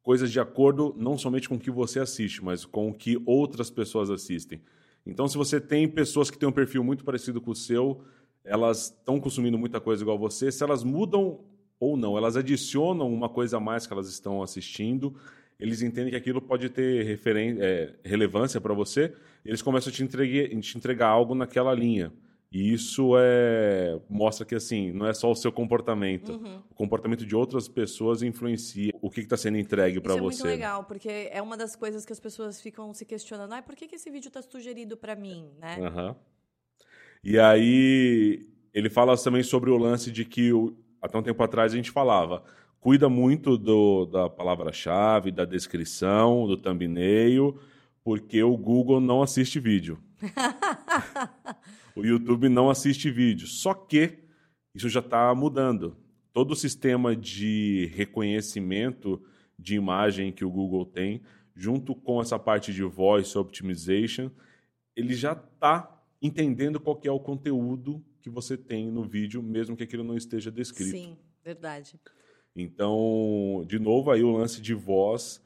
coisas 0.00 0.32
de 0.32 0.40
acordo 0.40 0.94
não 0.96 1.18
somente 1.18 1.50
com 1.50 1.56
o 1.56 1.60
que 1.60 1.70
você 1.70 2.00
assiste, 2.00 2.42
mas 2.42 2.64
com 2.64 2.88
o 2.88 2.94
que 2.94 3.20
outras 3.26 3.68
pessoas 3.68 4.08
assistem. 4.08 4.58
Então, 5.04 5.28
se 5.28 5.36
você 5.36 5.60
tem 5.60 5.86
pessoas 5.86 6.30
que 6.30 6.38
têm 6.38 6.48
um 6.48 6.52
perfil 6.52 6.82
muito 6.82 7.04
parecido 7.04 7.42
com 7.42 7.50
o 7.50 7.54
seu, 7.54 8.02
elas 8.44 8.86
estão 8.86 9.20
consumindo 9.20 9.58
muita 9.58 9.80
coisa 9.80 10.02
igual 10.02 10.18
você, 10.18 10.50
se 10.50 10.62
elas 10.62 10.82
mudam 10.82 11.40
ou 11.78 11.96
não, 11.96 12.16
elas 12.16 12.36
adicionam 12.36 13.12
uma 13.12 13.28
coisa 13.28 13.56
a 13.56 13.60
mais 13.60 13.86
que 13.86 13.92
elas 13.92 14.08
estão 14.08 14.42
assistindo, 14.42 15.16
eles 15.58 15.82
entendem 15.82 16.10
que 16.10 16.16
aquilo 16.16 16.40
pode 16.40 16.68
ter 16.68 17.20
é, 17.60 17.94
relevância 18.04 18.60
para 18.60 18.74
você, 18.74 19.12
eles 19.44 19.62
começam 19.62 19.90
a 19.90 19.94
te, 19.94 20.02
entregue, 20.02 20.60
te 20.60 20.76
entregar 20.76 21.08
algo 21.08 21.34
naquela 21.34 21.74
linha. 21.74 22.12
E 22.52 22.70
isso 22.70 23.14
é 23.16 23.98
mostra 24.10 24.44
que 24.44 24.54
assim 24.54 24.92
não 24.92 25.06
é 25.06 25.14
só 25.14 25.30
o 25.30 25.34
seu 25.34 25.50
comportamento, 25.50 26.32
uhum. 26.32 26.62
o 26.70 26.74
comportamento 26.74 27.24
de 27.24 27.34
outras 27.34 27.66
pessoas 27.66 28.22
influencia 28.22 28.92
o 29.00 29.08
que 29.08 29.20
está 29.20 29.38
sendo 29.38 29.56
entregue 29.56 30.00
para 30.00 30.14
você. 30.16 30.34
Isso 30.34 30.46
é 30.46 30.50
muito 30.50 30.60
legal, 30.60 30.84
porque 30.84 31.30
é 31.32 31.40
uma 31.40 31.56
das 31.56 31.74
coisas 31.74 32.04
que 32.04 32.12
as 32.12 32.20
pessoas 32.20 32.60
ficam 32.60 32.92
se 32.92 33.06
questionando. 33.06 33.54
Ah, 33.54 33.62
por 33.62 33.74
que, 33.74 33.88
que 33.88 33.94
esse 33.94 34.10
vídeo 34.10 34.28
está 34.28 34.42
sugerido 34.42 34.98
para 34.98 35.16
mim, 35.16 35.50
né? 35.58 35.78
Uhum. 35.78 36.14
E 37.24 37.38
aí 37.38 38.46
ele 38.74 38.90
fala 38.90 39.16
também 39.16 39.42
sobre 39.42 39.70
o 39.70 39.76
lance 39.76 40.10
de 40.10 40.24
que 40.24 40.50
até 41.00 41.18
um 41.18 41.22
tempo 41.22 41.42
atrás 41.42 41.72
a 41.72 41.76
gente 41.76 41.90
falava, 41.90 42.42
cuida 42.80 43.08
muito 43.08 43.56
do, 43.56 44.06
da 44.06 44.28
palavra-chave, 44.28 45.30
da 45.30 45.44
descrição, 45.44 46.46
do 46.46 46.56
thumbnail, 46.56 47.58
porque 48.02 48.42
o 48.42 48.56
Google 48.56 49.00
não 49.00 49.22
assiste 49.22 49.60
vídeo. 49.60 49.98
o 51.94 52.04
YouTube 52.04 52.48
não 52.48 52.70
assiste 52.70 53.10
vídeo. 53.10 53.46
Só 53.46 53.72
que 53.74 54.18
isso 54.74 54.88
já 54.88 55.00
está 55.00 55.34
mudando. 55.34 55.96
Todo 56.32 56.52
o 56.52 56.56
sistema 56.56 57.14
de 57.14 57.90
reconhecimento 57.94 59.22
de 59.58 59.76
imagem 59.76 60.32
que 60.32 60.44
o 60.44 60.50
Google 60.50 60.86
tem, 60.86 61.22
junto 61.54 61.94
com 61.94 62.20
essa 62.20 62.38
parte 62.38 62.72
de 62.72 62.82
voice 62.82 63.36
optimization, 63.36 64.30
ele 64.96 65.14
já 65.14 65.32
está 65.32 66.01
entendendo 66.22 66.78
qual 66.78 66.98
é 67.02 67.10
o 67.10 67.20
conteúdo 67.20 68.02
que 68.20 68.30
você 68.30 68.56
tem 68.56 68.90
no 68.90 69.02
vídeo, 69.02 69.42
mesmo 69.42 69.76
que 69.76 69.82
aquilo 69.82 70.04
não 70.04 70.16
esteja 70.16 70.50
descrito. 70.50 70.92
Sim, 70.92 71.18
verdade. 71.44 72.00
Então, 72.54 73.64
de 73.66 73.78
novo, 73.78 74.10
aí 74.10 74.22
o 74.22 74.30
lance 74.30 74.60
de 74.60 74.74
voz 74.74 75.42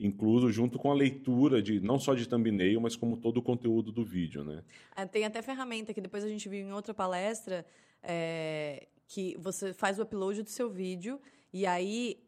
incluso 0.00 0.50
junto 0.50 0.78
com 0.78 0.90
a 0.90 0.94
leitura 0.94 1.60
de 1.60 1.78
não 1.78 1.98
só 1.98 2.14
de 2.14 2.26
thumbnail, 2.26 2.80
mas 2.80 2.96
como 2.96 3.18
todo 3.18 3.36
o 3.36 3.42
conteúdo 3.42 3.92
do 3.92 4.02
vídeo, 4.02 4.42
né? 4.42 4.64
Ah, 4.96 5.06
tem 5.06 5.26
até 5.26 5.42
ferramenta 5.42 5.92
que 5.92 6.00
depois 6.00 6.24
a 6.24 6.28
gente 6.28 6.48
viu 6.48 6.66
em 6.66 6.72
outra 6.72 6.94
palestra 6.94 7.66
é, 8.02 8.88
que 9.06 9.36
você 9.38 9.74
faz 9.74 9.98
o 9.98 10.02
upload 10.02 10.42
do 10.42 10.48
seu 10.48 10.70
vídeo 10.70 11.20
e 11.52 11.66
aí 11.66 12.18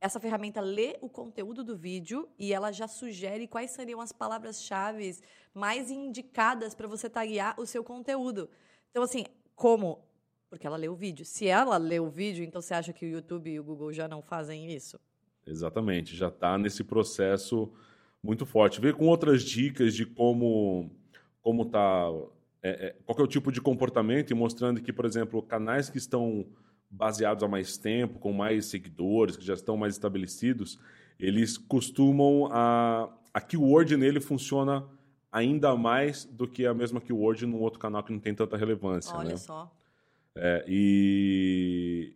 essa 0.00 0.20
ferramenta 0.20 0.60
lê 0.60 0.96
o 1.00 1.08
conteúdo 1.08 1.64
do 1.64 1.76
vídeo 1.76 2.28
e 2.38 2.52
ela 2.52 2.70
já 2.70 2.86
sugere 2.86 3.46
quais 3.46 3.70
seriam 3.70 4.00
as 4.00 4.12
palavras-chave 4.12 5.16
mais 5.54 5.90
indicadas 5.90 6.74
para 6.74 6.86
você 6.86 7.08
taguear 7.08 7.58
o 7.58 7.66
seu 7.66 7.82
conteúdo. 7.82 8.48
Então, 8.90 9.02
assim, 9.02 9.24
como? 9.54 10.04
Porque 10.48 10.66
ela 10.66 10.76
lê 10.76 10.88
o 10.88 10.94
vídeo. 10.94 11.24
Se 11.24 11.46
ela 11.46 11.76
lê 11.76 11.98
o 11.98 12.08
vídeo, 12.08 12.44
então 12.44 12.60
você 12.60 12.74
acha 12.74 12.92
que 12.92 13.06
o 13.06 13.08
YouTube 13.08 13.50
e 13.50 13.58
o 13.58 13.64
Google 13.64 13.92
já 13.92 14.06
não 14.06 14.22
fazem 14.22 14.70
isso? 14.72 15.00
Exatamente, 15.46 16.16
já 16.16 16.28
está 16.28 16.58
nesse 16.58 16.84
processo 16.84 17.72
muito 18.22 18.44
forte. 18.44 18.80
Vê 18.80 18.92
com 18.92 19.06
outras 19.06 19.42
dicas 19.42 19.94
de 19.94 20.04
como 20.04 20.90
como 21.46 21.64
tá, 21.64 22.08
é, 22.60 22.88
é, 22.88 22.96
qual 23.04 23.16
é 23.20 23.22
o 23.22 23.26
tipo 23.28 23.52
de 23.52 23.60
comportamento 23.60 24.32
e 24.32 24.34
mostrando 24.34 24.82
que, 24.82 24.92
por 24.92 25.04
exemplo, 25.04 25.40
canais 25.40 25.88
que 25.88 25.96
estão 25.96 26.44
baseados 26.96 27.42
há 27.42 27.48
mais 27.48 27.76
tempo, 27.76 28.18
com 28.18 28.32
mais 28.32 28.66
seguidores, 28.66 29.36
que 29.36 29.44
já 29.44 29.54
estão 29.54 29.76
mais 29.76 29.94
estabelecidos, 29.94 30.78
eles 31.18 31.56
costumam 31.56 32.48
a, 32.50 33.08
a 33.32 33.40
keyword 33.40 33.96
nele 33.96 34.20
funciona 34.20 34.84
ainda 35.30 35.76
mais 35.76 36.24
do 36.24 36.48
que 36.48 36.64
a 36.66 36.72
mesma 36.72 37.00
keyword 37.00 37.46
num 37.46 37.60
outro 37.60 37.78
canal 37.78 38.02
que 38.02 38.12
não 38.12 38.18
tem 38.18 38.34
tanta 38.34 38.56
relevância. 38.56 39.14
Olha 39.14 39.30
né? 39.30 39.36
só. 39.36 39.70
É, 40.34 40.64
e 40.68 42.14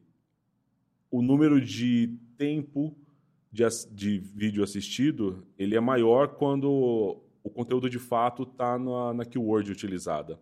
o 1.11 1.23
número 1.23 1.61
de 1.61 2.19
tempo 2.37 2.97
de, 3.51 3.65
de 3.91 4.19
vídeo 4.19 4.63
assistido 4.63 5.47
ele 5.59 5.75
é 5.75 5.81
maior 5.81 6.29
quando 6.29 7.23
o 7.43 7.51
conteúdo 7.51 7.89
de 7.89 7.99
fato 7.99 8.43
está 8.43 8.79
na, 8.79 9.15
na 9.15 9.25
keyword 9.25 9.71
utilizada. 9.71 10.39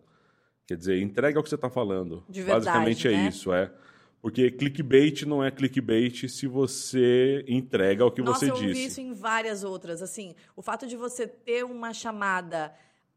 Quer 0.67 0.77
dizer, 0.77 1.01
entrega 1.01 1.39
o 1.39 1.43
que 1.43 1.49
você 1.49 1.55
está 1.55 1.69
falando. 1.69 2.23
De 2.29 2.43
verdade, 2.43 2.65
Basicamente 2.65 3.07
é 3.07 3.11
né? 3.11 3.25
é 3.25 3.27
isso, 3.27 3.51
é. 3.51 3.71
Porque 4.21 4.51
clickbait 4.51 5.25
não 5.25 5.43
é 5.43 5.49
clickbait 5.49 6.27
se 6.27 6.45
você 6.45 7.43
entrega 7.47 8.05
o 8.05 8.11
que 8.11 8.21
Nossa, 8.21 8.39
você 8.39 8.51
disse. 8.51 8.65
eu 8.65 8.73
vi 8.73 8.85
isso 8.85 9.01
em 9.01 9.13
várias 9.13 9.63
outras. 9.63 10.01
Assim, 10.01 10.35
o 10.55 10.61
fato 10.61 10.85
de 10.85 10.97
você 10.97 11.25
ter 11.25 11.63
uma 11.63 11.93
chamada 11.93 12.73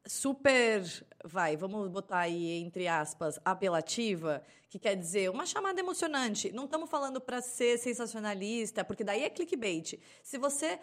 super, 0.07 0.82
vai, 1.24 1.57
vamos 1.57 1.88
botar 1.88 2.20
aí 2.20 2.62
entre 2.62 2.86
aspas, 2.86 3.38
apelativa, 3.44 4.42
que 4.68 4.78
quer 4.78 4.96
dizer 4.96 5.28
uma 5.30 5.44
chamada 5.44 5.80
emocionante. 5.80 6.53
Não 6.53 6.64
estamos 6.64 6.88
falando 6.88 7.20
para 7.20 7.40
ser 7.40 7.78
sensacionalista, 7.78 8.84
porque 8.84 9.05
daí 9.05 9.24
é 9.24 9.30
clickbait. 9.30 9.98
Se 10.22 10.38
você 10.38 10.78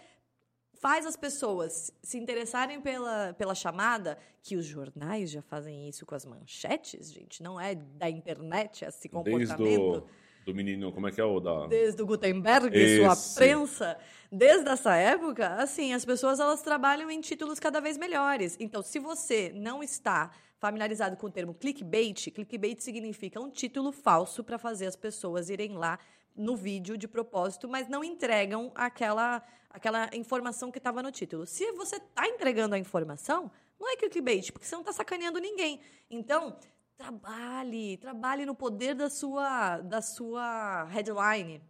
faz 0.80 1.06
as 1.06 1.16
pessoas 1.16 1.92
se 2.02 2.18
interessarem 2.18 2.82
pela, 2.82 3.34
pela 3.34 3.54
chamada, 3.54 4.18
que 4.42 4.56
os 4.56 4.66
jornais 4.66 5.30
já 5.30 5.42
fazem 5.42 5.88
isso 5.88 6.06
com 6.06 6.16
as 6.16 6.26
manchetes, 6.26 7.12
gente, 7.12 7.44
não 7.44 7.60
é 7.60 7.76
da 7.76 8.10
internet 8.10 8.86
esse 8.86 9.10
comportamento. 9.10 9.58
Desde 9.58 9.78
o, 9.78 10.08
do 10.46 10.56
menino, 10.56 10.92
como 10.92 11.08
é 11.08 11.12
que 11.12 11.20
é 11.20 11.24
o 11.24 11.40
da... 11.40 11.68
Desde 11.68 12.02
o 12.02 12.06
Gutenberg, 12.06 12.76
Esse. 12.76 13.04
sua 13.04 13.36
prensa, 13.36 13.98
desde 14.32 14.70
essa 14.70 14.96
época, 14.96 15.56
assim, 15.56 15.94
as 15.94 16.06
pessoas 16.06 16.40
elas 16.40 16.62
trabalham 16.62 17.12
em 17.12 17.20
títulos 17.20 17.60
cada 17.60 17.82
vez 17.82 17.98
melhores. 17.98 18.56
Então, 18.60 18.82
se 18.82 19.00
você 19.00 19.52
não 19.54 19.84
está 19.84 20.32
familiarizado 20.60 21.16
com 21.18 21.28
o 21.28 21.32
termo 21.32 21.54
clickbait, 21.54 22.32
clickbait 22.32 22.80
significa 22.82 23.40
um 23.40 23.50
título 23.50 23.92
falso 23.92 24.44
para 24.44 24.58
fazer 24.58 24.88
as 24.88 24.96
pessoas 24.96 25.50
irem 25.50 25.78
lá 25.78 26.00
no 26.40 26.56
vídeo 26.56 26.98
de 26.98 27.08
propósito, 27.08 27.68
mas 27.68 27.90
não 27.90 28.04
entregam 28.04 28.72
aquela, 28.74 29.44
aquela 29.70 30.10
informação 30.14 30.72
que 30.72 30.78
estava 30.78 31.04
no 31.04 31.12
título. 31.12 31.46
Se 31.46 31.72
você 31.74 31.98
está 31.98 32.28
entregando 32.28 32.76
a 32.76 32.80
informação, 32.80 33.52
não 33.80 33.92
é 33.92 33.98
clickbait, 33.98 34.52
porque 34.52 34.66
você 34.66 34.74
não 34.74 34.82
está 34.82 34.94
sacaneando 34.94 35.38
ninguém. 35.40 35.82
Então, 36.10 36.56
trabalhe, 36.98 37.98
trabalhe 37.98 38.46
no 38.46 38.56
poder 38.56 38.96
da 38.96 39.10
sua, 39.10 39.80
da 39.80 40.02
sua 40.02 40.86
headline. 40.86 41.62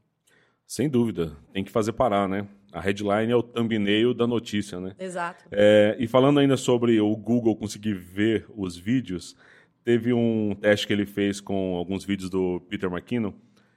Sem 0.68 0.88
dúvida, 0.88 1.36
tem 1.52 1.64
que 1.64 1.72
fazer 1.72 1.94
parar, 1.94 2.30
né? 2.30 2.48
A 2.72 2.80
headline 2.80 3.32
é 3.32 3.36
o 3.36 3.42
thumbnail 3.42 4.14
da 4.14 4.28
notícia, 4.28 4.80
né? 4.80 4.96
Exato. 5.00 5.46
É, 5.52 5.98
e 6.00 6.08
falando 6.08 6.40
ainda 6.40 6.56
sobre 6.56 7.02
o 7.02 7.16
Google 7.16 7.56
conseguir 7.56 7.94
ver 7.94 8.46
os 8.56 8.78
vídeos, 8.78 9.36
teve 9.84 10.14
um 10.14 10.54
teste 10.54 10.86
que 10.86 10.94
ele 10.94 11.08
fez 11.08 11.42
com 11.42 11.76
alguns 11.76 12.06
vídeos 12.06 12.30
do 12.30 12.60
Peter 12.70 12.92
McKinnon, 12.92 13.34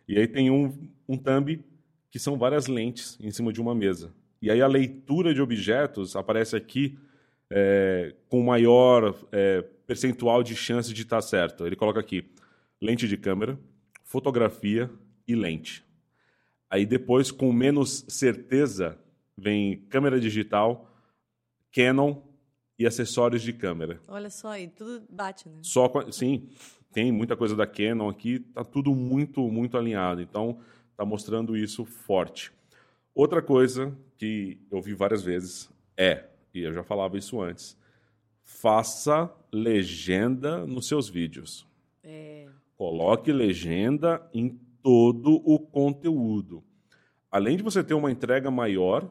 e 0.08 0.18
aí 0.18 0.26
tem 0.26 0.50
um, 0.50 0.88
um 1.08 1.16
thumb 1.16 1.64
que 2.10 2.18
são 2.18 2.36
várias 2.36 2.66
lentes 2.66 3.18
em 3.20 3.30
cima 3.30 3.52
de 3.52 3.60
uma 3.60 3.74
mesa. 3.74 4.12
E 4.40 4.50
aí 4.50 4.60
a 4.60 4.66
leitura 4.66 5.32
de 5.32 5.40
objetos 5.40 6.16
aparece 6.16 6.56
aqui 6.56 6.98
é, 7.50 8.14
com 8.28 8.42
maior 8.42 9.14
é, 9.30 9.62
percentual 9.86 10.42
de 10.42 10.56
chance 10.56 10.92
de 10.92 11.02
estar 11.02 11.20
certo. 11.20 11.66
Ele 11.66 11.76
coloca 11.76 12.00
aqui 12.00 12.30
lente 12.80 13.06
de 13.06 13.16
câmera, 13.16 13.58
fotografia 14.04 14.90
e 15.26 15.34
lente. 15.34 15.84
Aí 16.68 16.84
depois, 16.84 17.30
com 17.30 17.52
menos 17.52 18.04
certeza, 18.08 18.98
vem 19.36 19.76
câmera 19.88 20.18
digital, 20.18 20.90
Canon 21.70 22.22
e 22.78 22.86
acessórios 22.86 23.42
de 23.42 23.52
câmera. 23.52 24.00
Olha 24.08 24.30
só, 24.30 24.48
aí 24.48 24.68
tudo 24.68 25.06
bate, 25.08 25.48
né? 25.48 25.58
Só, 25.62 25.90
sim, 26.10 26.48
tem 26.92 27.10
muita 27.10 27.36
coisa 27.36 27.56
da 27.56 27.66
Canon 27.66 28.08
aqui, 28.08 28.38
tá 28.38 28.62
tudo 28.62 28.94
muito, 28.94 29.40
muito 29.50 29.76
alinhado. 29.76 30.20
Então, 30.20 30.58
tá 30.96 31.04
mostrando 31.04 31.56
isso 31.56 31.84
forte. 31.84 32.52
Outra 33.14 33.42
coisa 33.42 33.96
que 34.16 34.58
eu 34.70 34.80
vi 34.80 34.94
várias 34.94 35.22
vezes 35.22 35.70
é, 35.96 36.24
e 36.54 36.60
eu 36.60 36.72
já 36.72 36.82
falava 36.82 37.16
isso 37.16 37.40
antes, 37.40 37.76
faça 38.42 39.30
legenda 39.52 40.66
nos 40.66 40.86
seus 40.86 41.08
vídeos. 41.08 41.66
É. 42.02 42.46
Coloque 42.76 43.32
legenda 43.32 44.26
em 44.32 44.60
todo 44.82 45.40
o 45.44 45.58
conteúdo. 45.58 46.62
Além 47.30 47.56
de 47.56 47.62
você 47.62 47.82
ter 47.82 47.94
uma 47.94 48.10
entrega 48.10 48.50
maior, 48.50 49.08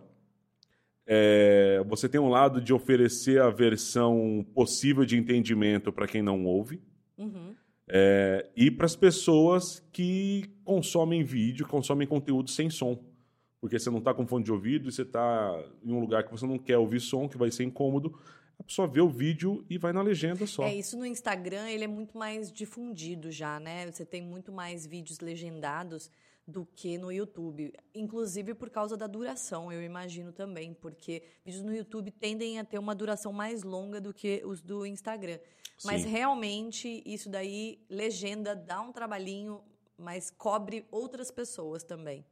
é, 1.07 1.83
você 1.87 2.07
tem 2.07 2.21
um 2.21 2.29
lado 2.29 2.61
de 2.61 2.73
oferecer 2.73 3.41
a 3.41 3.49
versão 3.49 4.45
possível 4.53 5.05
de 5.05 5.17
entendimento 5.17 5.91
para 5.91 6.07
quem 6.07 6.21
não 6.21 6.45
ouve. 6.45 6.81
Uhum. 7.17 7.55
É, 7.93 8.49
e 8.55 8.71
para 8.71 8.85
as 8.85 8.95
pessoas 8.95 9.85
que 9.91 10.45
consomem 10.63 11.25
vídeo, 11.25 11.67
consomem 11.67 12.07
conteúdo 12.07 12.49
sem 12.49 12.69
som. 12.69 12.97
Porque 13.59 13.77
você 13.77 13.89
não 13.89 13.97
está 13.97 14.13
com 14.13 14.25
fone 14.25 14.45
de 14.45 14.51
ouvido 14.51 14.87
e 14.87 14.91
você 14.93 15.01
está 15.01 15.61
em 15.83 15.91
um 15.91 15.99
lugar 15.99 16.23
que 16.23 16.31
você 16.31 16.47
não 16.47 16.57
quer 16.57 16.77
ouvir 16.77 17.01
som, 17.01 17.27
que 17.27 17.37
vai 17.37 17.51
ser 17.51 17.65
incômodo. 17.65 18.17
A 18.61 18.63
pessoa 18.63 18.87
vê 18.87 19.01
o 19.01 19.09
vídeo 19.09 19.65
e 19.67 19.75
vai 19.79 19.91
na 19.91 20.03
legenda 20.03 20.45
só. 20.45 20.63
É, 20.63 20.75
isso 20.75 20.95
no 20.95 21.03
Instagram 21.03 21.67
ele 21.67 21.83
é 21.83 21.87
muito 21.87 22.15
mais 22.15 22.51
difundido 22.51 23.31
já, 23.31 23.59
né? 23.59 23.91
Você 23.91 24.05
tem 24.05 24.21
muito 24.21 24.51
mais 24.51 24.85
vídeos 24.85 25.19
legendados 25.19 26.11
do 26.47 26.63
que 26.75 26.95
no 26.95 27.11
YouTube. 27.11 27.73
Inclusive 27.95 28.53
por 28.53 28.69
causa 28.69 28.95
da 28.95 29.07
duração, 29.07 29.71
eu 29.71 29.81
imagino 29.81 30.31
também, 30.31 30.75
porque 30.75 31.23
vídeos 31.43 31.63
no 31.63 31.75
YouTube 31.75 32.11
tendem 32.11 32.59
a 32.59 32.63
ter 32.63 32.77
uma 32.77 32.93
duração 32.93 33.33
mais 33.33 33.63
longa 33.63 33.99
do 33.99 34.13
que 34.13 34.43
os 34.45 34.61
do 34.61 34.85
Instagram. 34.85 35.39
Mas 35.83 36.05
realmente 36.05 37.01
isso 37.03 37.31
daí, 37.31 37.79
legenda, 37.89 38.55
dá 38.55 38.79
um 38.79 38.91
trabalhinho, 38.91 39.59
mas 39.97 40.29
cobre 40.29 40.85
outras 40.91 41.31
pessoas 41.31 41.83
também. 41.83 42.23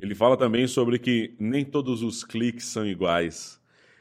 Ele 0.00 0.16
fala 0.16 0.36
também 0.36 0.66
sobre 0.66 0.98
que 0.98 1.36
nem 1.38 1.64
todos 1.64 2.02
os 2.02 2.24
cliques 2.24 2.64
são 2.64 2.84
iguais. 2.84 3.59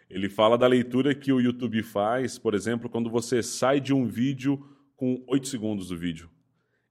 Ele 0.10 0.28
fala 0.28 0.58
da 0.58 0.66
leitura 0.66 1.14
que 1.14 1.32
o 1.32 1.40
YouTube 1.40 1.84
faz, 1.84 2.40
por 2.40 2.56
exemplo, 2.56 2.90
quando 2.90 3.10
você 3.10 3.44
sai 3.44 3.80
de 3.80 3.94
um 3.94 4.08
vídeo 4.08 4.66
com 4.96 5.24
8 5.28 5.48
segundos 5.48 5.90
do 5.90 5.98
vídeo. 5.98 6.30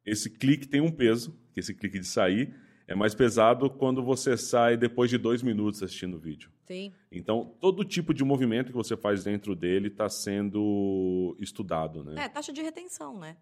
Esse 0.04 0.30
clique 0.30 0.68
tem 0.68 0.80
um 0.80 0.90
peso, 0.90 1.36
que 1.52 1.60
esse 1.60 1.74
clique 1.74 1.98
de 1.98 2.06
sair, 2.06 2.54
é 2.86 2.94
mais 2.94 3.14
pesado 3.14 3.68
quando 3.68 4.02
você 4.02 4.36
sai 4.36 4.76
depois 4.76 5.10
de 5.10 5.18
dois 5.18 5.42
minutos 5.42 5.82
assistindo 5.82 6.16
o 6.16 6.18
vídeo. 6.18 6.50
Sim. 6.66 6.92
Então, 7.12 7.54
todo 7.60 7.84
tipo 7.84 8.14
de 8.14 8.24
movimento 8.24 8.68
que 8.68 8.76
você 8.76 8.96
faz 8.96 9.24
dentro 9.24 9.54
dele 9.54 9.88
está 9.88 10.08
sendo 10.08 11.36
estudado, 11.38 12.02
né? 12.02 12.24
É, 12.24 12.28
taxa 12.28 12.52
de 12.52 12.62
retenção, 12.62 13.18
né? 13.18 13.36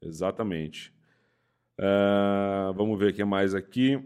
Exatamente. 0.00 0.92
Uh, 1.78 2.72
vamos 2.74 2.98
ver 2.98 3.12
o 3.12 3.14
que 3.14 3.24
mais 3.24 3.54
aqui. 3.54 4.02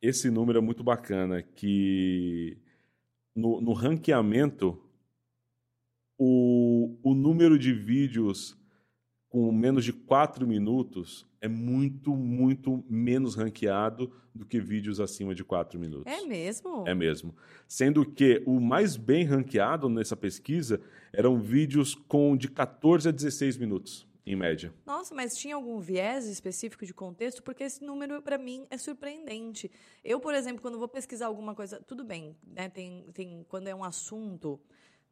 Esse 0.00 0.30
número 0.30 0.58
é 0.58 0.62
muito 0.62 0.82
bacana, 0.82 1.42
que 1.42 2.56
no, 3.38 3.60
no 3.60 3.72
ranqueamento, 3.72 4.76
o, 6.18 6.98
o 7.02 7.14
número 7.14 7.56
de 7.56 7.72
vídeos 7.72 8.58
com 9.28 9.52
menos 9.52 9.84
de 9.84 9.92
4 9.92 10.46
minutos 10.46 11.24
é 11.40 11.46
muito, 11.46 12.16
muito 12.16 12.84
menos 12.88 13.36
ranqueado 13.36 14.10
do 14.34 14.44
que 14.44 14.58
vídeos 14.58 14.98
acima 14.98 15.34
de 15.34 15.44
4 15.44 15.78
minutos. 15.78 16.12
É 16.12 16.26
mesmo? 16.26 16.84
É 16.88 16.94
mesmo. 16.94 17.36
Sendo 17.68 18.04
que 18.04 18.42
o 18.44 18.58
mais 18.58 18.96
bem 18.96 19.24
ranqueado 19.24 19.88
nessa 19.88 20.16
pesquisa 20.16 20.80
eram 21.12 21.38
vídeos 21.38 21.94
com 21.94 22.36
de 22.36 22.48
14 22.48 23.08
a 23.08 23.12
16 23.12 23.56
minutos, 23.58 24.07
em 24.32 24.36
média. 24.36 24.72
Nossa, 24.84 25.14
mas 25.14 25.36
tinha 25.36 25.54
algum 25.54 25.80
viés 25.80 26.26
específico 26.26 26.84
de 26.84 26.92
contexto? 26.92 27.42
Porque 27.42 27.64
esse 27.64 27.82
número, 27.84 28.20
para 28.20 28.36
mim, 28.36 28.66
é 28.70 28.76
surpreendente. 28.76 29.70
Eu, 30.04 30.20
por 30.20 30.34
exemplo, 30.34 30.60
quando 30.60 30.78
vou 30.78 30.88
pesquisar 30.88 31.26
alguma 31.26 31.54
coisa, 31.54 31.82
tudo 31.86 32.04
bem, 32.04 32.36
né? 32.46 32.68
Tem, 32.68 33.06
tem, 33.12 33.44
quando 33.48 33.68
é 33.68 33.74
um 33.74 33.84
assunto 33.84 34.60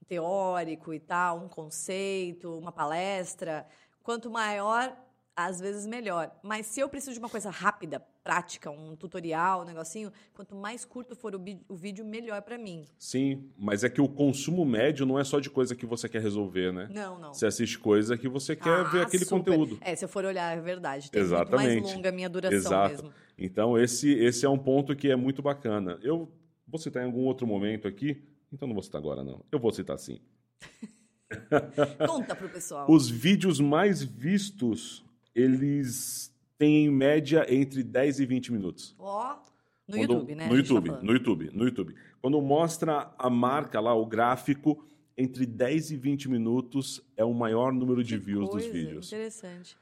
teórico 0.06 0.92
e 0.92 1.00
tal, 1.00 1.38
um 1.38 1.48
conceito, 1.48 2.56
uma 2.58 2.70
palestra, 2.70 3.66
quanto 4.02 4.30
maior 4.30 4.96
às 5.36 5.60
vezes 5.60 5.86
melhor. 5.86 6.30
Mas 6.42 6.66
se 6.66 6.80
eu 6.80 6.88
preciso 6.88 7.12
de 7.12 7.18
uma 7.18 7.28
coisa 7.28 7.50
rápida, 7.50 8.00
prática, 8.24 8.70
um 8.70 8.96
tutorial, 8.96 9.60
um 9.60 9.64
negocinho, 9.64 10.10
quanto 10.32 10.56
mais 10.56 10.84
curto 10.84 11.14
for 11.14 11.34
o, 11.34 11.44
o 11.68 11.76
vídeo, 11.76 12.04
melhor 12.04 12.40
para 12.40 12.56
mim. 12.56 12.86
Sim, 12.98 13.50
mas 13.58 13.84
é 13.84 13.90
que 13.90 14.00
o 14.00 14.08
consumo 14.08 14.64
médio 14.64 15.04
não 15.04 15.18
é 15.18 15.24
só 15.24 15.38
de 15.38 15.50
coisa 15.50 15.76
que 15.76 15.84
você 15.84 16.08
quer 16.08 16.22
resolver, 16.22 16.72
né? 16.72 16.88
Não, 16.90 17.18
não. 17.18 17.34
Você 17.34 17.46
assiste 17.46 17.78
coisa 17.78 18.16
que 18.16 18.28
você 18.28 18.56
quer 18.56 18.80
ah, 18.80 18.84
ver 18.84 19.02
aquele 19.02 19.24
super. 19.26 19.52
conteúdo. 19.52 19.78
É, 19.82 19.94
se 19.94 20.04
eu 20.04 20.08
for 20.08 20.24
olhar, 20.24 20.56
é 20.56 20.60
verdade. 20.60 21.10
Tem 21.10 21.20
Exatamente. 21.20 21.68
muito 21.68 21.82
mais 21.84 21.94
longa 21.94 22.08
a 22.08 22.12
minha 22.12 22.28
duração 22.30 22.56
Exato. 22.56 22.94
mesmo. 22.94 23.12
Então, 23.38 23.78
esse, 23.78 24.10
esse 24.14 24.46
é 24.46 24.48
um 24.48 24.58
ponto 24.58 24.96
que 24.96 25.10
é 25.10 25.16
muito 25.16 25.42
bacana. 25.42 25.98
Eu 26.02 26.32
vou 26.66 26.78
citar 26.78 27.02
em 27.02 27.06
algum 27.06 27.24
outro 27.24 27.46
momento 27.46 27.86
aqui, 27.86 28.24
então 28.50 28.66
não 28.66 28.74
vou 28.74 28.82
citar 28.82 29.00
agora, 29.00 29.22
não. 29.22 29.44
Eu 29.52 29.58
vou 29.58 29.70
citar 29.70 29.98
sim. 29.98 30.18
Conta 32.06 32.34
pro 32.34 32.48
pessoal. 32.48 32.86
Os 32.88 33.10
vídeos 33.10 33.60
mais 33.60 34.02
vistos 34.02 35.05
eles 35.36 36.34
têm 36.56 36.86
em 36.86 36.90
média 36.90 37.46
entre 37.48 37.82
10 37.82 38.20
e 38.20 38.26
20 38.26 38.52
minutos. 38.52 38.96
Ó, 38.98 39.34
oh, 39.34 39.50
no 39.86 39.98
Quando, 39.98 40.12
YouTube, 40.12 40.34
né? 40.34 40.48
No 40.48 40.56
YouTube, 40.56 40.90
tá 40.90 41.02
no 41.02 41.12
YouTube, 41.12 41.50
no 41.52 41.64
YouTube. 41.64 41.94
Quando 42.22 42.40
mostra 42.40 43.12
a 43.18 43.28
marca 43.28 43.78
lá, 43.78 43.94
o 43.94 44.06
gráfico, 44.06 44.82
entre 45.16 45.44
10 45.44 45.90
e 45.90 45.96
20 45.96 46.30
minutos 46.30 47.02
é 47.16 47.24
o 47.24 47.34
maior 47.34 47.70
número 47.72 48.02
de 48.02 48.16
views 48.16 48.48
coisa, 48.48 48.66
dos 48.66 48.74
vídeos. 48.74 49.12
Interessante. 49.12 49.76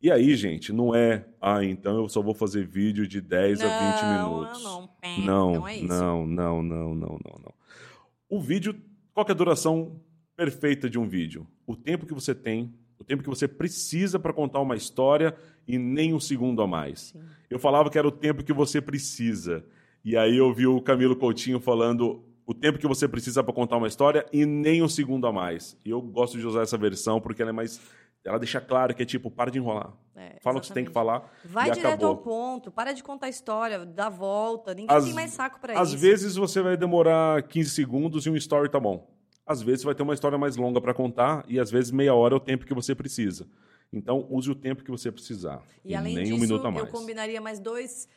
E 0.00 0.10
aí, 0.10 0.34
gente, 0.34 0.72
não 0.72 0.94
é, 0.94 1.26
ah, 1.40 1.62
então 1.64 1.96
eu 1.98 2.08
só 2.08 2.20
vou 2.20 2.34
fazer 2.34 2.66
vídeo 2.66 3.06
de 3.06 3.20
10 3.20 3.60
não, 3.60 3.66
a 3.66 3.92
20 3.92 4.04
minutos. 4.18 4.64
Não, 4.64 4.80
não, 4.80 5.24
não, 5.24 5.54
não 5.54 5.68
é 5.68 5.76
isso. 5.76 5.86
Não, 5.86 6.26
não, 6.26 6.62
não, 6.62 6.94
não, 6.94 7.08
não, 7.08 7.40
não. 7.42 7.54
O 8.28 8.40
vídeo, 8.40 8.74
qual 9.12 9.26
é 9.28 9.30
a 9.30 9.34
duração 9.34 10.00
perfeita 10.36 10.88
de 10.88 10.98
um 10.98 11.06
vídeo? 11.06 11.46
O 11.66 11.76
tempo 11.76 12.06
que 12.06 12.14
você 12.14 12.34
tem 12.34 12.74
o 12.98 13.04
tempo 13.04 13.22
que 13.22 13.28
você 13.28 13.46
precisa 13.48 14.18
para 14.18 14.32
contar 14.32 14.60
uma 14.60 14.76
história 14.76 15.34
e 15.66 15.78
nem 15.78 16.14
um 16.14 16.20
segundo 16.20 16.62
a 16.62 16.66
mais. 16.66 17.12
Sim. 17.12 17.20
Eu 17.50 17.58
falava 17.58 17.90
que 17.90 17.98
era 17.98 18.06
o 18.06 18.12
tempo 18.12 18.44
que 18.44 18.52
você 18.52 18.80
precisa. 18.80 19.64
E 20.04 20.16
aí 20.16 20.36
eu 20.36 20.52
vi 20.52 20.66
o 20.66 20.80
Camilo 20.80 21.16
Coutinho 21.16 21.60
falando 21.60 22.22
o 22.46 22.52
tempo 22.52 22.78
que 22.78 22.86
você 22.86 23.08
precisa 23.08 23.42
para 23.42 23.54
contar 23.54 23.76
uma 23.76 23.88
história 23.88 24.26
e 24.32 24.44
nem 24.44 24.82
um 24.82 24.88
segundo 24.88 25.26
a 25.26 25.32
mais. 25.32 25.76
E 25.84 25.90
eu 25.90 26.00
gosto 26.00 26.38
de 26.38 26.46
usar 26.46 26.62
essa 26.62 26.76
versão 26.76 27.20
porque 27.20 27.40
ela 27.40 27.50
é 27.50 27.54
mais 27.54 27.80
ela 28.24 28.38
deixa 28.38 28.58
claro 28.58 28.94
que 28.94 29.02
é 29.02 29.06
tipo, 29.06 29.30
para 29.30 29.50
de 29.50 29.58
enrolar. 29.58 29.92
É, 30.16 30.38
Fala 30.40 30.56
o 30.56 30.60
que 30.60 30.66
você 30.66 30.72
tem 30.72 30.84
que 30.84 30.90
falar. 30.90 31.30
Vai 31.44 31.70
direto 31.70 31.86
acabou. 31.88 32.08
ao 32.08 32.16
ponto, 32.16 32.70
para 32.70 32.94
de 32.94 33.02
contar 33.02 33.26
a 33.26 33.28
história, 33.28 33.84
dá 33.84 34.08
volta, 34.08 34.72
ninguém 34.72 35.02
tem 35.02 35.12
mais 35.12 35.32
saco 35.32 35.60
para 35.60 35.74
isso. 35.74 35.82
Às 35.82 35.92
vezes 35.92 36.34
você 36.34 36.62
vai 36.62 36.74
demorar 36.74 37.42
15 37.42 37.70
segundos 37.70 38.24
e 38.24 38.30
um 38.30 38.36
story 38.36 38.70
tá 38.70 38.80
bom. 38.80 39.13
Às 39.46 39.62
vezes 39.62 39.80
você 39.80 39.86
vai 39.86 39.94
ter 39.94 40.02
uma 40.02 40.14
história 40.14 40.38
mais 40.38 40.56
longa 40.56 40.80
para 40.80 40.94
contar 40.94 41.44
e 41.48 41.60
às 41.60 41.70
vezes 41.70 41.90
meia 41.90 42.14
hora 42.14 42.34
é 42.34 42.36
o 42.36 42.40
tempo 42.40 42.64
que 42.64 42.74
você 42.74 42.94
precisa. 42.94 43.46
Então 43.92 44.26
use 44.30 44.50
o 44.50 44.54
tempo 44.54 44.82
que 44.82 44.90
você 44.90 45.12
precisar. 45.12 45.62
E, 45.84 45.92
e 45.92 45.94
além 45.94 46.14
nem 46.14 46.24
disso, 46.24 46.36
um 46.36 46.40
minuto 46.40 46.66
a 46.66 46.70
mais. 46.70 46.86
eu 46.86 46.92
combinaria 46.92 47.40
mais 47.40 47.60
dois 47.60 48.08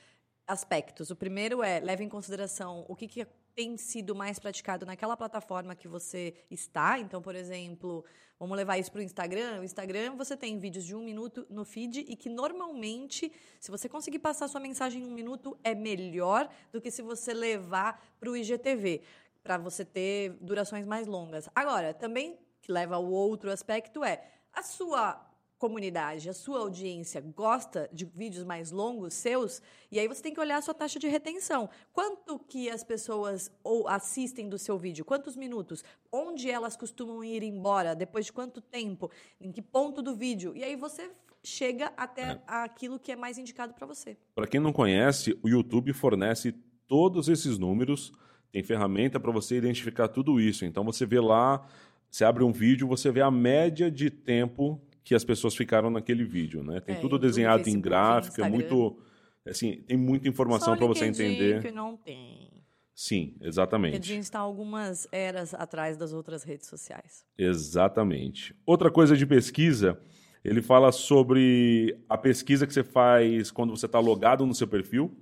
aspectos. 0.48 1.12
O 1.12 1.16
primeiro 1.16 1.62
é, 1.62 1.80
leve 1.80 2.04
em 2.04 2.10
consideração 2.10 2.86
o 2.88 2.96
que, 2.96 3.08
que 3.08 3.28
tem 3.54 3.76
sido 3.76 4.16
mais 4.16 4.38
praticado 4.38 4.86
naquela 4.86 5.18
plataforma 5.18 5.76
que 5.76 5.88
você 5.88 6.34
está. 6.50 7.00
Então, 7.00 7.22
por 7.22 7.36
exemplo, 7.36 8.06
vamos 8.40 8.56
levar 8.56 8.78
isso 8.78 8.92
para 8.92 9.00
o 9.00 9.04
Instagram. 9.04 9.60
O 9.60 9.64
Instagram 9.64 10.16
você 10.16 10.38
tem 10.38 10.60
vídeos 10.60 10.86
de 10.86 10.96
um 10.96 11.04
minuto 11.04 11.46
no 11.50 11.66
feed 11.66 12.06
e 12.08 12.16
que 12.16 12.30
normalmente, 12.30 13.32
se 13.60 13.72
você 13.72 13.90
conseguir 13.90 14.20
passar 14.20 14.48
sua 14.48 14.62
mensagem 14.62 15.02
em 15.02 15.08
um 15.08 15.12
minuto, 15.12 15.58
é 15.64 15.74
melhor 15.74 16.48
do 16.72 16.80
que 16.80 16.92
se 16.92 17.02
você 17.02 17.34
levar 17.34 18.00
para 18.20 18.30
o 18.30 18.38
IGTV, 18.38 19.02
para 19.48 19.58
você 19.58 19.86
ter 19.86 20.32
durações 20.41 20.86
mais 20.86 21.08
longas. 21.08 21.48
Agora, 21.56 21.93
também 21.93 22.38
que 22.62 22.70
leva 22.70 22.95
ao 22.95 23.06
outro 23.06 23.50
aspecto 23.50 24.04
é 24.04 24.22
a 24.52 24.62
sua 24.62 25.26
comunidade, 25.58 26.30
a 26.30 26.34
sua 26.34 26.60
audiência 26.60 27.22
gosta 27.22 27.89
de 27.93 28.04
vídeos 28.04 28.43
mais 28.43 28.72
longos 28.72 29.14
seus, 29.14 29.62
e 29.89 29.98
aí 29.98 30.08
você 30.08 30.22
tem 30.22 30.34
que 30.34 30.39
olhar 30.39 30.58
a 30.58 30.62
sua 30.62 30.74
taxa 30.74 31.00
de 31.00 31.08
retenção. 31.08 31.70
Quanto 31.93 32.38
que 32.38 32.70
as 32.70 32.84
pessoas 32.84 33.50
ou 33.64 33.88
assistem 33.88 34.50
do 34.50 34.60
seu 34.60 34.78
vídeo? 34.78 35.06
Quantos 35.06 35.38
minutos? 35.38 35.82
Onde 36.12 36.52
elas 36.52 36.76
costumam 36.76 37.24
ir 37.24 37.41
embora? 37.41 37.95
Depois 37.95 38.26
de 38.26 38.34
quanto 38.34 38.60
tempo? 38.60 39.10
Em 39.39 39.50
que 39.50 39.62
ponto 39.62 40.02
do 40.02 40.14
vídeo? 40.14 40.52
E 40.58 40.64
aí 40.64 40.76
você 40.76 41.10
chega 41.41 41.93
até 41.95 42.34
é. 42.34 42.41
aquilo 42.45 43.00
que 43.00 43.14
é 43.14 43.16
mais 43.16 43.38
indicado 43.38 43.74
para 43.74 43.88
você. 43.88 44.18
Para 44.36 44.45
quem 44.45 44.60
não 44.60 44.74
conhece, 44.74 45.39
o 45.41 45.48
YouTube 45.48 45.93
fornece 45.93 46.54
todos 46.86 47.30
esses 47.30 47.58
números, 47.58 48.12
tem 48.52 48.64
ferramenta 48.64 49.20
para 49.20 49.32
você 49.32 49.58
identificar 49.58 50.08
tudo 50.08 50.39
isso. 50.39 50.66
Então 50.66 50.84
você 50.84 51.06
vê 51.06 51.20
lá, 51.20 51.66
você 52.10 52.24
abre 52.24 52.43
um 52.43 52.52
vídeo, 52.52 52.88
você 52.88 53.12
vê 53.12 53.22
a 53.22 53.32
média 53.32 53.91
de 53.91 54.10
tempo 54.10 54.82
que 55.04 55.16
as 55.16 55.24
pessoas 55.24 55.56
ficaram 55.56 55.89
naquele 55.89 56.26
vídeo, 56.26 56.64
né? 56.64 56.80
Tem 56.82 56.95
é, 56.95 57.00
tudo 57.00 57.18
desenhado 57.18 57.64
Facebook, 57.64 57.78
em 57.78 57.82
gráfico, 57.82 58.41
é 58.41 58.50
muito 58.50 59.00
assim, 59.45 59.78
tem 59.88 59.95
muita 59.95 60.28
informação 60.28 60.76
para 60.76 60.86
você 60.86 61.06
entender. 61.06 61.62
que 61.62 61.72
não 61.72 61.95
tem. 61.95 62.50
Sim, 62.93 63.36
exatamente. 63.39 63.93
LinkedIn 63.93 64.20
está 64.20 64.39
algumas 64.39 65.08
eras 65.12 65.54
atrás 65.54 65.95
das 65.95 66.14
outras 66.14 66.43
redes 66.43 66.68
sociais. 66.68 67.24
Exatamente. 67.38 68.56
Outra 68.66 68.89
coisa 68.89 69.16
de 69.16 69.26
pesquisa, 69.26 70.00
ele 70.43 70.62
fala 70.62 70.91
sobre 70.91 71.95
a 72.10 72.18
pesquisa 72.18 72.66
que 72.66 72.74
você 72.74 72.84
faz 72.84 73.52
quando 73.52 73.70
você 73.78 73.86
está 73.86 74.00
logado 74.00 74.45
no 74.45 74.56
seu 74.56 74.68
perfil 74.68 75.16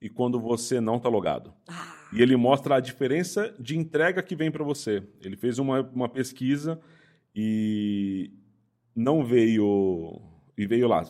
e 0.00 0.08
quando 0.08 0.40
você 0.40 0.80
não 0.80 0.96
está 0.96 1.08
logado. 1.08 1.52
Ah. 1.68 2.01
E 2.12 2.20
ele 2.20 2.36
mostra 2.36 2.76
a 2.76 2.80
diferença 2.80 3.54
de 3.58 3.76
entrega 3.76 4.22
que 4.22 4.36
vem 4.36 4.50
para 4.50 4.62
você. 4.62 5.02
Ele 5.20 5.36
fez 5.36 5.58
uma, 5.58 5.80
uma 5.80 6.08
pesquisa 6.08 6.78
e 7.34 8.30
não 8.94 9.24
veio 9.24 10.20
e 10.56 10.66
veio 10.66 10.86
lá 10.86 11.02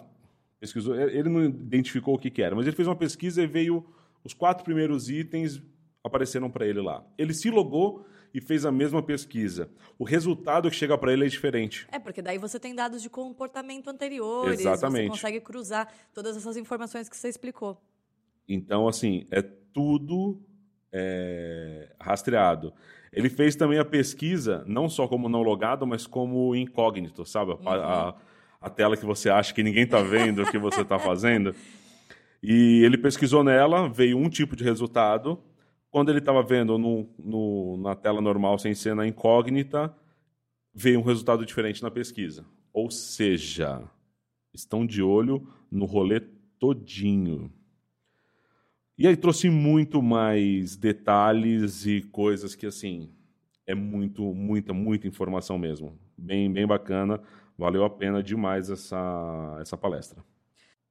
pesquisou 0.60 0.94
ele 0.94 1.28
não 1.28 1.44
identificou 1.44 2.14
o 2.14 2.18
que, 2.18 2.30
que 2.30 2.40
era 2.40 2.54
mas 2.54 2.64
ele 2.64 2.76
fez 2.76 2.86
uma 2.86 2.94
pesquisa 2.94 3.42
e 3.42 3.46
veio 3.48 3.84
os 4.22 4.32
quatro 4.32 4.64
primeiros 4.64 5.10
itens 5.10 5.60
apareceram 6.04 6.48
para 6.48 6.64
ele 6.64 6.80
lá 6.80 7.04
ele 7.18 7.34
se 7.34 7.50
logou 7.50 8.06
e 8.34 8.40
fez 8.40 8.64
a 8.64 8.72
mesma 8.72 9.02
pesquisa. 9.02 9.70
O 9.98 10.04
resultado 10.04 10.70
que 10.70 10.76
chega 10.76 10.96
para 10.96 11.12
ele 11.12 11.26
é 11.26 11.28
diferente. 11.28 11.86
É, 11.92 11.98
porque 11.98 12.22
daí 12.22 12.38
você 12.38 12.58
tem 12.58 12.74
dados 12.74 13.02
de 13.02 13.10
comportamento 13.10 13.88
anteriores, 13.88 14.60
Exatamente. 14.60 15.04
você 15.04 15.10
consegue 15.10 15.40
cruzar 15.40 15.92
todas 16.14 16.36
essas 16.36 16.56
informações 16.56 17.08
que 17.08 17.16
você 17.16 17.28
explicou. 17.28 17.78
Então, 18.48 18.88
assim, 18.88 19.26
é 19.30 19.42
tudo 19.42 20.40
é, 20.92 21.88
rastreado. 21.98 22.72
Ele 23.12 23.28
fez 23.28 23.54
também 23.54 23.78
a 23.78 23.84
pesquisa, 23.84 24.64
não 24.66 24.88
só 24.88 25.06
como 25.06 25.28
não 25.28 25.42
logado, 25.42 25.86
mas 25.86 26.06
como 26.06 26.54
incógnito, 26.56 27.24
sabe? 27.26 27.52
Uhum. 27.52 27.68
A, 27.68 28.14
a, 28.60 28.70
tela 28.70 28.96
que 28.96 29.04
você 29.04 29.28
acha 29.28 29.52
que 29.52 29.62
ninguém 29.62 29.84
está 29.84 30.00
vendo 30.00 30.42
o 30.42 30.50
que 30.50 30.58
você 30.58 30.80
está 30.80 30.98
fazendo. 30.98 31.54
E 32.42 32.82
ele 32.84 32.96
pesquisou 32.96 33.44
nela, 33.44 33.88
veio 33.88 34.16
um 34.18 34.28
tipo 34.28 34.56
de 34.56 34.64
resultado. 34.64 35.38
Quando 35.90 36.08
ele 36.08 36.20
estava 36.20 36.42
vendo 36.42 36.78
no, 36.78 37.06
no, 37.18 37.76
na 37.76 37.94
tela 37.94 38.20
normal, 38.20 38.58
sem 38.58 38.74
ser 38.74 38.94
na 38.94 39.06
incógnita, 39.06 39.94
veio 40.74 40.98
um 40.98 41.04
resultado 41.04 41.44
diferente 41.44 41.82
na 41.82 41.90
pesquisa. 41.90 42.46
Ou 42.72 42.90
seja, 42.90 43.82
estão 44.54 44.86
de 44.86 45.02
olho 45.02 45.46
no 45.70 45.84
rolê 45.84 46.20
todinho. 46.58 47.52
E 49.02 49.06
aí 49.08 49.16
trouxe 49.16 49.50
muito 49.50 50.00
mais 50.00 50.76
detalhes 50.76 51.84
e 51.86 52.02
coisas 52.02 52.54
que, 52.54 52.66
assim, 52.66 53.10
é 53.66 53.74
muito, 53.74 54.22
muita, 54.32 54.72
muita 54.72 55.08
informação 55.08 55.58
mesmo. 55.58 55.98
Bem, 56.16 56.52
bem 56.52 56.64
bacana. 56.64 57.20
Valeu 57.58 57.84
a 57.84 57.90
pena 57.90 58.22
demais 58.22 58.70
essa, 58.70 59.58
essa 59.60 59.76
palestra. 59.76 60.24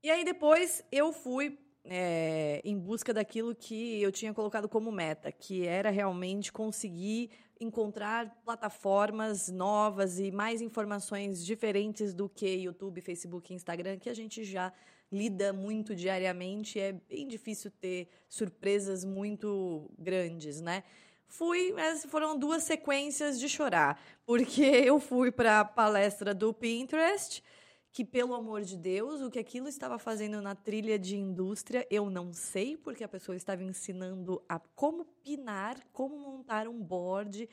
E 0.03 0.09
aí 0.09 0.25
depois 0.25 0.83
eu 0.91 1.13
fui 1.13 1.57
é, 1.85 2.59
em 2.65 2.77
busca 2.77 3.13
daquilo 3.13 3.55
que 3.55 4.01
eu 4.01 4.11
tinha 4.11 4.33
colocado 4.33 4.67
como 4.67 4.91
meta, 4.91 5.31
que 5.31 5.65
era 5.65 5.89
realmente 5.89 6.51
conseguir 6.51 7.29
encontrar 7.61 8.41
plataformas 8.43 9.47
novas 9.47 10.19
e 10.19 10.31
mais 10.31 10.61
informações 10.61 11.45
diferentes 11.45 12.13
do 12.13 12.27
que 12.27 12.45
YouTube, 12.45 12.99
Facebook 12.99 13.53
e 13.53 13.55
Instagram, 13.55 13.97
que 13.99 14.09
a 14.09 14.13
gente 14.13 14.43
já 14.43 14.73
lida 15.11 15.51
muito 15.51 15.93
diariamente, 15.93 16.79
é 16.79 16.93
bem 16.93 17.27
difícil 17.27 17.69
ter 17.69 18.07
surpresas 18.29 19.03
muito 19.03 19.91
grandes, 19.97 20.61
né? 20.61 20.83
Fui, 21.27 21.71
mas 21.73 22.05
foram 22.05 22.37
duas 22.37 22.63
sequências 22.63 23.39
de 23.39 23.47
chorar, 23.47 24.01
porque 24.25 24.61
eu 24.85 24.99
fui 24.99 25.31
para 25.31 25.61
a 25.61 25.65
palestra 25.65 26.33
do 26.33 26.53
Pinterest, 26.53 27.43
que 27.91 28.05
pelo 28.05 28.33
amor 28.33 28.61
de 28.61 28.77
Deus, 28.77 29.21
o 29.21 29.29
que 29.29 29.39
aquilo 29.39 29.67
estava 29.67 29.99
fazendo 29.99 30.41
na 30.41 30.55
trilha 30.55 30.97
de 30.97 31.17
indústria, 31.17 31.85
eu 31.89 32.09
não 32.09 32.33
sei, 32.33 32.77
porque 32.77 33.03
a 33.03 33.07
pessoa 33.07 33.35
estava 33.35 33.63
ensinando 33.63 34.41
a 34.47 34.59
como 34.59 35.05
pinar, 35.23 35.77
como 35.91 36.17
montar 36.17 36.67
um 36.67 36.81
board. 36.81 37.49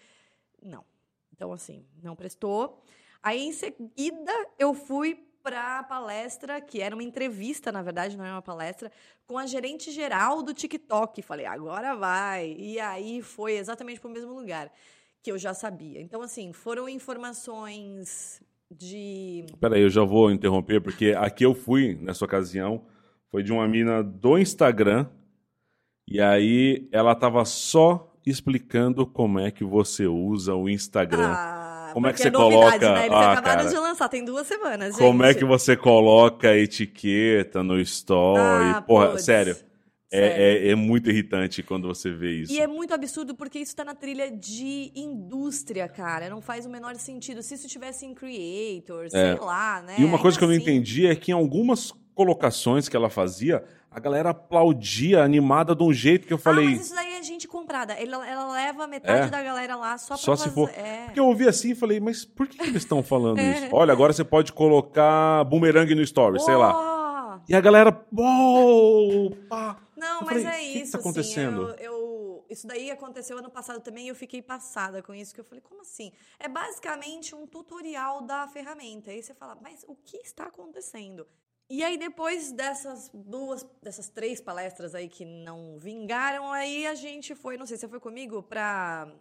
Não. 0.63 0.85
Então 1.33 1.53
assim, 1.53 1.85
não 2.03 2.15
prestou. 2.15 2.83
Aí 3.23 3.41
em 3.41 3.53
seguida 3.53 4.33
eu 4.59 4.75
fui 4.75 5.28
para 5.49 5.79
a 5.79 5.83
palestra, 5.83 6.61
que 6.61 6.83
era 6.83 6.95
uma 6.95 7.03
entrevista, 7.03 7.73
na 7.73 7.81
verdade, 7.81 8.19
não 8.19 8.25
é 8.25 8.31
uma 8.31 8.43
palestra, 8.43 8.93
com 9.27 9.39
a 9.39 9.47
gerente 9.47 9.91
geral 9.91 10.43
do 10.43 10.53
TikTok. 10.53 11.23
Falei, 11.23 11.47
agora 11.47 11.97
vai. 11.97 12.55
E 12.59 12.79
aí 12.79 13.23
foi 13.23 13.57
exatamente 13.57 13.99
para 13.99 14.11
o 14.11 14.13
mesmo 14.13 14.35
lugar 14.35 14.71
que 15.23 15.33
eu 15.33 15.39
já 15.39 15.55
sabia. 15.55 16.03
Então, 16.03 16.21
assim, 16.21 16.53
foram 16.53 16.87
informações 16.87 18.43
de. 18.71 19.47
Peraí, 19.59 19.81
eu 19.81 19.89
já 19.89 20.05
vou 20.05 20.31
interromper, 20.31 20.83
porque 20.83 21.15
aqui 21.17 21.47
eu 21.47 21.55
fui, 21.55 21.95
nessa 21.99 22.27
ocasião, 22.27 22.85
foi 23.31 23.43
de 23.43 23.51
uma 23.51 23.67
mina 23.67 24.03
do 24.03 24.37
Instagram, 24.37 25.07
e 26.07 26.21
aí 26.21 26.87
ela 26.93 27.15
tava 27.15 27.43
só 27.47 28.15
explicando 28.27 29.07
como 29.07 29.39
é 29.39 29.51
que 29.51 29.65
você 29.65 30.07
usa 30.07 30.55
o 30.55 30.69
Instagram. 30.69 31.33
Ah 31.33 31.78
como 31.93 32.07
é 32.07 32.13
que 32.13 32.21
você 32.21 32.29
é 32.29 32.31
novidade, 32.31 32.79
coloca? 32.79 32.95
Né? 32.95 33.07
Eles 33.07 33.17
ah, 33.17 33.33
acabaram 33.33 33.63
cara. 33.65 33.69
de 33.69 33.79
lançar, 33.79 34.09
tem 34.09 34.25
duas 34.25 34.47
semanas. 34.47 34.95
Gente. 34.95 34.99
Como 34.99 35.25
é 35.25 35.35
que 35.35 35.45
você 35.45 35.77
coloca 35.77 36.51
a 36.51 36.57
etiqueta 36.57 37.63
no 37.63 37.81
story? 37.81 38.41
Ah, 38.43 38.83
Porra, 38.87 39.19
sério. 39.19 39.57
É, 40.11 40.69
é, 40.69 40.71
é, 40.71 40.75
muito 40.75 41.11
irritante 41.11 41.63
quando 41.63 41.87
você 41.87 42.11
vê 42.11 42.41
isso. 42.41 42.53
E 42.53 42.59
é 42.59 42.67
muito 42.67 42.95
absurdo 42.95 43.35
porque 43.35 43.59
isso 43.59 43.77
tá 43.77 43.85
na 43.85 43.95
trilha 43.95 44.31
de 44.31 44.91
indústria, 44.95 45.87
cara. 45.87 46.31
Não 46.31 46.41
faz 46.41 46.65
o 46.65 46.71
menor 46.71 46.95
sentido. 46.97 47.43
Se 47.43 47.55
isso 47.55 47.69
tivesse 47.69 48.07
em 48.07 48.15
Creator, 48.15 49.05
é. 49.05 49.11
sei 49.11 49.35
lá, 49.35 49.83
né? 49.83 49.97
E 49.99 50.05
uma 50.05 50.19
coisa 50.19 50.39
que 50.39 50.45
eu 50.45 50.49
não 50.49 50.55
assim 50.55 50.63
entendi 50.63 51.07
é 51.07 51.15
que 51.15 51.31
em 51.31 51.35
algumas 51.35 51.93
colocações 52.15 52.89
que 52.89 52.97
ela 52.97 53.11
fazia, 53.11 53.63
a 53.91 54.01
galera 54.01 54.31
aplaudia, 54.31 55.23
animada 55.23 55.75
de 55.75 55.83
um 55.83 55.93
jeito 55.93 56.27
que 56.27 56.33
eu 56.33 56.39
falei. 56.39 56.67
Ah, 56.67 56.71
mas 56.71 56.87
isso 56.87 56.95
daí 56.95 57.08
é 57.19 57.23
gente 57.23 57.47
comprada. 57.47 57.93
Ela, 57.95 58.29
ela 58.29 58.53
leva 58.53 58.87
metade 58.87 59.29
é. 59.29 59.31
da 59.31 59.43
galera 59.43 59.77
lá 59.77 59.99
só 59.99 60.15
pra 60.15 60.17
Só 60.17 60.37
fazer... 60.37 60.49
se 60.49 60.55
for. 60.55 60.71
É. 60.71 61.05
Porque 61.07 61.21
eu 61.21 61.27
ouvi 61.27 61.49
assim 61.49 61.71
e 61.71 61.75
falei, 61.75 62.01
mas 62.01 62.25
por 62.25 62.47
que, 62.49 62.59
que 62.59 62.65
eles 62.65 62.83
estão 62.83 63.03
falando 63.03 63.39
é. 63.39 63.65
isso? 63.67 63.69
Olha, 63.73 63.93
agora 63.93 64.13
você 64.13 64.25
pode 64.25 64.53
colocar 64.53 65.45
bumerangue 65.45 65.95
no 65.95 66.03
story, 66.03 66.37
oh. 66.37 66.41
sei 66.41 66.57
lá. 66.57 67.43
E 67.49 67.55
a 67.55 67.61
galera. 67.61 67.93
Pá. 67.93 69.81
Não, 69.97 70.21
eu 70.21 70.27
mas 70.27 70.43
falei, 70.43 70.47
é 70.47 70.63
isso. 70.63 70.71
O 70.71 70.73
que, 70.73 70.85
que 70.85 70.91
tá 70.93 70.99
acontecendo? 70.99 71.67
Assim, 71.67 71.83
eu, 71.83 71.93
eu, 71.93 72.47
isso 72.49 72.67
daí 72.67 72.91
aconteceu 72.91 73.39
ano 73.39 73.51
passado 73.51 73.81
também 73.81 74.07
e 74.07 74.09
eu 74.09 74.15
fiquei 74.15 74.41
passada 74.41 75.03
com 75.03 75.15
isso, 75.15 75.35
que 75.35 75.41
eu 75.41 75.45
falei, 75.45 75.61
como 75.61 75.81
assim? 75.81 76.13
É 76.39 76.49
basicamente 76.49 77.35
um 77.35 77.47
tutorial 77.47 78.23
da 78.23 78.47
ferramenta. 78.49 79.11
Aí 79.11 79.23
você 79.23 79.35
fala, 79.35 79.57
mas 79.61 79.85
o 79.89 79.97
que 79.97 80.19
está 80.19 80.45
acontecendo? 80.45 81.27
E 81.71 81.85
aí, 81.85 81.99
depois 81.99 82.51
dessas 82.51 83.11
duas, 83.13 83.67
dessas 83.83 84.09
três 84.09 84.41
palestras 84.41 84.95
aí 84.95 85.07
que 85.07 85.25
não 85.25 85.79
vingaram, 85.79 86.51
aí 86.51 86.87
a 86.87 86.95
gente 86.95 87.35
foi, 87.35 87.59
não 87.59 87.67
sei 87.67 87.77
se 87.77 87.83
você 87.83 87.89
foi 87.89 88.01
comigo, 88.01 88.43
para 88.43 89.13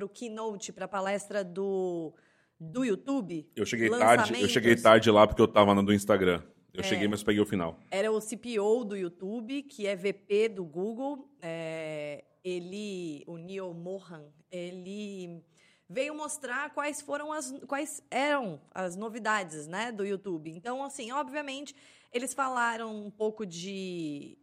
o 0.00 0.08
keynote, 0.08 0.72
para 0.72 0.86
a 0.86 0.88
palestra 0.88 1.44
do, 1.44 2.12
do 2.58 2.84
YouTube. 2.84 3.48
Eu 3.54 3.64
cheguei 3.64 3.88
tarde, 3.88 4.40
eu 4.40 4.48
cheguei 4.48 4.74
tarde 4.74 5.10
lá 5.12 5.28
porque 5.28 5.40
eu 5.40 5.46
tava 5.46 5.74
no 5.74 5.82
do 5.82 5.92
Instagram. 5.92 6.42
Eu 6.74 6.80
é, 6.80 6.82
cheguei, 6.82 7.06
mas 7.06 7.22
peguei 7.22 7.40
o 7.40 7.46
final. 7.46 7.78
Era 7.90 8.10
o 8.10 8.18
CPO 8.18 8.84
do 8.84 8.96
YouTube, 8.96 9.62
que 9.62 9.86
é 9.86 9.94
VP 9.94 10.48
do 10.48 10.64
Google. 10.64 11.28
É, 11.40 12.24
ele, 12.42 13.22
o 13.26 13.36
Neil 13.36 13.72
Mohan, 13.74 14.24
ele 14.50 15.44
veio 15.92 16.14
mostrar 16.14 16.70
quais 16.70 17.00
foram 17.00 17.32
as 17.32 17.52
quais 17.66 18.02
eram 18.10 18.60
as 18.74 18.96
novidades, 18.96 19.66
né, 19.66 19.92
do 19.92 20.04
YouTube. 20.04 20.50
Então, 20.50 20.82
assim, 20.82 21.12
obviamente, 21.12 21.76
eles 22.12 22.32
falaram 22.32 22.94
um 23.06 23.10
pouco 23.10 23.44
de 23.44 24.38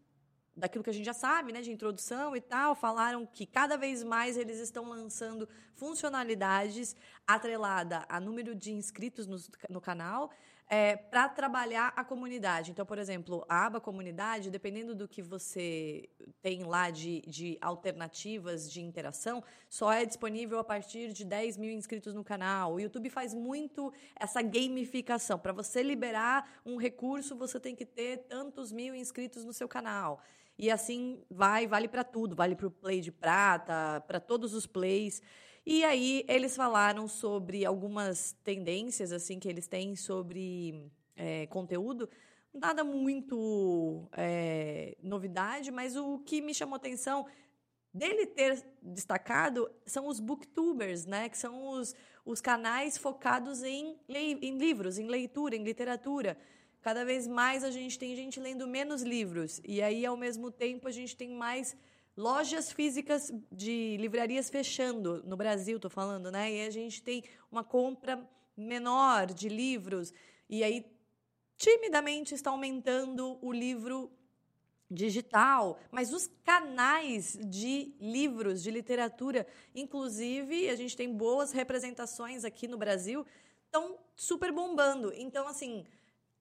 daquilo 0.55 0.83
que 0.83 0.89
a 0.89 0.93
gente 0.93 1.05
já 1.05 1.13
sabe, 1.13 1.53
né, 1.53 1.61
de 1.61 1.71
introdução 1.71 2.35
e 2.35 2.41
tal, 2.41 2.75
falaram 2.75 3.25
que 3.25 3.45
cada 3.45 3.77
vez 3.77 4.03
mais 4.03 4.37
eles 4.37 4.59
estão 4.59 4.89
lançando 4.89 5.47
funcionalidades 5.73 6.95
atrelada 7.25 8.05
a 8.09 8.19
número 8.19 8.53
de 8.53 8.71
inscritos 8.73 9.25
no, 9.25 9.37
no 9.69 9.79
canal, 9.79 10.29
é, 10.69 10.95
para 10.95 11.27
trabalhar 11.27 11.91
a 11.95 12.03
comunidade. 12.03 12.69
Então, 12.69 12.85
por 12.85 12.99
exemplo, 12.99 13.43
a 13.49 13.65
aba 13.65 13.81
comunidade, 13.81 14.51
dependendo 14.51 14.93
do 14.93 15.07
que 15.07 15.19
você 15.19 16.07
tem 16.43 16.63
lá 16.63 16.91
de, 16.91 17.21
de 17.21 17.57
alternativas 17.59 18.71
de 18.71 18.79
interação, 18.79 19.43
só 19.67 19.91
é 19.91 20.05
disponível 20.05 20.59
a 20.59 20.63
partir 20.63 21.11
de 21.11 21.25
10 21.25 21.57
mil 21.57 21.71
inscritos 21.71 22.13
no 22.13 22.23
canal. 22.23 22.75
O 22.75 22.79
YouTube 22.79 23.09
faz 23.09 23.33
muito 23.33 23.91
essa 24.15 24.43
gamificação. 24.43 25.39
Para 25.39 25.53
você 25.53 25.81
liberar 25.81 26.61
um 26.63 26.77
recurso, 26.77 27.35
você 27.35 27.59
tem 27.59 27.75
que 27.75 27.85
ter 27.85 28.27
tantos 28.27 28.71
mil 28.71 28.93
inscritos 28.93 29.43
no 29.43 29.53
seu 29.53 29.67
canal. 29.67 30.21
E 30.55 30.69
assim 30.69 31.23
vai, 31.31 31.65
vale 31.65 31.87
para 31.87 32.03
tudo, 32.03 32.35
vale 32.35 32.55
para 32.55 32.67
o 32.67 32.71
Play 32.71 33.01
de 33.01 33.11
Prata, 33.11 34.03
para 34.05 34.19
todos 34.19 34.53
os 34.53 34.67
plays. 34.67 35.19
E 35.71 35.83
aí 35.83 36.25
eles 36.27 36.55
falaram 36.55 37.07
sobre 37.07 37.63
algumas 37.63 38.35
tendências 38.43 39.11
assim 39.11 39.37
que 39.37 39.47
eles 39.47 39.67
têm 39.67 39.95
sobre 39.95 40.91
é, 41.15 41.45
conteúdo. 41.45 42.09
Nada 42.51 42.83
muito 42.83 44.09
é, 44.13 44.97
novidade, 44.99 45.69
mas 45.69 45.95
o 45.95 46.17
que 46.25 46.41
me 46.41 46.55
chamou 46.55 46.75
atenção 46.75 47.27
dele 47.93 48.25
ter 48.25 48.65
destacado 48.81 49.69
são 49.85 50.07
os 50.07 50.19
booktubers, 50.19 51.05
né? 51.05 51.29
Que 51.29 51.37
são 51.37 51.69
os, 51.69 51.93
os 52.25 52.41
canais 52.41 52.97
focados 52.97 53.61
em, 53.61 53.95
em 54.09 54.57
livros, 54.57 54.97
em 54.97 55.05
leitura, 55.05 55.55
em 55.55 55.63
literatura. 55.63 56.35
Cada 56.81 57.05
vez 57.05 57.27
mais 57.27 57.63
a 57.63 57.69
gente 57.69 57.99
tem 57.99 58.15
gente 58.15 58.39
lendo 58.39 58.67
menos 58.67 59.03
livros. 59.03 59.61
E 59.63 59.83
aí, 59.83 60.03
ao 60.03 60.17
mesmo 60.17 60.49
tempo, 60.49 60.87
a 60.87 60.91
gente 60.91 61.15
tem 61.15 61.29
mais 61.29 61.77
lojas 62.19 62.69
físicas 62.69 63.31
de 63.49 63.95
livrarias 63.97 64.49
fechando 64.49 65.23
no 65.25 65.37
Brasil, 65.37 65.77
estou 65.77 65.89
falando, 65.89 66.29
né? 66.29 66.51
E 66.51 66.67
a 66.67 66.69
gente 66.69 67.01
tem 67.01 67.23
uma 67.49 67.63
compra 67.63 68.29
menor 68.57 69.27
de 69.27 69.47
livros 69.47 70.13
e 70.49 70.61
aí 70.61 70.85
timidamente 71.55 72.35
está 72.35 72.49
aumentando 72.49 73.39
o 73.41 73.53
livro 73.53 74.11
digital, 74.91 75.79
mas 75.91 76.11
os 76.11 76.29
canais 76.43 77.39
de 77.41 77.95
livros, 78.01 78.61
de 78.63 78.69
literatura, 78.69 79.47
inclusive 79.73 80.69
a 80.69 80.75
gente 80.75 80.97
tem 80.97 81.15
boas 81.15 81.53
representações 81.53 82.43
aqui 82.43 82.67
no 82.67 82.77
Brasil, 82.77 83.25
estão 83.65 83.97
super 84.13 84.51
bombando. 84.51 85.13
Então, 85.15 85.47
assim, 85.47 85.85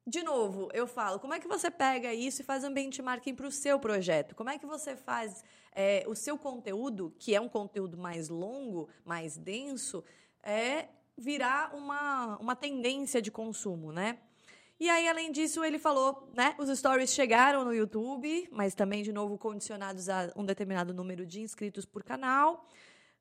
de 0.08 0.22
novo, 0.22 0.70
eu 0.72 0.86
falo, 0.86 1.20
como 1.20 1.34
é 1.34 1.38
que 1.38 1.46
você 1.46 1.70
pega 1.70 2.14
isso 2.14 2.40
e 2.40 2.44
faz 2.44 2.64
um 2.64 2.72
benchmarking 2.72 3.34
para 3.34 3.46
o 3.46 3.50
seu 3.50 3.78
projeto? 3.78 4.34
Como 4.34 4.48
é 4.48 4.58
que 4.58 4.64
você 4.64 4.96
faz 4.96 5.44
é, 5.72 6.04
o 6.08 6.14
seu 6.14 6.38
conteúdo, 6.38 7.14
que 7.18 7.34
é 7.34 7.40
um 7.40 7.48
conteúdo 7.48 7.98
mais 7.98 8.30
longo, 8.30 8.88
mais 9.04 9.36
denso, 9.36 10.02
é 10.42 10.86
virar 11.16 11.74
uma, 11.74 12.38
uma 12.38 12.56
tendência 12.56 13.20
de 13.20 13.30
consumo, 13.30 13.92
né? 13.92 14.18
E 14.80 14.88
aí, 14.88 15.08
além 15.08 15.30
disso, 15.30 15.62
ele 15.62 15.78
falou, 15.78 16.30
né? 16.34 16.54
Os 16.56 16.70
stories 16.78 17.12
chegaram 17.12 17.64
no 17.64 17.74
YouTube, 17.74 18.48
mas 18.50 18.74
também, 18.74 19.02
de 19.02 19.12
novo, 19.12 19.36
condicionados 19.36 20.08
a 20.08 20.32
um 20.36 20.44
determinado 20.44 20.94
número 20.94 21.26
de 21.26 21.40
inscritos 21.40 21.84
por 21.84 22.02
canal. 22.02 22.66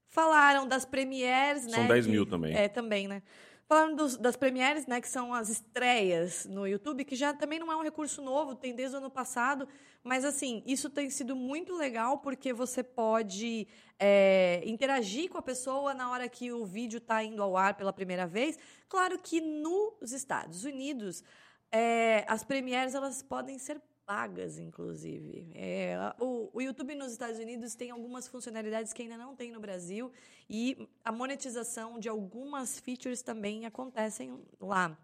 Falaram 0.07 0.65
das 0.65 0.85
premieres, 0.85 1.63
São 1.63 1.71
né? 1.71 1.77
São 1.79 1.87
10 1.87 2.07
mil 2.07 2.25
também. 2.25 2.55
É, 2.55 2.69
também, 2.69 3.07
né? 3.07 3.23
Falando 3.67 3.97
dos, 3.97 4.15
das 4.15 4.37
premieres, 4.37 4.87
né, 4.87 5.01
que 5.01 5.09
são 5.09 5.33
as 5.33 5.49
estreias 5.49 6.45
no 6.45 6.65
YouTube, 6.65 7.03
que 7.03 7.17
já 7.17 7.33
também 7.33 7.59
não 7.59 7.69
é 7.69 7.75
um 7.75 7.83
recurso 7.83 8.21
novo, 8.21 8.55
tem 8.55 8.73
desde 8.73 8.95
o 8.95 8.99
ano 8.99 9.11
passado, 9.11 9.67
mas 10.01 10.23
assim, 10.23 10.63
isso 10.65 10.89
tem 10.89 11.09
sido 11.09 11.35
muito 11.35 11.75
legal 11.75 12.19
porque 12.19 12.53
você 12.53 12.81
pode 12.81 13.67
é, 13.99 14.63
interagir 14.65 15.29
com 15.29 15.37
a 15.37 15.41
pessoa 15.41 15.93
na 15.93 16.09
hora 16.09 16.29
que 16.29 16.49
o 16.49 16.65
vídeo 16.65 16.99
está 16.99 17.21
indo 17.21 17.43
ao 17.43 17.57
ar 17.57 17.73
pela 17.73 17.91
primeira 17.91 18.25
vez. 18.25 18.57
Claro 18.87 19.19
que 19.19 19.41
nos 19.41 20.13
Estados 20.13 20.63
Unidos, 20.63 21.21
é, 21.69 22.23
as 22.29 22.45
premieres 22.45 22.95
elas 22.95 23.21
podem 23.21 23.59
ser 23.59 23.81
pagas, 24.07 24.57
inclusive. 24.57 25.51
É, 25.53 25.97
o, 26.17 26.49
o, 26.53 26.61
YouTube 26.61 26.95
nos 26.95 27.11
Estados 27.11 27.37
Unidos 27.37 27.75
tem 27.75 27.91
algumas 27.91 28.25
funcionalidades 28.25 28.93
que 28.93 29.01
ainda 29.01 29.17
não 29.17 29.35
tem 29.35 29.51
no 29.51 29.59
Brasil 29.59 30.09
e 30.49 30.87
a 31.03 31.11
monetização 31.11 31.99
de 31.99 32.07
algumas 32.07 32.79
features 32.79 33.21
também 33.21 33.65
acontecem 33.65 34.41
lá. 34.61 34.97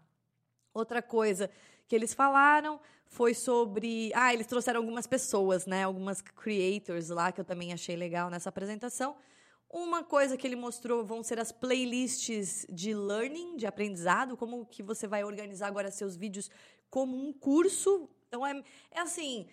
Outra 0.72 1.02
coisa 1.02 1.50
que 1.86 1.94
eles 1.94 2.14
falaram 2.14 2.80
foi 3.04 3.34
sobre. 3.34 4.10
Ah, 4.14 4.32
eles 4.32 4.46
trouxeram 4.46 4.80
algumas 4.80 5.06
pessoas, 5.06 5.66
né? 5.66 5.84
Algumas 5.84 6.22
creators 6.22 7.10
lá, 7.10 7.30
que 7.30 7.42
eu 7.42 7.44
também 7.44 7.74
achei 7.74 7.96
legal 7.96 8.30
nessa 8.30 8.48
apresentação. 8.48 9.16
Uma 9.68 10.02
coisa 10.02 10.34
que 10.34 10.46
ele 10.46 10.56
mostrou 10.56 11.04
vão 11.04 11.22
ser 11.22 11.38
as 11.38 11.52
playlists 11.52 12.64
de 12.70 12.94
learning, 12.94 13.56
de 13.56 13.66
aprendizado, 13.66 14.34
como 14.34 14.64
que 14.64 14.82
você 14.82 15.06
vai 15.06 15.24
organizar 15.24 15.66
agora 15.66 15.90
seus 15.90 16.16
vídeos 16.16 16.50
como 16.88 17.16
um 17.16 17.32
curso 17.32 18.08
então, 18.34 18.44
é, 18.44 18.62
é 18.90 19.00
assim, 19.00 19.46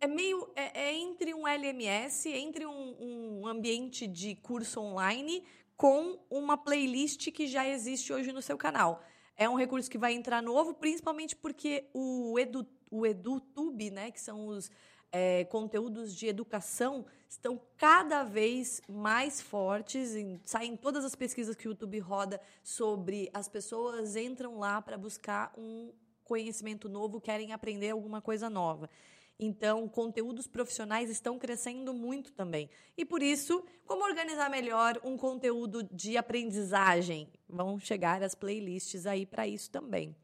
é 0.00 0.06
meio 0.08 0.50
é, 0.56 0.88
é, 0.88 0.94
entre 0.94 1.32
um 1.32 1.46
LMS, 1.46 2.28
entre 2.28 2.66
um, 2.66 2.96
um, 3.40 3.46
ambiente 3.46 4.06
de 4.06 4.34
curso 4.34 4.80
online 4.80 5.44
com 5.76 6.18
uma 6.28 6.56
playlist 6.56 7.30
que 7.30 7.46
já 7.46 7.66
existe 7.68 8.12
hoje 8.12 8.32
no 8.32 8.42
seu 8.42 8.58
canal. 8.58 9.00
É 9.36 9.48
um 9.48 9.54
recurso 9.54 9.88
que 9.88 9.98
vai 9.98 10.12
entrar 10.12 10.42
novo, 10.42 10.74
principalmente 10.74 11.36
porque 11.36 11.88
o, 11.94 12.36
Edu, 12.38 12.66
o 12.90 13.06
EduTube, 13.06 13.90
né, 13.90 14.10
que 14.10 14.20
são 14.20 14.48
os 14.48 14.70
é, 15.12 15.44
conteúdos 15.44 16.16
de 16.16 16.26
educação, 16.26 17.04
estão 17.28 17.60
cada 17.76 18.24
vez 18.24 18.80
mais 18.88 19.40
fortes. 19.40 20.16
Em, 20.16 20.40
saem 20.44 20.76
todas 20.76 21.04
as 21.04 21.14
pesquisas 21.14 21.54
que 21.54 21.68
o 21.68 21.70
YouTube 21.70 21.98
roda 22.00 22.40
sobre 22.64 23.30
as 23.32 23.48
pessoas 23.48 24.16
entram 24.16 24.58
lá 24.58 24.82
para 24.82 24.98
buscar 24.98 25.52
um 25.56 25.92
conhecimento 26.26 26.88
novo, 26.88 27.20
querem 27.20 27.52
aprender 27.52 27.90
alguma 27.90 28.20
coisa 28.20 28.50
nova. 28.50 28.90
Então, 29.38 29.86
conteúdos 29.86 30.46
profissionais 30.46 31.10
estão 31.10 31.38
crescendo 31.38 31.92
muito 31.92 32.32
também. 32.32 32.70
E 32.96 33.04
por 33.04 33.22
isso, 33.22 33.62
como 33.86 34.04
organizar 34.04 34.50
melhor 34.50 34.98
um 35.04 35.16
conteúdo 35.16 35.82
de 35.82 36.16
aprendizagem? 36.16 37.28
Vão 37.48 37.78
chegar 37.78 38.22
as 38.22 38.34
playlists 38.34 39.06
aí 39.06 39.26
para 39.26 39.46
isso 39.46 39.70
também. 39.70 40.16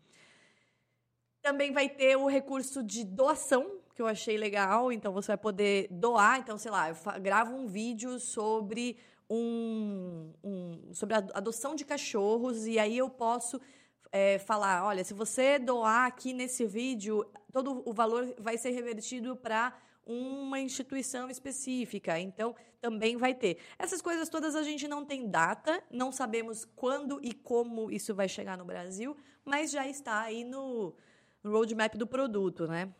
Também 1.43 1.73
vai 1.73 1.89
ter 1.89 2.17
o 2.17 2.27
recurso 2.27 2.83
de 2.83 3.05
doação, 3.05 3.81
que 3.95 4.01
eu 4.01 4.07
achei 4.07 4.39
legal. 4.39 4.91
Então, 4.91 5.13
você 5.13 5.29
vai 5.29 5.39
poder 5.39 5.89
doar. 5.91 6.39
Então, 6.39 6.57
sei 6.57 6.71
lá, 6.71 6.89
eu 6.89 6.97
gravo 7.21 7.55
um 7.55 7.67
vídeo 7.67 8.19
sobre 8.19 8.97
um, 9.29 10.33
um 10.43 10.95
sobre 10.95 11.15
a 11.15 11.19
adoção 11.35 11.75
de 11.75 11.85
cachorros 11.85 12.67
e 12.67 12.79
aí 12.79 12.99
eu 12.99 13.09
posso 13.09 13.59
é, 14.13 14.39
falar, 14.39 14.85
olha, 14.85 15.03
se 15.03 15.15
você 15.15 15.59
doar 15.59 16.07
aqui 16.07 16.35
nesse 16.35 16.67
vídeo, 16.67 17.27
todo 17.51 17.83
o 17.87 17.93
valor 17.95 18.35
vai 18.39 18.59
ser 18.59 18.71
revertido 18.71 19.35
para 19.35 19.75
uma 20.05 20.61
instituição 20.61 21.31
específica. 21.31 22.19
Então, 22.19 22.55
também 22.81 23.17
vai 23.17 23.35
ter. 23.35 23.59
Essas 23.79 24.03
coisas 24.03 24.29
todas 24.29 24.55
a 24.55 24.63
gente 24.63 24.87
não 24.87 25.05
tem 25.05 25.31
data, 25.31 25.83
não 25.91 26.13
sabemos 26.13 26.67
quando 26.77 27.19
e 27.23 27.33
como 27.33 27.91
isso 27.91 28.15
vai 28.15 28.29
chegar 28.29 28.59
no 28.59 28.65
Brasil, 28.65 29.17
mas 29.45 29.71
já 29.71 29.89
está 29.89 30.21
aí 30.21 30.45
no, 30.45 30.95
no 31.43 31.51
roadmap 31.51 31.95
do 31.95 32.07
produto, 32.07 32.67
né? 32.67 32.93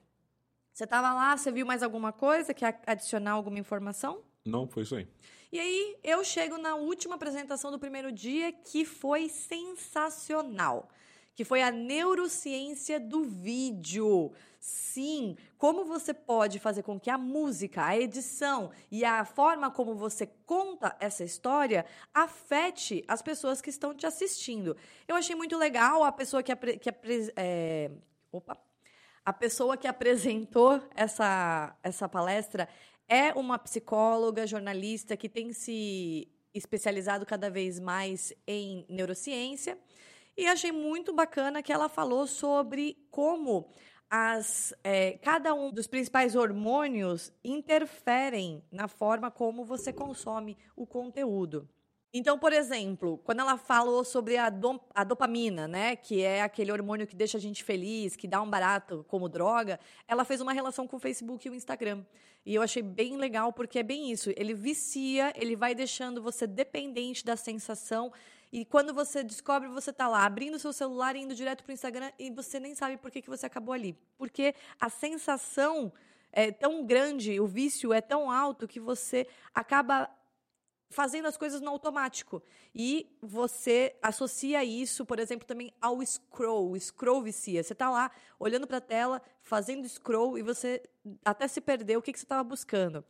Você 0.73 0.85
estava 0.85 1.13
lá, 1.13 1.37
você 1.37 1.53
viu 1.53 1.67
mais 1.67 1.83
alguma 1.83 2.13
coisa? 2.13 2.55
Quer 2.55 2.81
adicionar 2.87 3.33
alguma 3.33 3.59
informação? 3.59 4.23
Não, 4.47 4.67
foi 4.67 4.85
isso 4.85 4.97
aí. 4.97 5.07
E 5.53 5.61
aí 5.61 5.99
eu 6.03 6.25
chego 6.25 6.57
na 6.57 6.77
última 6.77 7.17
apresentação 7.17 7.71
do 7.71 7.79
primeiro 7.79 8.11
dia, 8.11 8.51
que 8.51 8.87
foi 8.87 9.29
sensacional 9.29 10.89
que 11.35 11.45
foi 11.45 11.63
a 11.63 11.71
neurociência 11.71 13.01
do 13.01 13.25
vídeo. 13.25 14.33
Sim, 14.61 15.37
como 15.59 15.85
você 15.85 16.15
pode 16.15 16.59
fazer 16.61 16.83
com 16.83 17.01
que 17.01 17.11
a 17.11 17.19
música, 17.19 17.85
a 17.85 17.99
edição 17.99 18.71
e 18.91 19.05
a 19.05 19.25
forma 19.25 19.71
como 19.71 19.95
você 19.95 20.27
conta 20.47 20.97
essa 21.01 21.25
história 21.25 21.85
afete 22.15 23.05
as 23.09 23.21
pessoas 23.21 23.61
que 23.61 23.71
estão 23.71 23.93
te 23.93 24.07
assistindo. 24.07 24.77
Eu 25.09 25.17
achei 25.17 25.35
muito 25.35 25.57
legal 25.59 26.05
a 26.05 26.13
pessoa 26.13 26.43
que, 26.43 26.53
apre, 26.53 26.79
que 26.79 26.89
apre, 26.89 27.33
é, 27.35 27.91
opa, 28.31 28.57
A 29.25 29.33
pessoa 29.33 29.77
que 29.77 29.89
apresentou 29.89 30.81
essa, 30.95 31.77
essa 31.83 32.09
palestra 32.09 32.69
é 33.09 33.33
uma 33.33 33.59
psicóloga, 33.59 34.47
jornalista 34.47 35.17
que 35.17 35.29
tem 35.29 35.53
se 35.53 36.29
especializado 36.55 37.27
cada 37.27 37.51
vez 37.51 37.81
mais 37.81 38.33
em 38.47 38.87
neurociência. 38.89 39.79
E 40.37 40.47
achei 40.47 40.73
muito 40.73 41.13
bacana 41.13 41.63
que 41.63 41.73
ela 41.73 41.89
falou 41.89 42.27
sobre 42.27 42.97
como 43.11 43.69
as, 44.11 44.75
é, 44.85 45.13
cada 45.19 45.55
um 45.55 45.71
dos 45.71 45.87
principais 45.87 46.35
hormônios 46.35 47.33
interferem 47.43 48.63
na 48.71 48.89
forma 48.89 49.31
como 49.31 49.65
você 49.65 49.93
consome 49.93 50.57
o 50.77 50.87
conteúdo. 50.87 51.69
Então, 52.15 52.39
por 52.39 52.53
exemplo, 52.53 53.17
quando 53.25 53.41
ela 53.41 53.57
falou 53.57 54.05
sobre 54.05 54.37
a, 54.37 54.51
do, 54.51 54.79
a, 54.95 55.03
dopamina, 55.03 55.67
né, 55.67 55.97
que 55.97 56.21
é 56.21 56.43
aquele 56.43 56.71
hormônio 56.71 57.07
que 57.07 57.17
deixa 57.17 57.39
a 57.39 57.41
gente 57.41 57.65
feliz, 57.65 58.15
que 58.15 58.29
dá 58.29 58.43
um 58.43 58.51
barato 58.51 59.03
como 59.09 59.31
droga, 59.31 59.81
ela 60.07 60.23
fez 60.23 60.43
uma 60.43 60.53
relação 60.53 60.87
com 60.87 60.97
o 60.97 61.01
Facebook 61.01 61.49
e 61.49 61.51
o 61.51 61.55
Instagram. 61.55 62.05
E 62.45 62.55
eu 62.55 62.61
achei 62.61 62.83
bem 62.83 63.17
legal 63.17 63.51
porque 63.51 63.79
é 63.79 63.83
bem 63.83 64.13
isso. 64.13 64.31
Ele 64.37 64.53
vicia, 64.53 65.33
ele 65.37 65.57
vai 65.57 65.75
deixando 65.75 66.21
você 66.21 66.47
dependente 66.47 67.25
da 67.25 67.35
sensação. 67.35 68.13
E 68.53 68.67
quando 68.67 68.93
você 68.93 69.25
descobre, 69.25 69.67
você 69.71 69.89
está 69.89 70.07
lá 70.07 70.27
abrindo 70.27 70.59
seu 70.59 70.75
celular 70.75 71.17
e 71.17 71.21
indo 71.21 71.35
direto 71.35 71.65
para 71.65 71.71
o 71.71 71.73
Instagram 71.73 72.13
e 72.19 72.31
você 72.31 72.61
nem 72.61 72.75
sabe 72.75 72.99
por 72.99 73.11
que, 73.11 73.23
que 73.23 73.31
você 73.31 73.47
acabou 73.47 73.73
ali. 73.73 73.97
Porque 74.19 74.55
a 74.79 74.91
sensação 74.91 75.91
é 76.31 76.53
tão 76.53 76.85
grande, 76.85 77.41
o 77.41 77.47
vício 77.47 77.95
é 77.95 78.03
tão 78.03 78.31
alto 78.31 78.69
que 78.69 78.79
você 78.79 79.27
acaba 79.55 80.11
fazendo 80.91 81.27
as 81.27 81.37
coisas 81.39 81.63
no 81.63 81.71
automático. 81.71 82.43
E 82.75 83.17
você 83.23 83.97
associa 84.03 84.63
isso, 84.63 85.07
por 85.07 85.19
exemplo, 85.19 85.47
também 85.47 85.73
ao 85.81 86.05
scroll. 86.05 86.73
O 86.73 86.79
scroll 86.79 87.23
vicia. 87.23 87.63
Você 87.63 87.73
está 87.73 87.91
lá 87.91 88.11
olhando 88.39 88.67
para 88.67 88.77
a 88.77 88.83
tela, 88.83 89.23
fazendo 89.43 89.89
scroll 89.89 90.39
e 90.39 90.43
você 90.43 90.83
até 91.25 91.49
se 91.49 91.61
perdeu 91.61 91.99
o 91.99 92.03
que, 92.03 92.13
que 92.13 92.19
você 92.19 92.27
estava 92.27 92.45
buscando. 92.45 93.03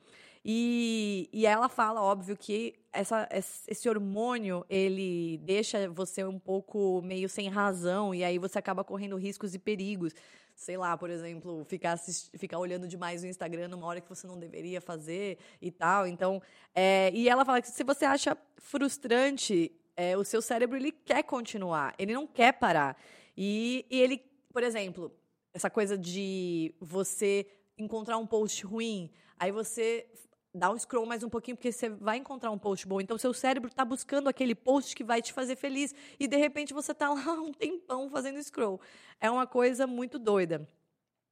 E, 0.45 1.29
e 1.33 1.47
ela 1.47 1.69
fala, 1.69 2.03
óbvio, 2.03 2.37
que 2.37 2.75
essa, 2.93 3.29
esse 3.31 3.89
hormônio, 3.89 4.67
ele 4.69 5.39
deixa 5.39 5.89
você 5.89 6.25
um 6.25 6.39
pouco 6.39 7.01
meio 7.03 7.29
sem 7.29 7.49
razão, 7.49 8.15
e 8.15 8.25
aí 8.25 8.39
você 8.39 8.59
acaba 8.59 8.83
correndo 8.83 9.17
riscos 9.17 9.55
e 9.55 9.59
perigos 9.59 10.13
sei 10.55 10.77
lá, 10.77 10.97
por 10.97 11.11
exemplo, 11.11 11.65
ficar, 11.65 11.99
ficar 12.37 12.59
olhando 12.59 12.87
demais 12.87 13.23
o 13.23 13.27
Instagram 13.27 13.69
numa 13.69 13.87
hora 13.87 14.01
que 14.01 14.09
você 14.09 14.27
não 14.27 14.39
deveria 14.39 14.81
fazer 14.81 15.39
e 15.61 15.71
tal. 15.71 16.07
Então, 16.07 16.41
é, 16.75 17.11
e 17.13 17.29
ela 17.29 17.45
fala 17.45 17.61
que 17.61 17.69
se 17.69 17.83
você 17.83 18.05
acha 18.05 18.37
frustrante, 18.59 19.73
é, 19.97 20.17
o 20.17 20.25
seu 20.25 20.41
cérebro 20.41 20.77
ele 20.77 20.93
quer 20.93 21.23
continuar, 21.25 21.95
ele 21.99 22.13
não 22.13 22.27
quer 22.27 22.53
parar. 22.53 22.97
E, 23.37 23.85
e 23.91 24.01
ele, 24.01 24.23
por 24.53 24.63
exemplo, 24.63 25.13
essa 25.53 25.69
coisa 25.69 25.99
de 25.99 26.75
você 26.81 27.47
encontrar 27.77 28.19
um 28.19 28.27
post 28.27 28.65
ruim, 28.65 29.11
aí 29.39 29.51
você 29.51 30.07
dá 30.55 30.71
um 30.71 30.79
scroll 30.79 31.07
mais 31.07 31.23
um 31.23 31.29
pouquinho, 31.29 31.57
porque 31.57 31.73
você 31.73 31.89
vai 31.89 32.19
encontrar 32.19 32.51
um 32.51 32.59
post 32.59 32.87
bom. 32.87 33.01
Então, 33.01 33.17
seu 33.17 33.33
cérebro 33.33 33.69
está 33.69 33.85
buscando 33.85 34.29
aquele 34.29 34.55
post 34.55 34.95
que 34.95 35.03
vai 35.03 35.23
te 35.23 35.33
fazer 35.33 35.57
feliz. 35.57 35.95
E, 36.21 36.29
de 36.29 36.37
repente, 36.37 36.75
você 36.75 36.93
está 36.93 37.09
lá 37.13 37.33
um 37.33 37.53
tempão 37.53 38.11
fazendo 38.11 38.43
scroll. 38.43 38.81
É 39.21 39.31
uma 39.31 39.47
coisa 39.47 39.87
muito 39.87 40.19
doida. 40.19 40.69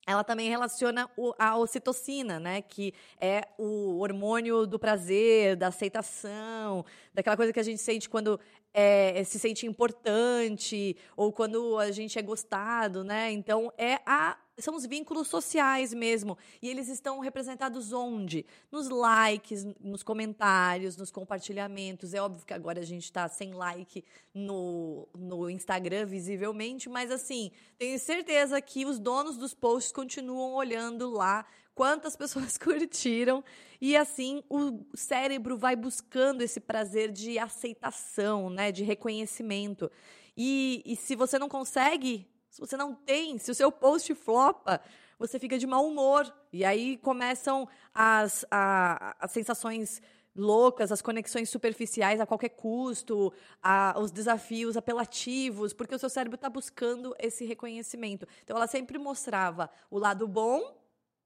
Ela 0.07 0.25
também 0.25 0.49
relaciona 0.49 1.09
a 1.39 1.57
ocitocina, 1.59 2.41
né? 2.41 2.63
Que 2.63 2.95
é 3.21 3.47
o 3.59 3.99
hormônio 3.99 4.67
do 4.67 4.79
prazer, 4.79 5.57
da 5.57 5.69
aceitação, 5.69 6.85
daquela 7.13 7.37
coisa 7.37 7.53
que 7.53 7.61
a 7.61 7.63
gente 7.63 7.81
sente 7.81 8.09
quando 8.09 8.41
é, 8.73 9.23
se 9.25 9.39
sente 9.39 9.67
importante 9.67 10.97
ou 11.17 11.33
quando 11.33 11.79
a 11.79 11.91
gente 11.91 12.19
é 12.19 12.23
gostado, 12.23 13.05
né? 13.05 13.31
Então 13.31 13.73
é 13.77 14.01
a 14.07 14.37
são 14.61 14.77
os 14.77 14.85
vínculos 14.85 15.29
sociais 15.29 15.95
mesmo. 15.95 16.37
E 16.61 16.69
eles 16.69 16.89
estão 16.89 17.19
representados 17.21 17.93
onde? 17.93 18.45
Nos 18.71 18.89
likes, 18.89 19.65
nos 19.81 20.03
comentários, 20.03 20.97
nos 20.97 21.11
compartilhamentos. 21.11 22.15
É 22.15 22.21
óbvio 22.21 22.45
que 22.45 22.53
agora 22.53 22.81
a 22.81 22.85
gente 22.85 23.05
está 23.05 23.27
sem 23.29 23.53
like 23.53 24.05
no, 24.35 25.09
no 25.17 25.49
Instagram, 25.49 26.07
visivelmente, 26.07 26.89
mas 26.89 27.11
assim, 27.11 27.51
tenho 27.79 27.99
certeza 27.99 28.61
que 28.61 28.85
os 28.85 28.99
donos 28.99 29.37
dos 29.37 29.55
posts 29.55 29.93
continuam 29.93 30.55
olhando 30.55 31.11
lá 31.11 31.47
quantas 31.81 32.15
pessoas 32.15 32.59
curtiram. 32.61 33.43
E 33.81 33.97
assim, 33.97 34.43
o 34.51 34.85
cérebro 34.93 35.57
vai 35.57 35.75
buscando 35.75 36.43
esse 36.43 36.61
prazer 36.61 37.11
de 37.11 37.39
aceitação, 37.39 38.51
né? 38.51 38.71
De 38.71 38.85
reconhecimento. 38.85 39.91
E, 40.37 40.83
e 40.85 40.95
se 40.95 41.17
você 41.17 41.39
não 41.39 41.49
consegue 41.49 42.29
se 42.51 42.61
você 42.61 42.77
não 42.77 42.95
tem, 42.95 43.39
se 43.39 43.51
o 43.51 43.55
seu 43.55 43.71
post 43.71 44.13
flopa, 44.15 44.81
você 45.19 45.39
fica 45.39 45.57
de 45.57 45.67
mau 45.67 45.87
humor. 45.87 46.31
E 46.53 46.65
aí 46.65 46.99
começam 46.99 47.67
as, 47.95 48.45
a, 48.51 49.17
as 49.19 49.31
sensações 49.31 50.03
loucas, 50.35 50.93
as 50.93 51.01
conexões 51.01 51.49
superficiais 51.49 52.21
a 52.21 52.27
qualquer 52.27 52.51
custo, 52.51 53.33
a, 53.63 53.95
os 53.99 54.11
desafios 54.11 54.77
apelativos, 54.77 55.73
porque 55.73 55.95
o 55.95 55.99
seu 55.99 56.11
cérebro 56.11 56.35
está 56.35 56.51
buscando 56.51 57.15
esse 57.19 57.47
reconhecimento. 57.47 58.27
Então, 58.43 58.57
ela 58.57 58.67
sempre 58.67 58.99
mostrava 58.99 59.71
o 59.91 59.99
lado 59.99 60.29
bom 60.29 60.80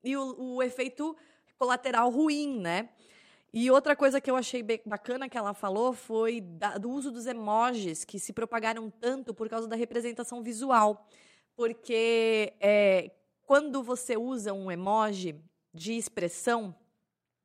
e 0.04 0.16
o, 0.16 0.56
o 0.56 0.62
efeito 0.62 1.16
colateral 1.58 2.10
ruim, 2.10 2.60
né? 2.60 2.90
E 3.52 3.70
outra 3.70 3.94
coisa 3.94 4.20
que 4.20 4.30
eu 4.30 4.36
achei 4.36 4.64
bacana 4.84 5.28
que 5.28 5.38
ela 5.38 5.54
falou 5.54 5.92
foi 5.92 6.40
da, 6.40 6.76
do 6.76 6.90
uso 6.90 7.12
dos 7.12 7.24
emojis, 7.26 8.04
que 8.04 8.18
se 8.18 8.32
propagaram 8.32 8.90
tanto 8.90 9.32
por 9.32 9.48
causa 9.48 9.68
da 9.68 9.76
representação 9.76 10.42
visual. 10.42 11.06
Porque 11.54 12.52
é, 12.60 13.12
quando 13.46 13.80
você 13.82 14.16
usa 14.16 14.52
um 14.52 14.70
emoji 14.70 15.40
de 15.72 15.92
expressão, 15.92 16.74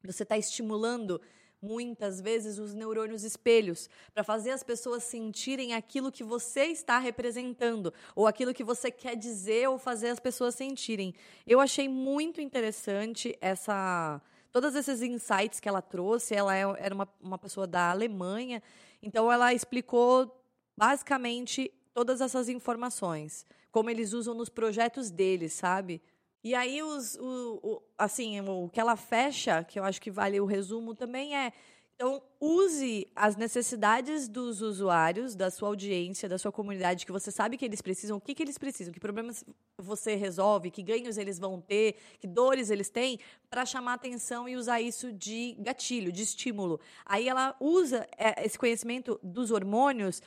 você 0.04 0.24
está 0.24 0.36
estimulando 0.36 1.22
muitas 1.62 2.22
vezes 2.22 2.58
os 2.58 2.74
neurônios 2.74 3.24
espelhos 3.24 3.90
para 4.14 4.24
fazer 4.24 4.52
as 4.52 4.64
pessoas 4.64 5.04
sentirem 5.04 5.74
aquilo 5.74 6.12
que 6.12 6.24
você 6.24 6.66
está 6.66 6.98
representando 7.00 7.94
ou 8.16 8.28
aquilo 8.28 8.54
que 8.54 8.64
você 8.64 8.90
quer 8.90 9.16
dizer 9.16 9.68
ou 9.68 9.78
fazer 9.78 10.10
as 10.10 10.20
pessoas 10.20 10.56
sentirem. 10.56 11.14
Eu 11.46 11.60
achei 11.60 11.88
muito 11.90 12.42
interessante 12.42 13.38
essa 13.42 14.22
todos 14.52 14.74
esses 14.74 15.02
insights 15.02 15.60
que 15.60 15.70
ela 15.70 15.82
trouxe, 15.82 16.34
ela 16.34 16.56
é, 16.56 16.64
era 16.80 16.96
uma, 16.96 17.08
uma 17.22 17.38
pessoa 17.38 17.68
da 17.68 17.92
Alemanha, 17.92 18.64
então 19.02 19.32
ela 19.32 19.54
explicou 19.54 20.44
basicamente 20.76 21.72
todas 21.94 22.22
essas 22.22 22.50
informações, 22.50 23.46
como 23.72 23.90
eles 23.90 24.14
usam 24.14 24.34
nos 24.34 24.50
projetos 24.50 25.12
deles, 25.12 25.54
sabe? 25.54 26.02
E 26.44 26.56
aí, 26.56 26.82
os, 26.82 27.16
o, 27.16 27.60
o, 27.62 27.82
assim, 27.98 28.40
o 28.42 28.70
que 28.70 28.80
ela 28.80 28.96
fecha, 28.96 29.64
que 29.64 29.80
eu 29.80 29.84
acho 29.84 30.02
que 30.02 30.10
vale 30.10 30.40
o 30.40 30.46
resumo 30.46 30.96
também, 30.96 31.36
é 31.36 31.52
então, 32.00 32.24
use 32.40 33.12
as 33.14 33.36
necessidades 33.36 34.30
dos 34.30 34.62
usuários, 34.62 35.36
da 35.36 35.52
sua 35.52 35.68
audiência, 35.68 36.30
da 36.30 36.38
sua 36.38 36.50
comunidade, 36.50 37.06
que 37.06 37.12
você 37.12 37.30
sabe 37.30 37.58
que 37.58 37.66
eles 37.66 37.82
precisam, 37.82 38.16
o 38.16 38.22
que, 38.22 38.34
que 38.34 38.42
eles 38.42 38.58
precisam, 38.58 38.94
que 38.94 39.02
problemas 39.02 39.44
você 39.78 40.16
resolve, 40.16 40.72
que 40.72 40.82
ganhos 40.82 41.18
eles 41.18 41.38
vão 41.38 41.60
ter, 41.60 41.98
que 42.18 42.26
dores 42.26 42.70
eles 42.70 42.90
têm, 42.90 43.20
para 43.50 43.66
chamar 43.66 43.96
atenção 43.96 44.48
e 44.48 44.56
usar 44.56 44.80
isso 44.80 45.12
de 45.12 45.58
gatilho, 45.60 46.10
de 46.10 46.24
estímulo. 46.24 46.80
Aí 47.06 47.28
ela 47.28 47.54
usa 47.60 48.08
é, 48.18 48.46
esse 48.46 48.58
conhecimento 48.58 49.20
dos 49.22 49.52
hormônios, 49.52 50.22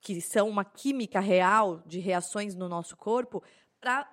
que 0.00 0.20
são 0.20 0.48
uma 0.48 0.64
química 0.64 1.18
real 1.18 1.82
de 1.84 1.98
reações 1.98 2.54
no 2.54 2.68
nosso 2.68 2.96
corpo, 2.96 3.42
para 3.80 4.08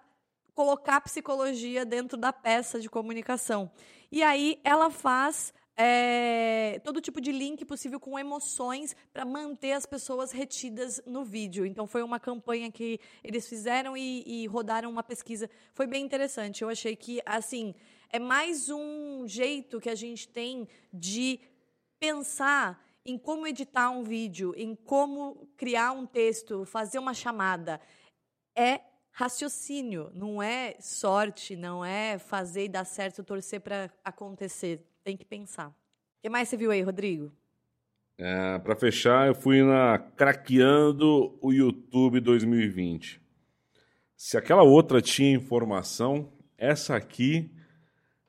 colocar 0.55 1.01
psicologia 1.01 1.85
dentro 1.85 2.17
da 2.17 2.31
peça 2.31 2.79
de 2.79 2.89
comunicação. 2.89 3.69
E 4.09 4.23
aí 4.23 4.59
ela 4.63 4.89
faz 4.89 5.53
é, 5.77 6.79
todo 6.85 7.01
tipo 7.01 7.19
de 7.19 7.33
link 7.33 7.65
possível 7.65 7.99
com 7.99 8.17
emoções 8.17 8.95
para 9.11 9.25
manter 9.25 9.73
as 9.73 9.85
pessoas 9.85 10.31
retidas 10.31 11.01
no 11.05 11.25
vídeo. 11.25 11.65
Então 11.65 11.85
foi 11.85 12.01
uma 12.01 12.19
campanha 12.19 12.71
que 12.71 12.99
eles 13.21 13.47
fizeram 13.47 13.97
e, 13.97 14.23
e, 14.25 14.47
rodaram 14.47 14.89
uma 14.89 15.03
pesquisa. 15.03 15.49
Foi 15.73 15.85
bem 15.85 16.05
interessante. 16.05 16.61
Eu 16.61 16.69
achei 16.69 16.95
que 16.95 17.21
assim 17.25 17.75
é 18.09 18.17
mais 18.17 18.69
um 18.69 19.27
jeito 19.27 19.81
que 19.81 19.89
a 19.89 19.95
gente 19.95 20.29
tem 20.29 20.67
de 20.93 21.41
pensar 21.99 22.81
em 23.05 23.17
como 23.17 23.45
editar 23.45 23.89
um 23.89 24.03
vídeo, 24.03 24.53
em 24.55 24.73
como 24.73 25.47
criar 25.57 25.91
um 25.91 26.05
texto, 26.05 26.65
fazer 26.65 26.97
uma 26.97 27.13
chamada. 27.13 27.81
É 28.57 28.79
raciocínio, 29.15 30.11
não 30.13 30.43
é 30.43 30.75
sorte, 30.81 31.55
não 31.55 31.85
é 31.85 32.19
fazer 32.19 32.65
e 32.65 32.69
dar 32.69 32.83
certo, 32.83 33.23
torcer 33.23 33.61
para 33.61 33.89
acontecer 34.03 34.85
tem 35.05 35.15
que 35.15 35.23
pensar. 35.23 35.69
O 35.69 35.73
que 36.21 36.29
mais 36.29 36.49
você 36.49 36.57
viu 36.57 36.69
aí, 36.69 36.81
Rodrigo? 36.81 37.31
É, 38.17 38.59
para 38.59 38.75
fechar, 38.75 39.27
eu 39.27 39.33
fui 39.33 39.63
na 39.63 39.99
Craqueando 39.99 41.37
o 41.41 41.53
YouTube 41.53 42.19
2020. 42.19 43.21
Se 44.17 44.37
aquela 44.37 44.63
outra 44.63 45.01
tinha 45.01 45.33
informação, 45.33 46.33
essa 46.57 46.95
aqui. 46.95 47.49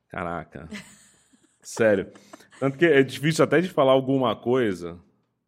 Caraca. 0.09 0.69
Sério. 1.61 2.13
Tanto 2.61 2.79
que 2.79 2.85
é 2.85 3.03
difícil 3.03 3.45
até 3.45 3.61
de 3.61 3.69
falar 3.69 3.93
alguma 3.93 4.37
coisa, 4.37 5.01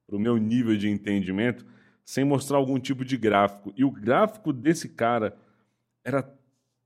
pro 0.04 0.18
meu 0.18 0.36
nível 0.36 0.76
de 0.76 0.88
entendimento, 0.88 1.64
sem 2.08 2.24
mostrar 2.24 2.56
algum 2.56 2.80
tipo 2.80 3.04
de 3.04 3.18
gráfico. 3.18 3.70
E 3.76 3.84
o 3.84 3.90
gráfico 3.90 4.50
desse 4.50 4.88
cara 4.88 5.36
era 6.02 6.26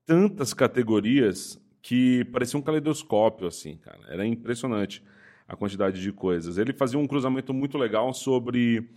tantas 0.05 0.53
categorias 0.53 1.63
que 1.81 2.25
parecia 2.33 2.59
um 2.59 2.63
caleidoscópio, 2.63 3.47
assim, 3.47 3.77
cara. 3.77 4.01
Era 4.09 4.27
impressionante 4.27 5.01
a 5.47 5.55
quantidade 5.55 6.01
de 6.01 6.11
coisas. 6.11 6.59
Ele 6.59 6.73
fazia 6.73 6.99
um 6.99 7.07
cruzamento 7.07 7.55
muito 7.55 7.79
legal 7.79 8.13
sobre 8.13 8.91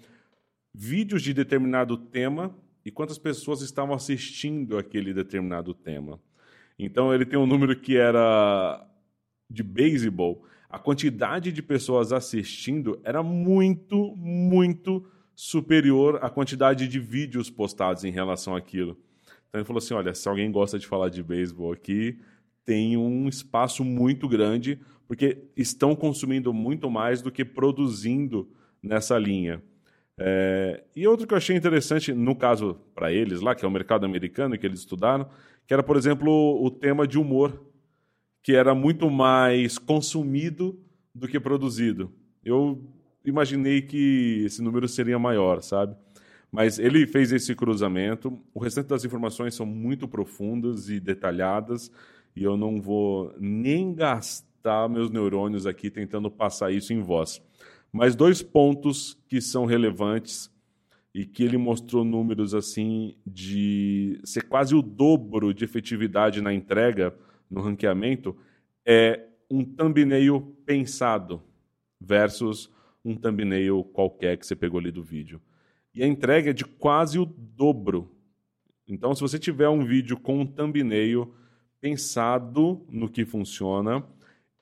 vídeos 0.73 1.21
de 1.21 1.31
determinado 1.31 1.95
tema 1.95 2.57
e 2.83 2.89
quantas 2.89 3.19
pessoas 3.19 3.61
estavam 3.61 3.93
assistindo 3.93 4.79
aquele 4.79 5.13
determinado 5.13 5.75
tema. 5.75 6.19
Então 6.79 7.13
ele 7.13 7.27
tem 7.27 7.37
um 7.37 7.45
número 7.45 7.79
que 7.79 7.97
era 7.97 8.83
de 9.47 9.61
beisebol. 9.61 10.43
A 10.71 10.79
quantidade 10.79 11.51
de 11.51 11.61
pessoas 11.61 12.11
assistindo 12.11 12.99
era 13.03 13.21
muito, 13.21 14.15
muito 14.15 15.05
superior 15.35 16.19
à 16.21 16.29
quantidade 16.29 16.87
de 16.87 16.99
vídeos 16.99 17.49
postados 17.49 18.03
em 18.03 18.11
relação 18.11 18.55
àquilo. 18.55 18.97
Então 19.49 19.59
ele 19.59 19.65
falou 19.65 19.79
assim: 19.79 19.93
olha, 19.93 20.13
se 20.13 20.27
alguém 20.27 20.51
gosta 20.51 20.79
de 20.79 20.87
falar 20.87 21.09
de 21.09 21.21
beisebol 21.21 21.71
aqui, 21.71 22.19
tem 22.63 22.97
um 22.97 23.27
espaço 23.27 23.83
muito 23.83 24.27
grande, 24.27 24.79
porque 25.07 25.37
estão 25.55 25.95
consumindo 25.95 26.53
muito 26.53 26.89
mais 26.89 27.21
do 27.21 27.31
que 27.31 27.45
produzindo 27.45 28.49
nessa 28.81 29.17
linha. 29.17 29.61
É, 30.17 30.83
e 30.95 31.05
outro 31.07 31.27
que 31.27 31.33
eu 31.33 31.37
achei 31.37 31.55
interessante, 31.55 32.13
no 32.13 32.35
caso 32.35 32.79
para 32.93 33.11
eles 33.11 33.41
lá, 33.41 33.53
que 33.53 33.65
é 33.65 33.67
o 33.67 33.71
mercado 33.71 34.05
americano 34.05 34.57
que 34.57 34.65
eles 34.65 34.79
estudaram, 34.79 35.27
que 35.67 35.73
era, 35.73 35.83
por 35.83 35.97
exemplo, 35.97 36.63
o 36.63 36.71
tema 36.71 37.07
de 37.07 37.19
humor, 37.19 37.61
que 38.41 38.53
era 38.53 38.73
muito 38.73 39.09
mais 39.09 39.77
consumido 39.77 40.79
do 41.13 41.27
que 41.27 41.39
produzido. 41.39 42.11
Eu 42.43 42.83
imaginei 43.25 43.81
que 43.81 44.43
esse 44.45 44.61
número 44.61 44.87
seria 44.87 45.19
maior, 45.19 45.61
sabe? 45.61 45.95
Mas 46.51 46.79
ele 46.79 47.05
fez 47.05 47.31
esse 47.31 47.53
cruzamento. 47.53 48.39
O 48.53 48.59
restante 48.59 48.87
das 48.87 49.03
informações 49.03 49.55
são 49.55 49.65
muito 49.65 50.07
profundas 50.07 50.89
e 50.89 50.99
detalhadas, 50.99 51.91
e 52.35 52.43
eu 52.43 52.55
não 52.55 52.81
vou 52.81 53.33
nem 53.39 53.93
gastar 53.93 54.87
meus 54.89 55.09
neurônios 55.09 55.65
aqui 55.65 55.89
tentando 55.89 56.29
passar 56.29 56.71
isso 56.71 56.93
em 56.93 57.01
voz. 57.01 57.41
Mas 57.91 58.15
dois 58.15 58.41
pontos 58.41 59.17
que 59.27 59.41
são 59.41 59.65
relevantes 59.65 60.51
e 61.13 61.25
que 61.25 61.43
ele 61.43 61.57
mostrou 61.57 62.03
números 62.03 62.53
assim 62.53 63.15
de 63.25 64.19
ser 64.25 64.41
quase 64.43 64.75
o 64.75 64.81
dobro 64.81 65.53
de 65.53 65.63
efetividade 65.63 66.41
na 66.41 66.53
entrega, 66.53 67.15
no 67.49 67.61
ranqueamento, 67.61 68.35
é 68.85 69.25
um 69.49 69.63
thumbnail 69.63 70.41
pensado 70.65 71.41
versus 72.01 72.69
um 73.05 73.15
thumbnail 73.15 73.83
qualquer 73.83 74.35
que 74.37 74.45
você 74.45 74.55
pegou 74.55 74.79
ali 74.79 74.91
do 74.91 75.03
vídeo. 75.03 75.39
E 75.93 76.03
a 76.03 76.07
entrega 76.07 76.49
é 76.49 76.53
de 76.53 76.65
quase 76.65 77.19
o 77.19 77.25
dobro. 77.25 78.11
Então, 78.87 79.13
se 79.15 79.21
você 79.21 79.39
tiver 79.39 79.69
um 79.69 79.85
vídeo 79.85 80.19
com 80.19 80.39
um 80.39 80.45
thumbnail 80.45 81.33
pensado 81.79 82.85
no 82.89 83.07
que 83.07 83.23
funciona, 83.23 84.03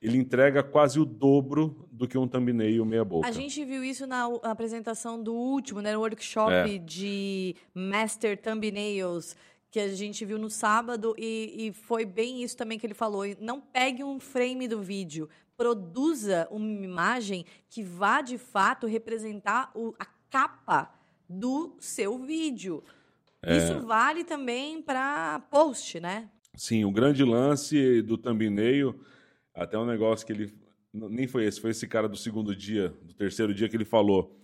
ele 0.00 0.18
entrega 0.18 0.62
quase 0.62 1.00
o 1.00 1.04
dobro 1.04 1.88
do 1.90 2.06
que 2.06 2.18
um 2.18 2.28
thumbnail 2.28 2.84
meia 2.84 3.04
boca. 3.04 3.26
A 3.26 3.32
gente 3.32 3.64
viu 3.64 3.82
isso 3.82 4.06
na, 4.06 4.26
apresentação 4.42 5.22
do 5.22 5.32
último, 5.32 5.80
né, 5.80 5.94
no 5.94 6.00
workshop 6.00 6.52
é. 6.52 6.78
de 6.78 7.56
Master 7.74 8.40
Thumbnails, 8.40 9.34
que 9.70 9.80
a 9.80 9.88
gente 9.88 10.24
viu 10.24 10.38
no 10.38 10.50
sábado, 10.50 11.16
e, 11.18 11.66
e, 11.66 11.72
foi 11.72 12.04
bem 12.04 12.42
isso 12.42 12.56
também 12.56 12.78
que 12.78 12.86
ele 12.86 12.94
falou. 12.94 13.24
Não 13.40 13.60
pegue 13.60 14.04
um 14.04 14.20
frame 14.20 14.68
do 14.68 14.80
vídeo, 14.80 15.28
produza 15.56 16.48
uma 16.50 16.84
imagem 16.84 17.44
que 17.68 17.82
vá 17.82 18.20
de 18.20 18.38
fato 18.38 18.86
representar 18.86 19.70
o, 19.74 19.94
a 19.98 20.06
capa 20.30 20.92
do 21.28 21.76
seu 21.78 22.18
vídeo. 22.18 22.82
É. 23.42 23.56
Isso 23.56 23.80
vale 23.86 24.24
também 24.24 24.82
para 24.82 25.40
post, 25.50 26.00
né? 26.00 26.28
Sim, 26.56 26.84
o 26.84 26.90
grande 26.90 27.24
lance 27.24 28.00
do 28.02 28.16
thumbnail 28.16 28.98
até 29.54 29.78
um 29.78 29.86
negócio 29.86 30.26
que 30.26 30.32
ele. 30.32 30.54
Nem 30.92 31.26
foi 31.26 31.44
esse, 31.44 31.60
foi 31.60 31.70
esse 31.70 31.88
cara 31.88 32.08
do 32.08 32.16
segundo 32.16 32.54
dia, 32.54 32.94
do 33.02 33.12
terceiro 33.14 33.52
dia 33.52 33.68
que 33.68 33.76
ele 33.76 33.84
falou. 33.84 34.38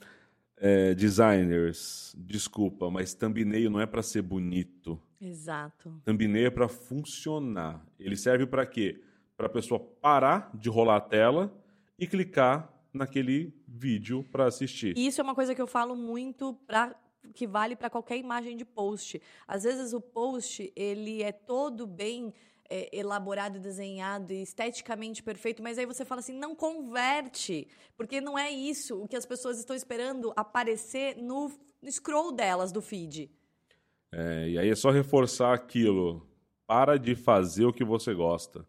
É, 0.56 0.94
designers, 0.94 2.14
desculpa, 2.18 2.90
mas 2.90 3.14
thumbnail 3.14 3.70
não 3.70 3.80
é 3.80 3.86
para 3.86 4.02
ser 4.02 4.20
bonito. 4.20 5.00
Exato. 5.20 6.00
Thumbnail 6.04 6.46
é 6.46 6.50
para 6.50 6.68
funcionar. 6.68 7.84
Ele 7.98 8.16
serve 8.16 8.46
para 8.46 8.66
quê? 8.66 9.00
Para 9.40 9.46
a 9.46 9.50
pessoa 9.50 9.80
parar 9.80 10.50
de 10.52 10.68
rolar 10.68 10.96
a 10.96 11.00
tela 11.00 11.50
e 11.98 12.06
clicar 12.06 12.70
naquele 12.92 13.54
vídeo 13.66 14.22
para 14.30 14.44
assistir. 14.44 14.92
Isso 14.98 15.18
é 15.18 15.24
uma 15.24 15.34
coisa 15.34 15.54
que 15.54 15.62
eu 15.62 15.66
falo 15.66 15.96
muito 15.96 16.52
para 16.66 16.94
que 17.32 17.46
vale 17.46 17.74
para 17.74 17.88
qualquer 17.88 18.18
imagem 18.18 18.54
de 18.54 18.66
post. 18.66 19.18
Às 19.48 19.62
vezes 19.62 19.94
o 19.94 20.00
post 20.00 20.70
ele 20.76 21.22
é 21.22 21.32
todo 21.32 21.86
bem 21.86 22.34
é, 22.68 22.94
elaborado, 22.94 23.58
desenhado 23.58 24.30
e 24.30 24.42
esteticamente 24.42 25.22
perfeito, 25.22 25.62
mas 25.62 25.78
aí 25.78 25.86
você 25.86 26.04
fala 26.04 26.18
assim, 26.18 26.34
não 26.34 26.54
converte, 26.54 27.66
porque 27.96 28.20
não 28.20 28.38
é 28.38 28.50
isso 28.50 29.02
o 29.02 29.08
que 29.08 29.16
as 29.16 29.24
pessoas 29.24 29.58
estão 29.58 29.74
esperando 29.74 30.34
aparecer 30.36 31.16
no, 31.16 31.50
no 31.80 31.90
scroll 31.90 32.30
delas 32.30 32.72
do 32.72 32.82
feed. 32.82 33.30
É, 34.12 34.50
e 34.50 34.58
aí 34.58 34.68
é 34.68 34.74
só 34.74 34.90
reforçar 34.90 35.54
aquilo. 35.54 36.28
Para 36.66 36.98
de 36.98 37.14
fazer 37.14 37.64
o 37.64 37.72
que 37.72 37.82
você 37.82 38.12
gosta. 38.12 38.68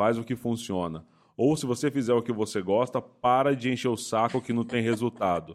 Faz 0.00 0.16
o 0.16 0.24
que 0.24 0.34
funciona. 0.34 1.04
Ou 1.36 1.54
se 1.58 1.66
você 1.66 1.90
fizer 1.90 2.14
o 2.14 2.22
que 2.22 2.32
você 2.32 2.62
gosta, 2.62 3.02
para 3.02 3.54
de 3.54 3.70
encher 3.70 3.88
o 3.88 3.98
saco 3.98 4.40
que 4.40 4.50
não 4.50 4.64
tem 4.64 4.82
resultado. 4.82 5.52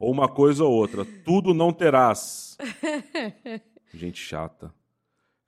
ou 0.00 0.10
uma 0.10 0.26
coisa 0.26 0.64
ou 0.64 0.72
outra. 0.72 1.04
Tudo 1.24 1.54
não 1.54 1.72
terás. 1.72 2.58
Gente 3.94 4.18
chata. 4.18 4.74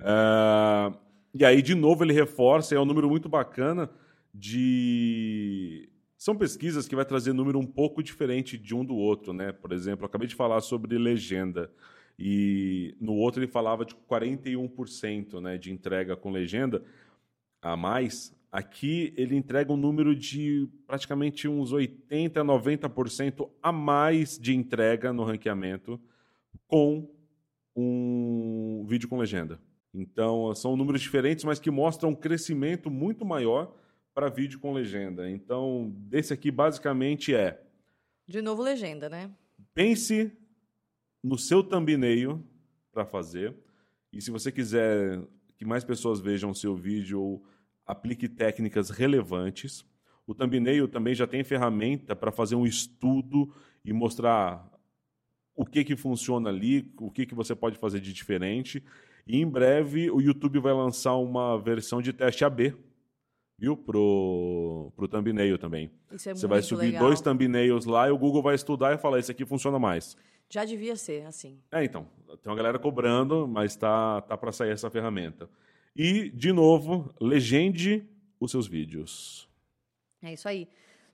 É... 0.00 0.92
E 1.34 1.44
aí, 1.44 1.60
de 1.60 1.74
novo, 1.74 2.04
ele 2.04 2.12
reforça, 2.12 2.72
é 2.72 2.78
um 2.78 2.84
número 2.84 3.10
muito 3.10 3.28
bacana 3.28 3.90
de. 4.32 5.90
São 6.16 6.36
pesquisas 6.36 6.86
que 6.86 6.94
vai 6.94 7.04
trazer 7.04 7.32
número 7.32 7.58
um 7.58 7.66
pouco 7.66 8.00
diferente 8.00 8.56
de 8.56 8.76
um 8.76 8.84
do 8.84 8.94
outro, 8.94 9.32
né? 9.32 9.50
Por 9.50 9.72
exemplo, 9.72 10.06
acabei 10.06 10.28
de 10.28 10.36
falar 10.36 10.60
sobre 10.60 10.96
legenda. 10.96 11.68
E 12.16 12.96
no 13.00 13.14
outro 13.14 13.42
ele 13.42 13.50
falava 13.50 13.84
de 13.84 13.96
41% 14.08 15.40
né, 15.40 15.58
de 15.58 15.72
entrega 15.72 16.16
com 16.16 16.30
legenda 16.30 16.84
a 17.60 17.76
mais. 17.76 18.35
Aqui 18.56 19.12
ele 19.18 19.36
entrega 19.36 19.70
um 19.70 19.76
número 19.76 20.16
de 20.16 20.66
praticamente 20.86 21.46
uns 21.46 21.74
80%, 21.74 22.32
90% 22.36 23.50
a 23.62 23.70
mais 23.70 24.38
de 24.38 24.56
entrega 24.56 25.12
no 25.12 25.24
ranqueamento 25.24 26.00
com 26.66 27.06
um 27.76 28.82
vídeo 28.88 29.10
com 29.10 29.18
legenda. 29.18 29.60
Então, 29.92 30.54
são 30.54 30.74
números 30.74 31.02
diferentes, 31.02 31.44
mas 31.44 31.60
que 31.60 31.70
mostram 31.70 32.08
um 32.08 32.14
crescimento 32.14 32.90
muito 32.90 33.26
maior 33.26 33.76
para 34.14 34.30
vídeo 34.30 34.58
com 34.58 34.72
legenda. 34.72 35.28
Então, 35.28 35.92
desse 35.94 36.32
aqui 36.32 36.50
basicamente 36.50 37.34
é. 37.34 37.62
De 38.26 38.40
novo, 38.40 38.62
legenda, 38.62 39.10
né? 39.10 39.30
Pense 39.74 40.32
no 41.22 41.36
seu 41.36 41.62
thumbnail 41.62 42.42
para 42.90 43.04
fazer. 43.04 43.54
E 44.10 44.22
se 44.22 44.30
você 44.30 44.50
quiser 44.50 45.20
que 45.58 45.66
mais 45.66 45.84
pessoas 45.84 46.20
vejam 46.20 46.52
o 46.52 46.54
seu 46.54 46.74
vídeo, 46.74 47.42
aplique 47.86 48.28
técnicas 48.28 48.90
relevantes. 48.90 49.84
O 50.26 50.34
thumbnail 50.34 50.88
também 50.88 51.14
já 51.14 51.26
tem 51.26 51.44
ferramenta 51.44 52.16
para 52.16 52.32
fazer 52.32 52.56
um 52.56 52.66
estudo 52.66 53.54
e 53.84 53.92
mostrar 53.92 54.68
o 55.54 55.64
que, 55.64 55.84
que 55.84 55.96
funciona 55.96 56.50
ali, 56.50 56.92
o 56.98 57.10
que, 57.10 57.24
que 57.24 57.34
você 57.34 57.54
pode 57.54 57.78
fazer 57.78 58.00
de 58.00 58.12
diferente. 58.12 58.82
E 59.26 59.40
em 59.40 59.48
breve 59.48 60.10
o 60.10 60.20
YouTube 60.20 60.58
vai 60.58 60.72
lançar 60.72 61.14
uma 61.16 61.58
versão 61.58 62.02
de 62.02 62.12
teste 62.12 62.44
AB, 62.44 62.74
viu? 63.58 63.76
Pro, 63.76 64.92
pro 64.96 65.08
thumbnail 65.08 65.58
também. 65.58 65.90
Isso 66.12 66.28
é 66.28 66.34
Você 66.34 66.46
vai 66.46 66.62
subir 66.62 66.86
legal. 66.86 67.04
dois 67.04 67.20
thumbnails 67.20 67.86
lá 67.86 68.08
e 68.08 68.10
o 68.10 68.18
Google 68.18 68.42
vai 68.42 68.54
estudar 68.54 68.94
e 68.94 68.98
falar: 68.98 69.18
esse 69.18 69.30
aqui 69.30 69.46
funciona 69.46 69.78
mais. 69.78 70.16
Já 70.48 70.64
devia 70.64 70.94
ser 70.94 71.26
assim. 71.26 71.58
É, 71.72 71.82
então. 71.84 72.06
Tem 72.42 72.50
uma 72.50 72.56
galera 72.56 72.78
cobrando, 72.78 73.48
mas 73.48 73.74
tá, 73.74 74.20
tá 74.20 74.36
para 74.36 74.52
sair 74.52 74.70
essa 74.70 74.90
ferramenta. 74.90 75.48
E, 75.96 76.28
de 76.30 76.52
novo, 76.52 77.14
legende 77.20 78.06
os 78.38 78.50
seus 78.50 78.66
vídeos. 78.66 79.48
É 80.22 80.32
isso 80.34 80.46
aí. 80.48 80.68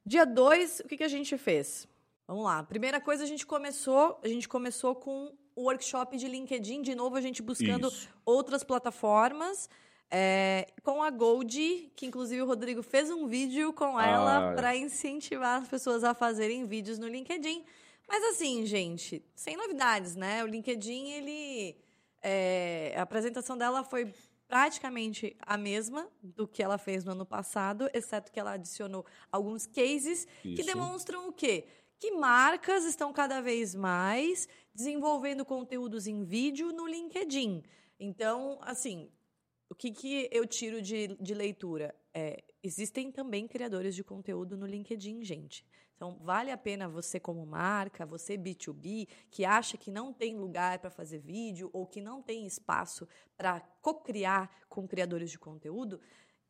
Dia 0.04 0.26
2, 0.26 0.80
o 0.80 0.88
que, 0.88 0.96
que 0.96 1.04
a 1.04 1.08
gente 1.08 1.38
fez? 1.38 1.86
Vamos 2.26 2.44
lá. 2.44 2.62
Primeira 2.64 3.00
coisa, 3.00 3.22
a 3.22 3.26
gente 3.26 3.46
começou, 3.46 4.18
a 4.22 4.28
gente 4.28 4.48
começou 4.48 4.94
com 4.96 5.32
o 5.54 5.64
workshop 5.64 6.16
de 6.16 6.26
LinkedIn, 6.26 6.82
de 6.82 6.94
novo 6.94 7.14
a 7.16 7.20
gente 7.20 7.42
buscando 7.42 7.88
Isso. 7.88 8.08
outras 8.24 8.64
plataformas. 8.64 9.68
É, 10.14 10.66
com 10.82 11.02
a 11.02 11.08
Gold, 11.08 11.90
que 11.96 12.04
inclusive 12.04 12.42
o 12.42 12.46
Rodrigo 12.46 12.82
fez 12.82 13.10
um 13.10 13.26
vídeo 13.26 13.72
com 13.72 13.98
ela 13.98 14.50
Ah, 14.50 14.54
para 14.54 14.76
incentivar 14.76 15.62
as 15.62 15.68
pessoas 15.68 16.04
a 16.04 16.12
fazerem 16.12 16.66
vídeos 16.66 16.98
no 16.98 17.08
LinkedIn. 17.08 17.64
Mas 18.06 18.22
assim, 18.24 18.66
gente, 18.66 19.24
sem 19.34 19.56
novidades, 19.56 20.14
né? 20.14 20.44
O 20.44 20.46
LinkedIn, 20.46 21.12
ele. 21.12 21.76
é, 22.22 22.94
a 22.96 23.02
apresentação 23.02 23.56
dela 23.56 23.82
foi 23.84 24.12
praticamente 24.52 25.34
a 25.40 25.56
mesma 25.56 26.06
do 26.22 26.46
que 26.46 26.62
ela 26.62 26.76
fez 26.76 27.04
no 27.04 27.12
ano 27.12 27.24
passado, 27.24 27.88
exceto 27.94 28.30
que 28.30 28.38
ela 28.38 28.52
adicionou 28.52 29.02
alguns 29.30 29.64
cases 29.64 30.26
que 30.42 30.60
Isso. 30.60 30.66
demonstram 30.66 31.26
o 31.26 31.32
quê? 31.32 31.64
Que 31.98 32.10
marcas 32.10 32.84
estão 32.84 33.14
cada 33.14 33.40
vez 33.40 33.74
mais 33.74 34.46
desenvolvendo 34.74 35.42
conteúdos 35.42 36.06
em 36.06 36.22
vídeo 36.22 36.70
no 36.70 36.86
LinkedIn. 36.86 37.62
Então, 37.98 38.58
assim, 38.60 39.08
o 39.72 39.74
que, 39.74 39.90
que 39.90 40.28
eu 40.30 40.46
tiro 40.46 40.82
de, 40.82 41.16
de 41.18 41.32
leitura? 41.32 41.94
É, 42.12 42.44
existem 42.62 43.10
também 43.10 43.48
criadores 43.48 43.94
de 43.94 44.04
conteúdo 44.04 44.54
no 44.54 44.66
LinkedIn, 44.66 45.24
gente. 45.24 45.64
Então, 45.96 46.18
vale 46.20 46.50
a 46.50 46.58
pena 46.58 46.90
você, 46.90 47.18
como 47.18 47.46
marca, 47.46 48.04
você 48.04 48.36
B2B, 48.36 49.08
que 49.30 49.46
acha 49.46 49.78
que 49.78 49.90
não 49.90 50.12
tem 50.12 50.36
lugar 50.36 50.78
para 50.78 50.90
fazer 50.90 51.20
vídeo 51.20 51.70
ou 51.72 51.86
que 51.86 52.02
não 52.02 52.20
tem 52.20 52.44
espaço 52.46 53.08
para 53.34 53.60
co-criar 53.80 54.50
com 54.68 54.86
criadores 54.86 55.30
de 55.30 55.38
conteúdo, 55.38 55.98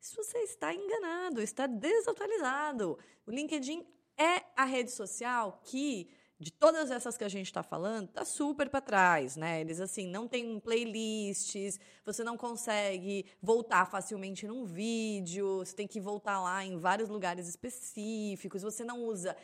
se 0.01 0.17
você 0.17 0.39
está 0.39 0.73
enganado, 0.73 1.41
está 1.41 1.65
desatualizado. 1.65 2.99
O 3.25 3.31
LinkedIn 3.31 3.87
é 4.17 4.43
a 4.53 4.65
rede 4.65 4.91
social 4.91 5.61
que 5.63 6.09
de 6.43 6.51
todas 6.51 6.91
essas 6.91 7.17
que 7.17 7.23
a 7.23 7.29
gente 7.29 7.47
está 7.47 7.63
falando, 7.63 8.09
tá 8.09 8.25
super 8.25 8.69
para 8.69 8.81
trás, 8.81 9.35
né? 9.35 9.61
Eles 9.61 9.79
assim 9.79 10.07
não 10.07 10.27
tem 10.27 10.59
playlists, 10.59 11.79
você 12.05 12.23
não 12.23 12.37
consegue 12.37 13.25
voltar 13.41 13.85
facilmente 13.85 14.45
num 14.45 14.65
vídeo, 14.65 15.59
você 15.59 15.73
tem 15.75 15.87
que 15.87 15.99
voltar 15.99 16.41
lá 16.41 16.63
em 16.63 16.77
vários 16.77 17.09
lugares 17.09 17.47
específicos, 17.47 18.61
você 18.61 18.83
não 18.83 19.03
usa 19.03 19.35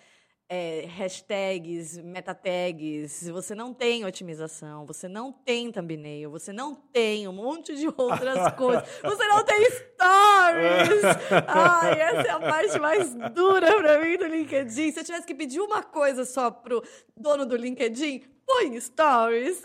é, 0.51 0.85
hashtags, 0.87 1.99
meta 1.99 2.33
tags, 2.33 3.29
você 3.29 3.53
não 3.53 3.71
tem 3.71 4.03
otimização, 4.03 4.83
você 4.83 5.07
não 5.07 5.31
tem 5.31 5.71
thumbnail, 5.71 6.31
você 6.31 6.51
não 6.51 6.73
tem 6.73 7.27
um 7.27 7.33
monte 7.33 7.75
de 7.75 7.85
outras 7.85 8.51
coisas, 8.57 8.83
você 9.03 9.27
não 9.27 9.45
tem 9.45 9.63
stories. 9.69 11.03
Ai, 11.47 12.01
essa 12.01 12.27
é 12.27 12.31
a 12.31 12.39
parte 12.39 12.79
mais 12.79 13.13
dura 13.31 13.77
pra 13.77 13.99
mim 14.03 14.17
do 14.17 14.25
LinkedIn. 14.25 14.91
Se 14.91 14.99
eu 14.99 15.03
tivesse 15.03 15.27
que 15.27 15.35
pedir 15.35 15.59
uma 15.59 15.83
coisa 15.83 16.25
só 16.25 16.49
pro 16.49 16.83
dono 17.15 17.45
do 17.45 17.55
LinkedIn, 17.55 18.23
põe 18.43 18.79
stories. 18.79 19.61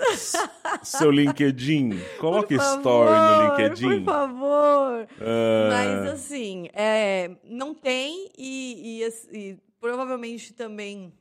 Seu 0.82 1.10
LinkedIn, 1.10 1.98
coloque 2.20 2.56
story 2.56 3.10
no 3.10 3.56
LinkedIn. 3.56 4.04
Por 4.04 4.12
favor. 4.12 5.08
Uh... 5.18 5.70
Mas 5.70 6.12
assim, 6.12 6.68
é, 6.74 7.30
não 7.42 7.72
tem 7.72 8.30
e, 8.36 9.00
e, 9.02 9.38
e 9.38 9.58
provavelmente 9.84 10.54
também 10.54 11.12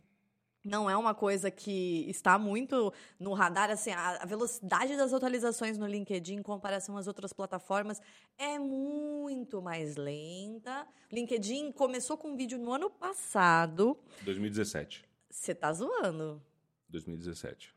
não 0.64 0.90
é 0.90 0.96
uma 0.96 1.14
coisa 1.14 1.52
que 1.52 2.10
está 2.10 2.40
muito 2.40 2.94
no 3.20 3.34
radar. 3.34 3.70
Assim, 3.70 3.92
a, 3.92 4.26
velocidade 4.26 4.96
das 4.96 5.12
atualizações 5.12 5.78
no 5.78 5.86
LinkedIn 5.86 6.36
em 6.36 6.42
comparação 6.42 6.96
às 6.96 7.06
outras 7.06 7.34
plataformas 7.34 8.02
é 8.38 8.58
muito 8.58 9.62
mais 9.62 9.98
lenta. 9.98 10.88
LinkedIn 11.12 11.74
começou 11.74 12.18
com 12.18 12.30
um 12.30 12.38
vídeo 12.38 12.58
no 12.58 12.72
ano 12.72 12.90
passado. 12.90 14.00
2017. 14.22 15.04
Você 15.30 15.54
tá 15.54 15.74
zoando? 15.74 16.42
2017. 16.88 17.76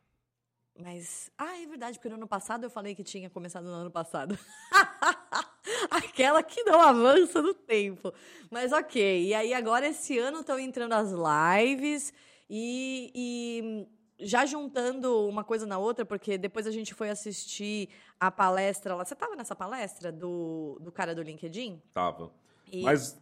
Mas. 0.79 1.33
Ah, 1.37 1.61
é 1.61 1.67
verdade, 1.67 1.99
porque 1.99 2.11
no 2.11 2.15
ano 2.15 2.29
passado 2.29 2.63
eu 2.63 2.71
falei 2.71 2.95
que 2.95 3.03
tinha 3.03 3.29
começado 3.29 3.65
no 3.65 3.73
ano 3.73 3.91
passado. 3.91 4.39
Aquela 5.91 6.43
que 6.43 6.63
não 6.65 6.81
avança 6.81 7.41
no 7.43 7.55
tempo. 7.55 8.13
Mas 8.51 8.73
ok. 8.73 9.27
E 9.27 9.35
aí, 9.35 9.55
agora 9.55 9.87
esse 9.89 10.19
ano 10.19 10.41
estão 10.41 10.59
entrando 10.59 10.93
as 10.93 11.11
lives 11.13 12.13
e, 12.49 13.11
e 13.15 13.87
já 14.19 14.47
juntando 14.47 15.29
uma 15.29 15.45
coisa 15.45 15.67
na 15.67 15.79
outra, 15.79 16.05
porque 16.05 16.39
depois 16.39 16.67
a 16.67 16.71
gente 16.71 16.95
foi 16.95 17.11
assistir 17.11 17.89
a 18.19 18.31
palestra 18.31 18.95
lá. 18.95 19.05
Você 19.05 19.15
estava 19.15 19.37
nessa 19.37 19.55
palestra 19.55 20.11
do, 20.11 20.79
do 20.81 20.91
cara 20.91 21.15
do 21.15 21.23
LinkedIn? 21.23 21.81
Tava. 21.93 22.33
E... 22.71 22.83
Mas 22.83 23.21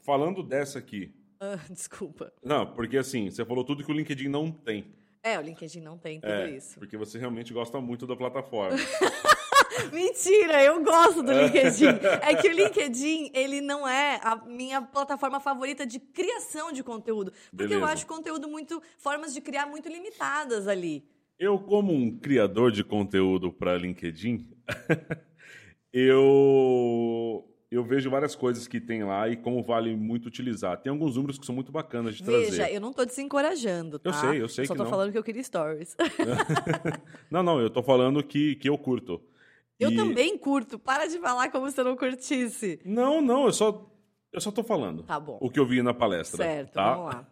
falando 0.00 0.42
dessa 0.42 0.78
aqui. 0.78 1.14
Ah, 1.40 1.58
desculpa. 1.70 2.32
Não, 2.42 2.66
porque 2.72 2.96
assim, 2.96 3.30
você 3.30 3.44
falou 3.44 3.64
tudo 3.64 3.84
que 3.84 3.90
o 3.90 3.94
LinkedIn 3.94 4.28
não 4.28 4.50
tem. 4.50 4.92
É, 5.22 5.38
o 5.38 5.42
LinkedIn 5.42 5.80
não 5.80 5.96
tem 5.96 6.20
tudo 6.20 6.32
é, 6.32 6.50
isso. 6.50 6.78
Porque 6.78 6.96
você 6.96 7.16
realmente 7.18 7.52
gosta 7.52 7.80
muito 7.80 8.06
da 8.06 8.16
plataforma. 8.16 8.76
Mentira, 9.92 10.62
eu 10.62 10.82
gosto 10.82 11.22
do 11.22 11.32
LinkedIn. 11.32 11.86
É 12.22 12.34
que 12.34 12.48
o 12.48 12.52
LinkedIn, 12.52 13.30
ele 13.34 13.60
não 13.60 13.86
é 13.86 14.20
a 14.22 14.36
minha 14.36 14.80
plataforma 14.82 15.40
favorita 15.40 15.86
de 15.86 15.98
criação 15.98 16.72
de 16.72 16.82
conteúdo. 16.82 17.32
Porque 17.50 17.68
Beleza. 17.68 17.80
eu 17.80 17.84
acho 17.84 18.06
conteúdo 18.06 18.48
muito. 18.48 18.82
formas 18.98 19.32
de 19.34 19.40
criar 19.40 19.66
muito 19.66 19.88
limitadas 19.88 20.68
ali. 20.68 21.04
Eu, 21.38 21.58
como 21.58 21.92
um 21.92 22.18
criador 22.18 22.70
de 22.70 22.84
conteúdo 22.84 23.52
para 23.52 23.76
LinkedIn, 23.76 24.46
eu 25.92 27.44
eu 27.72 27.82
vejo 27.82 28.10
várias 28.10 28.36
coisas 28.36 28.68
que 28.68 28.78
tem 28.78 29.02
lá 29.02 29.26
e 29.30 29.34
como 29.34 29.62
vale 29.62 29.96
muito 29.96 30.26
utilizar. 30.26 30.76
Tem 30.76 30.90
alguns 30.90 31.16
números 31.16 31.38
que 31.38 31.46
são 31.46 31.54
muito 31.54 31.72
bacanas 31.72 32.16
de 32.16 32.22
trazer. 32.22 32.50
Veja, 32.50 32.70
eu 32.70 32.78
não 32.78 32.90
estou 32.90 33.06
desencorajando, 33.06 33.98
tá? 33.98 34.10
Eu 34.10 34.12
sei, 34.12 34.42
eu 34.42 34.48
sei 34.48 34.66
Só 34.66 34.74
que 34.74 34.78
tô 34.78 34.84
não. 34.84 34.90
falando 34.90 35.10
que 35.10 35.16
eu 35.16 35.24
queria 35.24 35.42
stories. 35.42 35.96
não, 37.30 37.42
não, 37.42 37.58
eu 37.58 37.70
tô 37.70 37.82
falando 37.82 38.22
que, 38.22 38.56
que 38.56 38.68
eu 38.68 38.76
curto. 38.76 39.22
Eu 39.82 39.92
e... 39.92 39.96
também 39.96 40.38
curto. 40.38 40.78
Para 40.78 41.06
de 41.06 41.18
falar 41.18 41.50
como 41.50 41.70
se 41.70 41.80
eu 41.80 41.84
não 41.84 41.96
curtisse. 41.96 42.80
Não, 42.84 43.20
não, 43.20 43.46
eu 43.46 43.52
só 43.52 43.92
eu 44.32 44.40
só 44.40 44.50
tô 44.50 44.64
falando. 44.64 45.02
Tá 45.02 45.20
bom. 45.20 45.38
O 45.40 45.50
que 45.50 45.60
eu 45.60 45.66
vi 45.66 45.82
na 45.82 45.92
palestra. 45.92 46.42
Certo, 46.42 46.72
tá? 46.72 46.94
vamos 46.94 47.14
lá. 47.14 47.28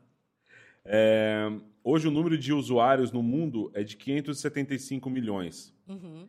É, 0.84 1.50
hoje 1.82 2.08
o 2.08 2.10
número 2.10 2.36
de 2.36 2.52
usuários 2.52 3.10
no 3.10 3.22
mundo 3.22 3.70
é 3.74 3.82
de 3.82 3.96
575 3.96 5.08
milhões. 5.08 5.74
Uhum. 5.88 6.28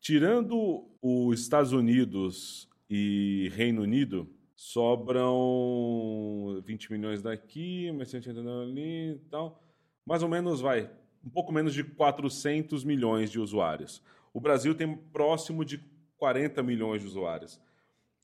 Tirando 0.00 0.88
os 1.02 1.40
Estados 1.40 1.72
Unidos 1.72 2.68
e 2.88 3.52
Reino 3.54 3.82
Unido, 3.82 4.30
sobram 4.54 6.62
20 6.64 6.92
milhões 6.92 7.20
daqui, 7.20 7.92
mais 7.92 8.08
180 8.08 8.48
ali 8.62 9.12
e 9.12 9.18
tal. 9.30 9.62
Mais 10.06 10.22
ou 10.22 10.28
menos, 10.28 10.60
vai, 10.60 10.90
um 11.22 11.28
pouco 11.28 11.52
menos 11.52 11.74
de 11.74 11.84
400 11.84 12.82
milhões 12.82 13.30
de 13.30 13.38
usuários. 13.38 14.02
O 14.38 14.40
Brasil 14.40 14.72
tem 14.72 14.96
próximo 14.96 15.64
de 15.64 15.80
40 16.16 16.62
milhões 16.62 17.02
de 17.02 17.08
usuários. 17.08 17.60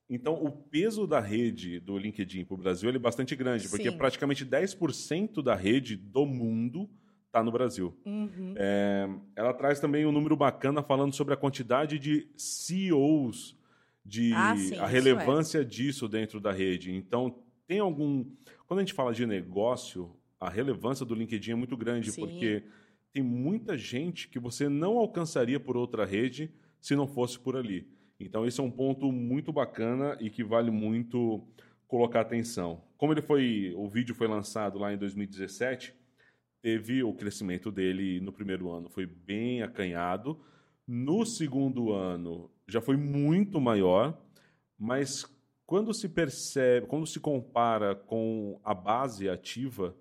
Então, 0.09 0.35
o 0.35 0.49
peso 0.49 1.09
da 1.09 1.19
rede 1.19 1.81
do 1.81 1.99
LinkedIn 1.99 2.45
para 2.45 2.55
o 2.55 2.57
Brasil 2.57 2.89
é 2.89 2.97
bastante 3.01 3.35
grande, 3.35 3.69
porque 3.69 3.91
Sim. 3.91 3.99
praticamente 3.99 4.47
10% 4.47 5.43
da 5.43 5.57
rede 5.57 5.97
do 5.97 6.25
mundo 6.25 6.89
está 7.27 7.43
no 7.43 7.51
Brasil. 7.51 7.99
Uhum. 8.07 8.55
É, 8.57 9.09
ela 9.35 9.53
traz 9.53 9.81
também 9.81 10.07
um 10.07 10.13
número 10.13 10.37
bacana 10.37 10.85
falando 10.85 11.13
sobre 11.13 11.35
a 11.35 11.37
quantidade 11.37 11.99
de 11.99 12.29
CEOs 12.37 13.59
de 14.05 14.33
ah, 14.35 14.57
sim, 14.57 14.77
a 14.77 14.87
relevância 14.87 15.63
é. 15.63 15.65
disso 15.65 16.07
dentro 16.07 16.39
da 16.39 16.53
rede. 16.53 16.93
Então, 16.93 17.43
tem 17.67 17.81
algum. 17.81 18.25
Quando 18.69 18.79
a 18.79 18.83
gente 18.85 18.95
fala 18.95 19.13
de 19.13 19.27
negócio, 19.27 20.15
a 20.39 20.49
relevância 20.49 21.05
do 21.05 21.13
LinkedIn 21.13 21.51
é 21.51 21.57
muito 21.57 21.77
grande, 21.77 22.13
sim. 22.13 22.21
porque 22.21 22.63
tem 23.15 23.23
muita 23.23 23.79
gente 23.79 24.29
que 24.29 24.41
você 24.41 24.69
não 24.69 24.99
alcançaria 24.99 25.61
por 25.61 25.77
outra 25.77 26.05
rede 26.05 26.53
se 26.81 26.97
não 26.97 27.07
fosse 27.07 27.39
por 27.39 27.57
ali. 27.57 27.87
Então, 28.19 28.45
esse 28.45 28.61
é 28.61 28.63
um 28.63 28.71
ponto 28.71 29.13
muito 29.13 29.53
bacana 29.53 30.19
e 30.21 30.29
que 30.29 30.43
vale 30.43 30.73
muito 30.73 31.47
colocar 31.87 32.23
atenção. 32.23 32.83
Como 32.97 33.13
ele 33.13 33.23
foi, 33.23 33.73
o 33.77 33.89
vídeo 33.89 34.17
foi 34.17 34.27
lançado 34.27 34.81
lá 34.81 34.93
em 34.93 34.99
2017, 34.99 35.95
teve 36.61 37.05
o 37.05 37.15
crescimento 37.15 37.71
dele 37.71 38.21
no 38.21 38.33
primeiro 38.33 38.69
ano 38.73 38.91
foi 38.91 39.07
bem 39.07 39.63
acanhado. 39.63 40.41
No 40.85 41.25
segundo 41.25 41.93
ano, 41.93 42.51
já 42.67 42.81
foi 42.81 42.97
muito 42.97 43.61
maior, 43.61 44.21
mas 44.77 45.25
quando 45.65 45.95
se 45.95 46.09
percebe, 46.09 46.89
quando 46.89 47.07
se 47.07 47.21
compara 47.21 47.95
com 47.95 48.61
a 48.65 48.75
base 48.75 49.29
ativa, 49.29 49.97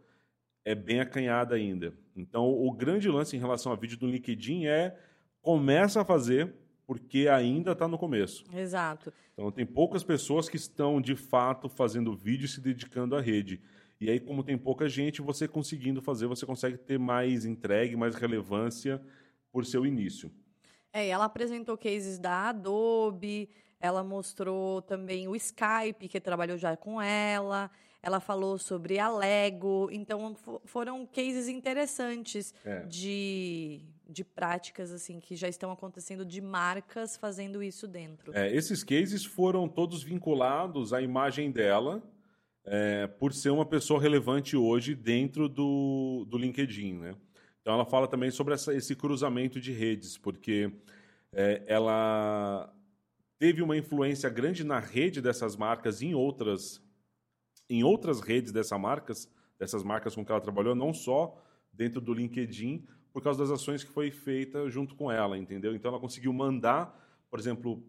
é 0.66 0.74
bem 0.74 1.00
acanhada 1.00 1.54
ainda. 1.54 1.94
Então, 2.16 2.50
o 2.50 2.72
grande 2.72 3.10
lance 3.10 3.36
em 3.36 3.40
relação 3.40 3.72
a 3.72 3.76
vídeo 3.76 3.98
do 3.98 4.08
LinkedIn 4.08 4.66
é 4.66 4.98
começa 5.42 6.02
a 6.02 6.06
fazer 6.06 6.54
porque 6.86 7.28
ainda 7.28 7.72
está 7.72 7.88
no 7.88 7.98
começo. 7.98 8.44
Exato. 8.54 9.14
Então, 9.34 9.52
tem 9.52 9.66
poucas 9.66 10.04
pessoas 10.04 10.48
que 10.48 10.58
estão, 10.58 11.02
de 11.02 11.16
fato, 11.16 11.68
fazendo 11.70 12.16
vídeo 12.16 12.46
e 12.46 12.50
se 12.50 12.62
dedicando 12.62 13.16
à 13.16 13.22
rede. 13.22 13.62
E 14.00 14.10
aí, 14.10 14.20
como 14.20 14.44
tem 14.44 14.58
pouca 14.58 14.88
gente, 14.90 15.22
você 15.22 15.48
conseguindo 15.48 16.02
fazer, 16.02 16.28
você 16.28 16.46
consegue 16.46 16.78
ter 16.78 17.00
mais 17.00 17.46
entregue, 17.46 17.96
mais 17.96 18.16
relevância 18.16 19.02
por 19.52 19.66
seu 19.66 19.86
início. 19.86 20.32
É, 20.92 21.08
ela 21.08 21.26
apresentou 21.26 21.78
cases 21.78 22.20
da 22.20 22.50
Adobe, 22.50 23.50
ela 23.80 24.04
mostrou 24.04 24.82
também 24.82 25.28
o 25.28 25.36
Skype, 25.36 26.08
que 26.08 26.20
trabalhou 26.20 26.58
já 26.58 26.78
com 26.78 27.02
ela, 27.02 27.72
ela 28.04 28.20
falou 28.20 28.58
sobre 28.58 29.00
a 29.00 29.10
Lego, 29.10 29.88
então 29.90 30.36
foram 30.66 31.06
cases 31.06 31.48
interessantes 31.48 32.54
é. 32.66 32.82
de, 32.82 33.80
de 34.10 34.26
práticas 34.26 34.92
assim 34.92 35.22
que 35.22 35.38
já 35.38 35.48
estão 35.48 35.72
acontecendo 35.72 36.26
de 36.26 36.42
marcas 36.42 37.16
fazendo 37.16 37.64
isso 37.64 37.88
dentro. 37.88 38.36
É, 38.36 38.54
esses 38.54 38.84
cases 38.84 39.24
foram 39.24 39.70
todos 39.70 40.04
vinculados 40.04 40.92
à 40.92 41.02
imagem 41.02 41.50
dela, 41.50 42.04
é, 42.66 43.08
por 43.08 43.34
ser 43.34 43.52
uma 43.52 43.66
pessoa 43.66 44.02
relevante 44.02 44.58
hoje 44.58 44.94
dentro 44.94 45.48
do, 45.48 46.26
do 46.28 46.38
LinkedIn, 46.38 46.96
né? 46.96 47.16
Então 47.62 47.74
ela 47.74 47.86
fala 47.86 48.06
também 48.06 48.30
sobre 48.30 48.54
essa, 48.54 48.74
esse 48.74 48.98
cruzamento 48.98 49.62
de 49.62 49.72
redes, 49.72 50.18
porque 50.18 50.70
é, 51.32 51.64
ela 51.68 52.70
teve 53.40 53.62
uma 53.62 53.78
influência 53.78 54.30
grande 54.30 54.66
na 54.66 54.80
rede 54.80 55.22
dessas 55.22 55.56
marcas 55.56 56.02
em 56.02 56.14
outras 56.14 56.83
em 57.70 57.84
outras 57.84 58.20
redes 58.22 58.52
dessas 58.52 58.80
marcas, 58.80 59.32
dessas 59.58 59.84
marcas 59.84 60.16
com 60.16 60.26
que 60.26 60.32
ela 60.32 60.42
trabalhou, 60.42 60.76
não 60.76 60.94
só 60.94 61.42
dentro 61.72 62.00
do 62.00 62.14
LinkedIn, 62.14 62.86
por 63.12 63.22
causa 63.22 63.40
das 63.40 63.52
ações 63.52 63.84
que 63.84 63.92
foi 63.92 64.12
feita 64.12 64.70
junto 64.70 64.96
com 64.96 65.12
ela, 65.12 65.38
entendeu? 65.38 65.76
Então 65.76 65.90
ela 65.90 66.00
conseguiu 66.00 66.34
mandar, 66.34 67.00
por 67.30 67.40
exemplo, 67.40 67.84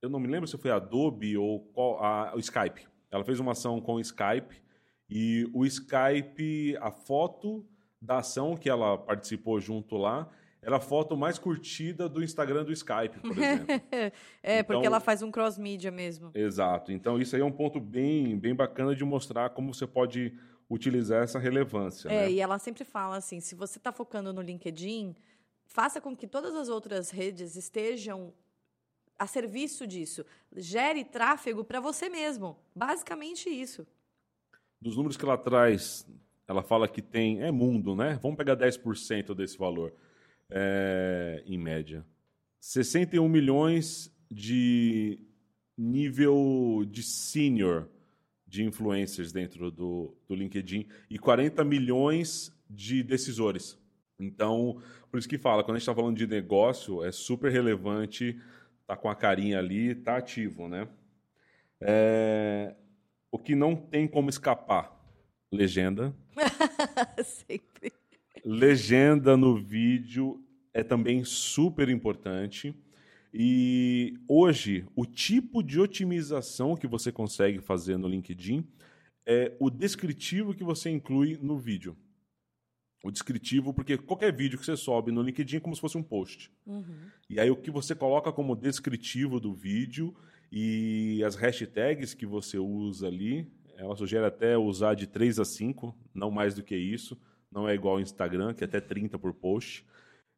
eu 0.00 0.08
não 0.08 0.18
me 0.18 0.26
lembro 0.26 0.46
se 0.46 0.58
foi 0.58 0.70
a 0.70 0.76
Adobe 0.76 1.36
ou 1.36 1.60
qual, 1.60 2.02
a, 2.02 2.34
o 2.34 2.38
Skype. 2.38 2.86
Ela 3.10 3.24
fez 3.24 3.40
uma 3.40 3.52
ação 3.52 3.80
com 3.80 3.94
o 3.94 4.00
Skype 4.00 4.62
e 5.08 5.48
o 5.52 5.64
Skype, 5.64 6.76
a 6.80 6.90
foto 6.90 7.64
da 8.00 8.18
ação 8.18 8.56
que 8.56 8.68
ela 8.68 8.98
participou 8.98 9.60
junto 9.60 9.96
lá, 9.96 10.28
era 10.64 10.76
a 10.76 10.80
foto 10.80 11.14
mais 11.14 11.38
curtida 11.38 12.08
do 12.08 12.24
Instagram 12.24 12.64
do 12.64 12.72
Skype, 12.72 13.20
por 13.20 13.32
exemplo. 13.32 13.66
é, 14.42 14.60
então, 14.60 14.64
porque 14.64 14.86
ela 14.86 14.98
faz 14.98 15.22
um 15.22 15.30
cross-mídia 15.30 15.90
mesmo. 15.90 16.30
Exato. 16.34 16.90
Então, 16.90 17.20
isso 17.20 17.36
aí 17.36 17.42
é 17.42 17.44
um 17.44 17.52
ponto 17.52 17.78
bem, 17.78 18.38
bem 18.38 18.54
bacana 18.54 18.94
de 18.94 19.04
mostrar 19.04 19.50
como 19.50 19.74
você 19.74 19.86
pode 19.86 20.32
utilizar 20.68 21.22
essa 21.22 21.38
relevância. 21.38 22.08
É, 22.08 22.22
né? 22.22 22.32
e 22.32 22.40
ela 22.40 22.58
sempre 22.58 22.82
fala 22.82 23.16
assim: 23.16 23.40
se 23.40 23.54
você 23.54 23.78
está 23.78 23.92
focando 23.92 24.32
no 24.32 24.40
LinkedIn, 24.40 25.14
faça 25.66 26.00
com 26.00 26.16
que 26.16 26.26
todas 26.26 26.54
as 26.54 26.70
outras 26.70 27.10
redes 27.10 27.56
estejam 27.56 28.32
a 29.18 29.26
serviço 29.26 29.86
disso. 29.86 30.24
Gere 30.56 31.04
tráfego 31.04 31.62
para 31.62 31.78
você 31.78 32.08
mesmo. 32.08 32.56
Basicamente 32.74 33.50
isso. 33.50 33.86
Dos 34.80 34.96
números 34.96 35.18
que 35.18 35.24
ela 35.24 35.36
traz, 35.36 36.06
ela 36.48 36.62
fala 36.62 36.88
que 36.88 37.02
tem. 37.02 37.42
É 37.42 37.50
mundo, 37.50 37.94
né? 37.94 38.18
Vamos 38.22 38.38
pegar 38.38 38.56
10% 38.56 39.34
desse 39.34 39.58
valor 39.58 39.92
é, 40.50 41.42
em 41.46 41.58
média. 41.58 42.04
61 42.60 43.28
milhões 43.28 44.12
de 44.30 45.18
nível 45.76 46.84
de 46.88 47.02
senior 47.02 47.88
de 48.46 48.64
influencers 48.64 49.32
dentro 49.32 49.70
do, 49.70 50.16
do 50.28 50.34
LinkedIn 50.34 50.86
e 51.10 51.18
40 51.18 51.64
milhões 51.64 52.52
de 52.70 53.02
decisores. 53.02 53.76
Então, 54.18 54.80
por 55.10 55.18
isso 55.18 55.28
que 55.28 55.38
fala, 55.38 55.64
quando 55.64 55.76
a 55.76 55.78
gente 55.78 55.88
está 55.88 55.94
falando 55.94 56.16
de 56.16 56.26
negócio, 56.26 57.04
é 57.04 57.10
super 57.10 57.50
relevante, 57.50 58.40
tá 58.86 58.96
com 58.96 59.08
a 59.08 59.14
carinha 59.14 59.58
ali, 59.58 59.94
tá 59.94 60.16
ativo, 60.16 60.68
né? 60.68 60.88
É, 61.80 62.74
o 63.30 63.38
que 63.38 63.56
não 63.56 63.74
tem 63.74 64.06
como 64.06 64.30
escapar, 64.30 64.96
legenda. 65.50 66.14
Sempre 67.24 67.92
legenda 68.44 69.36
no 69.36 69.56
vídeo 69.56 70.44
é 70.72 70.82
também 70.82 71.24
super 71.24 71.88
importante. 71.88 72.74
E 73.32 74.14
hoje, 74.28 74.86
o 74.94 75.06
tipo 75.06 75.62
de 75.62 75.80
otimização 75.80 76.76
que 76.76 76.86
você 76.86 77.10
consegue 77.10 77.60
fazer 77.60 77.96
no 77.96 78.06
LinkedIn 78.06 78.66
é 79.26 79.56
o 79.58 79.70
descritivo 79.70 80.54
que 80.54 80.62
você 80.62 80.90
inclui 80.90 81.38
no 81.40 81.58
vídeo. 81.58 81.96
O 83.02 83.10
descritivo, 83.10 83.72
porque 83.72 83.98
qualquer 83.98 84.32
vídeo 84.32 84.58
que 84.58 84.64
você 84.64 84.76
sobe 84.76 85.10
no 85.10 85.22
LinkedIn 85.22 85.56
é 85.56 85.60
como 85.60 85.74
se 85.74 85.80
fosse 85.80 85.98
um 85.98 86.02
post. 86.02 86.50
Uhum. 86.66 87.08
E 87.28 87.40
aí 87.40 87.50
o 87.50 87.56
que 87.56 87.70
você 87.70 87.94
coloca 87.94 88.32
como 88.32 88.54
descritivo 88.54 89.40
do 89.40 89.52
vídeo 89.52 90.14
e 90.50 91.22
as 91.24 91.34
hashtags 91.34 92.14
que 92.14 92.24
você 92.24 92.58
usa 92.58 93.08
ali, 93.08 93.50
ela 93.76 93.96
sugere 93.96 94.24
até 94.24 94.56
usar 94.56 94.94
de 94.94 95.06
3 95.06 95.40
a 95.40 95.44
5, 95.44 95.94
não 96.14 96.30
mais 96.30 96.54
do 96.54 96.62
que 96.62 96.76
isso 96.76 97.18
não 97.54 97.68
é 97.68 97.74
igual 97.74 97.94
ao 97.94 98.00
Instagram, 98.00 98.52
que 98.52 98.64
é 98.64 98.66
até 98.66 98.80
30 98.80 99.16
por 99.18 99.32
post. 99.32 99.86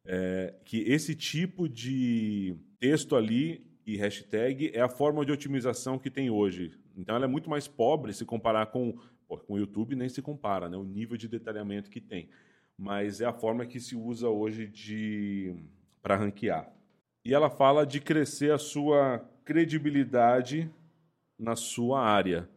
É, 0.05 0.55
que 0.65 0.83
esse 0.83 1.17
tipo 1.17 1.69
de 1.69 2.55
texto 2.79 3.17
ali 3.17 3.67
e 3.87 3.97
hashtag 3.97 4.71
é 4.75 4.81
a 4.81 4.89
forma 4.89 5.25
de 5.25 5.33
otimização 5.33 5.99
que 5.99 6.11
tem 6.11 6.29
hoje. 6.29 6.79
Então 6.97 7.17
ela 7.17 7.25
é 7.25 7.29
muito 7.29 7.49
mais 7.49 7.67
pobre 7.67 8.13
se 8.13 8.25
comparar 8.25 8.67
com, 8.67 8.99
pô, 9.27 9.39
com 9.39 9.55
o 9.55 9.59
YouTube, 9.59 9.97
nem 9.97 10.09
se 10.09 10.21
compara, 10.21 10.69
né? 10.69 10.77
o 10.77 10.85
nível 10.85 11.17
de 11.17 11.27
detalhamento 11.27 11.91
que 11.91 12.01
tem. 12.01 12.29
Mas 12.77 13.21
é 13.21 13.25
a 13.25 13.33
forma 13.33 13.65
que 13.65 13.81
se 13.81 13.97
usa 13.97 14.29
hoje 14.29 14.67
de 14.67 15.55
para 16.03 16.17
ranquear. 16.17 16.71
E 17.25 17.35
ela 17.35 17.51
fala 17.51 17.85
de 17.85 18.01
crescer 18.01 18.53
a 18.53 18.59
sua 18.59 19.19
credibilidade 19.45 20.71
na 21.39 21.57
sua 21.57 22.01
área, 22.01 22.49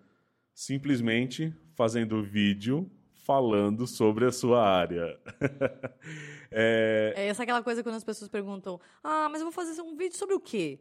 simplesmente 0.53 1.53
fazendo 1.75 2.21
vídeo 2.21 2.89
falando 3.29 3.85
sobre 3.85 4.25
a 4.25 4.31
sua 4.31 4.67
área. 4.67 5.19
é... 6.49 7.13
é 7.15 7.27
essa 7.27 7.43
aquela 7.43 7.61
coisa 7.61 7.83
quando 7.83 7.93
as 7.93 8.03
pessoas 8.03 8.27
perguntam: 8.27 8.81
Ah, 9.03 9.29
mas 9.29 9.39
eu 9.39 9.45
vou 9.45 9.51
fazer 9.51 9.79
um 9.83 9.95
vídeo 9.95 10.17
sobre 10.17 10.33
o 10.33 10.39
quê? 10.39 10.79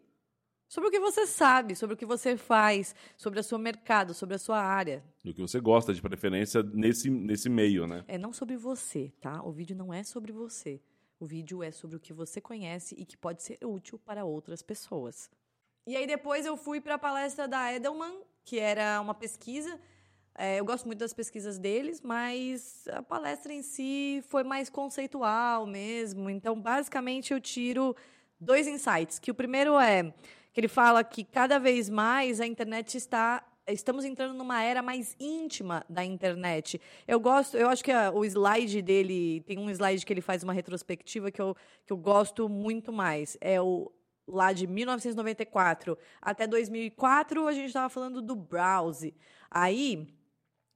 Sobre 0.67 0.89
o 0.89 0.91
que 0.91 0.99
você 0.99 1.27
sabe, 1.27 1.77
sobre 1.77 1.93
o 1.93 1.97
que 1.97 2.07
você 2.07 2.39
faz, 2.39 2.95
sobre 3.19 3.39
o 3.39 3.43
seu 3.43 3.59
mercado, 3.59 4.15
sobre 4.15 4.35
a 4.35 4.39
sua 4.39 4.63
área. 4.63 5.05
Do 5.23 5.35
que 5.35 5.43
você 5.43 5.61
gosta, 5.61 5.93
de 5.93 6.01
preferência, 6.01 6.63
nesse, 6.63 7.11
nesse 7.11 7.51
meio, 7.51 7.87
né? 7.87 8.03
É 8.09 8.17
não 8.17 8.33
sobre 8.33 8.57
você, 8.57 9.13
tá? 9.21 9.43
O 9.43 9.53
vídeo 9.53 9.77
não 9.77 9.93
é 9.93 10.03
sobre 10.03 10.33
você. 10.33 10.81
O 11.21 11.27
vídeo 11.27 11.63
é 11.63 11.71
sobre 11.71 11.97
o 11.99 12.01
que 12.01 12.15
você 12.15 12.41
conhece 12.41 12.95
e 12.99 13.05
que 13.05 13.17
pode 13.17 13.43
ser 13.43 13.59
útil 13.63 13.99
para 13.99 14.25
outras 14.25 14.63
pessoas. 14.63 15.31
E 15.87 15.95
aí 15.95 16.07
depois 16.07 16.47
eu 16.47 16.57
fui 16.57 16.81
para 16.81 16.95
a 16.95 16.99
palestra 16.99 17.47
da 17.47 17.75
Edelman, 17.75 18.23
que 18.43 18.59
era 18.59 19.03
uma 19.03 19.15
pesquisa 19.15 19.79
é, 20.39 20.61
eu 20.61 20.65
gosto 20.65 20.87
muito 20.87 21.01
das 21.01 21.13
pesquisas 21.13 21.59
deles, 21.59 22.01
mas 22.01 22.87
a 22.93 23.03
palestra 23.03 23.53
em 23.53 23.61
si 23.61 24.23
foi 24.29 24.45
mais 24.45 24.71
conceitual 24.71 25.67
mesmo. 25.67 26.31
Então, 26.31 26.61
basicamente, 26.61 27.33
eu 27.33 27.41
tiro 27.41 27.97
dois 28.39 28.69
insights. 28.69 29.19
Que 29.19 29.33
o 29.33 29.35
primeiro 29.35 29.77
é 29.81 30.15
que 30.53 30.61
ele 30.61 30.69
fala 30.69 31.03
que 31.03 31.25
cada 31.25 31.59
vez 31.59 31.91
mais 31.91 32.41
a 32.41 32.47
internet 32.47 32.97
está 32.97 33.45
estamos 33.67 34.05
entrando 34.05 34.33
numa 34.33 34.63
era 34.63 34.81
mais 34.81 35.15
íntima 35.21 35.85
da 35.89 36.05
internet. 36.05 36.81
Eu 37.07 37.21
gosto, 37.21 37.57
eu 37.57 37.69
acho 37.69 37.85
que 37.85 37.93
a, 37.93 38.11
o 38.11 38.25
slide 38.25 38.81
dele, 38.81 39.41
tem 39.41 39.59
um 39.59 39.69
slide 39.69 40.07
que 40.07 40.13
ele 40.13 40.23
faz 40.23 40.43
uma 40.43 40.55
retrospectiva 40.55 41.31
que 41.31 41.43
eu, 41.43 41.55
que 41.85 41.93
eu 41.93 41.97
gosto 41.97 42.49
muito 42.49 42.93
mais. 42.93 43.37
É 43.41 43.61
o 43.61 43.93
lá 44.27 44.53
de 44.53 44.67
1994 44.67 45.99
até 46.21 46.47
2004, 46.47 47.47
a 47.47 47.53
gente 47.53 47.67
estava 47.67 47.89
falando 47.89 48.23
do 48.23 48.37
browse. 48.37 49.15
Aí, 49.51 50.07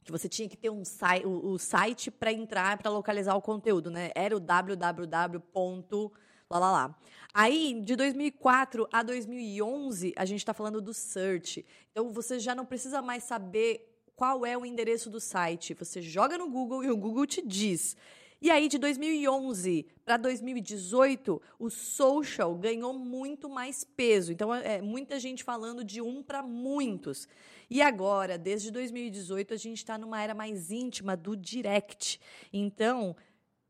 que 0.05 0.11
você 0.11 0.29
tinha 0.29 0.49
que 0.49 0.57
ter 0.57 0.70
um 0.70 0.85
site, 0.85 1.27
o, 1.27 1.53
o 1.53 1.59
site 1.59 2.11
para 2.11 2.33
entrar, 2.33 2.79
para 2.79 2.91
localizar 2.91 3.35
o 3.35 3.43
conteúdo, 3.43 3.91
né? 3.91 4.11
Era 4.15 4.37
o 4.37 4.41
www. 4.41 6.12
Lá, 6.51 6.59
lá, 6.59 6.70
lá. 6.70 6.99
Aí, 7.33 7.81
de 7.83 7.97
2004 7.97 8.87
a 8.93 9.03
2011, 9.03 10.12
a 10.16 10.24
gente 10.27 10.41
está 10.41 10.53
falando 10.53 10.83
do 10.83 10.93
search. 10.93 11.65
Então, 11.91 12.12
você 12.12 12.39
já 12.39 12.55
não 12.55 12.66
precisa 12.66 13.01
mais 13.01 13.24
saber 13.24 13.89
qual 14.15 14.45
é 14.45 14.57
o 14.57 14.66
endereço 14.66 15.09
do 15.09 15.19
site. 15.19 15.73
Você 15.74 16.03
joga 16.03 16.37
no 16.37 16.51
Google 16.51 16.85
e 16.85 16.91
o 16.91 16.97
Google 16.97 17.27
te 17.27 17.41
diz. 17.41 17.97
E 18.39 18.51
aí, 18.51 18.69
de 18.69 18.77
2011 18.77 19.87
para 20.05 20.16
2018, 20.16 21.41
o 21.59 21.70
social 21.70 22.55
ganhou 22.57 22.93
muito 22.93 23.49
mais 23.49 23.85
peso. 23.85 24.33
Então, 24.33 24.53
é 24.53 24.83
muita 24.83 25.19
gente 25.19 25.43
falando 25.43 25.83
de 25.83 26.03
um 26.03 26.23
para 26.23 26.43
muitos. 26.43 27.27
E 27.74 27.81
agora, 27.81 28.36
desde 28.36 28.70
2018, 28.70 29.55
a 29.55 29.57
gente 29.57 29.78
está 29.78 29.97
numa 29.97 30.20
era 30.20 30.35
mais 30.35 30.70
íntima 30.70 31.16
do 31.16 31.35
direct. 31.35 32.20
Então, 32.53 33.16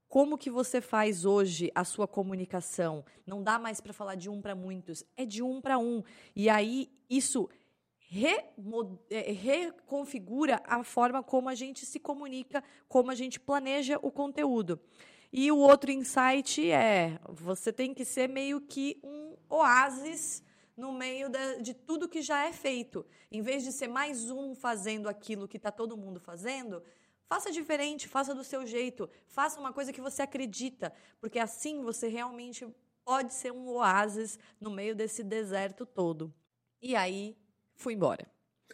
como 0.08 0.36
que 0.36 0.50
você 0.50 0.80
faz 0.80 1.24
hoje 1.24 1.70
a 1.72 1.84
sua 1.84 2.08
comunicação? 2.08 3.04
Não 3.24 3.44
dá 3.44 3.60
mais 3.60 3.80
para 3.80 3.92
falar 3.92 4.16
de 4.16 4.28
um 4.28 4.42
para 4.42 4.56
muitos, 4.56 5.04
é 5.16 5.24
de 5.24 5.40
um 5.40 5.60
para 5.60 5.78
um. 5.78 6.02
E 6.34 6.50
aí, 6.50 6.90
isso 7.08 7.48
é, 9.08 9.30
reconfigura 9.30 10.60
a 10.66 10.82
forma 10.82 11.22
como 11.22 11.48
a 11.48 11.54
gente 11.54 11.86
se 11.86 12.00
comunica, 12.00 12.60
como 12.88 13.08
a 13.08 13.14
gente 13.14 13.38
planeja 13.38 14.00
o 14.02 14.10
conteúdo. 14.10 14.80
E 15.32 15.52
o 15.52 15.58
outro 15.58 15.92
insight 15.92 16.68
é: 16.72 17.20
você 17.28 17.72
tem 17.72 17.94
que 17.94 18.04
ser 18.04 18.28
meio 18.28 18.60
que 18.60 18.98
um 19.04 19.36
oásis 19.48 20.42
no 20.76 20.92
meio 20.92 21.28
de, 21.28 21.62
de 21.62 21.74
tudo 21.74 22.08
que 22.08 22.22
já 22.22 22.46
é 22.46 22.52
feito. 22.52 23.04
Em 23.30 23.42
vez 23.42 23.62
de 23.62 23.72
ser 23.72 23.88
mais 23.88 24.30
um 24.30 24.54
fazendo 24.54 25.08
aquilo 25.08 25.48
que 25.48 25.56
está 25.56 25.70
todo 25.70 25.96
mundo 25.96 26.20
fazendo, 26.20 26.82
faça 27.28 27.50
diferente, 27.50 28.08
faça 28.08 28.34
do 28.34 28.44
seu 28.44 28.66
jeito, 28.66 29.08
faça 29.26 29.60
uma 29.60 29.72
coisa 29.72 29.92
que 29.92 30.00
você 30.00 30.22
acredita, 30.22 30.92
porque 31.20 31.38
assim 31.38 31.82
você 31.82 32.08
realmente 32.08 32.66
pode 33.04 33.34
ser 33.34 33.52
um 33.52 33.68
oásis 33.68 34.38
no 34.60 34.70
meio 34.70 34.94
desse 34.94 35.22
deserto 35.22 35.84
todo. 35.84 36.32
E 36.80 36.94
aí 36.94 37.36
fui 37.74 37.94
embora. 37.94 38.26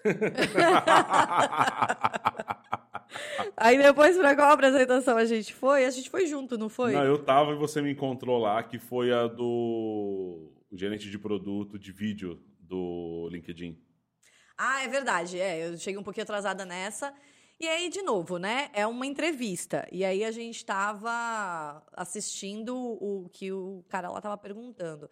Aí 3.57 3.79
depois, 3.79 4.17
pra 4.17 4.37
qual 4.37 4.53
apresentação 4.53 5.17
a 5.17 5.25
gente 5.25 5.55
foi? 5.55 5.85
A 5.85 5.91
gente 5.91 6.11
foi 6.11 6.27
junto, 6.27 6.59
não 6.59 6.69
foi? 6.69 6.93
Não, 6.93 7.05
eu 7.05 7.25
tava 7.25 7.53
e 7.53 7.57
você 7.57 7.81
me 7.81 7.91
encontrou 7.91 8.39
lá, 8.39 8.63
que 8.63 8.79
foi 8.79 9.13
a 9.13 9.27
do 9.27 10.51
gerente 10.73 11.11
de 11.11 11.19
produto 11.19 11.79
de 11.79 11.93
vídeo 11.93 12.43
do 12.61 13.29
LinkedIn. 13.31 13.81
Ah, 14.57 14.83
é 14.83 14.89
verdade. 14.89 15.41
É, 15.41 15.69
eu 15.69 15.77
cheguei 15.79 15.99
um 15.99 16.03
pouquinho 16.03 16.25
atrasada 16.25 16.65
nessa. 16.65 17.15
E 17.61 17.67
aí, 17.67 17.89
de 17.89 18.03
novo, 18.03 18.39
né? 18.39 18.71
É 18.73 18.87
uma 18.87 19.07
entrevista. 19.07 19.87
E 19.91 20.05
aí 20.05 20.25
a 20.25 20.31
gente 20.31 20.57
estava 20.57 21.85
assistindo 21.93 22.77
o 22.77 23.29
que 23.33 23.53
o 23.53 23.85
cara 23.89 24.11
lá 24.11 24.19
estava 24.19 24.37
perguntando. 24.37 25.11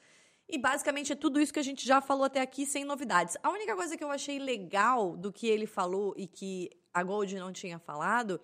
E 0.48 0.58
basicamente 0.58 1.12
é 1.12 1.16
tudo 1.16 1.40
isso 1.40 1.52
que 1.52 1.58
a 1.58 1.64
gente 1.64 1.84
já 1.84 2.00
falou 2.00 2.24
até 2.24 2.40
aqui, 2.40 2.64
sem 2.64 2.84
novidades. 2.84 3.36
A 3.42 3.50
única 3.50 3.74
coisa 3.74 3.96
que 3.96 4.04
eu 4.04 4.10
achei 4.10 4.38
legal 4.38 5.16
do 5.16 5.32
que 5.32 5.48
ele 5.48 5.66
falou 5.66 6.14
e 6.16 6.28
que 6.28 6.70
a 6.94 7.02
Gold 7.02 7.34
não 7.34 7.52
tinha 7.52 7.80
falado, 7.80 8.40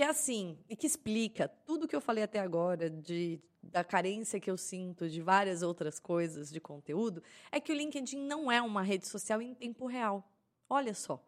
que 0.00 0.04
é 0.04 0.08
assim, 0.08 0.56
e 0.66 0.74
que 0.74 0.86
explica 0.86 1.46
tudo 1.66 1.86
que 1.86 1.94
eu 1.94 2.00
falei 2.00 2.24
até 2.24 2.40
agora 2.40 2.88
de 2.88 3.38
da 3.62 3.84
carência 3.84 4.40
que 4.40 4.50
eu 4.50 4.56
sinto 4.56 5.10
de 5.10 5.20
várias 5.20 5.60
outras 5.60 6.00
coisas 6.00 6.50
de 6.50 6.58
conteúdo, 6.58 7.22
é 7.52 7.60
que 7.60 7.70
o 7.70 7.74
LinkedIn 7.74 8.16
não 8.16 8.50
é 8.50 8.62
uma 8.62 8.82
rede 8.82 9.06
social 9.06 9.42
em 9.42 9.52
tempo 9.52 9.86
real. 9.86 10.26
Olha 10.70 10.94
só. 10.94 11.22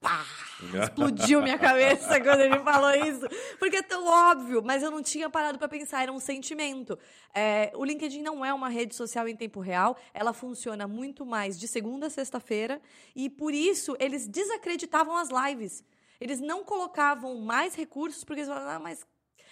Pá! 0.00 0.24
Explodiu 0.84 1.42
minha 1.42 1.58
cabeça 1.58 2.20
quando 2.20 2.42
ele 2.42 2.60
falou 2.60 2.94
isso. 2.94 3.26
Porque 3.58 3.78
é 3.78 3.82
tão 3.82 4.06
óbvio, 4.06 4.62
mas 4.62 4.84
eu 4.84 4.90
não 4.92 5.02
tinha 5.02 5.28
parado 5.28 5.58
para 5.58 5.68
pensar, 5.68 6.04
era 6.04 6.12
um 6.12 6.20
sentimento. 6.20 6.96
É, 7.34 7.72
o 7.74 7.84
LinkedIn 7.84 8.22
não 8.22 8.44
é 8.44 8.54
uma 8.54 8.68
rede 8.68 8.94
social 8.94 9.26
em 9.26 9.34
tempo 9.34 9.58
real, 9.58 9.96
ela 10.14 10.32
funciona 10.32 10.86
muito 10.86 11.26
mais 11.26 11.58
de 11.58 11.66
segunda 11.66 12.06
a 12.06 12.10
sexta-feira, 12.10 12.80
e 13.16 13.28
por 13.28 13.52
isso 13.52 13.96
eles 13.98 14.28
desacreditavam 14.28 15.16
as 15.16 15.28
lives. 15.28 15.82
Eles 16.20 16.40
não 16.40 16.64
colocavam 16.64 17.36
mais 17.36 17.74
recursos, 17.74 18.24
porque 18.24 18.40
eles 18.40 18.48
falavam, 18.48 18.72
ah, 18.72 18.78
mas 18.78 19.06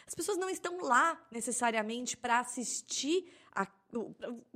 as 0.06 0.14
pessoas 0.14 0.36
não 0.36 0.50
estão 0.50 0.80
lá 0.80 1.20
necessariamente 1.30 2.16
para 2.16 2.40
assistir 2.40 3.32
a 3.54 3.66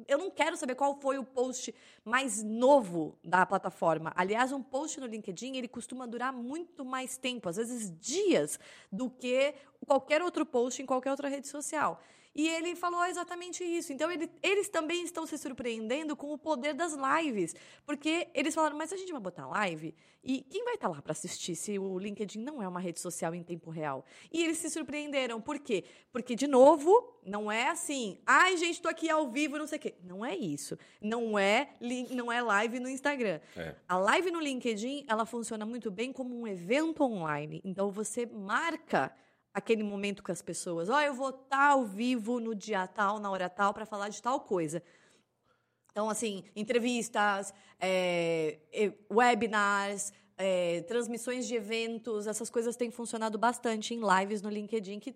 eu 0.09 0.19
não 0.19 0.31
quero 0.31 0.57
saber 0.57 0.75
qual 0.75 1.01
foi 1.01 1.17
o 1.17 1.25
post 1.25 1.73
mais 2.05 2.43
novo 2.43 3.17
da 3.23 3.47
plataforma. 3.47 4.13
Aliás, 4.17 4.51
um 4.51 4.61
post 4.61 4.99
no 4.99 5.07
LinkedIn, 5.07 5.57
ele 5.57 5.69
costuma 5.69 6.07
durar 6.07 6.33
muito 6.33 6.85
mais 6.85 7.17
tempo, 7.17 7.49
às 7.49 7.57
vezes 7.57 7.97
dias, 8.01 8.59
do 8.91 9.09
que 9.09 9.55
qualquer 9.87 10.23
outro 10.23 10.45
post 10.45 10.83
em 10.83 10.87
qualquer 10.87 11.13
outra 11.13 11.29
rede 11.29 11.47
social. 11.47 12.01
E 12.35 12.49
ele 12.49 12.77
falou 12.77 13.05
exatamente 13.05 13.65
isso. 13.65 13.93
Então, 13.93 14.11
ele, 14.11 14.31
eles 14.43 14.69
também 14.69 15.03
estão 15.03 15.27
se 15.27 15.37
surpreendendo 15.37 16.15
com 16.15 16.33
o 16.33 16.39
poder 16.39 16.75
das 16.75 16.95
lives. 16.95 17.55
Porque 17.85 18.29
eles 18.35 18.55
falaram, 18.55 18.77
mas 18.77 18.93
a 18.93 18.97
gente 18.97 19.11
vai 19.13 19.21
botar 19.21 19.47
live? 19.47 19.95
E 20.23 20.43
quem 20.43 20.65
vai 20.65 20.75
estar 20.75 20.89
lá 20.89 21.01
para 21.01 21.13
assistir 21.13 21.57
se 21.57 21.79
o 21.79 21.99
LinkedIn 21.99 22.41
não 22.41 22.63
é 22.63 22.69
uma 22.69 22.81
rede 22.81 23.01
social 23.01 23.35
em 23.35 23.43
tempo 23.43 23.71
real? 23.71 24.05
E 24.33 24.43
eles 24.43 24.59
se 24.59 24.69
surpreenderam. 24.69 25.41
Por 25.41 25.59
quê? 25.59 25.85
Porque, 26.13 26.35
de 26.35 26.47
novo, 26.47 27.19
não 27.25 27.51
é 27.51 27.69
assim, 27.69 28.19
ai, 28.27 28.57
gente, 28.57 28.75
estou 28.75 28.91
aqui 28.91 29.09
ao 29.09 29.29
vivo, 29.31 29.59
não 29.59 29.67
sei 29.67 29.79
o 29.79 29.81
quê. 29.81 29.95
Não 30.03 30.25
é 30.25 30.37
isso. 30.37 30.79
Não 31.01 31.39
é, 31.39 31.71
não 32.11 32.31
é 32.31 32.43
live 32.43 32.79
no 32.79 32.89
Instagram. 32.89 33.41
É. 33.57 33.75
A 33.89 33.97
live 33.97 34.31
no 34.31 34.41
LinkedIn, 34.41 35.07
ela 35.09 35.25
funciona 35.25 35.65
muito 35.65 35.91
bem 35.91 36.13
como 36.13 36.39
um 36.39 36.47
evento 36.47 37.03
online. 37.03 37.61
Então, 37.65 37.91
você 37.91 38.27
marca 38.27 39.13
aquele 39.53 39.83
momento 39.83 40.23
com 40.23 40.33
as 40.33 40.43
pessoas. 40.43 40.89
Ó, 40.89 40.97
oh, 40.97 41.01
eu 41.01 41.15
vou 41.15 41.31
estar 41.31 41.71
ao 41.71 41.85
vivo 41.85 42.41
no 42.41 42.55
dia 42.55 42.87
tal, 42.87 43.19
na 43.19 43.31
hora 43.31 43.49
tal, 43.49 43.75
para 43.75 43.87
falar 43.87 44.09
de 44.09 44.23
tal 44.23 44.41
coisa. 44.41 44.83
Então, 45.91 46.09
assim, 46.09 46.45
entrevistas, 46.55 47.53
é, 47.81 48.59
webinars, 49.11 50.13
é, 50.37 50.83
transmissões 50.83 51.47
de 51.47 51.57
eventos, 51.57 52.29
essas 52.29 52.49
coisas 52.49 52.77
têm 52.77 52.91
funcionado 52.91 53.37
bastante 53.37 53.95
em 53.95 54.01
lives 54.01 54.41
no 54.41 54.49
LinkedIn, 54.49 55.01
que 55.01 55.15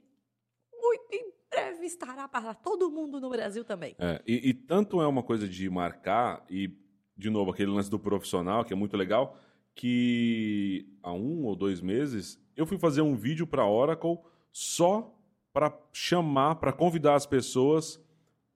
muito 0.73 1.13
em 1.13 1.33
breve 1.49 1.87
estará 1.87 2.27
para 2.27 2.53
todo 2.53 2.91
mundo 2.91 3.21
no 3.21 3.31
Brasil 3.31 3.65
também. 3.65 3.95
É, 3.99 4.21
e, 4.27 4.49
e 4.49 4.55
tanto 4.55 5.01
é 5.01 5.07
uma 5.07 5.23
coisa 5.23 5.49
de 5.49 5.71
marcar, 5.71 6.45
e, 6.51 6.77
de 7.17 7.31
novo, 7.31 7.53
aquele 7.53 7.71
lance 7.71 7.89
do 7.89 7.99
profissional, 7.99 8.65
que 8.65 8.73
é 8.73 8.77
muito 8.77 8.97
legal, 8.97 9.39
que 9.77 10.99
há 11.01 11.13
um 11.13 11.45
ou 11.45 11.55
dois 11.55 11.81
meses 11.81 12.42
eu 12.57 12.67
fui 12.67 12.79
fazer 12.79 13.03
um 13.03 13.15
vídeo 13.15 13.47
para 13.47 13.67
Oracle 13.67 14.19
só 14.51 15.15
para 15.53 15.73
chamar, 15.93 16.57
para 16.57 16.73
convidar 16.73 17.15
as 17.15 17.27
pessoas 17.27 18.03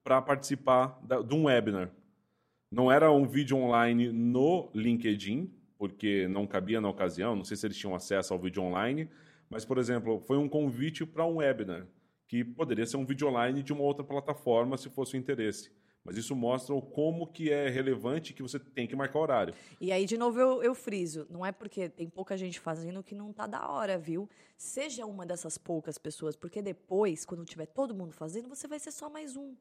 para 0.02 0.22
participar 0.22 0.98
da, 1.02 1.20
de 1.20 1.34
um 1.34 1.44
webinar. 1.44 1.90
Não 2.70 2.90
era 2.90 3.10
um 3.10 3.26
vídeo 3.26 3.56
online 3.56 4.12
no 4.12 4.70
LinkedIn, 4.74 5.50
porque 5.78 6.26
não 6.28 6.46
cabia 6.46 6.80
na 6.80 6.88
ocasião, 6.88 7.36
não 7.36 7.44
sei 7.44 7.56
se 7.56 7.66
eles 7.66 7.76
tinham 7.76 7.94
acesso 7.94 8.32
ao 8.32 8.38
vídeo 8.38 8.62
online, 8.62 9.08
mas, 9.48 9.64
por 9.64 9.78
exemplo, 9.78 10.20
foi 10.20 10.36
um 10.36 10.48
convite 10.48 11.04
para 11.04 11.24
um 11.24 11.36
webinar, 11.36 11.86
que 12.26 12.44
poderia 12.44 12.86
ser 12.86 12.96
um 12.96 13.04
vídeo 13.04 13.28
online 13.28 13.62
de 13.62 13.72
uma 13.72 13.82
outra 13.82 14.04
plataforma, 14.04 14.76
se 14.76 14.90
fosse 14.90 15.14
o 15.14 15.18
interesse. 15.18 15.70
Mas 16.06 16.16
isso 16.16 16.36
mostra 16.36 16.80
como 16.80 17.26
que 17.26 17.50
é 17.50 17.68
relevante 17.68 18.32
que 18.32 18.42
você 18.42 18.60
tem 18.60 18.86
que 18.86 18.94
marcar 18.94 19.18
horário. 19.18 19.54
E 19.80 19.90
aí, 19.90 20.06
de 20.06 20.16
novo, 20.16 20.38
eu, 20.38 20.62
eu 20.62 20.74
friso. 20.74 21.26
Não 21.28 21.44
é 21.44 21.50
porque 21.50 21.88
tem 21.88 22.08
pouca 22.08 22.36
gente 22.36 22.60
fazendo 22.60 23.02
que 23.02 23.12
não 23.12 23.32
tá 23.32 23.44
da 23.46 23.68
hora, 23.68 23.98
viu? 23.98 24.28
Seja 24.56 25.04
uma 25.04 25.26
dessas 25.26 25.58
poucas 25.58 25.98
pessoas, 25.98 26.36
porque 26.36 26.62
depois, 26.62 27.24
quando 27.24 27.44
tiver 27.44 27.66
todo 27.66 27.92
mundo 27.92 28.12
fazendo, 28.12 28.48
você 28.48 28.68
vai 28.68 28.78
ser 28.78 28.92
só 28.92 29.10
mais 29.10 29.36
um. 29.36 29.56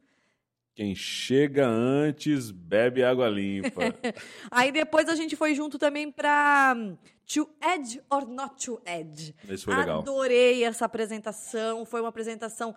Quem 0.75 0.93
chega 0.93 1.65
antes 1.65 2.51
bebe 2.51 3.03
água 3.03 3.27
limpa. 3.27 3.81
aí 4.51 4.71
depois 4.71 5.09
a 5.09 5.15
gente 5.15 5.35
foi 5.35 5.55
junto 5.55 5.79
também 5.79 6.11
para 6.11 6.75
hum, 6.77 6.97
To 7.27 7.49
Edge 7.73 8.01
or 8.09 8.27
Not 8.27 8.65
to 8.65 8.79
Edge. 8.85 9.33
Isso 9.49 9.65
foi 9.65 9.75
legal. 9.75 10.01
Adorei 10.01 10.63
essa 10.63 10.85
apresentação. 10.85 11.85
Foi 11.85 12.01
uma 12.01 12.09
apresentação 12.09 12.75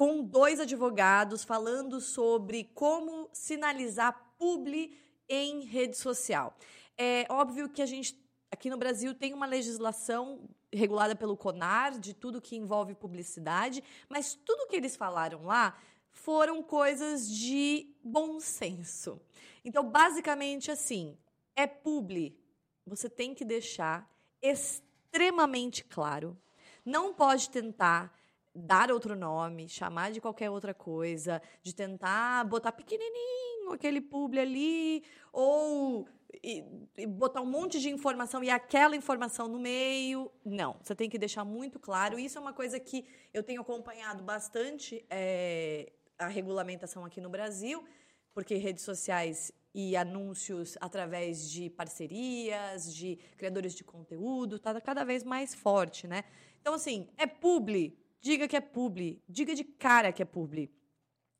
com 0.00 0.24
dois 0.24 0.58
advogados 0.58 1.44
falando 1.44 2.00
sobre 2.00 2.64
como 2.72 3.28
sinalizar 3.34 4.32
publi 4.38 4.96
em 5.28 5.66
rede 5.66 5.94
social. 5.94 6.56
É 6.96 7.26
óbvio 7.28 7.68
que 7.68 7.82
a 7.82 7.86
gente 7.86 8.18
aqui 8.50 8.70
no 8.70 8.78
Brasil 8.78 9.14
tem 9.14 9.34
uma 9.34 9.44
legislação 9.44 10.48
regulada 10.72 11.14
pelo 11.14 11.36
CONAR 11.36 11.98
de 11.98 12.14
tudo 12.14 12.40
que 12.40 12.56
envolve 12.56 12.94
publicidade, 12.94 13.84
mas 14.08 14.32
tudo 14.32 14.66
que 14.68 14.74
eles 14.74 14.96
falaram 14.96 15.44
lá 15.44 15.78
foram 16.10 16.62
coisas 16.62 17.28
de 17.28 17.94
bom 18.02 18.40
senso. 18.40 19.20
Então, 19.62 19.84
basicamente 19.90 20.70
assim, 20.70 21.14
é 21.54 21.66
publi, 21.66 22.40
você 22.86 23.10
tem 23.10 23.34
que 23.34 23.44
deixar 23.44 24.10
extremamente 24.40 25.84
claro. 25.84 26.40
Não 26.86 27.12
pode 27.12 27.50
tentar 27.50 28.18
dar 28.54 28.90
outro 28.90 29.14
nome, 29.14 29.68
chamar 29.68 30.10
de 30.10 30.20
qualquer 30.20 30.50
outra 30.50 30.74
coisa, 30.74 31.40
de 31.62 31.74
tentar 31.74 32.44
botar 32.44 32.72
pequenininho 32.72 33.50
aquele 33.72 34.00
publi 34.00 34.40
ali, 34.40 35.04
ou 35.32 36.06
e, 36.42 36.64
e 36.96 37.06
botar 37.06 37.40
um 37.40 37.46
monte 37.46 37.80
de 37.80 37.90
informação 37.90 38.42
e 38.42 38.50
aquela 38.50 38.96
informação 38.96 39.48
no 39.48 39.58
meio. 39.58 40.30
Não, 40.44 40.76
você 40.82 40.94
tem 40.94 41.08
que 41.08 41.18
deixar 41.18 41.44
muito 41.44 41.78
claro. 41.78 42.18
Isso 42.18 42.38
é 42.38 42.40
uma 42.40 42.52
coisa 42.52 42.78
que 42.78 43.04
eu 43.32 43.42
tenho 43.42 43.60
acompanhado 43.60 44.22
bastante 44.22 45.04
é, 45.10 45.92
a 46.18 46.28
regulamentação 46.28 47.04
aqui 47.04 47.20
no 47.20 47.30
Brasil, 47.30 47.84
porque 48.32 48.56
redes 48.56 48.84
sociais 48.84 49.52
e 49.72 49.96
anúncios 49.96 50.76
através 50.80 51.48
de 51.48 51.70
parcerias, 51.70 52.92
de 52.92 53.16
criadores 53.36 53.74
de 53.74 53.84
conteúdo, 53.84 54.56
está 54.56 54.80
cada 54.80 55.04
vez 55.04 55.22
mais 55.22 55.54
forte, 55.54 56.08
né? 56.08 56.24
Então, 56.60 56.74
assim, 56.74 57.08
é 57.16 57.26
publi, 57.26 57.96
diga 58.20 58.46
que 58.46 58.56
é 58.56 58.60
publi, 58.60 59.22
diga 59.28 59.54
de 59.54 59.64
cara 59.64 60.12
que 60.12 60.22
é 60.22 60.24
publi. 60.24 60.70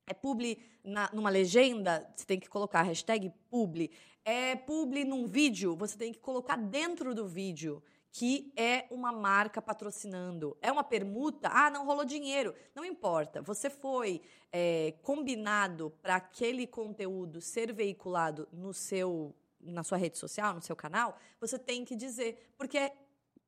É 0.07 0.15
publi 0.15 0.59
na, 0.83 1.11
numa 1.13 1.31
legenda, 1.31 2.13
você 2.17 2.25
tem 2.25 2.41
que 2.41 2.49
colocar 2.49 2.83
hashtag 2.83 3.33
publi. 3.49 3.91
É 4.25 4.57
publi 4.57 5.05
num 5.05 5.27
vídeo, 5.27 5.77
você 5.77 5.97
tem 5.97 6.13
que 6.13 6.19
colocar 6.19 6.57
dentro 6.57 7.15
do 7.15 7.27
vídeo 7.27 7.83
que 8.13 8.53
é 8.57 8.87
uma 8.91 9.13
marca 9.13 9.63
patrocinando. 9.63 10.57
É 10.61 10.71
uma 10.73 10.83
permuta? 10.83 11.49
Ah, 11.53 11.71
não 11.71 11.87
rolou 11.87 12.05
dinheiro. 12.05 12.55
Não 12.75 12.85
importa. 12.85 13.41
Você 13.43 13.71
foi 13.71 14.21
é, 14.51 14.95
combinado 15.03 15.91
para 16.03 16.17
aquele 16.17 16.67
conteúdo 16.67 17.41
ser 17.41 17.73
veiculado 17.73 18.49
no 18.53 18.75
seu, 18.75 19.35
na 19.61 19.85
sua 19.85 19.97
rede 19.97 20.19
social, 20.19 20.55
no 20.55 20.63
seu 20.63 20.75
canal. 20.75 21.17
Você 21.41 21.59
tem 21.59 21.85
que 21.85 21.95
dizer, 21.95 22.53
porque 22.57 22.93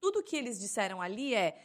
tudo 0.00 0.22
que 0.22 0.36
eles 0.36 0.60
disseram 0.60 1.02
ali 1.02 1.34
é 1.34 1.60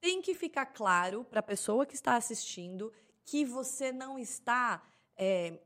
tem 0.00 0.22
que 0.22 0.34
ficar 0.34 0.66
claro 0.66 1.24
para 1.24 1.40
a 1.40 1.42
pessoa 1.42 1.86
que 1.86 1.94
está 1.94 2.16
assistindo 2.16 2.92
que 3.24 3.44
você 3.44 3.92
não 3.92 4.18
está. 4.18 4.82
É, 5.16 5.58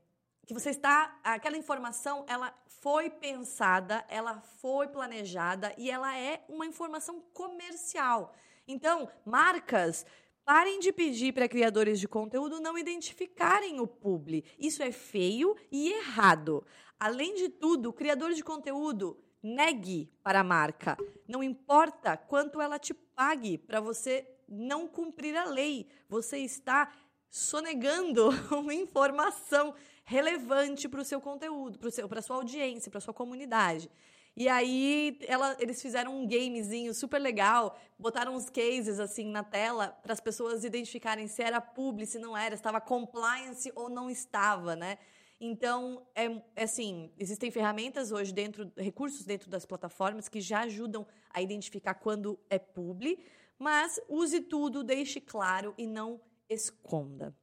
que 0.47 0.52
você 0.52 0.70
está. 0.70 1.19
Aquela 1.23 1.56
informação, 1.56 2.24
ela 2.28 2.55
foi 2.66 3.09
pensada, 3.09 4.05
ela 4.09 4.40
foi 4.61 4.89
planejada 4.89 5.74
e 5.78 5.90
ela 5.90 6.16
é 6.16 6.44
uma 6.48 6.66
informação 6.66 7.20
comercial. 7.32 8.35
Então, 8.66 9.09
marcas. 9.24 10.05
Parem 10.44 10.78
de 10.78 10.93
pedir 10.93 11.32
para 11.32 11.48
criadores 11.48 11.98
de 11.98 12.06
conteúdo 12.06 12.61
não 12.61 12.77
identificarem 12.77 13.81
o 13.81 13.86
publi. 13.86 14.44
Isso 14.59 14.82
é 14.82 14.93
feio 14.93 15.56
e 15.73 15.90
errado. 15.90 16.62
Além 17.01 17.35
de 17.35 17.48
tudo, 17.48 17.89
o 17.89 17.93
criador 17.94 18.35
de 18.35 18.44
conteúdo 18.44 19.16
negue 19.44 20.10
para 20.22 20.40
a 20.40 20.44
marca. 20.44 20.96
Não 21.28 21.42
importa 21.42 22.16
quanto 22.16 22.62
ela 22.62 22.78
te 22.78 22.94
pague 22.94 23.58
para 23.58 23.78
você 23.78 24.26
não 24.48 24.88
cumprir 24.88 25.36
a 25.36 25.44
lei. 25.44 25.86
Você 26.08 26.38
está 26.38 26.90
sonegando 27.28 28.30
uma 28.50 28.72
informação 28.72 29.74
relevante 30.04 30.88
para 30.88 31.00
o 31.00 31.04
seu 31.04 31.20
conteúdo, 31.20 31.78
para 32.08 32.18
a 32.18 32.22
sua 32.22 32.36
audiência, 32.36 32.90
para 32.90 32.98
a 32.98 33.02
sua 33.02 33.12
comunidade. 33.12 33.90
E 34.36 34.48
aí 34.48 35.16
ela, 35.28 35.56
eles 35.60 35.80
fizeram 35.80 36.16
um 36.16 36.26
gamezinho 36.26 36.92
super 36.92 37.20
legal, 37.20 37.78
botaram 37.96 38.34
uns 38.34 38.50
cases 38.50 38.98
assim 38.98 39.30
na 39.30 39.44
tela 39.44 39.96
para 40.02 40.12
as 40.12 40.20
pessoas 40.20 40.64
identificarem 40.64 41.28
se 41.28 41.40
era 41.40 41.60
publi, 41.60 42.04
se 42.04 42.18
não 42.18 42.36
era, 42.36 42.54
estava 42.54 42.80
compliance 42.80 43.70
ou 43.76 43.88
não 43.88 44.10
estava, 44.10 44.74
né? 44.74 44.98
Então, 45.40 46.06
é, 46.15 46.27
é, 46.56 46.62
assim, 46.65 47.11
existem 47.19 47.51
ferramentas 47.51 48.12
hoje 48.12 48.32
dentro, 48.32 48.73
recursos 48.77 49.24
dentro 49.24 49.51
das 49.51 49.66
plataformas 49.66 50.28
que 50.28 50.40
já 50.40 50.61
ajudam 50.61 51.06
a 51.31 51.43
identificar 51.43 51.94
quando 51.94 52.39
é 52.48 52.59
publi, 52.59 53.19
Mas 53.59 54.01
use 54.09 54.40
tudo, 54.40 54.82
deixe 54.82 55.20
claro 55.20 55.74
e 55.78 55.86
não 55.86 56.20
esconda. 56.48 57.35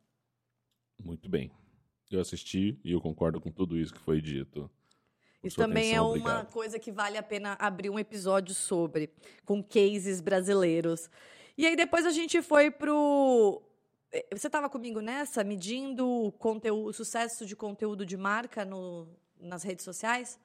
Muito 1.00 1.30
bem. 1.30 1.52
Eu 2.10 2.20
assisti 2.20 2.80
e 2.84 2.92
eu 2.92 3.02
concordo 3.02 3.40
com 3.40 3.52
tudo 3.52 3.78
isso 3.78 3.94
que 3.94 4.00
foi 4.00 4.22
dito. 4.22 4.70
Isso 5.44 5.58
também 5.58 5.92
atenção, 5.92 5.98
é 5.98 6.02
uma 6.02 6.10
obrigado. 6.10 6.52
coisa 6.52 6.78
que 6.78 6.92
vale 6.92 7.18
a 7.18 7.24
pena 7.24 7.54
abrir 7.54 7.90
um 7.90 7.98
episódio 7.98 8.54
sobre, 8.54 9.10
com 9.46 9.64
cases 9.64 10.22
brasileiros. 10.22 11.10
E 11.58 11.66
aí 11.66 11.76
depois 11.76 12.06
a 12.06 12.12
gente 12.12 12.42
foi 12.42 12.70
pro. 12.70 13.62
Eh, 14.12 14.26
você 14.32 14.48
estava 14.48 14.70
comigo 14.70 15.00
nessa, 15.00 15.44
medindo 15.44 16.08
o, 16.08 16.32
conteúdo, 16.32 16.90
o 16.90 16.94
sucesso 16.94 17.46
de 17.46 17.56
conteúdo 17.56 18.06
de 18.06 18.18
marca 18.18 18.66
no, 18.66 19.08
nas 19.40 19.64
redes 19.64 19.86
sociais? 19.86 20.40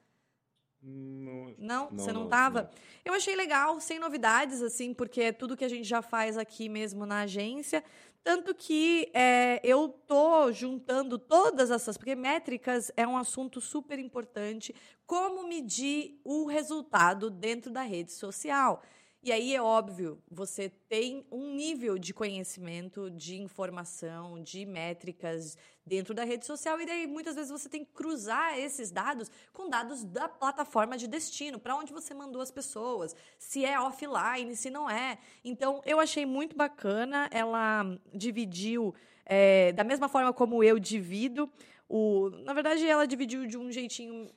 Não, 0.81 1.55
não, 1.57 1.89
você 1.89 2.13
não 2.13 2.25
estava? 2.25 2.69
Eu 3.03 3.13
achei 3.13 3.35
legal, 3.35 3.79
sem 3.81 3.99
novidades, 3.99 4.61
assim, 4.61 4.93
porque 4.93 5.21
é 5.21 5.31
tudo 5.31 5.57
que 5.57 5.65
a 5.65 5.69
gente 5.69 5.87
já 5.87 6.01
faz 6.01 6.37
aqui 6.37 6.69
mesmo 6.69 7.05
na 7.05 7.21
agência. 7.21 7.83
Tanto 8.23 8.53
que 8.53 9.09
é, 9.13 9.59
eu 9.63 9.89
tô 10.05 10.51
juntando 10.51 11.17
todas 11.17 11.71
essas, 11.71 11.97
porque 11.97 12.15
métricas 12.15 12.91
é 12.95 13.07
um 13.07 13.17
assunto 13.17 13.59
super 13.59 13.97
importante. 13.97 14.75
Como 15.05 15.47
medir 15.47 16.19
o 16.23 16.45
resultado 16.45 17.29
dentro 17.29 17.71
da 17.71 17.81
rede 17.81 18.11
social? 18.11 18.83
E 19.27 19.31
aí 19.33 19.53
é 19.53 19.61
óbvio, 19.61 20.23
você 20.31 20.69
tem 20.87 21.25
um 21.29 21.53
nível 21.53 21.97
de 21.97 22.13
conhecimento, 22.13 23.11
de 23.11 23.35
informação, 23.41 24.41
de 24.41 24.65
métricas 24.65 25.57
dentro 25.85 26.13
da 26.13 26.23
rede 26.23 26.45
social, 26.45 26.79
e 26.79 26.85
daí 26.85 27.05
muitas 27.05 27.35
vezes 27.35 27.51
você 27.51 27.67
tem 27.67 27.83
que 27.83 27.91
cruzar 27.91 28.57
esses 28.57 28.89
dados 28.89 29.29
com 29.51 29.69
dados 29.69 30.05
da 30.05 30.29
plataforma 30.29 30.97
de 30.97 31.07
destino, 31.09 31.59
para 31.59 31.75
onde 31.75 31.91
você 31.91 32.13
mandou 32.13 32.41
as 32.41 32.51
pessoas, 32.51 33.13
se 33.37 33.65
é 33.65 33.77
offline, 33.77 34.55
se 34.55 34.69
não 34.69 34.89
é. 34.89 35.17
Então, 35.43 35.81
eu 35.85 35.99
achei 35.99 36.25
muito 36.25 36.55
bacana, 36.55 37.27
ela 37.29 37.83
dividiu 38.13 38.95
é, 39.25 39.73
da 39.73 39.83
mesma 39.83 40.07
forma 40.07 40.31
como 40.31 40.63
eu 40.63 40.79
divido. 40.79 41.51
O, 41.89 42.29
na 42.29 42.53
verdade, 42.53 42.87
ela 42.87 43.05
dividiu 43.05 43.45
de 43.45 43.57
um 43.57 43.69
jeitinho 43.73 44.31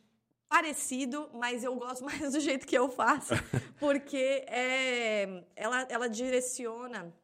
parecido, 0.50 1.30
mas 1.32 1.62
eu 1.62 1.76
gosto 1.76 2.02
mais 2.04 2.32
do 2.32 2.40
jeito 2.40 2.66
que 2.66 2.76
eu 2.76 2.90
faço, 2.90 3.34
porque 3.78 4.44
é, 4.48 5.44
ela, 5.54 5.86
ela 5.88 6.08
direciona 6.08 7.14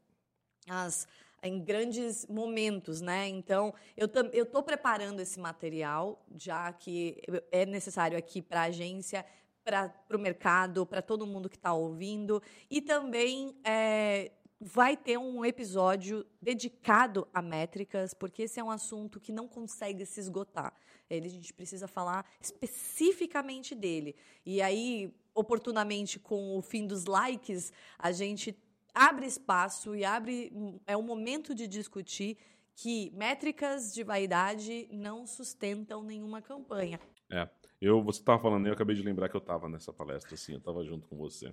as 0.69 1.07
em 1.43 1.63
grandes 1.63 2.27
momentos, 2.27 3.01
né? 3.01 3.29
Então, 3.29 3.73
eu 3.97 4.07
estou 4.43 4.63
preparando 4.63 5.21
esse 5.21 5.39
material, 5.39 6.25
já 6.35 6.73
que 6.73 7.23
é 7.53 7.65
necessário 7.65 8.19
aqui 8.19 8.43
para 8.43 8.63
a 8.63 8.65
agência, 8.65 9.25
para 9.63 9.93
o 10.13 10.19
mercado, 10.19 10.85
para 10.87 11.03
todo 11.03 11.27
mundo 11.27 11.49
que 11.49 11.57
está 11.57 11.73
ouvindo, 11.73 12.43
e 12.69 12.81
também 12.81 13.55
é, 13.65 14.33
vai 14.61 14.97
ter 14.97 15.19
um 15.19 15.45
episódio 15.45 16.27
dedicado 16.41 17.29
a 17.33 17.43
métricas, 17.43 18.15
porque 18.15 18.45
esse 18.45 18.59
é 18.59 18.65
um 18.65 18.71
assunto 18.71 19.21
que 19.21 19.31
não 19.31 19.47
consegue 19.47 20.05
se 20.07 20.19
esgotar. 20.19 20.73
Ele, 21.09 21.27
a 21.27 21.31
gente 21.31 21.53
precisa 21.53 21.87
falar 21.87 22.25
especificamente 22.41 23.75
dele. 23.75 24.17
E 24.45 24.61
aí, 24.61 25.15
oportunamente, 25.35 26.19
com 26.19 26.57
o 26.57 26.63
fim 26.63 26.87
dos 26.87 27.05
likes, 27.05 27.73
a 27.99 28.13
gente 28.13 28.57
abre 28.95 29.27
espaço 29.27 29.95
e 29.95 30.05
abre 30.05 30.53
é 30.87 30.97
o 30.97 31.03
momento 31.03 31.55
de 31.55 31.67
discutir 31.67 32.39
que 32.75 33.11
métricas 33.15 33.93
de 33.95 34.03
vaidade 34.03 34.89
não 34.91 35.27
sustentam 35.27 36.03
nenhuma 36.03 36.43
campanha. 36.43 37.01
É. 37.31 37.49
Eu, 37.81 38.03
você 38.03 38.21
estava 38.21 38.41
falando, 38.41 38.67
eu 38.67 38.73
acabei 38.73 38.97
de 38.97 39.03
lembrar 39.03 39.29
que 39.29 39.37
eu 39.37 39.41
estava 39.41 39.69
nessa 39.69 39.93
palestra, 39.93 40.35
assim, 40.35 40.53
eu 40.53 40.59
estava 40.59 40.83
junto 40.85 41.07
com 41.07 41.17
você. 41.17 41.53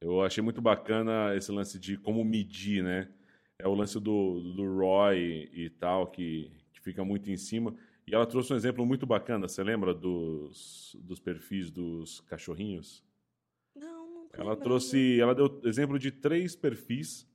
Eu 0.00 0.22
achei 0.22 0.42
muito 0.42 0.60
bacana 0.60 1.34
esse 1.34 1.50
lance 1.50 1.78
de 1.78 1.96
como 1.96 2.24
medir, 2.24 2.82
né? 2.82 3.10
É 3.58 3.68
o 3.68 3.74
lance 3.74 4.00
do, 4.00 4.40
do 4.54 4.78
Roy 4.78 5.50
e 5.52 5.68
tal, 5.70 6.06
que, 6.06 6.50
que 6.80 6.84
fica 6.84 7.04
muito 7.04 7.30
em 7.30 7.36
cima. 7.36 7.74
E 8.06 8.14
ela 8.14 8.26
trouxe 8.26 8.52
um 8.52 8.56
exemplo 8.56 8.84
muito 8.84 9.06
bacana. 9.06 9.46
Você 9.46 9.62
lembra 9.62 9.94
dos, 9.94 10.96
dos 11.00 11.20
perfis 11.20 11.70
dos 11.70 12.20
cachorrinhos? 12.22 13.04
Não, 13.76 14.12
não 14.12 14.28
tô 14.28 14.40
Ela 14.40 14.56
trouxe, 14.56 15.20
ela 15.20 15.34
deu 15.34 15.60
exemplo 15.64 15.98
de 15.98 16.10
três 16.10 16.56
perfis. 16.56 17.28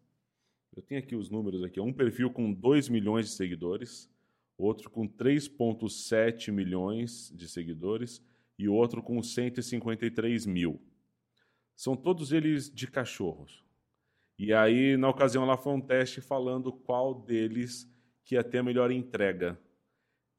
Eu 0.75 0.81
tenho 0.81 0.99
aqui 0.99 1.15
os 1.15 1.29
números 1.29 1.63
aqui. 1.63 1.79
Um 1.79 1.93
perfil 1.93 2.29
com 2.29 2.51
2 2.51 2.89
milhões 2.89 3.27
de 3.27 3.31
seguidores, 3.31 4.11
outro 4.57 4.89
com 4.89 5.07
3,7 5.07 6.51
milhões 6.51 7.31
de 7.33 7.47
seguidores 7.47 8.21
e 8.57 8.67
outro 8.67 9.01
com 9.01 9.21
153 9.21 10.45
mil. 10.45 10.81
São 11.75 11.95
todos 11.95 12.31
eles 12.31 12.69
de 12.69 12.87
cachorros. 12.87 13.63
E 14.37 14.53
aí, 14.53 14.97
na 14.97 15.09
ocasião, 15.09 15.43
ela 15.43 15.57
foi 15.57 15.73
um 15.73 15.81
teste 15.81 16.19
falando 16.19 16.71
qual 16.71 17.13
deles 17.13 17.89
que 18.25 18.35
ia 18.35 18.43
ter 18.43 18.57
a 18.57 18.63
melhor 18.63 18.91
entrega. 18.91 19.57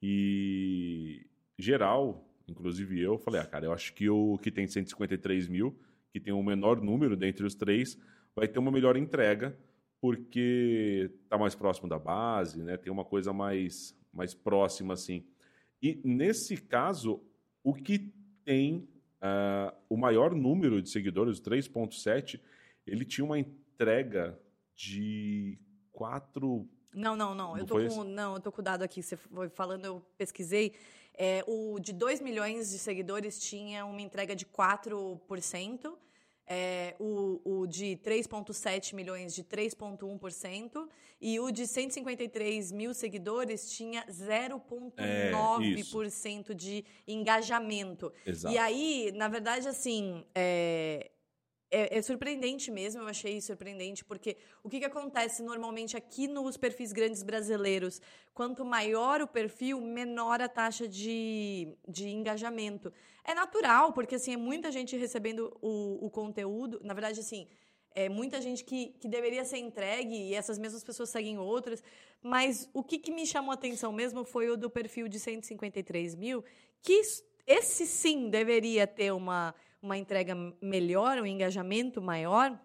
E 0.03 1.25
geral, 1.59 2.29
inclusive 2.49 3.01
eu, 3.01 3.17
falei, 3.17 3.41
ah, 3.41 3.47
cara, 3.47 3.65
eu 3.65 3.73
acho 3.73 3.95
que 3.95 4.11
o 4.11 4.37
que 4.39 4.51
tem 4.51 4.67
153 4.67 5.49
mil, 5.49 5.79
que 6.13 6.21
tem 6.21 6.33
o 6.33 6.43
menor 6.43 6.83
número 6.83 7.17
dentre 7.17 7.47
os 7.47 7.55
três, 7.55 7.97
vai 8.35 8.47
ter 8.47 8.59
uma 8.59 8.71
melhor 8.71 8.97
entrega, 8.97 9.57
porque 10.01 11.11
está 11.23 11.39
mais 11.39 11.55
próximo 11.55 11.89
da 11.89 11.99
base, 11.99 12.63
né? 12.63 12.77
Tem 12.77 12.93
uma 12.93 13.05
coisa 13.05 13.33
mais, 13.33 13.97
mais 14.13 14.35
próxima, 14.35 14.95
assim. 14.95 15.25
E 15.81 15.99
nesse 16.05 16.57
caso, 16.57 17.23
o 17.63 17.73
que 17.73 18.13
tem 18.45 18.89
uh, 19.23 19.75
o 19.89 19.97
maior 19.97 20.35
número 20.35 20.83
de 20.83 20.91
seguidores, 20.91 21.41
3.7, 21.41 22.41
ele 22.87 23.05
tinha 23.05 23.25
uma 23.25 23.39
entrega 23.39 24.39
de 24.75 25.59
4 25.93 26.69
não, 26.95 27.17
não, 27.17 27.35
não. 27.35 27.53
não 27.53 27.59
eu 27.59 27.67
tô 27.67 27.89
com, 27.89 28.05
não, 28.05 28.35
eu 28.35 28.41
tô 28.41 28.53
com 28.53 28.61
o 28.61 28.65
dado 28.65 28.83
aqui. 28.83 29.03
Você 29.03 29.17
foi 29.17 29.49
falando, 29.49 29.85
eu 29.85 30.03
pesquisei. 30.17 30.73
É, 31.19 31.43
o 31.47 31.79
de 31.81 31.93
2 31.93 32.21
milhões 32.21 32.71
de 32.71 32.79
seguidores 32.79 33.39
tinha 33.39 33.87
uma 33.87 34.01
entrega 34.01 34.37
de 34.37 34.45
4%. 34.45 35.97
É, 36.49 36.95
o, 37.01 37.41
o 37.45 37.67
de 37.67 37.99
3,7 38.05 38.95
milhões 38.95 39.35
de 39.35 39.43
3,1%, 39.43 40.89
e 41.21 41.41
o 41.41 41.51
de 41.51 41.67
153 41.67 42.71
mil 42.71 42.95
seguidores 42.95 43.73
tinha 43.73 44.07
0,9% 44.07 46.51
é, 46.51 46.55
de 46.55 46.85
engajamento. 47.05 48.13
Exato. 48.25 48.55
E 48.55 48.59
aí, 48.59 49.11
na 49.17 49.27
verdade, 49.27 49.67
assim, 49.67 50.25
é, 50.35 51.11
é, 51.77 51.99
é, 51.99 52.01
surpreendente 52.01 52.71
mesmo, 52.71 53.03
eu 53.03 53.07
achei 53.07 53.39
surpreendente, 53.39 54.03
porque 54.03 54.39
o 54.65 54.69
que, 54.71 54.79
que 54.79 54.87
acontece 54.87 55.43
normalmente 55.43 55.95
aqui 55.95 56.27
nos 56.27 56.57
perfis 56.57 56.91
grandes 56.91 57.23
brasileiros? 57.23 58.01
Quanto 58.33 58.65
maior 58.65 59.21
o 59.21 59.27
perfil, 59.27 59.79
menor 59.83 60.41
a 60.41 60.49
taxa 60.49 60.89
de, 60.89 61.69
de 61.87 62.09
engajamento. 62.09 62.91
É 63.23 63.35
natural, 63.35 63.93
porque 63.93 64.15
assim, 64.15 64.33
é 64.33 64.37
muita 64.39 64.73
gente 64.73 64.97
recebendo 64.97 65.55
o, 65.61 66.07
o 66.07 66.09
conteúdo. 66.09 66.81
Na 66.83 66.95
verdade, 66.95 67.21
assim, 67.21 67.47
é 67.95 68.09
muita 68.09 68.41
gente 68.41 68.65
que, 68.65 68.95
que 68.99 69.07
deveria 69.07 69.45
ser 69.45 69.59
entregue 69.59 70.17
e 70.17 70.35
essas 70.35 70.59
mesmas 70.59 70.83
pessoas 70.83 71.11
seguem 71.11 71.39
outras. 71.39 71.83
Mas 72.23 72.71
o 72.73 72.83
que, 72.83 72.99
que 72.99 73.11
me 73.11 73.27
chamou 73.27 73.51
a 73.51 73.55
atenção 73.55 73.93
mesmo 73.93 74.25
foi 74.25 74.49
o 74.49 74.57
do 74.57 74.71
perfil 74.71 75.09
de 75.09 75.21
153 75.21 76.15
mil, 76.15 76.43
que 76.81 77.03
esse 77.47 77.87
sim 77.87 78.31
deveria 78.31 78.87
ter 78.87 79.13
uma 79.13 79.55
uma 79.81 79.97
entrega 79.97 80.35
melhor, 80.61 81.19
um 81.19 81.27
engajamento 81.27 82.01
maior, 82.01 82.59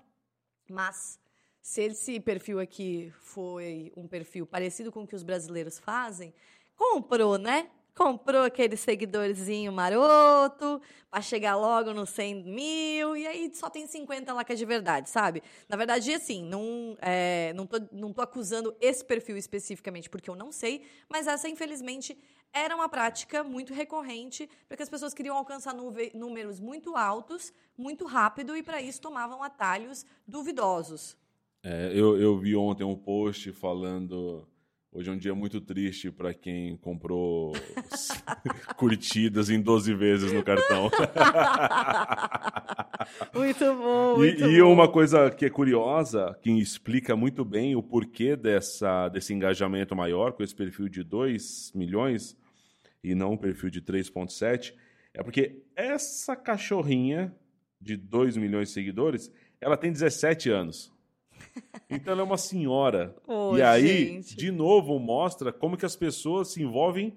mas 0.69 1.19
se 1.61 1.83
esse 1.83 2.19
perfil 2.19 2.59
aqui 2.59 3.13
foi 3.19 3.91
um 3.95 4.07
perfil 4.07 4.45
parecido 4.45 4.91
com 4.91 5.03
o 5.03 5.07
que 5.07 5.15
os 5.15 5.23
brasileiros 5.23 5.77
fazem, 5.79 6.33
comprou, 6.75 7.37
né? 7.37 7.69
Comprou 7.93 8.43
aquele 8.43 8.77
seguidorzinho 8.77 9.71
maroto 9.71 10.81
para 11.09 11.21
chegar 11.21 11.55
logo 11.55 11.93
nos 11.93 12.09
100 12.11 12.43
mil 12.43 13.17
e 13.17 13.27
aí 13.27 13.51
só 13.53 13.69
tem 13.69 13.85
50 13.85 14.33
lá 14.33 14.43
que 14.43 14.53
é 14.53 14.55
de 14.55 14.65
verdade, 14.65 15.09
sabe? 15.09 15.43
Na 15.67 15.75
verdade, 15.75 16.13
assim, 16.13 16.43
não, 16.43 16.97
é, 17.01 17.51
não, 17.53 17.67
tô, 17.67 17.77
não 17.91 18.13
tô 18.13 18.21
acusando 18.21 18.73
esse 18.79 19.03
perfil 19.03 19.35
especificamente 19.35 20.09
porque 20.09 20.29
eu 20.29 20.35
não 20.35 20.51
sei, 20.51 20.83
mas 21.09 21.27
essa, 21.27 21.49
infelizmente, 21.49 22.17
era 22.53 22.75
uma 22.75 22.89
prática 22.89 23.43
muito 23.43 23.73
recorrente, 23.73 24.49
porque 24.67 24.83
as 24.83 24.89
pessoas 24.89 25.13
queriam 25.13 25.37
alcançar 25.37 25.73
números 26.13 26.59
muito 26.59 26.95
altos, 26.95 27.53
muito 27.77 28.05
rápido, 28.05 28.55
e 28.55 28.63
para 28.63 28.81
isso 28.81 29.01
tomavam 29.01 29.41
atalhos 29.41 30.05
duvidosos. 30.27 31.17
É, 31.63 31.91
eu, 31.93 32.19
eu 32.19 32.37
vi 32.37 32.55
ontem 32.55 32.83
um 32.83 32.95
post 32.95 33.51
falando. 33.53 34.47
Hoje 34.93 35.09
é 35.09 35.13
um 35.13 35.17
dia 35.17 35.33
muito 35.33 35.61
triste 35.61 36.11
para 36.11 36.33
quem 36.33 36.75
comprou 36.75 37.53
curtidas 38.75 39.49
em 39.49 39.61
12 39.61 39.93
vezes 39.93 40.33
no 40.33 40.43
cartão. 40.43 40.91
muito 43.33 43.73
bom, 43.73 44.17
muito 44.17 44.43
e, 44.43 44.55
e 44.55 44.61
uma 44.61 44.91
coisa 44.91 45.31
que 45.31 45.45
é 45.45 45.49
curiosa, 45.49 46.37
que 46.41 46.51
explica 46.51 47.15
muito 47.15 47.45
bem 47.45 47.73
o 47.73 47.81
porquê 47.81 48.35
dessa, 48.35 49.07
desse 49.07 49.33
engajamento 49.33 49.95
maior 49.95 50.33
com 50.33 50.43
esse 50.43 50.53
perfil 50.53 50.89
de 50.89 51.03
2 51.03 51.71
milhões, 51.73 52.37
e 53.01 53.15
não 53.15 53.31
um 53.31 53.37
perfil 53.37 53.69
de 53.69 53.81
3.7, 53.81 54.73
é 55.13 55.23
porque 55.23 55.63
essa 55.73 56.35
cachorrinha 56.35 57.33
de 57.79 57.95
2 57.95 58.35
milhões 58.35 58.67
de 58.67 58.73
seguidores, 58.73 59.31
ela 59.61 59.77
tem 59.77 59.89
17 59.89 60.49
anos. 60.49 60.90
Então 61.89 62.13
ela 62.13 62.21
é 62.21 62.25
uma 62.25 62.37
senhora. 62.37 63.15
Ô, 63.27 63.57
e 63.57 63.61
aí, 63.61 64.07
gente. 64.07 64.35
de 64.35 64.51
novo, 64.51 64.97
mostra 64.99 65.51
como 65.51 65.75
que 65.77 65.85
as 65.85 65.95
pessoas 65.95 66.49
se 66.53 66.61
envolvem 66.63 67.13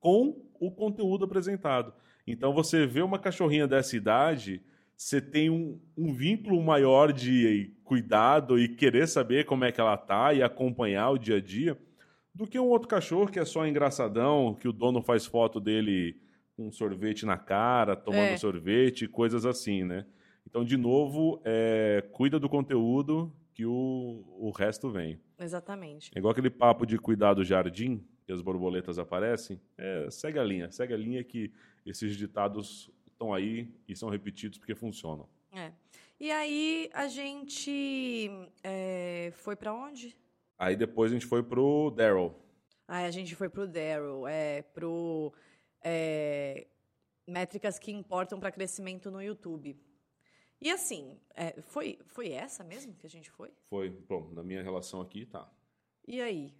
com 0.00 0.42
o 0.58 0.70
conteúdo 0.70 1.24
apresentado. 1.24 1.92
Então 2.26 2.52
você 2.54 2.86
vê 2.86 3.02
uma 3.02 3.18
cachorrinha 3.18 3.66
dessa 3.66 3.96
idade, 3.96 4.62
você 4.96 5.20
tem 5.20 5.50
um, 5.50 5.78
um 5.96 6.12
vínculo 6.12 6.62
maior 6.62 7.12
de 7.12 7.74
cuidado 7.84 8.58
e 8.58 8.68
querer 8.68 9.06
saber 9.06 9.44
como 9.44 9.64
é 9.64 9.72
que 9.72 9.80
ela 9.80 9.96
tá 9.96 10.32
e 10.32 10.42
acompanhar 10.42 11.10
o 11.10 11.18
dia 11.18 11.36
a 11.36 11.40
dia, 11.40 11.78
do 12.34 12.46
que 12.46 12.58
um 12.58 12.66
outro 12.68 12.88
cachorro 12.88 13.30
que 13.30 13.38
é 13.38 13.44
só 13.44 13.66
engraçadão, 13.66 14.54
que 14.54 14.66
o 14.66 14.72
dono 14.72 15.02
faz 15.02 15.26
foto 15.26 15.60
dele 15.60 16.16
com 16.56 16.70
sorvete 16.72 17.26
na 17.26 17.36
cara, 17.36 17.94
tomando 17.94 18.20
É. 18.30 18.36
sorvete, 18.36 19.06
coisas 19.06 19.44
assim, 19.44 19.84
né? 19.84 20.06
Então, 20.46 20.64
de 20.64 20.76
novo, 20.76 21.40
é, 21.44 22.02
cuida 22.12 22.38
do 22.38 22.48
conteúdo 22.48 23.32
que 23.54 23.64
o, 23.64 24.24
o 24.38 24.50
resto 24.50 24.90
vem. 24.90 25.20
Exatamente. 25.38 26.10
É 26.14 26.18
igual 26.18 26.32
aquele 26.32 26.50
papo 26.50 26.84
de 26.84 26.98
cuidar 26.98 27.34
do 27.34 27.44
jardim, 27.44 28.04
que 28.26 28.32
as 28.32 28.42
borboletas 28.42 28.98
aparecem. 28.98 29.60
É, 29.78 30.10
segue 30.10 30.38
a 30.38 30.44
linha, 30.44 30.70
segue 30.72 30.92
a 30.92 30.96
linha 30.96 31.22
que 31.22 31.52
esses 31.86 32.16
ditados 32.16 32.90
estão 33.06 33.32
aí 33.32 33.72
e 33.88 33.94
são 33.94 34.08
repetidos 34.08 34.58
porque 34.58 34.74
funcionam. 34.74 35.28
É. 35.52 35.72
E 36.18 36.30
aí 36.30 36.90
a 36.92 37.06
gente 37.06 38.28
é, 38.62 39.32
foi 39.36 39.54
pra 39.54 39.72
onde? 39.72 40.16
Aí 40.58 40.74
depois 40.74 41.12
a 41.12 41.14
gente 41.14 41.26
foi 41.26 41.42
pro 41.42 41.90
Daryl. 41.90 42.34
Aí 42.88 43.06
a 43.06 43.10
gente 43.10 43.34
foi 43.36 43.48
pro 43.48 43.66
Daryl, 43.68 44.26
é, 44.26 44.62
pro 44.62 45.32
é, 45.82 46.66
métricas 47.26 47.78
que 47.78 47.92
importam 47.92 48.40
para 48.40 48.50
crescimento 48.50 49.10
no 49.10 49.22
YouTube. 49.22 49.76
E 50.64 50.70
assim, 50.70 51.14
é, 51.34 51.60
foi, 51.60 51.98
foi 52.06 52.30
essa 52.32 52.64
mesmo 52.64 52.94
que 52.94 53.06
a 53.06 53.10
gente 53.10 53.30
foi? 53.30 53.50
Foi, 53.68 53.90
bom, 53.90 54.30
na 54.32 54.42
minha 54.42 54.62
relação 54.62 55.02
aqui, 55.02 55.26
tá. 55.26 55.46
E 56.08 56.22
aí? 56.22 56.54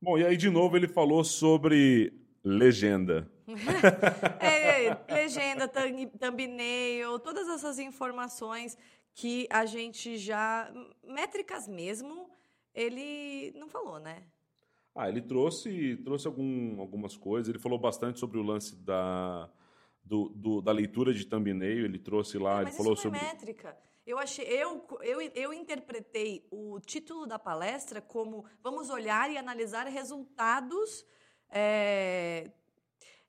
Bom, 0.00 0.16
e 0.16 0.24
aí 0.24 0.36
de 0.36 0.48
novo 0.48 0.76
ele 0.76 0.86
falou 0.86 1.24
sobre 1.24 2.12
legenda. 2.44 3.28
É, 4.40 5.12
legenda, 5.12 5.66
thumb- 5.66 6.10
thumbnail, 6.20 7.18
todas 7.18 7.48
essas 7.48 7.80
informações 7.80 8.78
que 9.12 9.48
a 9.50 9.66
gente 9.66 10.16
já. 10.16 10.72
Métricas 11.02 11.66
mesmo, 11.66 12.30
ele 12.72 13.52
não 13.56 13.68
falou, 13.68 13.98
né? 13.98 14.22
Ah, 14.94 15.08
ele 15.08 15.20
trouxe, 15.20 15.96
trouxe 16.04 16.28
algum, 16.28 16.80
algumas 16.80 17.16
coisas. 17.16 17.48
Ele 17.48 17.58
falou 17.58 17.78
bastante 17.78 18.20
sobre 18.20 18.38
o 18.38 18.42
lance 18.42 18.76
da, 18.76 19.50
do, 20.08 20.28
do- 20.30 20.60
da 20.62 20.72
leitura 20.72 21.12
de 21.12 21.24
thumbnail. 21.26 21.84
Ele 21.84 21.98
trouxe 21.98 22.38
lá, 22.38 22.60
É, 22.60 22.62
ele 22.62 22.72
falou 22.72 22.96
sobre. 22.96 23.18
é 23.18 23.22
métrica. 23.22 23.76
Eu 24.06 24.18
achei, 24.18 24.44
eu, 24.46 24.86
eu, 25.02 25.20
eu 25.20 25.52
interpretei 25.52 26.46
o 26.50 26.80
título 26.80 27.26
da 27.26 27.38
palestra 27.38 28.00
como 28.00 28.44
vamos 28.62 28.88
olhar 28.88 29.30
e 29.30 29.36
analisar 29.36 29.86
resultados. 29.86 31.04
É, 31.50 32.50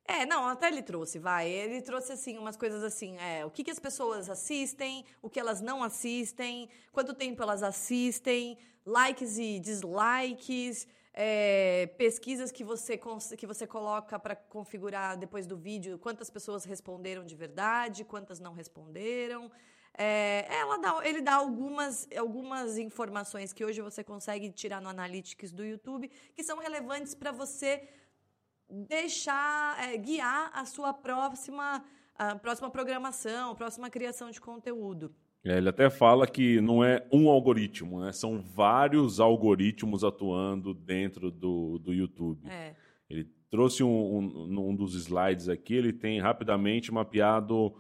é, 0.06 0.26
não, 0.26 0.48
até 0.48 0.68
ele 0.70 0.82
trouxe, 0.82 1.20
vai. 1.20 1.50
Ele 1.50 1.82
trouxe 1.82 2.14
assim 2.14 2.38
umas 2.38 2.56
coisas 2.56 2.82
assim, 2.82 3.18
é, 3.18 3.46
o 3.46 3.52
que, 3.52 3.64
que 3.64 3.72
as 3.72 3.80
pessoas 3.80 4.30
assistem, 4.30 5.04
o 5.22 5.30
que 5.30 5.40
elas 5.40 5.60
não 5.62 5.84
assistem, 5.84 6.70
quanto 6.94 7.14
tempo 7.14 7.44
elas 7.44 7.62
assistem, 7.62 8.58
likes 8.86 9.38
e 9.38 9.60
dislikes, 9.60 10.88
é, 11.14 11.88
pesquisas 11.98 12.52
que 12.52 12.64
você, 12.64 12.98
que 13.38 13.48
você 13.48 13.66
coloca 13.66 14.18
para 14.20 14.36
configurar 14.36 15.18
depois 15.18 15.46
do 15.48 15.58
vídeo, 15.58 15.98
quantas 15.98 16.30
pessoas 16.30 16.64
responderam 16.64 17.26
de 17.26 17.36
verdade, 17.36 18.04
quantas 18.04 18.40
não 18.40 18.54
responderam. 18.54 19.52
É, 19.98 20.48
ela 20.50 20.78
dá, 20.78 21.02
ele 21.04 21.22
dá 21.22 21.36
algumas, 21.36 22.08
algumas 22.18 22.78
informações 22.78 23.52
que 23.52 23.66
hoje 23.66 23.82
você 23.82 24.04
consegue 24.04 24.50
tirar 24.52 24.82
no 24.82 24.88
Analytics 24.88 25.52
do 25.52 25.66
YouTube, 25.66 26.10
que 26.34 26.44
são 26.44 26.60
relevantes 26.60 27.14
para 27.14 27.32
você 27.32 27.90
deixar, 28.70 29.78
é, 29.84 29.98
guiar 29.98 30.52
a 30.54 30.64
sua 30.64 30.94
próxima, 30.94 31.84
a 32.16 32.36
próxima 32.36 32.70
programação, 32.70 33.56
próxima 33.56 33.90
criação 33.90 34.30
de 34.30 34.40
conteúdo. 34.40 35.14
É, 35.44 35.58
ele 35.58 35.70
até 35.70 35.90
fala 35.90 36.28
que 36.28 36.60
não 36.60 36.84
é 36.84 37.08
um 37.12 37.30
algoritmo, 37.30 38.02
né? 38.02 38.12
São 38.12 38.42
vários 38.42 39.20
algoritmos 39.20 40.04
atuando 40.04 40.74
dentro 40.74 41.32
do, 41.32 41.80
do 41.80 41.94
YouTube. 41.94 42.48
É. 42.50 42.76
Ele 43.10 43.24
trouxe 43.50 43.84
um, 43.84 44.18
um, 44.18 44.48
num 44.48 44.76
dos 44.76 44.96
slides 44.96 45.48
aqui, 45.48 45.74
ele 45.74 45.94
tem 45.94 46.20
rapidamente 46.20 46.92
mapeado 46.92 47.74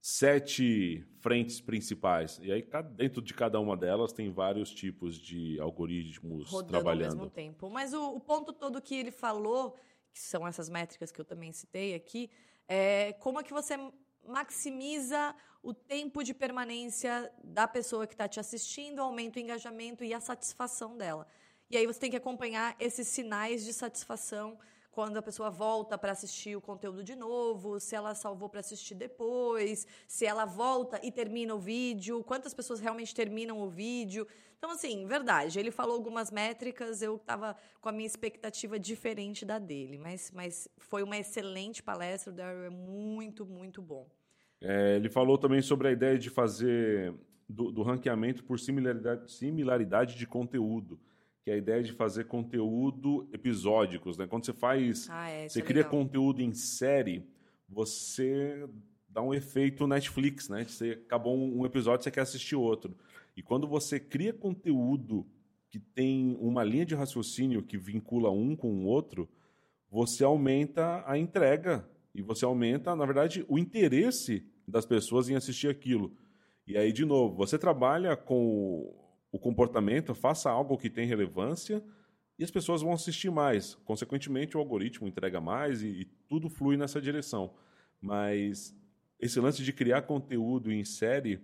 sete 0.00 1.04
frentes 1.20 1.60
principais. 1.60 2.38
E 2.42 2.52
aí, 2.52 2.66
dentro 2.94 3.20
de 3.20 3.34
cada 3.34 3.58
uma 3.58 3.76
delas, 3.76 4.12
tem 4.12 4.30
vários 4.30 4.70
tipos 4.70 5.18
de 5.18 5.58
algoritmos 5.60 6.48
rodando 6.48 6.70
trabalhando. 6.70 7.12
ao 7.12 7.16
mesmo 7.16 7.30
tempo. 7.30 7.68
Mas 7.70 7.92
o, 7.92 8.14
o 8.14 8.20
ponto 8.20 8.52
todo 8.52 8.80
que 8.80 8.94
ele 8.94 9.10
falou, 9.10 9.74
que 10.12 10.20
são 10.20 10.46
essas 10.46 10.68
métricas 10.68 11.10
que 11.10 11.20
eu 11.20 11.24
também 11.24 11.52
citei 11.52 11.94
aqui, 11.94 12.30
é 12.68 13.12
como 13.14 13.40
é 13.40 13.42
que 13.42 13.52
você 13.52 13.76
maximiza 14.26 15.34
o 15.62 15.74
tempo 15.74 16.22
de 16.22 16.32
permanência 16.32 17.32
da 17.42 17.66
pessoa 17.66 18.06
que 18.06 18.14
está 18.14 18.28
te 18.28 18.40
assistindo, 18.40 19.00
aumenta 19.00 19.38
o 19.38 19.42
engajamento 19.42 20.04
e 20.04 20.14
a 20.14 20.20
satisfação 20.20 20.96
dela. 20.96 21.26
E 21.70 21.76
aí 21.76 21.86
você 21.86 22.00
tem 22.00 22.10
que 22.10 22.16
acompanhar 22.16 22.74
esses 22.78 23.08
sinais 23.08 23.64
de 23.64 23.72
satisfação 23.72 24.58
quando 24.90 25.16
a 25.16 25.22
pessoa 25.22 25.48
volta 25.50 25.96
para 25.96 26.10
assistir 26.10 26.56
o 26.56 26.60
conteúdo 26.60 27.04
de 27.04 27.14
novo, 27.14 27.78
se 27.78 27.94
ela 27.94 28.14
salvou 28.14 28.48
para 28.48 28.60
assistir 28.60 28.94
depois, 28.94 29.86
se 30.08 30.26
ela 30.26 30.44
volta 30.44 30.98
e 31.04 31.12
termina 31.12 31.54
o 31.54 31.58
vídeo, 31.60 32.24
quantas 32.24 32.52
pessoas 32.52 32.80
realmente 32.80 33.14
terminam 33.14 33.60
o 33.60 33.68
vídeo. 33.68 34.26
Então, 34.58 34.72
assim, 34.72 35.06
verdade, 35.06 35.60
ele 35.60 35.70
falou 35.70 35.94
algumas 35.94 36.32
métricas, 36.32 37.00
eu 37.00 37.14
estava 37.14 37.56
com 37.80 37.88
a 37.88 37.92
minha 37.92 38.08
expectativa 38.08 38.76
diferente 38.76 39.44
da 39.44 39.60
dele, 39.60 39.98
mas, 39.98 40.32
mas 40.32 40.68
foi 40.78 41.04
uma 41.04 41.16
excelente 41.16 41.80
palestra, 41.80 42.32
o 42.32 42.34
Daryl 42.34 42.64
é 42.64 42.70
muito, 42.70 43.46
muito 43.46 43.80
bom. 43.80 44.08
É, 44.60 44.96
ele 44.96 45.08
falou 45.08 45.38
também 45.38 45.62
sobre 45.62 45.88
a 45.88 45.92
ideia 45.92 46.18
de 46.18 46.30
fazer 46.30 47.14
do, 47.48 47.70
do 47.70 47.82
ranqueamento 47.82 48.44
por 48.44 48.58
similaridade, 48.58 49.30
similaridade 49.32 50.16
de 50.16 50.26
conteúdo, 50.26 50.98
que 51.42 51.50
é 51.50 51.54
a 51.54 51.56
ideia 51.56 51.82
de 51.82 51.92
fazer 51.92 52.24
conteúdo 52.24 53.28
episódicos. 53.32 54.18
Né? 54.18 54.26
Quando 54.26 54.44
você 54.44 54.52
faz, 54.52 55.08
Ah, 55.10 55.28
é, 55.30 55.48
você 55.48 55.60
é 55.60 55.62
cria 55.62 55.82
legal. 55.82 55.90
conteúdo 55.92 56.42
em 56.42 56.52
série, 56.52 57.24
você 57.68 58.68
dá 59.08 59.22
um 59.22 59.32
efeito 59.32 59.86
Netflix, 59.86 60.48
né? 60.48 60.64
Você 60.64 60.90
acabou 61.06 61.36
um 61.36 61.60
um 61.60 61.66
episódio, 61.66 62.04
você 62.04 62.10
quer 62.10 62.22
assistir 62.22 62.56
outro. 62.56 62.96
E 63.36 63.42
quando 63.42 63.66
você 63.66 63.98
cria 64.00 64.32
conteúdo 64.32 65.26
que 65.70 65.78
tem 65.78 66.36
uma 66.40 66.64
linha 66.64 66.84
de 66.84 66.94
raciocínio 66.94 67.62
que 67.62 67.76
vincula 67.78 68.30
um 68.30 68.56
com 68.56 68.70
o 68.72 68.84
outro, 68.84 69.28
você 69.90 70.24
aumenta 70.24 71.02
a 71.06 71.16
entrega 71.18 71.88
e 72.18 72.22
você 72.22 72.44
aumenta, 72.44 72.96
na 72.96 73.06
verdade, 73.06 73.44
o 73.48 73.56
interesse 73.56 74.44
das 74.66 74.84
pessoas 74.84 75.28
em 75.28 75.36
assistir 75.36 75.68
aquilo. 75.68 76.12
E 76.66 76.76
aí, 76.76 76.92
de 76.92 77.04
novo, 77.04 77.36
você 77.36 77.56
trabalha 77.56 78.16
com 78.16 78.92
o 79.30 79.38
comportamento, 79.38 80.12
faça 80.16 80.50
algo 80.50 80.76
que 80.76 80.90
tem 80.90 81.06
relevância 81.06 81.80
e 82.36 82.42
as 82.42 82.50
pessoas 82.50 82.82
vão 82.82 82.92
assistir 82.92 83.30
mais. 83.30 83.76
Consequentemente, 83.84 84.56
o 84.56 84.60
algoritmo 84.60 85.06
entrega 85.06 85.40
mais 85.40 85.80
e, 85.80 85.86
e 85.86 86.04
tudo 86.28 86.50
flui 86.50 86.76
nessa 86.76 87.00
direção. 87.00 87.54
Mas 88.00 88.76
esse 89.20 89.38
lance 89.38 89.62
de 89.62 89.72
criar 89.72 90.02
conteúdo 90.02 90.72
em 90.72 90.84
série 90.84 91.40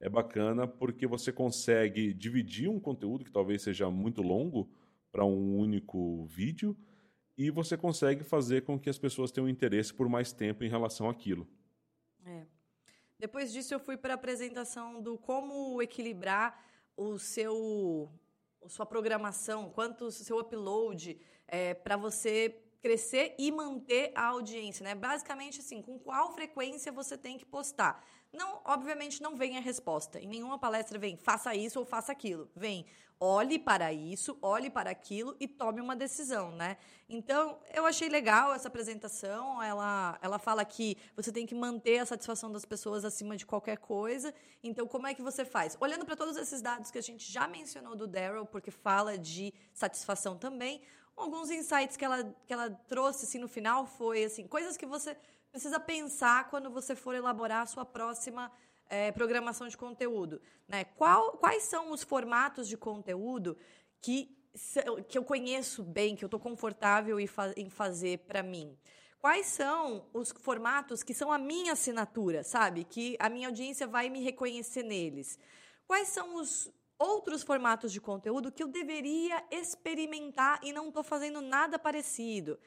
é 0.00 0.08
bacana 0.08 0.66
porque 0.66 1.06
você 1.06 1.30
consegue 1.30 2.12
dividir 2.12 2.68
um 2.68 2.80
conteúdo 2.80 3.24
que 3.24 3.30
talvez 3.30 3.62
seja 3.62 3.88
muito 3.90 4.22
longo 4.22 4.68
para 5.12 5.24
um 5.24 5.56
único 5.56 6.26
vídeo 6.26 6.76
e 7.36 7.50
você 7.50 7.76
consegue 7.76 8.24
fazer 8.24 8.62
com 8.62 8.78
que 8.78 8.88
as 8.88 8.98
pessoas 8.98 9.30
tenham 9.30 9.48
interesse 9.48 9.92
por 9.92 10.08
mais 10.08 10.32
tempo 10.32 10.64
em 10.64 10.68
relação 10.68 11.08
àquilo. 11.08 11.46
É. 12.24 12.46
Depois 13.18 13.52
disso, 13.52 13.74
eu 13.74 13.80
fui 13.80 13.96
para 13.96 14.14
a 14.14 14.16
apresentação 14.16 15.00
do 15.00 15.16
como 15.18 15.80
equilibrar 15.82 16.62
o 16.96 17.18
seu, 17.18 18.10
sua 18.68 18.86
programação, 18.86 19.70
quanto 19.70 20.06
o 20.06 20.10
seu 20.10 20.38
upload, 20.38 21.18
para 21.82 21.96
você 21.96 22.62
crescer 22.80 23.34
e 23.38 23.50
manter 23.50 24.12
a 24.14 24.26
audiência, 24.26 24.84
né? 24.84 24.94
Basicamente, 24.94 25.60
assim, 25.60 25.82
com 25.82 25.98
qual 25.98 26.32
frequência 26.32 26.92
você 26.92 27.16
tem 27.18 27.36
que 27.36 27.44
postar. 27.44 28.04
Não, 28.36 28.60
obviamente, 28.64 29.22
não 29.22 29.34
vem 29.34 29.56
a 29.56 29.60
resposta. 29.60 30.20
Em 30.20 30.28
nenhuma 30.28 30.58
palestra 30.58 30.98
vem 30.98 31.16
faça 31.16 31.54
isso 31.54 31.78
ou 31.78 31.84
faça 31.84 32.12
aquilo. 32.12 32.50
Vem 32.54 32.86
olhe 33.18 33.58
para 33.58 33.92
isso, 33.92 34.38
olhe 34.42 34.68
para 34.68 34.90
aquilo 34.90 35.34
e 35.40 35.48
tome 35.48 35.80
uma 35.80 35.96
decisão, 35.96 36.52
né? 36.52 36.76
Então, 37.08 37.58
eu 37.72 37.86
achei 37.86 38.08
legal 38.08 38.52
essa 38.54 38.68
apresentação. 38.68 39.62
Ela, 39.62 40.18
ela 40.20 40.38
fala 40.38 40.64
que 40.64 40.96
você 41.14 41.32
tem 41.32 41.46
que 41.46 41.54
manter 41.54 41.98
a 41.98 42.06
satisfação 42.06 42.52
das 42.52 42.64
pessoas 42.64 43.04
acima 43.04 43.36
de 43.36 43.46
qualquer 43.46 43.78
coisa. 43.78 44.34
Então, 44.62 44.86
como 44.86 45.06
é 45.06 45.14
que 45.14 45.22
você 45.22 45.44
faz? 45.44 45.76
Olhando 45.80 46.04
para 46.04 46.16
todos 46.16 46.36
esses 46.36 46.60
dados 46.60 46.90
que 46.90 46.98
a 46.98 47.02
gente 47.02 47.30
já 47.30 47.48
mencionou 47.48 47.96
do 47.96 48.06
Daryl, 48.06 48.44
porque 48.44 48.70
fala 48.70 49.16
de 49.16 49.54
satisfação 49.72 50.36
também, 50.36 50.82
alguns 51.16 51.50
insights 51.50 51.96
que 51.96 52.04
ela, 52.04 52.22
que 52.46 52.52
ela 52.52 52.70
trouxe 52.86 53.24
assim, 53.24 53.38
no 53.38 53.48
final 53.48 53.86
foi 53.86 54.24
assim, 54.24 54.46
coisas 54.46 54.76
que 54.76 54.84
você 54.84 55.16
precisa 55.56 55.80
pensar 55.80 56.50
quando 56.50 56.68
você 56.68 56.94
for 56.94 57.14
elaborar 57.14 57.62
a 57.62 57.66
sua 57.66 57.84
próxima 57.84 58.52
é, 58.90 59.10
programação 59.10 59.66
de 59.66 59.74
conteúdo. 59.74 60.38
Né? 60.68 60.84
Qual, 60.84 61.32
quais 61.38 61.62
são 61.62 61.92
os 61.92 62.02
formatos 62.02 62.68
de 62.68 62.76
conteúdo 62.76 63.56
que, 64.02 64.36
que 65.08 65.16
eu 65.16 65.24
conheço 65.24 65.82
bem, 65.82 66.14
que 66.14 66.22
eu 66.22 66.26
estou 66.26 66.38
confortável 66.38 67.18
em, 67.18 67.26
fa 67.26 67.54
em 67.56 67.70
fazer 67.70 68.18
para 68.26 68.42
mim? 68.42 68.76
Quais 69.18 69.46
são 69.46 70.04
os 70.12 70.30
formatos 70.30 71.02
que 71.02 71.14
são 71.14 71.32
a 71.32 71.38
minha 71.38 71.72
assinatura, 71.72 72.44
sabe? 72.44 72.84
Que 72.84 73.16
a 73.18 73.30
minha 73.30 73.48
audiência 73.48 73.86
vai 73.86 74.10
me 74.10 74.22
reconhecer 74.22 74.82
neles. 74.82 75.38
Quais 75.86 76.08
são 76.08 76.36
os 76.36 76.70
outros 76.98 77.42
formatos 77.42 77.90
de 77.90 78.00
conteúdo 78.00 78.52
que 78.52 78.62
eu 78.62 78.68
deveria 78.68 79.42
experimentar 79.50 80.60
e 80.62 80.70
não 80.70 80.88
estou 80.88 81.02
fazendo 81.02 81.40
nada 81.40 81.78
parecido? 81.78 82.58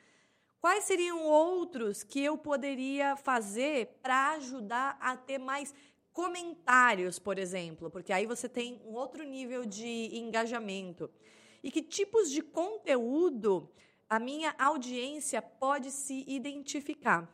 Quais 0.62 0.84
seriam 0.84 1.24
outros 1.24 2.04
que 2.04 2.22
eu 2.22 2.38
poderia 2.38 3.16
fazer 3.16 3.98
para 4.02 4.32
ajudar 4.32 4.98
a 5.00 5.16
ter 5.16 5.38
mais 5.38 5.74
comentários, 6.12 7.18
por 7.18 7.40
exemplo? 7.40 7.90
Porque 7.90 8.12
aí 8.12 8.26
você 8.26 8.50
tem 8.50 8.82
um 8.86 8.94
outro 8.94 9.24
nível 9.24 9.66
de 9.66 10.10
engajamento. 10.18 11.10
E 11.64 11.72
que 11.72 11.82
tipos 11.82 12.30
de 12.30 12.42
conteúdo 12.42 13.72
a 14.10 14.20
minha 14.20 14.54
audiência 14.60 15.42
pode 15.42 15.92
se 15.92 16.26
identificar? 16.28 17.34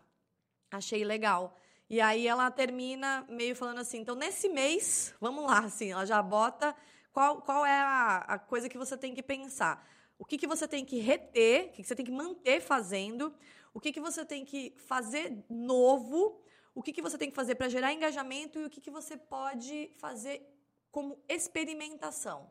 Achei 0.70 1.04
legal. 1.04 1.58
E 1.90 2.00
aí 2.00 2.28
ela 2.28 2.52
termina 2.52 3.26
meio 3.28 3.56
falando 3.56 3.80
assim, 3.80 4.00
então 4.00 4.16
nesse 4.16 4.50
mês, 4.50 5.16
vamos 5.20 5.46
lá, 5.46 5.60
assim, 5.60 5.92
ela 5.92 6.06
já 6.06 6.22
bota 6.22 6.76
qual, 7.12 7.42
qual 7.42 7.66
é 7.66 7.80
a, 7.80 8.18
a 8.18 8.40
coisa 8.40 8.70
que 8.70 8.78
você 8.78 8.96
tem 8.96 9.16
que 9.16 9.24
pensar 9.24 9.84
o 10.18 10.26
que, 10.26 10.38
que 10.38 10.48
você 10.48 10.68
tem 10.68 10.86
que 10.86 10.98
reter, 11.00 11.66
o 11.66 11.70
que, 11.72 11.82
que 11.82 11.88
você 11.88 11.96
tem 11.96 12.06
que 12.06 12.12
manter 12.12 12.62
fazendo, 12.62 13.34
o 13.74 13.80
que, 13.80 13.92
que 13.92 14.00
você 14.00 14.26
tem 14.26 14.46
que 14.46 14.74
fazer 14.78 15.44
novo, 15.50 16.42
o 16.74 16.82
que, 16.82 16.94
que 16.94 17.02
você 17.02 17.18
tem 17.18 17.30
que 17.30 17.36
fazer 17.36 17.56
para 17.56 17.70
gerar 17.70 17.94
engajamento 17.94 18.60
e 18.60 18.66
o 18.66 18.70
que, 18.70 18.82
que 18.82 18.92
você 18.92 19.18
pode 19.18 19.92
fazer 19.98 20.46
como 20.92 21.22
experimentação. 21.28 22.50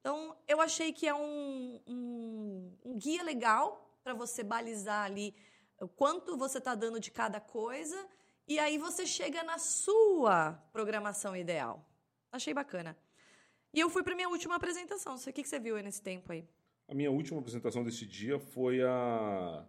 Então, 0.00 0.36
eu 0.46 0.60
achei 0.60 0.92
que 0.92 1.06
é 1.06 1.14
um, 1.14 1.80
um, 1.86 2.78
um 2.84 2.98
guia 2.98 3.22
legal 3.22 3.98
para 4.02 4.14
você 4.14 4.42
balizar 4.42 5.04
ali 5.04 5.34
o 5.80 5.88
quanto 5.88 6.36
você 6.36 6.58
está 6.58 6.74
dando 6.74 6.98
de 6.98 7.10
cada 7.10 7.40
coisa 7.40 8.08
e 8.46 8.58
aí 8.58 8.78
você 8.78 9.06
chega 9.06 9.42
na 9.42 9.58
sua 9.58 10.52
programação 10.72 11.36
ideal. 11.36 11.84
Achei 12.32 12.54
bacana. 12.54 12.96
E 13.72 13.80
eu 13.80 13.90
fui 13.90 14.02
para 14.02 14.14
minha 14.14 14.28
última 14.28 14.54
apresentação. 14.56 15.16
O 15.16 15.18
que, 15.18 15.42
que 15.42 15.48
você 15.48 15.58
viu 15.58 15.76
nesse 15.82 16.00
tempo 16.00 16.32
aí? 16.32 16.48
A 16.88 16.94
minha 16.94 17.10
última 17.10 17.38
apresentação 17.38 17.84
desse 17.84 18.06
dia 18.06 18.38
foi 18.38 18.82
a 18.82 19.62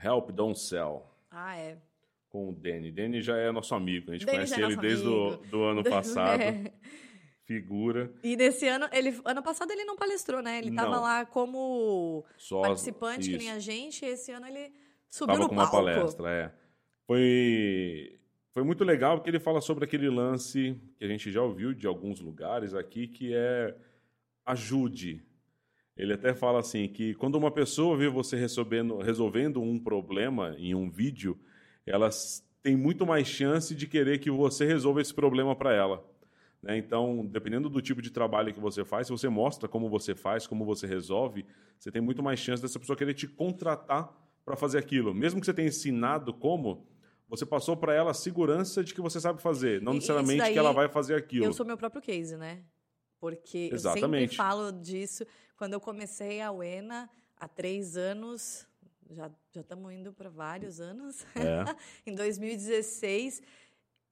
Help 0.00 0.30
Don't 0.30 0.58
Sell. 0.58 1.04
Ah, 1.28 1.56
é. 1.56 1.76
Com 2.28 2.50
o 2.50 2.52
Danny. 2.54 2.92
Danny 2.92 3.20
já 3.20 3.36
é 3.36 3.50
nosso 3.50 3.74
amigo. 3.74 4.10
A 4.10 4.14
gente 4.14 4.24
Danny 4.24 4.38
conhece 4.38 4.62
é 4.62 4.64
ele 4.64 4.76
desde 4.76 5.08
o 5.08 5.36
do 5.36 5.64
ano 5.64 5.82
passado. 5.84 6.40
é. 6.40 6.72
Figura. 7.44 8.12
E 8.24 8.36
nesse 8.36 8.66
ano, 8.66 8.88
ele, 8.92 9.20
ano 9.24 9.42
passado 9.42 9.70
ele 9.70 9.84
não 9.84 9.96
palestrou, 9.96 10.42
né? 10.42 10.58
Ele 10.58 10.70
estava 10.70 10.98
lá 10.98 11.24
como 11.24 12.24
Só, 12.36 12.60
participante, 12.62 13.20
isso. 13.22 13.30
que 13.30 13.38
nem 13.38 13.52
a 13.52 13.58
gente. 13.60 14.04
E 14.04 14.08
esse 14.08 14.32
ano 14.32 14.46
ele 14.46 14.72
subiu 15.08 15.34
tava 15.34 15.44
no 15.44 15.48
com 15.48 15.54
palco. 15.54 15.76
uma 15.76 15.84
palestra, 15.84 16.28
é. 16.28 16.52
Foi, 17.06 18.18
foi 18.50 18.64
muito 18.64 18.82
legal 18.82 19.16
porque 19.16 19.30
ele 19.30 19.38
fala 19.38 19.60
sobre 19.60 19.84
aquele 19.84 20.10
lance 20.10 20.76
que 20.98 21.04
a 21.04 21.08
gente 21.08 21.30
já 21.30 21.40
ouviu 21.40 21.72
de 21.72 21.86
alguns 21.86 22.20
lugares 22.20 22.74
aqui, 22.74 23.06
que 23.06 23.32
é 23.32 23.76
ajude 24.44 25.24
ele 25.96 26.12
até 26.12 26.34
fala 26.34 26.60
assim 26.60 26.88
que 26.88 27.14
quando 27.14 27.36
uma 27.36 27.50
pessoa 27.50 27.96
vê 27.96 28.08
você 28.08 28.36
resolvendo, 28.36 28.98
resolvendo 28.98 29.62
um 29.62 29.78
problema 29.78 30.54
em 30.58 30.74
um 30.74 30.90
vídeo, 30.90 31.38
ela 31.86 32.10
tem 32.62 32.76
muito 32.76 33.06
mais 33.06 33.26
chance 33.26 33.74
de 33.74 33.86
querer 33.86 34.18
que 34.18 34.30
você 34.30 34.66
resolva 34.66 35.00
esse 35.00 35.14
problema 35.14 35.56
para 35.56 35.72
ela. 35.72 36.04
Né? 36.62 36.76
Então, 36.76 37.24
dependendo 37.24 37.70
do 37.70 37.80
tipo 37.80 38.02
de 38.02 38.10
trabalho 38.10 38.52
que 38.52 38.60
você 38.60 38.84
faz, 38.84 39.06
se 39.06 39.12
você 39.12 39.28
mostra 39.28 39.68
como 39.68 39.88
você 39.88 40.14
faz, 40.14 40.46
como 40.46 40.64
você 40.64 40.86
resolve, 40.86 41.46
você 41.78 41.90
tem 41.90 42.02
muito 42.02 42.22
mais 42.22 42.40
chance 42.40 42.60
dessa 42.60 42.78
pessoa 42.78 42.96
querer 42.96 43.14
te 43.14 43.26
contratar 43.26 44.12
para 44.44 44.56
fazer 44.56 44.78
aquilo. 44.78 45.14
Mesmo 45.14 45.40
que 45.40 45.46
você 45.46 45.54
tenha 45.54 45.68
ensinado 45.68 46.34
como, 46.34 46.86
você 47.28 47.46
passou 47.46 47.76
para 47.76 47.94
ela 47.94 48.10
a 48.10 48.14
segurança 48.14 48.84
de 48.84 48.94
que 48.94 49.00
você 49.00 49.20
sabe 49.20 49.40
fazer, 49.40 49.80
não 49.80 49.94
necessariamente 49.94 50.52
que 50.52 50.58
ela 50.58 50.72
vai 50.72 50.88
fazer 50.88 51.14
aquilo. 51.14 51.44
Eu 51.44 51.52
sou 51.52 51.64
meu 51.64 51.76
próprio 51.76 52.02
case, 52.02 52.36
né? 52.36 52.62
Porque 53.18 53.70
Exatamente. 53.72 54.04
eu 54.04 54.20
sempre 54.20 54.36
falo 54.36 54.72
disso. 54.72 55.24
Quando 55.56 55.72
eu 55.72 55.80
comecei 55.80 56.40
a 56.42 56.52
UENA, 56.52 57.08
há 57.38 57.48
três 57.48 57.96
anos, 57.96 58.66
já 59.10 59.30
estamos 59.54 59.90
indo 59.90 60.12
para 60.12 60.28
vários 60.28 60.80
anos, 60.80 61.24
é. 61.34 61.64
em 62.10 62.14
2016, 62.14 63.42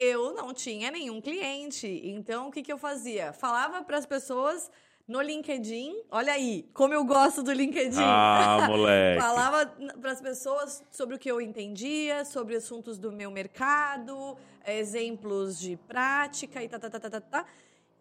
eu 0.01 0.33
não 0.33 0.55
tinha 0.55 0.91
nenhum 0.91 1.21
cliente. 1.21 1.87
Então, 2.05 2.49
o 2.49 2.51
que, 2.51 2.62
que 2.62 2.73
eu 2.73 2.79
fazia? 2.79 3.33
Falava 3.35 3.85
para 3.85 3.99
as 3.99 4.07
pessoas 4.07 4.71
no 5.07 5.21
LinkedIn. 5.21 6.05
Olha 6.11 6.33
aí, 6.33 6.69
como 6.73 6.95
eu 6.95 7.05
gosto 7.05 7.43
do 7.43 7.53
LinkedIn. 7.53 8.01
Ah, 8.01 8.65
moleque. 8.66 9.21
Falava 9.21 9.66
para 10.01 10.12
as 10.12 10.23
pessoas 10.23 10.83
sobre 10.91 11.16
o 11.16 11.19
que 11.19 11.31
eu 11.31 11.43
entendia, 11.43 12.25
sobre 12.25 12.57
assuntos 12.57 12.99
do 12.99 13.12
meu 13.12 13.31
mercado, 13.31 14.37
exemplos 14.66 15.59
de 15.59 15.77
prática 15.77 16.62
e 16.62 16.69
tá, 16.69 16.79
tá, 16.79 16.89
tá, 16.89 17.01
tá, 17.01 17.11
tá. 17.11 17.21
tá. 17.21 17.47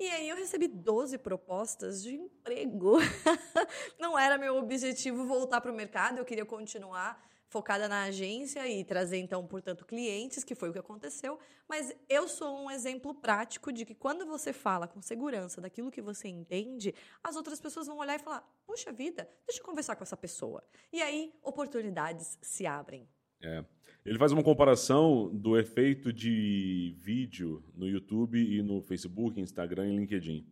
E 0.03 0.09
aí 0.09 0.27
eu 0.27 0.35
recebi 0.35 0.67
12 0.67 1.17
propostas 1.17 2.03
de 2.03 2.13
emprego. 2.13 2.97
Não 3.97 4.19
era 4.19 4.37
meu 4.37 4.57
objetivo 4.57 5.25
voltar 5.25 5.61
para 5.61 5.71
o 5.71 5.73
mercado, 5.73 6.17
eu 6.17 6.25
queria 6.25 6.45
continuar 6.45 7.25
focada 7.47 7.87
na 7.87 8.03
agência 8.03 8.67
e 8.67 8.83
trazer 8.83 9.15
então, 9.15 9.47
portanto, 9.47 9.85
clientes, 9.85 10.43
que 10.43 10.55
foi 10.55 10.67
o 10.67 10.73
que 10.73 10.79
aconteceu, 10.79 11.39
mas 11.69 11.95
eu 12.09 12.27
sou 12.27 12.65
um 12.65 12.69
exemplo 12.69 13.15
prático 13.15 13.71
de 13.71 13.85
que 13.85 13.95
quando 13.95 14.25
você 14.25 14.51
fala 14.51 14.89
com 14.89 15.01
segurança 15.01 15.61
daquilo 15.61 15.89
que 15.89 16.01
você 16.01 16.27
entende, 16.27 16.93
as 17.23 17.37
outras 17.37 17.61
pessoas 17.61 17.87
vão 17.87 17.97
olhar 17.99 18.15
e 18.15 18.19
falar: 18.19 18.41
"Puxa 18.65 18.91
vida, 18.91 19.29
deixa 19.47 19.61
eu 19.61 19.65
conversar 19.65 19.95
com 19.95 20.03
essa 20.03 20.17
pessoa". 20.17 20.61
E 20.91 21.01
aí 21.01 21.33
oportunidades 21.41 22.37
se 22.41 22.67
abrem. 22.67 23.07
É. 23.43 23.63
Ele 24.05 24.17
faz 24.17 24.31
uma 24.31 24.43
comparação 24.43 25.33
do 25.33 25.57
efeito 25.57 26.11
de 26.11 26.93
vídeo 26.97 27.63
no 27.75 27.87
YouTube 27.87 28.37
e 28.37 28.61
no 28.61 28.81
Facebook, 28.81 29.39
Instagram 29.39 29.87
e 29.87 29.95
LinkedIn. 29.95 30.45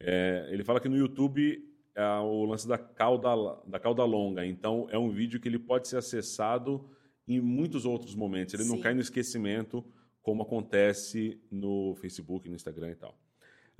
É, 0.00 0.48
ele 0.50 0.64
fala 0.64 0.80
que 0.80 0.88
no 0.88 0.96
YouTube 0.96 1.62
é 1.94 2.18
o 2.20 2.44
lance 2.44 2.66
da 2.66 2.78
cauda, 2.78 3.60
da 3.66 3.78
cauda 3.78 4.04
longa. 4.04 4.46
Então, 4.46 4.86
é 4.90 4.96
um 4.96 5.10
vídeo 5.10 5.38
que 5.40 5.48
ele 5.48 5.58
pode 5.58 5.88
ser 5.88 5.96
acessado 5.96 6.88
em 7.26 7.40
muitos 7.40 7.84
outros 7.84 8.14
momentos. 8.14 8.54
Ele 8.54 8.64
Sim. 8.64 8.70
não 8.70 8.80
cai 8.80 8.94
no 8.94 9.00
esquecimento, 9.00 9.84
como 10.22 10.42
acontece 10.42 11.38
no 11.50 11.94
Facebook, 11.96 12.48
no 12.48 12.54
Instagram 12.54 12.92
e 12.92 12.94
tal. 12.94 13.18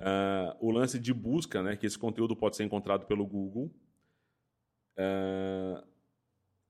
Uh, 0.01 0.66
o 0.66 0.70
lance 0.70 0.99
de 0.99 1.15
busca, 1.15 1.62
né, 1.62 1.77
que 1.77 1.87
esse 1.87 1.99
conteúdo 1.99 2.37
pode 2.37 2.57
ser 2.57 2.65
encontrado 2.65 3.07
pelo 3.07 3.27
Google. 3.27 3.73
Uh, 4.99 5.83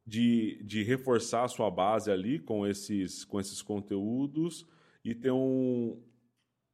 de, 0.09 0.59
de 0.65 0.83
reforçar 0.83 1.45
a 1.45 1.49
sua 1.49 1.71
base 1.71 2.11
ali 2.11 2.39
com 2.39 2.67
esses, 2.67 3.27
com 3.27 3.39
esses 3.39 3.61
conteúdos 3.61 4.67
e 5.05 5.15
ter 5.15 5.31
um, 5.31 6.03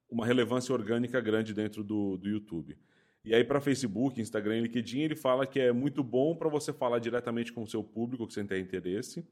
uma 0.08 0.24
relevância 0.24 0.72
orgânica 0.72 1.20
grande 1.20 1.52
dentro 1.52 1.82
do, 1.82 2.16
do 2.16 2.28
YouTube. 2.28 2.78
E 3.24 3.34
aí, 3.34 3.42
para 3.42 3.60
Facebook, 3.60 4.20
Instagram 4.20 4.58
e 4.58 4.60
LinkedIn, 4.62 5.00
ele 5.00 5.16
fala 5.16 5.48
que 5.48 5.58
é 5.58 5.72
muito 5.72 6.04
bom 6.04 6.36
para 6.36 6.48
você 6.48 6.72
falar 6.72 7.00
diretamente 7.00 7.52
com 7.52 7.64
o 7.64 7.66
seu 7.66 7.82
público, 7.82 8.24
que 8.24 8.34
você 8.34 8.44
tem 8.44 8.62
interesse. 8.62 9.26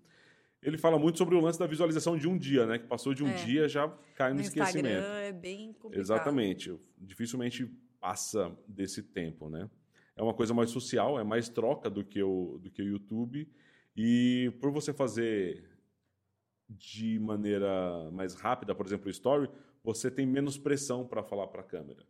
Ele 0.61 0.79
fala 0.79 0.99
muito 0.99 1.19
sobre 1.19 1.37
o 1.37 1.41
lance 1.41 1.59
da 1.59 1.66
visualização 1.66 2.16
de 2.16 2.27
um 2.27 2.37
dia, 2.37 2.66
né? 2.66 2.79
Que 2.81 2.87
passou 2.87 3.15
de 3.15 3.23
um 3.23 3.29
é. 3.29 3.35
dia 3.35 3.69
já 3.69 3.89
cai 4.16 4.31
no, 4.31 4.37
no 4.37 4.41
esquecimento. 4.41 4.89
Instagram 4.89 5.19
é 5.19 5.33
bem 5.33 5.73
complicado. 5.74 6.01
Exatamente. 6.01 6.77
Dificilmente 6.99 7.70
passa 8.01 8.51
desse 8.66 9.01
tempo, 9.01 9.49
né? 9.49 9.70
É 10.16 10.23
uma 10.23 10.35
coisa 10.35 10.53
mais 10.53 10.70
social, 10.70 11.20
é 11.20 11.24
mais 11.24 11.49
troca 11.49 11.89
do 11.89 12.05
que 12.05 12.20
o, 12.20 12.59
do 12.61 12.69
que 12.69 12.83
o 12.83 12.87
YouTube. 12.87 13.49
E 13.97 14.52
por 14.60 14.70
você 14.70 14.93
fazer 14.93 15.69
de 16.69 17.19
maneira 17.19 18.10
mais 18.12 18.35
rápida, 18.35 18.74
por 18.74 18.86
exemplo, 18.86 19.06
o 19.06 19.10
story, 19.10 19.48
você 19.85 20.10
tem 20.10 20.27
menos 20.27 20.56
pressão 20.56 21.06
para 21.06 21.23
falar 21.23 21.47
para 21.48 21.60
a 21.60 21.64
câmera. 21.64 22.02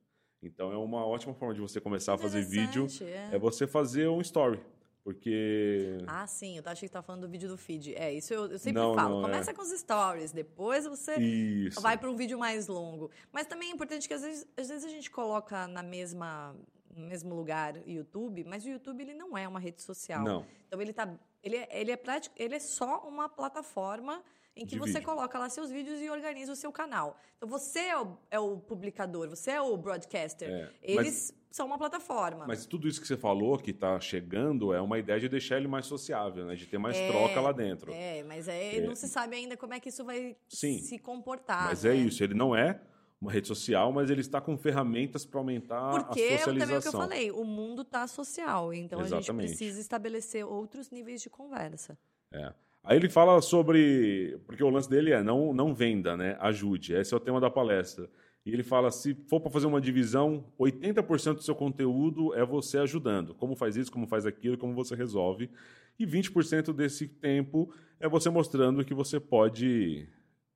Então 0.43 0.73
é 0.73 0.77
uma 0.77 1.07
ótima 1.07 1.35
forma 1.35 1.55
de 1.55 1.61
você 1.61 1.81
começar 1.81 2.15
a 2.15 2.19
fazer 2.19 2.43
vídeo 2.43 2.87
é. 3.01 3.37
é 3.37 3.39
você 3.39 3.67
fazer 3.67 4.09
um 4.09 4.21
story. 4.21 4.61
Porque. 5.05 5.99
Ah, 6.07 6.27
sim, 6.29 6.59
eu 6.59 6.63
achei 6.65 6.81
que 6.81 6.87
estava 6.87 7.05
falando 7.05 7.23
do 7.23 7.29
vídeo 7.29 7.49
do 7.49 7.57
feed. 7.57 7.95
É, 7.95 8.13
isso 8.13 8.33
eu, 8.33 8.47
eu 8.47 8.59
sempre 8.59 8.81
não, 8.81 8.95
falo. 8.95 9.17
Não, 9.17 9.23
Começa 9.23 9.51
é. 9.51 9.55
com 9.55 9.63
os 9.63 9.71
stories, 9.71 10.31
depois 10.31 10.87
você 10.87 11.17
isso. 11.17 11.81
vai 11.81 11.99
para 11.99 12.09
um 12.09 12.15
vídeo 12.15 12.39
mais 12.39 12.69
longo. 12.69 13.11
Mas 13.33 13.47
também 13.47 13.71
é 13.71 13.73
importante 13.73 14.07
que 14.07 14.15
às 14.15 14.23
vezes, 14.23 14.47
às 14.57 14.69
vezes 14.69 14.85
a 14.85 14.89
gente 14.89 15.11
coloca 15.11 15.67
na 15.67 15.83
mesma, 15.83 16.55
no 16.95 17.07
mesmo 17.09 17.35
lugar 17.35 17.77
o 17.79 17.91
YouTube, 17.91 18.45
mas 18.45 18.65
o 18.65 18.69
YouTube 18.69 19.01
ele 19.01 19.15
não 19.15 19.37
é 19.37 19.49
uma 19.49 19.59
rede 19.59 19.83
social. 19.83 20.23
Não. 20.23 20.47
Então 20.69 20.81
ele 20.81 20.93
está 20.93 21.13
ele, 21.43 21.57
é, 21.57 21.69
ele, 21.73 21.91
é 21.91 21.97
prático, 21.97 22.35
ele 22.39 22.55
é 22.55 22.59
só 22.59 23.01
uma 23.07 23.29
plataforma 23.29 24.23
em 24.55 24.67
que 24.67 24.75
de 24.75 24.79
você 24.79 24.95
vídeo. 24.95 25.07
coloca 25.07 25.39
lá 25.39 25.49
seus 25.49 25.71
vídeos 25.71 26.01
e 26.01 26.11
organiza 26.11 26.53
o 26.53 26.57
seu 26.57 26.71
canal. 26.71 27.17
Então 27.37 27.49
você 27.49 27.81
é 27.81 27.99
o, 27.99 28.17
é 28.31 28.39
o 28.39 28.59
publicador, 28.59 29.29
você 29.29 29.53
é 29.53 29.61
o 29.61 29.77
broadcaster. 29.77 30.49
É, 30.49 30.71
Eles 30.83 31.33
mas, 31.33 31.35
são 31.51 31.67
uma 31.67 31.79
plataforma. 31.79 32.47
Mas 32.47 32.67
tudo 32.67 32.87
isso 32.87 33.01
que 33.01 33.07
você 33.07 33.17
falou 33.17 33.59
que 33.59 33.71
está 33.71 33.99
chegando 33.99 34.75
é 34.75 34.81
uma 34.81 34.99
ideia 34.99 35.19
de 35.19 35.29
deixar 35.29 35.57
ele 35.57 35.69
mais 35.69 35.87
sociável, 35.87 36.45
né? 36.45 36.55
De 36.55 36.67
ter 36.67 36.79
mais 36.79 36.97
é, 36.97 37.09
troca 37.09 37.41
lá 37.41 37.53
dentro. 37.53 37.93
É, 37.93 38.23
mas 38.25 38.47
é, 38.47 38.81
não 38.81 38.95
se 38.95 39.09
sabe 39.09 39.37
ainda 39.37 39.57
como 39.57 39.73
é 39.73 39.81
que 39.81 39.89
isso 39.89 40.05
vai 40.05 40.37
Sim, 40.49 40.79
se 40.79 40.99
comportar. 40.99 41.69
Mas 41.69 41.85
né? 41.85 41.93
é 41.93 41.95
isso, 41.95 42.23
ele 42.23 42.35
não 42.35 42.55
é 42.55 42.81
uma 43.23 43.31
rede 43.31 43.47
social, 43.47 43.93
mas 43.93 44.11
ele 44.11 44.21
está 44.21 44.41
com 44.41 44.59
ferramentas 44.59 45.25
para 45.25 45.39
aumentar 45.39 45.91
Porque 45.93 46.21
a 46.21 46.33
é 46.33 46.39
socialização. 46.39 46.59
também 46.59 46.77
o 46.77 46.83
que 46.83 46.89
eu 46.89 46.93
falei, 46.93 47.31
o 47.31 47.45
mundo 47.45 47.83
está 47.83 48.05
social, 48.09 48.75
então 48.75 48.99
a 48.99 49.05
gente 49.05 49.19
Exatamente. 49.19 49.47
precisa 49.47 49.81
estabelecer 49.81 50.45
outros 50.45 50.91
níveis 50.91 51.23
de 51.23 51.31
conversa. 51.31 51.97
É. 52.33 52.53
Aí 52.83 52.97
ele 52.97 53.09
fala 53.09 53.41
sobre. 53.41 54.41
Porque 54.45 54.65
o 54.65 54.69
lance 54.69 54.91
dele 54.91 55.13
é 55.13 55.23
não, 55.23 55.55
não 55.55 55.73
venda, 55.73 56.17
né? 56.17 56.37
Ajude. 56.41 56.95
Esse 56.95 57.15
é 57.15 57.17
o 57.17 57.21
tema 57.21 57.41
da 57.41 57.49
palestra. 57.49 58.11
E 58.45 58.53
ele 58.53 58.65
fala: 58.65 58.91
se 58.91 59.15
for 59.29 59.41
para 59.41 59.53
fazer 59.53 59.69
uma 59.69 59.81
divisão, 59.81 60.45
80% 60.59 61.35
do 61.35 61.43
seu 61.45 61.55
conteúdo 61.55 62.35
é 62.35 62.45
você 62.45 62.79
ajudando. 62.79 63.37
Como 63.37 63.55
faz 63.55 63.77
isso, 63.77 63.93
como 63.93 64.05
faz 64.05 64.27
aquilo, 64.27 64.59
como 64.59 64.75
você 64.75 64.97
resolve. 64.97 65.49
E 65.97 66.05
20% 66.05 66.73
desse 66.73 67.07
tempo 67.07 67.73
é 68.01 68.09
você 68.09 68.29
mostrando 68.29 68.85
que 68.85 68.95
você 68.95 69.21
pode 69.21 70.09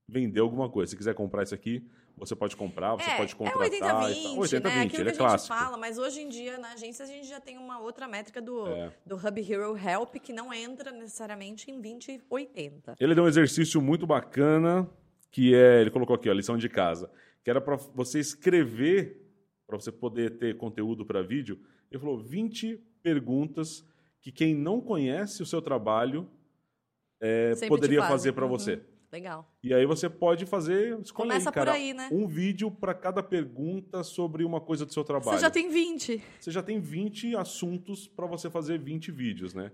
vender 0.09 0.41
alguma 0.41 0.69
coisa. 0.69 0.91
Se 0.91 0.97
quiser 0.97 1.15
comprar 1.15 1.45
isso 1.45 1.55
aqui, 1.55 1.87
você 2.17 2.35
pode 2.35 2.57
comprar, 2.57 2.95
você 2.95 3.11
é, 3.11 3.17
pode 3.17 3.33
é 3.33 3.37
contratar. 3.37 3.63
o 3.63 3.75
e 3.75 3.79
tal. 3.79 4.37
80-20, 4.37 4.37
80-20, 4.39 4.63
né? 4.63 4.81
Aquilo 4.83 4.83
ele 4.83 4.91
que 4.91 4.97
é 4.97 5.03
a 5.03 5.05
gente 5.09 5.17
clássico. 5.19 5.55
fala, 5.55 5.77
mas 5.77 5.99
hoje 5.99 6.21
em 6.23 6.29
dia 6.29 6.57
na 6.59 6.73
agência 6.73 7.05
a 7.05 7.09
gente 7.09 7.27
já 7.29 7.39
tem 7.41 7.59
uma 7.59 7.79
outra 7.79 8.09
métrica 8.09 8.41
do, 8.41 8.67
É. 8.69 8.93
do 9.05 9.17
Hub 9.17 9.41
Hero 9.53 9.77
Help 9.77 10.15
que 10.17 10.33
não 10.33 10.53
entra 10.53 10.91
necessariamente 10.93 11.71
em 11.71 11.81
20 11.81 12.09
e 12.13 12.23
80. 12.31 12.97
Ele 12.99 13.15
deu 13.15 13.25
um 13.25 13.29
exercício 13.29 13.81
muito 13.83 14.07
bacana, 14.07 14.89
que 15.31 15.55
é, 15.55 15.81
ele 15.83 15.91
colocou 15.91 16.17
aqui, 16.17 16.31
ó, 16.31 16.33
lição 16.33 16.57
de 16.57 16.69
casa, 16.69 17.11
que 17.45 17.51
era 17.51 17.61
para 17.61 17.77
você 17.77 18.19
escrever, 18.19 19.23
para 19.67 19.79
você 19.79 19.93
poder 19.93 20.39
ter 20.39 20.57
conteúdo 20.57 21.05
para 21.05 21.23
vídeo. 21.23 21.61
Ele 21.91 22.01
falou 22.01 22.19
20 22.19 22.77
perguntas 23.03 23.85
que 24.23 24.33
quem 24.33 24.55
não 24.55 24.81
conhece 24.81 25.43
o 25.43 25.47
seu 25.47 25.61
trabalho 25.63 26.29
é, 27.21 27.53
poderia 27.69 28.01
fazem. 28.01 28.13
fazer 28.13 28.33
para 28.33 28.45
Uhum. 28.45 28.51
você. 28.51 28.81
Legal. 29.17 29.51
E 29.63 29.73
aí 29.73 29.87
você 29.87 30.11
pode 30.11 30.45
fazer, 30.45 31.01
escolher, 31.01 31.29
Começa 31.31 31.51
por 31.51 31.55
cara, 31.55 31.73
aí, 31.73 31.95
né? 31.95 32.11
um 32.13 32.27
vídeo 32.27 32.71
para 32.71 32.93
cada 32.93 33.23
pergunta 33.23 34.03
sobre 34.03 34.45
uma 34.45 34.61
coisa 34.61 34.85
do 34.85 34.93
seu 34.93 35.03
trabalho. 35.03 35.39
Você 35.39 35.43
já 35.43 35.51
tem 35.51 35.71
20. 35.71 36.23
Você 36.39 36.51
já 36.51 36.63
tem 36.63 36.79
20 36.79 37.35
assuntos 37.35 38.07
para 38.07 38.27
você 38.27 38.51
fazer 38.51 38.79
20 38.79 39.11
vídeos, 39.11 39.55
né? 39.55 39.73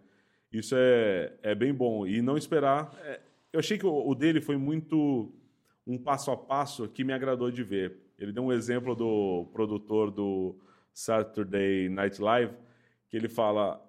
Isso 0.52 0.76
é, 0.78 1.32
é 1.42 1.56
bem 1.56 1.74
bom. 1.74 2.06
E 2.06 2.22
não 2.22 2.36
esperar. 2.36 2.96
é, 3.02 3.20
eu 3.52 3.58
achei 3.58 3.76
que 3.76 3.84
o, 3.84 4.08
o 4.08 4.14
dele 4.14 4.40
foi 4.40 4.56
muito 4.56 5.34
um 5.84 5.98
passo 5.98 6.30
a 6.30 6.36
passo 6.36 6.86
que 6.86 7.02
me 7.02 7.12
agradou 7.12 7.50
de 7.50 7.64
ver. 7.64 7.96
Ele 8.16 8.30
deu 8.30 8.44
um 8.44 8.52
exemplo 8.52 8.94
do 8.94 9.50
produtor 9.52 10.12
do 10.12 10.56
Saturday 10.94 11.88
Night 11.88 12.22
Live, 12.22 12.54
que 13.08 13.16
ele 13.16 13.28
fala: 13.28 13.84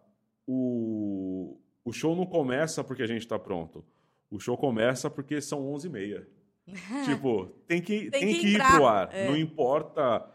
o, 0.48 1.60
o 1.86 1.92
show 1.94 2.16
não 2.16 2.26
começa 2.26 2.84
porque 2.84 3.04
a 3.04 3.08
gente 3.08 3.22
está 3.22 3.38
pronto. 3.38 3.86
O 4.34 4.40
show 4.40 4.58
começa 4.58 5.10
porque 5.12 5.40
são 5.40 5.62
11h30. 5.74 6.26
tipo, 7.06 7.46
tem 7.68 7.82
que, 7.82 8.10
Tem 8.10 8.22
tem 8.22 8.40
que 8.40 8.48
ir 8.48 8.56
entrar, 8.56 8.76
pro 8.76 8.88
ar. 8.88 9.10
é. 9.14 9.28
Não 9.28 9.38
importa 9.38 10.28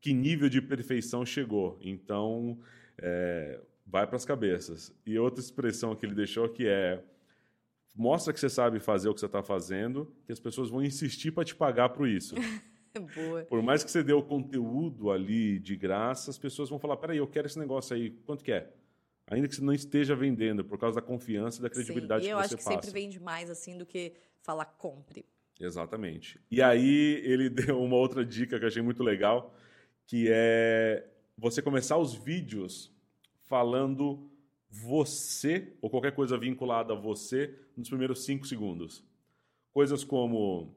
que 0.00 0.12
nível 0.12 0.48
de 0.48 0.62
perfeição 0.62 1.26
chegou. 1.26 1.76
Então, 1.80 2.58
é, 2.96 3.60
vai 3.84 4.06
para 4.06 4.16
as 4.16 4.24
cabeças. 4.24 4.94
E 5.04 5.18
outra 5.18 5.40
expressão 5.40 5.96
que 5.96 6.06
ele 6.06 6.14
deixou 6.14 6.48
que 6.48 6.66
é 6.66 7.02
mostra 7.94 8.32
que 8.32 8.38
você 8.38 8.48
sabe 8.48 8.78
fazer 8.78 9.08
o 9.08 9.14
que 9.14 9.20
você 9.20 9.26
está 9.26 9.42
fazendo, 9.42 10.14
que 10.24 10.32
as 10.32 10.38
pessoas 10.38 10.70
vão 10.70 10.82
insistir 10.82 11.32
para 11.32 11.44
te 11.44 11.54
pagar 11.54 11.88
por 11.88 12.08
isso. 12.08 12.36
Boa. 13.14 13.42
Por 13.44 13.62
mais 13.62 13.82
que 13.82 13.90
você 13.90 14.02
dê 14.02 14.12
o 14.12 14.22
conteúdo 14.22 15.10
ali 15.10 15.58
de 15.58 15.76
graça, 15.76 16.30
as 16.30 16.38
pessoas 16.38 16.68
vão 16.68 16.78
falar: 16.78 16.96
peraí, 16.96 17.18
eu 17.18 17.26
quero 17.26 17.46
esse 17.46 17.58
negócio 17.58 17.96
aí, 17.96 18.10
quanto 18.24 18.44
que 18.44 18.52
é? 18.52 18.70
Ainda 19.30 19.46
que 19.46 19.54
você 19.54 19.62
não 19.62 19.72
esteja 19.72 20.16
vendendo, 20.16 20.64
por 20.64 20.76
causa 20.76 21.00
da 21.00 21.06
confiança 21.06 21.60
e 21.60 21.62
da 21.62 21.70
credibilidade 21.70 22.24
Sim, 22.24 22.30
e 22.30 22.32
eu 22.32 22.38
que 22.38 22.42
acho 22.42 22.50
você 22.50 22.56
que 22.56 22.64
passa. 22.64 22.82
sempre 22.82 23.00
vende 23.00 23.20
mais 23.20 23.48
assim 23.48 23.78
do 23.78 23.86
que 23.86 24.12
falar 24.42 24.64
compre. 24.64 25.24
Exatamente. 25.58 26.40
E 26.50 26.60
aí 26.60 27.22
ele 27.24 27.48
deu 27.50 27.80
uma 27.80 27.96
outra 27.96 28.24
dica 28.24 28.58
que 28.58 28.64
eu 28.64 28.68
achei 28.68 28.82
muito 28.82 29.04
legal, 29.04 29.54
que 30.04 30.26
é 30.28 31.06
você 31.38 31.62
começar 31.62 31.96
os 31.96 32.12
vídeos 32.12 32.92
falando 33.42 34.28
você 34.68 35.72
ou 35.80 35.88
qualquer 35.88 36.12
coisa 36.12 36.36
vinculada 36.36 36.92
a 36.92 36.96
você 36.96 37.56
nos 37.76 37.88
primeiros 37.88 38.24
cinco 38.24 38.46
segundos. 38.46 39.04
Coisas 39.72 40.02
como 40.02 40.74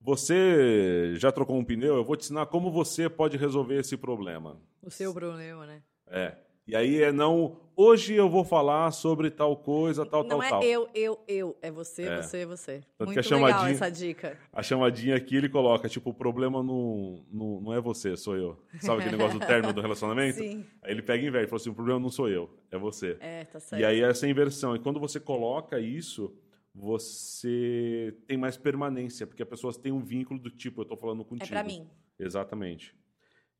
você 0.00 1.14
já 1.16 1.32
trocou 1.32 1.58
um 1.58 1.64
pneu? 1.64 1.96
Eu 1.96 2.04
vou 2.04 2.16
te 2.16 2.22
ensinar 2.24 2.46
como 2.46 2.70
você 2.70 3.08
pode 3.08 3.36
resolver 3.36 3.80
esse 3.80 3.96
problema. 3.96 4.60
O 4.80 4.90
seu 4.90 5.12
problema, 5.12 5.66
né? 5.66 5.82
É. 6.06 6.36
E 6.70 6.76
aí 6.76 7.02
é 7.02 7.10
não. 7.10 7.56
Hoje 7.74 8.14
eu 8.14 8.28
vou 8.28 8.44
falar 8.44 8.90
sobre 8.92 9.28
tal 9.28 9.56
coisa, 9.56 10.06
tal, 10.06 10.22
não 10.22 10.38
tal, 10.38 10.42
é 10.42 10.48
tal. 10.50 10.62
eu, 10.62 10.88
eu, 10.94 11.18
eu. 11.26 11.56
É 11.60 11.68
você, 11.70 12.02
É. 12.04 12.22
você, 12.22 12.46
você. 12.46 12.80
Tanto 12.96 13.08
Muito 13.08 13.22
que 13.22 13.34
legal 13.34 13.48
chamadinha- 13.50 13.70
essa 13.72 13.90
dica. 13.90 14.38
A 14.52 14.62
chamadinha 14.62 15.16
aqui 15.16 15.34
ele 15.34 15.48
coloca, 15.48 15.88
tipo, 15.88 16.10
o 16.10 16.14
problema 16.14 16.62
não, 16.62 17.24
não, 17.32 17.60
não 17.60 17.74
é 17.74 17.80
você, 17.80 18.16
sou 18.16 18.36
eu. 18.36 18.56
Sabe 18.80 19.00
aquele 19.00 19.16
negócio 19.16 19.40
do 19.40 19.44
término 19.44 19.72
do 19.72 19.80
relacionamento? 19.80 20.36
Sim. 20.38 20.64
Aí 20.82 20.92
ele 20.92 21.02
pega 21.02 21.24
e 21.24 21.26
inverte, 21.26 21.48
fala 21.48 21.60
assim, 21.60 21.70
o 21.70 21.74
problema 21.74 21.98
não 21.98 22.08
sou 22.10 22.28
eu, 22.28 22.48
é 22.70 22.78
você. 22.78 23.16
É, 23.18 23.44
tá 23.46 23.58
certo. 23.58 23.80
E 23.80 23.84
aí 23.84 24.00
essa 24.00 24.28
inversão. 24.28 24.76
E 24.76 24.78
quando 24.78 25.00
você 25.00 25.18
coloca 25.18 25.80
isso, 25.80 26.32
você 26.74 28.14
tem 28.28 28.36
mais 28.36 28.56
permanência, 28.56 29.26
porque 29.26 29.42
as 29.42 29.48
pessoas 29.48 29.76
têm 29.76 29.90
um 29.90 30.00
vínculo 30.04 30.38
do 30.38 30.50
tipo, 30.50 30.82
eu 30.82 30.84
tô 30.84 30.96
falando 30.96 31.24
contigo. 31.24 31.46
é 31.46 31.48
pra 31.48 31.64
mim. 31.64 31.88
Exatamente. 32.18 32.94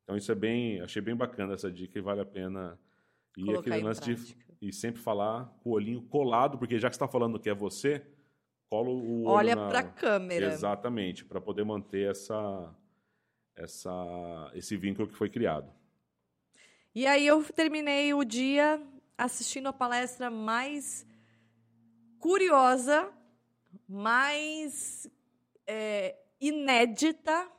Então 0.03 0.15
isso 0.15 0.31
é 0.31 0.35
bem, 0.35 0.79
achei 0.81 1.01
bem 1.01 1.15
bacana 1.15 1.53
essa 1.55 1.71
dica 1.71 1.97
e 1.97 2.01
vale 2.01 2.21
a 2.21 2.25
pena. 2.25 2.79
E 3.37 3.45
Colocar 3.45 3.59
aquele 3.59 3.83
lance 3.83 4.01
de 4.01 4.35
e 4.61 4.71
sempre 4.71 5.01
falar 5.01 5.45
com 5.63 5.71
o 5.71 5.73
olhinho 5.73 6.01
colado, 6.03 6.57
porque 6.57 6.77
já 6.77 6.87
que 6.87 6.95
está 6.95 7.07
falando 7.07 7.39
que 7.39 7.49
é 7.49 7.53
você, 7.53 8.05
cola 8.69 8.89
o 8.89 9.23
olho 9.23 9.29
Olha 9.29 9.55
na... 9.55 9.69
pra 9.69 9.83
câmera. 9.83 10.53
Exatamente, 10.53 11.25
para 11.25 11.41
poder 11.41 11.65
manter 11.65 12.11
essa, 12.11 12.75
essa, 13.55 14.51
esse 14.53 14.77
vínculo 14.77 15.07
que 15.07 15.15
foi 15.15 15.29
criado. 15.29 15.71
E 16.93 17.07
aí 17.07 17.25
eu 17.25 17.43
terminei 17.43 18.13
o 18.13 18.23
dia 18.23 18.81
assistindo 19.17 19.67
a 19.67 19.73
palestra 19.73 20.29
mais 20.29 21.07
curiosa, 22.19 23.11
mais 23.87 25.09
é, 25.65 26.15
inédita 26.39 27.49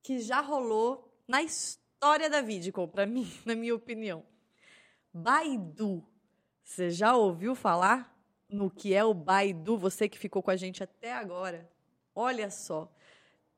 que 0.00 0.20
já 0.20 0.40
rolou 0.40 1.12
na 1.26 1.42
história 1.42 2.30
da 2.30 2.40
Vidcom, 2.40 2.86
para 2.86 3.04
mim, 3.04 3.26
na 3.44 3.56
minha 3.56 3.74
opinião. 3.74 4.24
Baidu. 5.16 6.04
Você 6.62 6.90
já 6.90 7.16
ouviu 7.16 7.54
falar 7.54 8.14
no 8.50 8.70
que 8.70 8.92
é 8.92 9.02
o 9.02 9.14
Baidu? 9.14 9.78
Você 9.78 10.08
que 10.08 10.18
ficou 10.18 10.42
com 10.42 10.50
a 10.50 10.56
gente 10.56 10.82
até 10.82 11.14
agora. 11.14 11.70
Olha 12.14 12.50
só. 12.50 12.92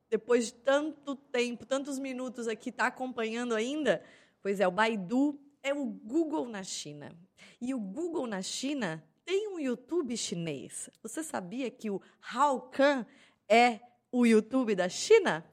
Depois 0.09 0.47
de 0.47 0.55
tanto 0.55 1.17
tempo, 1.17 1.67
tantos 1.67 1.99
minutos 1.99 2.47
aqui, 2.47 2.71
tá 2.71 2.87
acompanhando 2.87 3.55
ainda? 3.55 4.03
Pois 4.41 4.61
é, 4.61 4.69
o 4.69 4.71
Baidu 4.71 5.39
é 5.63 5.75
o 5.75 5.85
Google 5.85 6.49
na 6.49 6.63
China. 6.63 7.13
E 7.61 7.75
o 7.75 7.81
Google 7.81 8.27
na 8.29 8.41
China 8.41 9.05
tem 9.25 9.49
um 9.49 9.59
YouTube 9.59 10.17
chinês. 10.17 10.89
Você 11.03 11.25
sabia 11.25 11.71
que 11.71 11.91
o 11.91 12.01
Haokan 12.21 13.05
é 13.49 13.81
o 14.13 14.25
YouTube 14.25 14.77
da 14.77 14.89
China? 14.89 15.45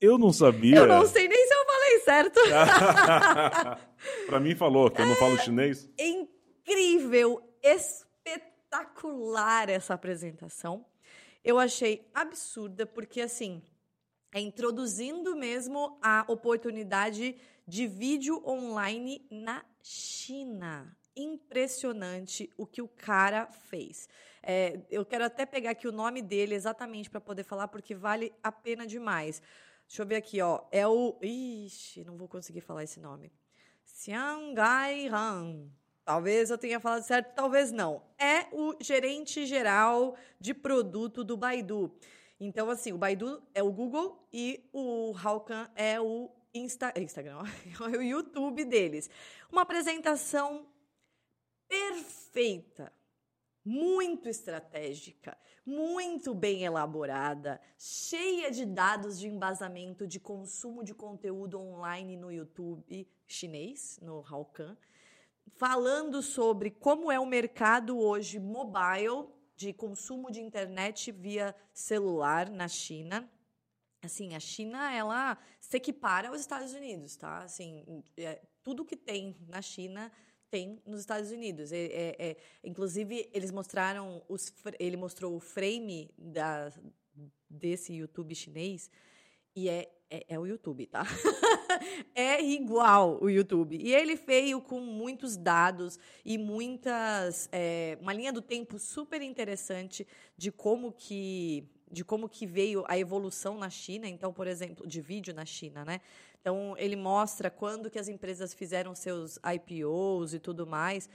Eu 0.00 0.18
não 0.18 0.32
sabia. 0.32 0.76
Eu 0.76 0.86
não 0.86 1.06
sei 1.06 1.28
nem 1.28 1.46
se 1.46 1.54
eu 1.54 1.59
certo. 2.04 2.40
para 4.26 4.40
mim 4.40 4.54
falou 4.54 4.90
que 4.90 5.00
eu 5.00 5.06
não 5.06 5.16
falo 5.16 5.38
chinês. 5.38 5.88
incrível, 5.98 7.42
espetacular 7.62 9.68
essa 9.68 9.94
apresentação. 9.94 10.84
Eu 11.42 11.58
achei 11.58 12.08
absurda, 12.14 12.86
porque 12.86 13.20
assim, 13.20 13.62
é 14.32 14.40
introduzindo 14.40 15.34
mesmo 15.34 15.98
a 16.02 16.24
oportunidade 16.28 17.36
de 17.66 17.86
vídeo 17.86 18.42
online 18.46 19.26
na 19.30 19.64
China. 19.82 20.96
Impressionante 21.16 22.50
o 22.56 22.66
que 22.66 22.80
o 22.80 22.88
cara 22.88 23.46
fez. 23.46 24.08
É, 24.42 24.80
eu 24.90 25.04
quero 25.04 25.24
até 25.24 25.44
pegar 25.44 25.70
aqui 25.70 25.88
o 25.88 25.92
nome 25.92 26.22
dele 26.22 26.54
exatamente 26.54 27.10
para 27.10 27.20
poder 27.20 27.42
falar, 27.42 27.68
porque 27.68 27.94
vale 27.94 28.32
a 28.42 28.52
pena 28.52 28.86
demais. 28.86 29.42
Deixa 29.90 30.02
eu 30.02 30.06
ver 30.06 30.14
aqui, 30.14 30.40
ó. 30.40 30.62
É 30.70 30.86
o. 30.86 31.18
Ixi, 31.20 32.04
não 32.04 32.16
vou 32.16 32.28
conseguir 32.28 32.60
falar 32.60 32.84
esse 32.84 33.00
nome. 33.00 33.32
Xiangai 33.84 35.08
Han. 35.08 35.68
Talvez 36.04 36.48
eu 36.48 36.56
tenha 36.56 36.78
falado 36.78 37.02
certo, 37.02 37.34
talvez 37.34 37.72
não. 37.72 38.00
É 38.16 38.46
o 38.52 38.76
gerente 38.80 39.44
geral 39.46 40.16
de 40.38 40.54
produto 40.54 41.24
do 41.24 41.36
Baidu. 41.36 41.92
Então, 42.38 42.70
assim, 42.70 42.92
o 42.92 42.98
Baidu 42.98 43.42
é 43.52 43.64
o 43.64 43.72
Google 43.72 44.24
e 44.32 44.64
o 44.72 45.12
Haokan 45.20 45.68
é 45.74 46.00
o 46.00 46.30
Insta, 46.54 46.92
Instagram, 46.96 47.42
é 47.92 47.98
o 47.98 48.00
YouTube 48.00 48.64
deles. 48.64 49.10
Uma 49.50 49.62
apresentação 49.62 50.68
perfeita, 51.68 52.92
muito 53.64 54.28
estratégica, 54.28 55.36
muito 55.64 56.34
bem 56.34 56.64
elaborada, 56.64 57.60
cheia 57.78 58.50
de 58.50 58.64
dados 58.64 59.18
de 59.18 59.28
embasamento 59.28 60.06
de 60.06 60.18
consumo 60.18 60.82
de 60.82 60.94
conteúdo 60.94 61.60
online 61.60 62.16
no 62.16 62.32
YouTube 62.32 63.06
chinês, 63.26 63.98
no 64.02 64.24
Haokan, 64.26 64.76
falando 65.52 66.22
sobre 66.22 66.70
como 66.70 67.12
é 67.12 67.20
o 67.20 67.26
mercado 67.26 67.98
hoje 67.98 68.38
mobile 68.38 69.28
de 69.54 69.72
consumo 69.72 70.30
de 70.30 70.40
internet 70.40 71.12
via 71.12 71.54
celular 71.72 72.48
na 72.48 72.66
China. 72.66 73.30
assim, 74.02 74.34
a 74.34 74.40
China, 74.40 74.92
ela 74.92 75.36
se 75.60 75.76
equipara 75.76 76.28
aos 76.28 76.40
Estados 76.40 76.72
Unidos, 76.72 77.16
tá? 77.16 77.42
Assim, 77.42 78.02
é, 78.16 78.40
tudo 78.62 78.84
que 78.84 78.96
tem 78.96 79.36
na 79.46 79.60
China 79.60 80.10
tem 80.50 80.80
nos 80.86 81.00
Estados 81.00 81.30
Unidos. 81.30 81.72
É, 81.72 81.84
é, 81.84 82.16
é, 82.18 82.36
inclusive, 82.64 83.28
eles 83.32 83.50
mostraram 83.50 84.22
os, 84.28 84.52
ele 84.78 84.96
mostrou 84.96 85.36
o 85.36 85.40
frame 85.40 86.10
da, 86.18 86.72
desse 87.48 87.92
YouTube 87.92 88.34
chinês 88.34 88.90
e 89.54 89.68
é, 89.68 89.90
é, 90.10 90.24
é 90.28 90.38
o 90.38 90.46
YouTube, 90.46 90.86
tá? 90.86 91.04
é 92.14 92.42
igual 92.42 93.18
o 93.22 93.28
YouTube. 93.28 93.76
E 93.80 93.94
ele 93.94 94.16
veio 94.16 94.60
com 94.60 94.80
muitos 94.80 95.36
dados 95.36 95.98
e 96.24 96.36
muitas. 96.36 97.48
É, 97.52 97.96
uma 98.00 98.12
linha 98.12 98.32
do 98.32 98.42
tempo 98.42 98.78
super 98.78 99.22
interessante 99.22 100.06
de 100.36 100.50
como 100.50 100.92
que 100.92 101.68
de 101.92 102.04
como 102.04 102.28
que 102.28 102.46
veio 102.46 102.84
a 102.86 102.96
evolução 102.96 103.58
na 103.58 103.68
China, 103.68 104.06
então, 104.06 104.32
por 104.32 104.46
exemplo, 104.46 104.86
de 104.86 105.00
vídeo 105.00 105.34
na 105.34 105.44
China, 105.44 105.84
né? 105.84 106.00
Então, 106.40 106.74
ele 106.78 106.96
mostra 106.96 107.50
quando 107.50 107.90
que 107.90 107.98
as 107.98 108.08
empresas 108.08 108.54
fizeram 108.54 108.94
seus 108.94 109.38
IPOs 109.38 110.34
e 110.34 110.38
tudo 110.38 110.66
mais. 110.66 111.08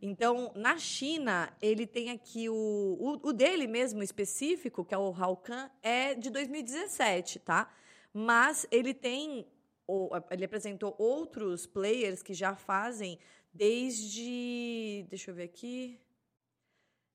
Então, 0.00 0.52
na 0.54 0.78
China, 0.78 1.52
ele 1.60 1.86
tem 1.86 2.10
aqui 2.10 2.48
o, 2.48 2.54
o, 2.54 3.28
o 3.28 3.32
dele 3.32 3.66
mesmo 3.66 4.02
específico, 4.02 4.84
que 4.84 4.94
é 4.94 4.98
o 4.98 5.12
Haokan, 5.12 5.70
é 5.82 6.14
de 6.14 6.30
2017, 6.30 7.40
tá? 7.40 7.70
Mas 8.12 8.66
ele 8.70 8.94
tem, 8.94 9.46
ele 10.30 10.44
apresentou 10.44 10.94
outros 10.98 11.66
players 11.66 12.22
que 12.22 12.32
já 12.32 12.54
fazem 12.54 13.18
desde, 13.52 15.04
deixa 15.10 15.30
eu 15.30 15.34
ver 15.34 15.44
aqui, 15.44 16.00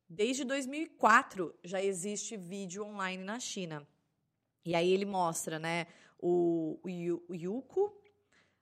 Desde 0.07 0.43
2004 0.43 1.53
já 1.63 1.81
existe 1.81 2.37
vídeo 2.37 2.85
online 2.85 3.23
na 3.23 3.39
China. 3.39 3.85
E 4.63 4.75
aí 4.75 4.91
ele 4.91 5.05
mostra, 5.05 5.57
né, 5.57 5.87
o, 6.25 6.79
o, 6.83 7.23
o 7.29 7.35
Yuko, 7.35 7.95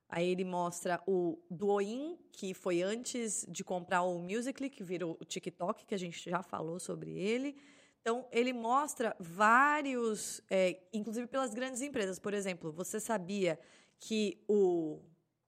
aí 0.10 0.28
ele 0.28 0.44
mostra 0.44 1.02
o 1.08 1.42
Douyin, 1.50 2.20
que 2.34 2.54
foi 2.54 2.82
antes 2.82 3.46
de 3.48 3.64
comprar 3.64 4.04
o 4.04 4.20
Musical.ly, 4.20 4.70
que 4.70 4.84
virou 4.84 5.18
o 5.22 5.24
TikTok, 5.24 5.86
que 5.86 5.96
a 5.96 5.98
gente 5.98 6.30
já 6.30 6.44
falou 6.44 6.78
sobre 6.78 7.18
ele. 7.18 7.56
Então, 8.02 8.28
ele 8.34 8.52
mostra 8.52 9.16
vários, 9.18 10.42
é, 10.50 10.78
inclusive 10.92 11.26
pelas 11.26 11.54
grandes 11.54 11.82
empresas. 11.82 12.20
Por 12.20 12.34
exemplo, 12.34 12.70
você 12.74 13.00
sabia 13.00 13.58
que 13.98 14.44
o, 14.46 15.00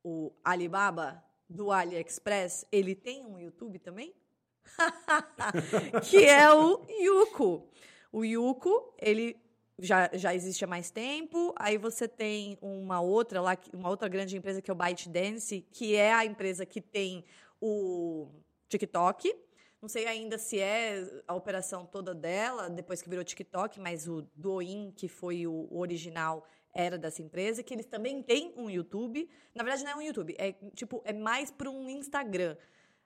o 0.01 0.31
Alibaba 0.41 1.21
do 1.49 1.69
AliExpress, 1.69 2.65
ele 2.71 2.95
tem 2.95 3.25
um 3.25 3.37
YouTube 3.37 3.77
também? 3.77 4.15
que 6.09 6.25
é 6.25 6.49
o 6.53 6.81
Yuko. 6.89 7.69
O 8.09 8.23
Yuko, 8.23 8.95
ele 8.99 9.44
já, 9.79 10.09
já 10.13 10.33
existe 10.33 10.63
há 10.63 10.67
mais 10.67 10.89
tempo. 10.91 11.53
Aí 11.57 11.77
você 11.77 12.07
tem 12.07 12.57
uma 12.61 13.01
outra 13.01 13.41
lá, 13.41 13.57
uma 13.73 13.89
outra 13.89 14.07
grande 14.07 14.37
empresa 14.37 14.61
que 14.61 14.69
é 14.69 14.73
o 14.73 14.77
ByteDance, 14.77 15.61
que 15.71 15.95
é 15.95 16.13
a 16.13 16.25
empresa 16.25 16.65
que 16.65 16.81
tem 16.81 17.23
o 17.61 18.27
TikTok. 18.69 19.33
Não 19.81 19.89
sei 19.89 20.07
ainda 20.07 20.37
se 20.37 20.59
é 20.59 21.03
a 21.27 21.35
operação 21.35 21.85
toda 21.85 22.13
dela, 22.15 22.69
depois 22.69 23.01
que 23.01 23.09
virou 23.09 23.23
TikTok, 23.23 23.79
mas 23.79 24.07
o 24.07 24.23
Douyin, 24.35 24.91
que 24.95 25.07
foi 25.07 25.45
o 25.45 25.67
original, 25.71 26.43
era 26.73 26.97
dessa 26.97 27.21
empresa, 27.21 27.63
que 27.63 27.73
eles 27.73 27.85
também 27.85 28.21
têm 28.21 28.53
um 28.57 28.69
YouTube. 28.69 29.29
Na 29.53 29.63
verdade, 29.63 29.83
não 29.83 29.91
é 29.91 29.95
um 29.95 30.01
YouTube, 30.01 30.35
é 30.37 30.53
tipo, 30.73 31.01
é 31.05 31.13
mais 31.13 31.51
para 31.51 31.69
um 31.69 31.89
Instagram 31.89 32.57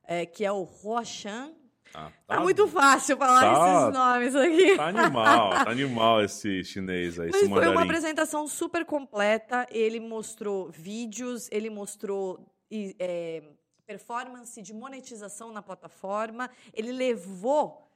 é, 0.04 0.26
que 0.26 0.44
é 0.44 0.52
o 0.52 0.64
Roshan. 0.64 1.54
Ah, 1.94 2.12
tá, 2.28 2.36
tá, 2.36 2.40
muito 2.42 2.68
fácil 2.68 3.18
falar 3.18 3.42
tá, 3.42 3.82
esses 3.82 3.94
nomes 3.98 4.36
aqui. 4.36 4.76
Tá 4.78 4.88
animal, 4.88 5.50
tá 5.50 5.70
animal 5.72 6.24
esse 6.24 6.64
chinês 6.64 7.20
aí, 7.20 7.30
Mas 7.32 7.48
foi 7.48 7.68
uma 7.68 7.84
apresentação 7.84 8.48
super 8.48 8.86
completa. 8.86 9.68
Ele 9.72 10.00
mostrou 10.00 10.70
vídeos, 10.70 11.50
ele 11.52 11.70
mostrou 11.70 12.46
é, 12.72 13.44
performance 13.86 14.62
de 14.62 14.74
monetização 14.74 15.52
na 15.52 15.62
plataforma. 15.62 16.50
Ele 16.74 16.92
levou 16.92 17.90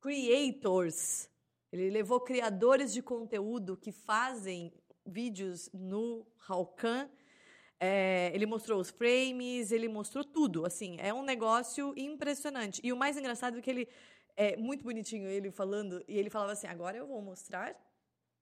creators, 0.00 1.28
ele 1.70 1.90
levou 1.90 2.20
criadores 2.20 2.92
de 2.92 3.02
conteúdo 3.02 3.76
que 3.76 3.92
fazem 3.92 4.72
vídeos 5.04 5.68
no 5.74 6.26
Halkan 6.48 7.08
é, 7.78 8.30
ele 8.34 8.46
mostrou 8.46 8.80
os 8.80 8.90
frames, 8.90 9.70
ele 9.70 9.88
mostrou 9.88 10.24
tudo. 10.24 10.64
Assim, 10.64 10.96
é 10.98 11.12
um 11.12 11.22
negócio 11.22 11.92
impressionante. 11.96 12.80
E 12.82 12.92
o 12.92 12.96
mais 12.96 13.16
engraçado 13.16 13.58
é 13.58 13.62
que 13.62 13.70
ele 13.70 13.88
é 14.36 14.56
muito 14.56 14.84
bonitinho 14.84 15.28
ele 15.28 15.50
falando 15.50 16.02
e 16.06 16.18
ele 16.18 16.30
falava 16.30 16.52
assim: 16.52 16.66
agora 16.66 16.96
eu 16.96 17.06
vou 17.06 17.20
mostrar 17.22 17.74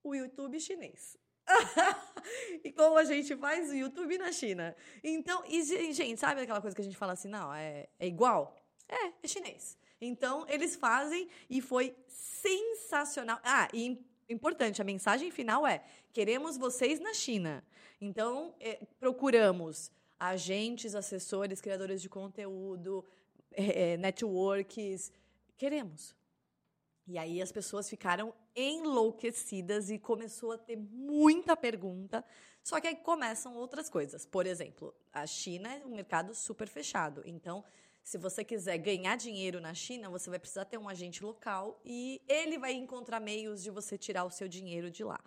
o 0.02 0.14
YouTube 0.14 0.58
chinês. 0.60 1.16
e 2.64 2.72
como 2.72 2.96
a 2.96 3.04
gente 3.04 3.36
faz 3.36 3.70
o 3.70 3.74
YouTube 3.74 4.16
na 4.18 4.32
China. 4.32 4.74
Então, 5.02 5.44
e, 5.46 5.62
gente, 5.62 6.16
sabe 6.18 6.40
aquela 6.40 6.60
coisa 6.60 6.74
que 6.74 6.80
a 6.80 6.84
gente 6.84 6.96
fala 6.96 7.12
assim, 7.12 7.28
não, 7.28 7.52
é, 7.52 7.88
é 7.98 8.06
igual? 8.06 8.56
É, 8.88 9.12
é 9.22 9.28
chinês. 9.28 9.78
Então, 10.00 10.46
eles 10.48 10.76
fazem 10.76 11.28
e 11.48 11.60
foi 11.60 11.94
sensacional. 12.08 13.38
Ah, 13.42 13.68
e 13.72 14.02
importante, 14.28 14.80
a 14.80 14.84
mensagem 14.84 15.30
final 15.30 15.66
é: 15.66 15.84
queremos 16.12 16.56
vocês 16.56 17.00
na 17.00 17.14
China. 17.14 17.64
Então, 18.00 18.54
é, 18.60 18.80
procuramos 18.98 19.90
agentes, 20.18 20.94
assessores, 20.94 21.60
criadores 21.60 22.00
de 22.00 22.08
conteúdo, 22.08 23.04
é, 23.52 23.92
é, 23.92 23.96
networks. 23.96 25.12
Queremos. 25.56 26.14
E 27.06 27.18
aí 27.18 27.42
as 27.42 27.52
pessoas 27.52 27.88
ficaram 27.88 28.34
enlouquecidas 28.56 29.90
e 29.90 29.98
começou 29.98 30.52
a 30.52 30.58
ter 30.58 30.76
muita 30.76 31.56
pergunta. 31.56 32.24
Só 32.62 32.80
que 32.80 32.86
aí 32.86 32.96
começam 32.96 33.54
outras 33.56 33.90
coisas. 33.90 34.24
Por 34.24 34.46
exemplo, 34.46 34.94
a 35.12 35.26
China 35.26 35.72
é 35.72 35.84
um 35.84 35.90
mercado 35.90 36.34
super 36.34 36.66
fechado. 36.66 37.22
Então, 37.26 37.62
se 38.02 38.16
você 38.16 38.42
quiser 38.42 38.78
ganhar 38.78 39.16
dinheiro 39.16 39.60
na 39.60 39.74
China, 39.74 40.08
você 40.08 40.30
vai 40.30 40.38
precisar 40.38 40.64
ter 40.64 40.78
um 40.78 40.88
agente 40.88 41.22
local 41.22 41.80
e 41.84 42.22
ele 42.26 42.58
vai 42.58 42.72
encontrar 42.72 43.20
meios 43.20 43.62
de 43.62 43.70
você 43.70 43.98
tirar 43.98 44.24
o 44.24 44.30
seu 44.30 44.48
dinheiro 44.48 44.90
de 44.90 45.04
lá. 45.04 45.20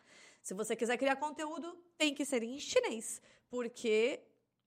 Se 0.48 0.54
você 0.54 0.78
quiser 0.78 0.96
criar 0.96 1.18
conteúdo, 1.18 1.78
tem 1.98 2.14
que 2.14 2.24
ser 2.24 2.42
em 2.42 2.58
chinês, 2.58 3.22
porque 3.50 4.22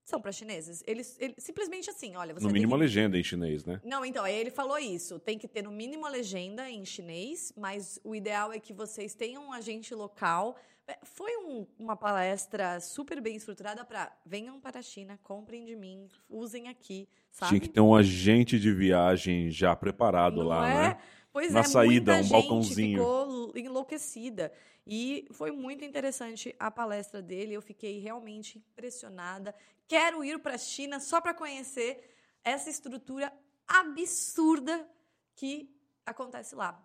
são 0.05 0.21
para 0.21 0.31
chineses. 0.31 0.85
Eles, 0.87 1.19
simplesmente 1.39 1.89
assim, 1.89 2.15
olha, 2.17 2.35
no 2.35 2.51
mínimo 2.51 2.75
que... 2.75 2.81
legenda 2.81 3.19
em 3.19 3.25
chinês, 3.25 3.65
né? 3.65 3.81
Não, 3.83 4.05
então 4.05 4.23
aí 4.23 4.35
ele 4.35 4.51
falou 4.51 4.79
isso. 4.79 5.19
Tem 5.19 5.39
que 5.39 5.49
ter 5.49 5.63
no 5.63 5.71
mínimo 5.71 6.05
a 6.05 6.11
legenda 6.11 6.69
em 6.69 6.85
chinês, 6.85 7.55
mas 7.57 7.99
o 8.05 8.15
ideal 8.15 8.53
é 8.53 8.59
que 8.59 8.75
vocês 8.75 9.15
tenham 9.15 9.47
um 9.47 9.55
agente 9.55 9.95
local. 9.95 10.55
É, 10.87 10.99
foi 11.03 11.35
um, 11.39 11.67
uma 11.79 11.97
palestra 11.97 12.79
super 12.79 13.19
bem 13.19 13.37
estruturada 13.37 13.83
para 13.83 14.15
venham 14.27 14.61
para 14.61 14.81
a 14.81 14.83
China, 14.83 15.19
comprem 15.23 15.65
de 15.65 15.77
mim, 15.77 16.11
usem 16.29 16.69
aqui, 16.69 17.09
sabe? 17.31 17.53
Tinha 17.53 17.61
que 17.63 17.71
ter 17.71 17.81
um 17.81 17.95
agente 17.95 18.61
de 18.61 18.71
viagem 18.71 19.49
já 19.51 19.75
preparado 19.75 20.41
Não 20.41 20.47
lá, 20.49 20.69
é? 20.69 20.75
né? 20.75 20.99
Pois 21.33 21.53
Na 21.53 21.61
é, 21.61 21.65
saída, 21.65 22.17
um 22.17 22.29
balcãozinho. 22.29 22.99
ficou 22.99 23.53
enlouquecida. 23.55 24.53
E 24.87 25.29
foi 25.33 25.53
muito 25.53 25.85
interessante 25.85 26.55
a 26.59 26.71
palestra 26.71 27.23
dele. 27.23 27.55
Eu 27.55 27.63
fiquei 27.63 28.01
realmente 28.01 28.59
impressionada. 28.59 29.55
Quero 29.87 30.25
ir 30.25 30.39
para 30.41 30.55
a 30.55 30.59
China 30.59 30.99
só 30.99 31.21
para 31.21 31.33
conhecer 31.35 32.15
essa 32.43 32.69
estrutura 32.69 33.33
absurda 33.67 34.89
que 35.37 35.73
acontece 36.05 36.55
lá. 36.55 36.85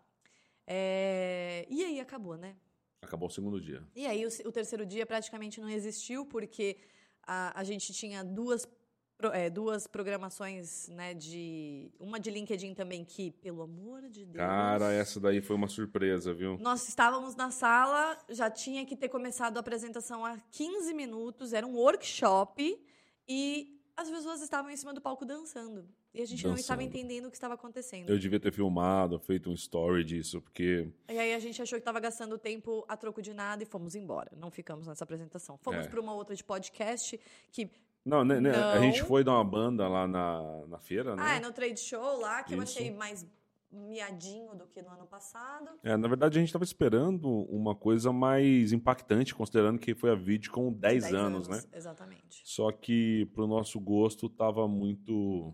É... 0.67 1.65
E 1.69 1.84
aí 1.84 1.99
acabou, 1.99 2.38
né? 2.38 2.55
Acabou 3.01 3.27
o 3.27 3.31
segundo 3.31 3.59
dia. 3.59 3.84
E 3.95 4.05
aí 4.05 4.26
o, 4.26 4.30
o 4.47 4.51
terceiro 4.51 4.85
dia 4.85 5.05
praticamente 5.05 5.59
não 5.61 5.69
existiu, 5.69 6.26
porque 6.26 6.77
a, 7.23 7.59
a 7.59 7.63
gente 7.63 7.93
tinha 7.93 8.23
duas 8.23 8.67
é, 9.33 9.49
duas 9.49 9.87
programações, 9.87 10.89
né, 10.89 11.13
de... 11.13 11.89
Uma 11.99 12.19
de 12.19 12.29
LinkedIn 12.29 12.73
também, 12.73 13.03
que, 13.03 13.31
pelo 13.31 13.61
amor 13.61 14.01
de 14.09 14.25
Deus... 14.25 14.37
Cara, 14.37 14.91
essa 14.91 15.19
daí 15.19 15.41
foi 15.41 15.55
uma 15.55 15.67
surpresa, 15.67 16.33
viu? 16.33 16.57
Nós 16.59 16.87
estávamos 16.87 17.35
na 17.35 17.51
sala, 17.51 18.17
já 18.29 18.49
tinha 18.49 18.85
que 18.85 18.95
ter 18.95 19.09
começado 19.09 19.57
a 19.57 19.59
apresentação 19.59 20.25
há 20.25 20.37
15 20.51 20.93
minutos, 20.93 21.53
era 21.53 21.65
um 21.65 21.75
workshop, 21.75 22.79
e 23.27 23.81
as 23.97 24.09
pessoas 24.09 24.41
estavam 24.41 24.69
em 24.69 24.75
cima 24.75 24.93
do 24.93 24.99
palco 24.99 25.25
dançando. 25.25 25.87
E 26.13 26.21
a 26.21 26.25
gente 26.25 26.37
dançando. 26.37 26.51
não 26.51 26.59
estava 26.59 26.83
entendendo 26.83 27.25
o 27.25 27.29
que 27.29 27.35
estava 27.35 27.55
acontecendo. 27.55 28.09
Eu 28.09 28.17
devia 28.17 28.39
ter 28.39 28.51
filmado, 28.51 29.19
feito 29.19 29.49
um 29.49 29.53
story 29.53 30.03
disso, 30.03 30.41
porque... 30.41 30.89
E 31.09 31.17
aí 31.17 31.33
a 31.33 31.39
gente 31.39 31.61
achou 31.61 31.77
que 31.77 31.81
estava 31.81 31.99
gastando 31.99 32.37
tempo 32.37 32.85
a 32.87 32.95
troco 32.95 33.21
de 33.21 33.33
nada 33.33 33.63
e 33.63 33.65
fomos 33.65 33.95
embora. 33.95 34.31
Não 34.37 34.49
ficamos 34.49 34.87
nessa 34.87 35.03
apresentação. 35.03 35.57
Fomos 35.57 35.85
é. 35.85 35.89
para 35.89 35.99
uma 35.99 36.13
outra 36.13 36.35
de 36.35 36.43
podcast 36.43 37.19
que 37.51 37.69
não, 38.06 38.23
né, 38.23 38.40
né, 38.40 38.53
a 38.53 38.80
gente 38.80 39.03
foi 39.03 39.23
dar 39.23 39.34
uma 39.34 39.44
banda 39.44 39.88
lá 39.88 40.07
na, 40.07 40.68
na 40.68 40.80
feira, 40.80 41.15
né? 41.15 41.23
Ah, 41.26 41.36
é 41.38 41.40
no 41.40 41.52
trade 41.52 41.80
show 41.80 42.19
lá, 42.19 42.44
que 42.44 42.52
Isso. 42.52 42.60
eu 42.60 42.64
achei 42.64 42.91
mais 42.91 43.26
miadinho 43.72 44.56
do 44.56 44.65
que 44.68 44.82
no 44.82 44.90
ano 44.90 45.06
passado. 45.06 45.72
É, 45.84 45.98
na 45.98 46.07
verdade 46.07 46.38
a 46.38 46.40
gente 46.40 46.49
estava 46.49 46.64
esperando 46.64 47.27
uma 47.27 47.76
coisa 47.76 48.14
mais 48.14 48.72
impactante, 48.72 49.36
considerando 49.36 49.80
que 49.80 49.94
foi 49.94 50.11
a 50.11 50.15
vídeo 50.15 50.52
com 50.52 50.72
10, 50.72 51.03
10 51.03 51.14
anos, 51.15 51.49
anos, 51.49 51.64
né? 51.64 51.69
Exatamente. 51.73 52.41
Só 52.45 52.72
que 52.72 53.26
pro 53.34 53.48
nosso 53.48 53.80
gosto 53.80 54.30
tava 54.30 54.68
muito... 54.68 55.53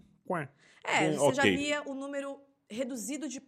É, 0.83 1.11
você 1.11 1.19
okay. 1.19 1.35
já 1.35 1.43
via 1.43 1.89
o 1.89 1.93
número 1.93 2.39
reduzido 2.69 3.27
de, 3.27 3.41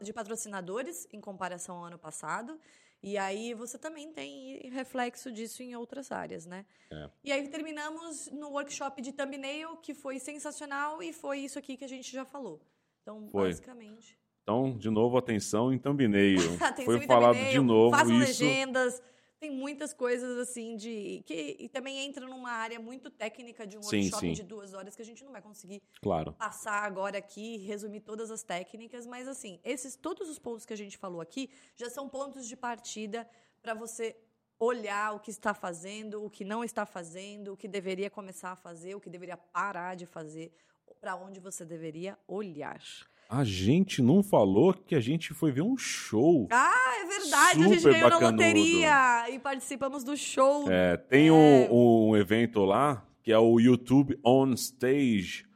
de 0.00 0.12
patrocinadores 0.12 1.08
em 1.12 1.20
comparação 1.20 1.78
ao 1.78 1.84
ano 1.84 1.98
passado. 1.98 2.58
E 3.02 3.16
aí 3.16 3.54
você 3.54 3.78
também 3.78 4.12
tem 4.12 4.68
reflexo 4.70 5.30
disso 5.30 5.62
em 5.62 5.76
outras 5.76 6.10
áreas, 6.10 6.46
né? 6.46 6.66
É. 6.90 7.10
E 7.24 7.32
aí 7.32 7.48
terminamos 7.48 8.28
no 8.32 8.48
workshop 8.50 9.00
de 9.00 9.12
thumbnail, 9.12 9.76
que 9.76 9.94
foi 9.94 10.18
sensacional 10.18 11.02
e 11.02 11.12
foi 11.12 11.38
isso 11.38 11.58
aqui 11.58 11.76
que 11.76 11.84
a 11.84 11.88
gente 11.88 12.10
já 12.10 12.24
falou. 12.24 12.60
Então, 13.02 13.26
Foi. 13.28 13.48
basicamente. 13.48 14.18
Então, 14.42 14.76
de 14.76 14.90
novo, 14.90 15.16
atenção 15.16 15.72
em 15.72 15.78
thumbnail. 15.78 16.38
Atenção 16.60 16.84
Foi 16.84 17.04
em 17.04 17.06
falado 17.06 17.34
thumbnail, 17.34 17.52
de 17.52 17.60
novo 17.60 17.96
Façam 17.96 18.20
isso. 18.22 18.42
legendas. 18.42 19.02
Tem 19.40 19.50
muitas 19.52 19.92
coisas 19.92 20.36
assim 20.38 20.76
de. 20.76 21.22
que 21.24 21.56
e 21.60 21.68
também 21.68 21.98
entra 22.00 22.26
numa 22.26 22.50
área 22.50 22.80
muito 22.80 23.08
técnica 23.08 23.66
de 23.66 23.78
um 23.78 23.82
Sim, 23.82 23.98
workshop 23.98 24.26
sim. 24.26 24.32
de 24.32 24.42
duas 24.42 24.74
horas 24.74 24.96
que 24.96 25.02
a 25.02 25.04
gente 25.04 25.24
não 25.24 25.30
vai 25.30 25.40
conseguir 25.40 25.80
Claro. 26.02 26.32
passar 26.32 26.82
agora 26.82 27.18
aqui, 27.18 27.56
resumir 27.58 28.00
todas 28.00 28.30
as 28.32 28.42
técnicas, 28.42 29.06
mas 29.06 29.28
assim, 29.28 29.60
esses 29.64 29.94
todos 29.94 30.28
os 30.28 30.38
pontos 30.40 30.66
que 30.66 30.72
a 30.72 30.76
gente 30.76 30.98
falou 30.98 31.20
aqui 31.20 31.50
já 31.76 31.88
são 31.88 32.08
pontos 32.08 32.48
de 32.48 32.56
partida 32.56 33.28
para 33.62 33.74
você 33.74 34.16
olhar 34.58 35.14
o 35.14 35.20
que 35.20 35.30
está 35.30 35.54
fazendo, 35.54 36.24
o 36.24 36.28
que 36.28 36.44
não 36.44 36.64
está 36.64 36.84
fazendo, 36.84 37.52
o 37.52 37.56
que 37.56 37.68
deveria 37.68 38.10
começar 38.10 38.50
a 38.50 38.56
fazer, 38.56 38.96
o 38.96 39.00
que 39.00 39.08
deveria 39.08 39.36
parar 39.36 39.94
de 39.94 40.04
fazer, 40.04 40.52
para 41.00 41.14
onde 41.14 41.38
você 41.38 41.64
deveria 41.64 42.18
olhar. 42.26 42.82
A 43.28 43.44
gente 43.44 44.00
não 44.00 44.22
falou 44.22 44.72
que 44.72 44.94
a 44.94 45.00
gente 45.00 45.34
foi 45.34 45.52
ver 45.52 45.60
um 45.60 45.76
show. 45.76 46.48
Ah, 46.50 47.02
é 47.02 47.06
verdade, 47.06 47.62
a 47.62 47.68
gente 47.68 47.84
ganhou 47.84 48.08
na 48.08 48.18
loteria 48.18 49.30
e 49.30 49.38
participamos 49.38 50.02
do 50.02 50.16
show. 50.16 50.70
É, 50.70 50.96
tem 50.96 51.30
Um, 51.30 52.08
um 52.10 52.16
evento 52.16 52.64
lá 52.64 53.06
que 53.22 53.30
é 53.30 53.38
o 53.38 53.60
YouTube 53.60 54.18
On 54.24 54.54
Stage, 54.54 55.46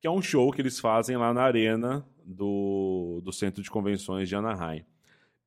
que 0.00 0.06
é 0.06 0.10
um 0.10 0.22
show 0.22 0.52
que 0.52 0.62
eles 0.62 0.78
fazem 0.78 1.16
lá 1.16 1.34
na 1.34 1.42
arena 1.42 2.06
do, 2.24 3.20
do 3.24 3.32
Centro 3.32 3.60
de 3.60 3.68
Convenções 3.68 4.28
de 4.28 4.36
Anaheim. 4.36 4.84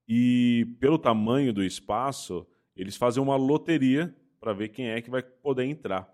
E 0.06 0.68
pelo 0.81 0.97
tamanho 0.99 1.53
do 1.53 1.64
espaço, 1.64 2.45
eles 2.76 2.97
fazem 2.97 3.23
uma 3.23 3.38
loteria 3.38 4.14
para 4.41 4.51
ver 4.51 4.68
quem 4.68 4.89
é 4.89 5.01
que 5.01 5.10
vai 5.10 5.22
poder 5.22 5.64
entrar. 5.64 6.14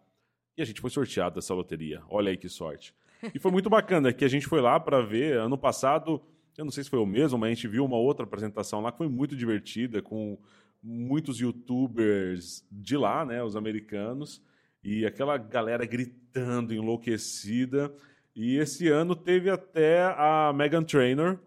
E 0.56 0.62
a 0.62 0.66
gente 0.66 0.80
foi 0.80 0.92
sorteado 0.92 1.36
dessa 1.36 1.56
loteria. 1.56 2.04
Olha 2.08 2.30
aí 2.30 2.38
que 2.38 2.50
sorte. 2.50 2.94
E 3.34 3.40
foi 3.40 3.52
muito 3.52 3.70
bacana 3.70 4.14
que 4.14 4.26
a 4.26 4.28
gente 4.28 4.48
foi 4.48 4.62
lá 4.62 4.80
para 4.80 5.02
ver. 5.02 5.38
Ano 5.38 5.58
passado, 5.58 6.22
eu 6.58 6.66
não 6.66 6.72
sei 6.72 6.84
se 6.84 6.90
foi 6.90 7.00
o 7.00 7.06
mesmo, 7.06 7.38
mas 7.38 7.52
a 7.52 7.54
gente 7.54 7.68
viu 7.68 7.86
uma 7.86 7.98
outra 7.98 8.26
apresentação 8.26 8.82
lá 8.82 8.92
que 8.92 8.98
foi 8.98 9.10
muito 9.10 9.36
divertida, 9.36 10.02
com 10.02 10.38
muitos 10.82 11.40
youtubers 11.40 12.66
de 12.72 12.96
lá, 12.96 13.26
né, 13.26 13.44
os 13.44 13.56
americanos, 13.56 14.42
e 14.84 15.06
aquela 15.06 15.38
galera 15.38 15.86
gritando, 15.86 16.74
enlouquecida. 16.74 17.92
E 18.36 18.58
esse 18.58 18.88
ano 18.88 19.16
teve 19.16 19.50
até 19.50 20.04
a 20.04 20.54
Megan 20.54 20.84
Trainor, 20.84 21.40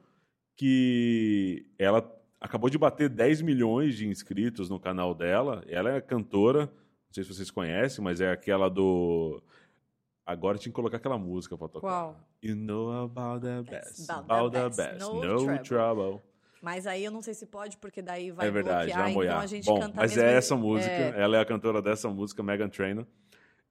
que 0.57 1.67
ela 1.79 2.19
acabou 2.41 2.69
de 2.69 2.79
bater 2.79 3.09
10 3.09 3.43
milhões 3.43 3.97
de 3.97 4.09
inscritos 4.09 4.69
no 4.69 4.81
canal 4.81 5.15
dela. 5.15 5.63
Ela 5.69 5.93
é 5.93 6.01
cantora, 6.01 6.67
não 6.67 7.13
sei 7.13 7.23
se 7.25 7.33
vocês 7.33 7.51
conhecem, 7.51 8.03
mas 8.03 8.21
é 8.21 8.31
aquela 8.31 8.69
do. 8.69 9.43
Agora 10.29 10.59
tinha 10.59 10.71
que 10.71 10.77
colocar 10.77 10.99
aquela 10.99 11.17
música 11.17 11.57
pra 11.57 11.69
tocar. 11.69 11.89
Qual? 11.89 12.21
You 12.43 12.55
know 12.55 12.91
about 13.05 13.41
the 13.41 13.63
best. 13.63 14.11
about 14.11 14.31
About, 14.31 14.51
the 14.53 14.61
the 14.61 14.69
best. 14.69 14.77
best. 14.77 15.01
No 15.01 15.15
No, 15.15 15.37
trouble. 15.39 15.59
trouble. 15.63 16.21
Mas 16.61 16.87
aí 16.87 17.03
eu 17.03 17.11
não 17.11 17.23
sei 17.23 17.33
se 17.33 17.47
pode, 17.47 17.79
porque 17.79 18.03
daí 18.03 18.31
vai 18.31 18.49
é 18.49 18.51
verdade, 18.51 18.87
bloquear, 18.87 19.05
vai 19.05 19.15
moiar. 19.15 19.33
então 19.33 19.43
a 19.43 19.47
gente 19.47 19.65
Bom, 19.65 19.81
canta 19.81 19.93
mas 19.97 20.19
é 20.19 20.35
essa 20.35 20.55
música. 20.55 20.91
É, 20.93 21.15
Ela 21.23 21.39
é 21.39 21.41
a 21.41 21.45
cantora 21.47 21.81
dessa 21.81 22.11
música, 22.11 22.43
Megan 22.43 22.69
Trainor. 22.69 23.07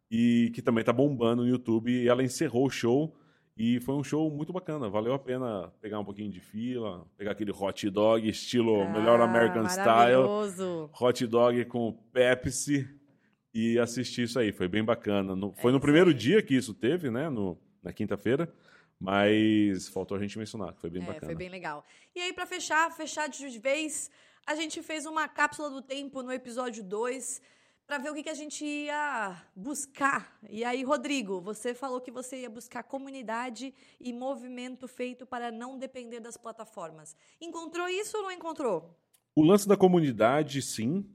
E 0.10 0.52
que 0.56 0.62
também 0.62 0.84
tá 0.84 0.92
bombando 0.92 1.44
no 1.44 1.48
YouTube. 1.48 1.92
E 1.92 2.08
ela 2.08 2.24
encerrou 2.24 2.66
o 2.66 2.70
show. 2.72 3.14
E 3.56 3.80
foi 3.82 3.94
um 3.96 4.04
show 4.04 4.32
muito 4.32 4.52
bacana. 4.54 4.90
Valeu 4.90 5.14
a 5.14 5.20
pena 5.20 5.72
pegar 5.82 6.00
um 6.00 6.06
pouquinho 6.06 6.32
de 6.32 6.40
fila, 6.40 7.06
pegar 7.18 7.32
aquele 7.34 7.52
hot 7.52 7.90
dog, 7.90 8.28
estilo 8.28 8.82
ah, 8.82 8.90
melhor 8.90 9.20
American 9.22 9.68
Style. 9.68 10.90
Hot 11.00 11.28
dog 11.28 11.66
com 11.66 11.92
Pepsi. 12.14 12.88
E 13.60 13.80
assistir 13.80 14.22
isso 14.24 14.38
aí. 14.38 14.52
Foi 14.52 14.68
bem 14.68 14.84
bacana. 14.84 15.36
No- 15.36 15.52
foi 15.54 15.72
É 15.72 15.74
no 15.74 15.80
primeiro 15.80 16.14
dia 16.14 16.44
que 16.44 16.54
isso 16.56 16.76
teve, 16.76 17.10
né? 17.10 17.28
No, 17.28 17.58
na 17.82 17.92
quinta-feira. 17.92 18.54
Mas 19.00 19.88
faltou 19.90 20.16
a 20.18 20.20
gente 20.20 20.38
mencionar, 20.38 20.74
que 20.74 20.82
foi 20.82 20.90
bem 20.92 21.02
É, 21.02 21.06
bacana. 21.06 21.26
foi 21.26 21.36
bem 21.36 21.50
legal. 21.50 21.84
E 22.16 22.20
aí, 22.20 22.34
pra 22.34 22.46
fechar, 22.46 22.92
fechar 22.92 23.28
de 23.28 23.58
vez, 23.60 24.12
a 24.46 24.54
gente 24.56 24.82
fez 24.84 25.06
uma 25.08 25.28
cápsula 25.28 25.70
do 25.72 25.82
tempo 25.82 26.22
no 26.22 26.32
episódio 26.32 26.84
2 26.84 27.42
pra 27.88 27.98
ver 28.00 28.10
o 28.12 28.14
que, 28.14 28.24
que 28.24 28.30
a 28.30 28.34
gente 28.36 28.66
ia 28.66 29.42
buscar. 29.56 30.38
E 30.50 30.64
aí, 30.64 30.84
Rodrigo, 30.84 31.40
você 31.42 31.74
falou 31.74 32.02
que 32.02 32.12
você 32.12 32.42
ia 32.42 32.50
buscar 32.50 32.84
comunidade 32.84 33.74
e 34.00 34.12
movimento 34.14 34.88
feito 34.88 35.26
para 35.26 35.52
não 35.52 35.78
depender 35.80 36.20
das 36.20 36.38
plataformas. 36.38 37.16
Encontrou 37.40 37.88
isso 37.88 38.18
ou 38.18 38.24
não 38.24 38.32
encontrou? 38.32 38.96
O 39.36 39.44
lance 39.44 39.68
da 39.68 39.78
comunidade, 39.78 40.62
sim. 40.62 41.06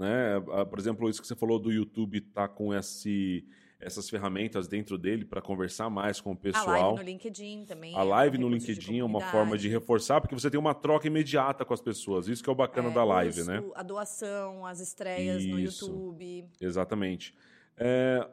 Né? 0.00 0.42
Ah, 0.52 0.64
Por 0.64 0.78
exemplo, 0.78 1.10
isso 1.10 1.20
que 1.20 1.28
você 1.28 1.36
falou 1.36 1.58
do 1.58 1.70
YouTube 1.70 2.22
tá 2.22 2.48
com 2.48 2.72
esse, 2.74 3.44
essas 3.78 4.08
ferramentas 4.08 4.66
dentro 4.66 4.96
dele 4.96 5.26
para 5.26 5.42
conversar 5.42 5.90
mais 5.90 6.22
com 6.22 6.30
o 6.30 6.32
A 6.32 6.36
pessoal. 6.36 6.66
live 6.94 6.96
no 6.96 7.02
LinkedIn 7.02 7.64
também. 7.66 7.94
A 7.94 8.00
é 8.00 8.02
um 8.02 8.08
live 8.08 8.38
no 8.38 8.46
recurso 8.48 8.66
de 8.66 8.72
LinkedIn 8.72 8.98
é 9.00 9.04
uma 9.04 9.20
forma 9.20 9.58
de 9.58 9.68
reforçar, 9.68 10.18
porque 10.22 10.34
você 10.34 10.50
tem 10.50 10.58
uma 10.58 10.72
troca 10.74 11.06
imediata 11.06 11.66
com 11.66 11.74
as 11.74 11.82
pessoas. 11.82 12.28
Isso 12.28 12.42
que 12.42 12.48
é 12.48 12.52
o 12.52 12.56
bacana 12.56 12.88
É, 12.88 12.92
da 12.94 13.04
live, 13.04 13.42
os- 13.42 13.46
né? 13.46 13.62
A 13.74 13.82
doação, 13.82 14.64
as 14.64 14.80
estreias 14.80 15.44
no 15.44 15.58
Isso. 15.58 15.84
YouTube. 15.86 16.46
Exatamente. 16.58 17.34
É, 17.76 18.26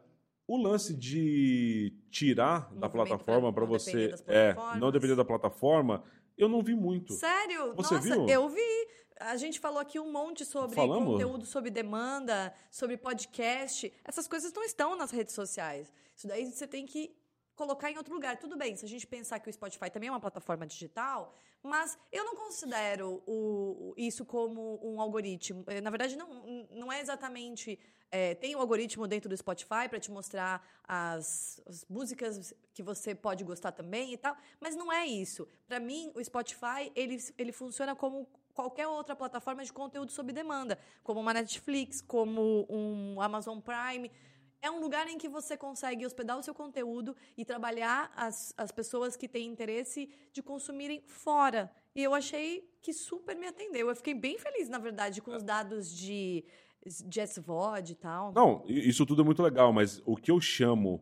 o 0.48 0.56
lance 0.56 0.96
de 0.96 1.94
tirar 2.10 2.74
da 2.74 2.88
plataforma 2.90 3.52
para 3.52 3.66
você 3.66 4.16
é, 4.26 4.56
não 4.80 4.90
depender 4.90 5.16
da 5.16 5.26
plataforma, 5.26 6.02
eu 6.38 6.48
não 6.48 6.64
vi 6.64 6.74
muito. 6.76 7.12
Sério? 7.12 7.74
Você 7.76 7.96
Nossa, 7.96 8.00
viu? 8.00 8.26
eu 8.30 8.48
vi. 8.48 8.88
A 9.20 9.36
gente 9.38 9.60
falou 9.60 9.80
aqui 9.80 10.00
um 10.00 10.12
monte 10.12 10.46
sobre 10.46 10.76
Falamos? 10.76 11.14
conteúdo 11.14 11.46
sobre 11.46 11.70
demanda, 11.72 12.54
sobre 12.70 12.98
podcast. 12.98 13.92
Essas 14.06 14.28
coisas 14.28 14.54
não 14.54 14.64
estão 14.64 14.96
nas 14.96 15.12
redes 15.12 15.34
sociais. 15.34 15.92
Isso 16.16 16.28
daí 16.28 16.46
você 16.52 16.68
tem 16.68 16.86
que 16.86 17.16
colocar 17.56 17.90
em 17.92 17.98
outro 17.98 18.14
lugar. 18.14 18.38
Tudo 18.38 18.56
bem, 18.56 18.76
se 18.76 18.86
a 18.86 18.88
gente 18.88 19.08
pensar 19.08 19.40
que 19.40 19.50
o 19.50 19.54
Spotify 19.54 19.90
também 19.90 20.10
é 20.10 20.12
uma 20.12 20.20
plataforma 20.20 20.68
digital, 20.68 21.34
mas 21.64 21.98
eu 22.12 22.24
não 22.24 22.36
considero 22.36 23.24
o, 23.26 23.94
isso 23.98 24.24
como 24.24 24.80
um 24.84 25.02
algoritmo. 25.02 25.64
Eh, 25.68 25.82
Na 25.82 25.90
verdade, 25.90 26.16
não, 26.16 26.28
não 26.72 26.92
é 26.92 27.00
exatamente. 27.02 27.80
eh, 28.12 28.36
tem 28.36 28.56
o 28.56 28.60
algoritmo 28.60 29.08
dentro 29.08 29.28
do 29.28 29.36
Spotify 29.36 29.90
para 29.90 30.00
te 30.00 30.12
mostrar 30.12 30.64
as, 30.88 31.60
as 31.66 31.84
músicas 31.90 32.54
que 32.74 32.84
você 32.84 33.16
pode 33.16 33.44
gostar 33.44 33.72
também 33.72 34.14
e 34.14 34.18
tal, 34.18 34.38
mas 34.62 34.76
não 34.76 34.94
é 34.94 35.08
isso. 35.08 35.48
Para 35.68 35.80
mim, 35.80 36.12
o 36.14 36.24
Spotify 36.24 36.92
ele, 36.96 37.18
ele 37.40 37.52
funciona 37.52 37.96
como 37.96 38.30
qualquer 38.58 38.88
outra 38.88 39.16
plataforma 39.16 39.64
de 39.64 39.72
conteúdo 39.72 40.12
sob 40.12 40.34
demanda, 40.34 40.80
como 41.04 41.20
uma 41.20 41.32
Netflix, 41.32 42.02
como 42.02 42.66
um 42.68 43.22
Amazon 43.22 43.60
Prime. 43.60 44.10
É 44.60 44.72
um 44.72 44.80
lugar 44.80 45.08
em 45.08 45.20
que 45.20 45.30
você 45.30 45.56
consegue 45.56 46.04
hospedar 46.04 46.36
o 46.40 46.42
seu 46.42 46.56
conteúdo 46.56 47.16
e 47.38 47.46
trabalhar 47.46 48.12
as, 48.16 48.56
as 48.58 48.72
pessoas 48.72 49.16
que 49.16 49.28
têm 49.28 49.48
interesse 49.48 50.10
de 50.34 50.42
consumirem 50.42 51.04
fora. 51.06 51.72
E 51.94 52.02
eu 52.02 52.16
achei 52.16 52.68
que 52.82 52.92
super 52.92 53.36
me 53.36 53.46
atendeu. 53.46 53.90
Eu 53.90 53.96
fiquei 53.96 54.16
bem 54.16 54.40
feliz, 54.40 54.68
na 54.68 54.80
verdade, 54.80 55.22
com 55.22 55.36
os 55.36 55.44
dados 55.44 55.96
de, 55.96 56.44
de 56.84 57.22
SVOD 57.22 57.92
e 57.92 57.96
tal. 57.96 58.34
Não, 58.34 58.66
isso 58.68 59.06
tudo 59.06 59.22
é 59.22 59.26
muito 59.26 59.44
legal, 59.44 59.72
mas 59.72 60.02
o 60.04 60.16
que 60.16 60.32
eu 60.32 60.42
chamo. 60.42 61.00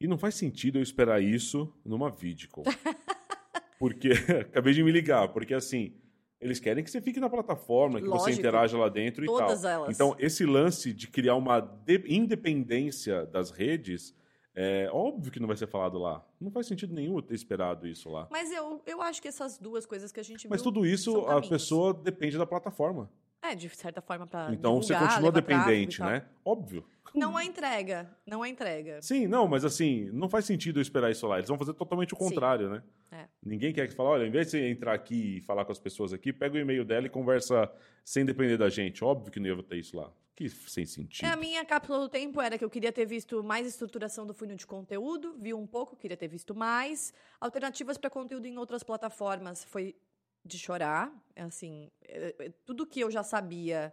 E 0.00 0.06
não 0.08 0.16
faz 0.16 0.36
sentido 0.36 0.78
eu 0.78 0.82
esperar 0.82 1.22
isso 1.22 1.70
numa 1.84 2.10
Vidcom. 2.10 2.62
porque. 3.78 4.12
Acabei 4.48 4.72
de 4.72 4.82
me 4.82 4.90
ligar, 4.90 5.28
porque 5.28 5.52
assim. 5.52 5.92
Eles 6.40 6.60
querem 6.60 6.84
que 6.84 6.90
você 6.90 7.00
fique 7.00 7.18
na 7.18 7.28
plataforma, 7.28 8.00
que 8.00 8.06
você 8.06 8.16
Lógico. 8.26 8.38
interaja 8.38 8.78
lá 8.78 8.88
dentro 8.88 9.24
e 9.24 9.26
Todas 9.26 9.62
tal. 9.62 9.70
elas. 9.70 9.94
Então, 9.94 10.14
esse 10.18 10.46
lance 10.46 10.92
de 10.92 11.08
criar 11.08 11.34
uma 11.34 11.58
de- 11.60 12.04
independência 12.06 13.26
das 13.26 13.50
redes, 13.50 14.14
é 14.54 14.88
óbvio 14.92 15.32
que 15.32 15.40
não 15.40 15.48
vai 15.48 15.56
ser 15.56 15.66
falado 15.66 15.98
lá. 15.98 16.24
Não 16.40 16.50
faz 16.50 16.66
sentido 16.66 16.94
nenhum 16.94 17.20
ter 17.20 17.34
esperado 17.34 17.86
isso 17.88 18.08
lá. 18.08 18.28
Mas 18.30 18.52
eu, 18.52 18.80
eu 18.86 19.02
acho 19.02 19.20
que 19.20 19.26
essas 19.28 19.58
duas 19.58 19.84
coisas 19.84 20.12
que 20.12 20.20
a 20.20 20.22
gente 20.22 20.48
Mas 20.48 20.62
tudo 20.62 20.86
isso, 20.86 21.26
a 21.26 21.40
pessoa 21.40 21.92
depende 21.92 22.38
da 22.38 22.46
plataforma. 22.46 23.10
É, 23.42 23.54
de 23.54 23.68
certa 23.70 24.00
forma, 24.00 24.26
para 24.26 24.52
Então, 24.52 24.82
você 24.82 24.94
continua 24.96 25.30
dependente, 25.32 26.00
né? 26.00 26.24
Óbvio. 26.44 26.84
Não 27.14 27.38
é 27.38 27.44
entrega. 27.44 28.10
Não 28.26 28.44
é 28.44 28.48
entrega. 28.48 29.00
Sim, 29.02 29.26
não, 29.26 29.46
mas 29.48 29.64
assim, 29.64 30.10
não 30.12 30.28
faz 30.28 30.44
sentido 30.44 30.78
eu 30.78 30.82
esperar 30.82 31.10
isso 31.10 31.26
lá. 31.26 31.36
Eles 31.38 31.48
vão 31.48 31.58
fazer 31.58 31.74
totalmente 31.74 32.14
o 32.14 32.16
Sim. 32.16 32.24
contrário, 32.24 32.70
né? 32.70 32.82
É. 33.10 33.26
Ninguém 33.42 33.72
quer 33.72 33.88
que 33.88 33.94
fale, 33.94 34.08
olha, 34.08 34.26
em 34.26 34.30
vez 34.30 34.46
de 34.46 34.50
você 34.52 34.68
entrar 34.68 34.94
aqui 34.94 35.38
e 35.38 35.40
falar 35.40 35.64
com 35.64 35.72
as 35.72 35.78
pessoas 35.78 36.12
aqui, 36.12 36.32
pega 36.32 36.56
o 36.56 36.58
e-mail 36.58 36.84
dela 36.84 37.06
e 37.06 37.10
conversa 37.10 37.70
sem 38.04 38.24
depender 38.24 38.56
da 38.56 38.68
gente. 38.68 39.02
Óbvio 39.02 39.32
que 39.32 39.40
não 39.40 39.46
ia 39.46 39.62
ter 39.62 39.76
isso 39.76 39.96
lá. 39.96 40.12
Que 40.34 40.48
sem 40.48 40.86
sentido. 40.86 41.26
É, 41.26 41.30
a 41.30 41.36
minha 41.36 41.64
cápsula 41.64 41.98
do 41.98 42.08
tempo 42.08 42.40
era 42.40 42.56
que 42.56 42.64
eu 42.64 42.70
queria 42.70 42.92
ter 42.92 43.04
visto 43.04 43.42
mais 43.42 43.66
estruturação 43.66 44.24
do 44.24 44.32
funil 44.32 44.56
de 44.56 44.66
conteúdo, 44.66 45.34
vi 45.36 45.52
um 45.52 45.66
pouco, 45.66 45.96
queria 45.96 46.16
ter 46.16 46.28
visto 46.28 46.54
mais. 46.54 47.12
Alternativas 47.40 47.98
para 47.98 48.08
conteúdo 48.08 48.46
em 48.46 48.56
outras 48.56 48.84
plataformas 48.84 49.64
foi 49.64 49.96
de 50.44 50.58
chorar. 50.58 51.12
Assim, 51.36 51.90
é, 52.06 52.34
é, 52.38 52.52
tudo 52.64 52.86
que 52.86 53.00
eu 53.00 53.10
já 53.10 53.22
sabia, 53.22 53.92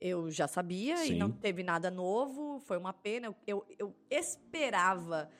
eu 0.00 0.30
já 0.30 0.48
sabia 0.48 0.96
Sim. 0.96 1.12
e 1.12 1.18
não 1.18 1.30
teve 1.30 1.62
nada 1.62 1.90
novo. 1.90 2.58
Foi 2.60 2.78
uma 2.78 2.92
pena. 2.92 3.26
Eu, 3.26 3.36
eu, 3.46 3.66
eu 3.78 3.94
esperava 4.10 5.30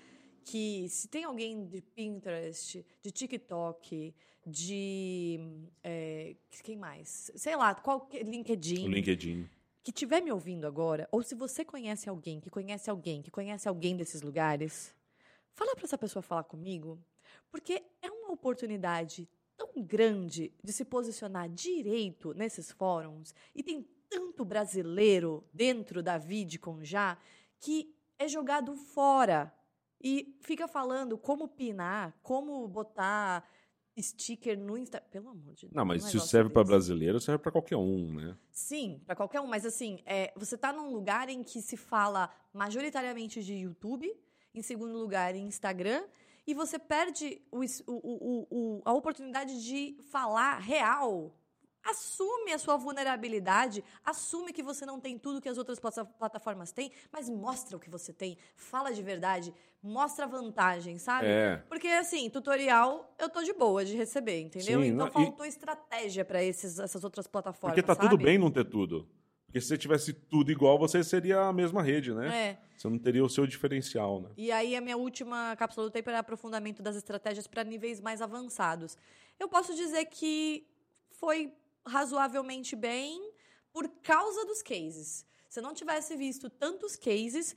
que 0.44 0.88
se 0.88 1.08
tem 1.08 1.24
alguém 1.24 1.66
de 1.66 1.80
Pinterest, 1.80 2.84
de 3.02 3.10
TikTok, 3.10 4.14
de. 4.46 5.38
é, 5.82 6.36
que 6.50 6.62
quem 6.62 6.76
mais? 6.76 7.30
Sei 7.34 7.56
lá, 7.56 7.74
qual 7.74 8.08
LinkedIn. 8.12 8.88
LinkedIn. 8.88 9.48
Que 9.82 9.90
estiver 9.90 10.20
me 10.20 10.30
ouvindo 10.30 10.66
agora, 10.66 11.08
ou 11.10 11.22
se 11.22 11.34
você 11.34 11.64
conhece 11.64 12.08
alguém 12.08 12.38
que 12.38 12.50
conhece 12.50 12.90
alguém 12.90 13.22
que 13.22 13.30
conhece 13.30 13.66
alguém 13.66 13.96
desses 13.96 14.20
lugares, 14.20 14.94
fala 15.54 15.74
para 15.74 15.84
essa 15.84 15.96
pessoa 15.96 16.22
falar 16.22 16.44
comigo, 16.44 17.02
porque 17.50 17.82
é 18.02 18.10
uma 18.10 18.30
oportunidade 18.30 19.26
tão 19.56 19.82
grande 19.82 20.52
de 20.62 20.72
se 20.72 20.84
posicionar 20.84 21.48
direito 21.48 22.34
nesses 22.34 22.70
fóruns 22.70 23.34
e 23.54 23.62
tem 23.62 23.86
tanto 24.10 24.44
brasileiro 24.44 25.48
dentro 25.54 26.02
da 26.02 26.18
Vidcon 26.18 26.82
já 26.84 27.16
que 27.60 27.94
é 28.18 28.26
jogado 28.28 28.74
fora 28.74 29.50
e 30.02 30.36
fica 30.40 30.66
falando 30.66 31.16
como 31.16 31.46
pinar, 31.48 32.14
como 32.22 32.66
botar 32.68 33.48
sticker 33.98 34.58
no 34.58 34.78
Instagram. 34.78 35.08
Pelo 35.10 35.28
amor 35.30 35.54
de 35.54 35.62
Deus. 35.66 35.72
Não, 35.74 35.84
mas 35.84 36.04
se 36.04 36.18
serve 36.20 36.48
para 36.50 36.64
brasileiro, 36.64 37.20
serve 37.20 37.42
para 37.42 37.52
qualquer 37.52 37.76
um, 37.76 38.14
né? 38.14 38.36
Sim, 38.50 39.02
para 39.06 39.14
qualquer 39.14 39.40
um, 39.42 39.46
mas 39.46 39.66
assim, 39.66 40.00
é, 40.06 40.32
você 40.36 40.56
tá 40.56 40.72
num 40.72 40.90
lugar 40.90 41.28
em 41.28 41.42
que 41.42 41.60
se 41.60 41.76
fala 41.76 42.30
majoritariamente 42.52 43.42
de 43.42 43.54
YouTube, 43.54 44.10
em 44.54 44.62
segundo 44.62 44.96
lugar 44.98 45.34
em 45.34 45.46
Instagram, 45.46 46.02
e 46.46 46.54
você 46.54 46.78
perde 46.78 47.42
o- 47.52 47.60
o- 47.86 48.46
o- 48.50 48.82
a 48.86 48.92
oportunidade 48.94 49.62
de 49.64 49.98
falar 50.10 50.58
real. 50.58 51.36
Assume 51.82 52.52
a 52.52 52.58
sua 52.58 52.76
vulnerabilidade, 52.76 53.82
assume 54.04 54.52
que 54.52 54.62
você 54.62 54.84
não 54.84 55.00
tem 55.00 55.18
tudo 55.18 55.40
que 55.40 55.48
as 55.48 55.56
outras 55.58 55.80
plata- 55.80 56.04
plataformas 56.04 56.72
têm, 56.72 56.92
mas 57.10 57.28
mostra 57.28 57.76
o 57.76 57.80
que 57.80 57.88
você 57.88 58.12
tem, 58.12 58.36
fala 58.54 58.92
de 58.92 59.02
verdade, 59.02 59.52
mostra 59.82 60.26
vantagem, 60.26 60.98
sabe? 60.98 61.26
É. 61.26 61.56
Porque, 61.68 61.88
assim, 61.88 62.28
tutorial 62.28 63.14
eu 63.18 63.28
tô 63.30 63.42
de 63.42 63.52
boa 63.54 63.84
de 63.84 63.96
receber, 63.96 64.40
entendeu? 64.40 64.82
Sim, 64.82 64.88
então 64.88 65.06
não, 65.06 65.08
e- 65.08 65.10
faltou 65.26 65.46
estratégia 65.46 66.24
para 66.24 66.42
essas 66.44 67.02
outras 67.02 67.26
plataformas. 67.26 67.74
Porque 67.74 67.86
tá 67.86 67.96
tudo 67.96 68.10
sabe? 68.12 68.24
bem 68.24 68.38
não 68.38 68.50
ter 68.50 68.64
tudo. 68.64 69.08
Porque 69.46 69.60
se 69.60 69.66
você 69.66 69.78
tivesse 69.78 70.12
tudo 70.12 70.52
igual, 70.52 70.78
você 70.78 71.02
seria 71.02 71.40
a 71.40 71.52
mesma 71.52 71.82
rede, 71.82 72.14
né? 72.14 72.50
É. 72.50 72.58
Você 72.76 72.88
não 72.88 72.98
teria 72.98 73.24
o 73.24 73.28
seu 73.28 73.46
diferencial, 73.48 74.20
né? 74.20 74.30
E 74.36 74.52
aí 74.52 74.76
a 74.76 74.80
minha 74.80 74.96
última 74.96 75.56
cápsula 75.56 75.88
do 75.88 75.90
tempo 75.90 76.08
era 76.08 76.20
aprofundamento 76.20 76.82
das 76.82 76.94
estratégias 76.94 77.48
para 77.48 77.64
níveis 77.64 78.00
mais 78.00 78.22
avançados. 78.22 78.96
Eu 79.40 79.48
posso 79.48 79.74
dizer 79.74 80.04
que 80.04 80.66
foi 81.10 81.52
razoavelmente 81.86 82.74
bem 82.76 83.32
por 83.72 83.88
causa 84.02 84.44
dos 84.44 84.62
cases. 84.62 85.24
Se 85.48 85.58
eu 85.60 85.62
não 85.62 85.74
tivesse 85.74 86.16
visto 86.16 86.48
tantos 86.48 86.96
cases, 86.96 87.54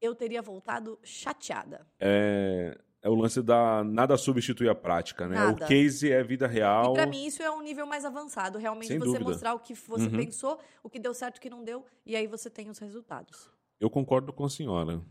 eu 0.00 0.14
teria 0.14 0.40
voltado 0.42 0.98
chateada. 1.02 1.86
É, 2.00 2.76
é 3.02 3.08
o 3.08 3.14
lance 3.14 3.42
da 3.42 3.82
nada 3.84 4.16
substitui 4.16 4.68
a 4.68 4.74
prática, 4.74 5.26
né? 5.28 5.36
Nada. 5.36 5.64
O 5.64 5.68
case 5.68 6.10
é 6.10 6.22
vida 6.22 6.46
real. 6.46 6.92
E 6.92 6.94
para 6.94 7.06
mim 7.06 7.26
isso 7.26 7.42
é 7.42 7.50
um 7.50 7.62
nível 7.62 7.86
mais 7.86 8.04
avançado, 8.04 8.58
realmente 8.58 8.88
Sem 8.88 8.98
você 8.98 9.06
dúvida. 9.12 9.30
mostrar 9.30 9.54
o 9.54 9.58
que 9.60 9.74
você 9.74 10.04
Uhum. 10.06 10.16
pensou, 10.16 10.58
o 10.82 10.88
que 10.90 10.98
deu 10.98 11.12
certo, 11.14 11.36
o 11.36 11.40
que 11.40 11.50
não 11.50 11.62
deu, 11.64 11.84
e 12.06 12.16
aí 12.16 12.26
você 12.26 12.48
tem 12.50 12.68
os 12.70 12.78
resultados. 12.78 13.50
Eu 13.80 13.90
concordo 13.90 14.32
com 14.32 14.44
a 14.44 14.50
senhora. 14.50 15.02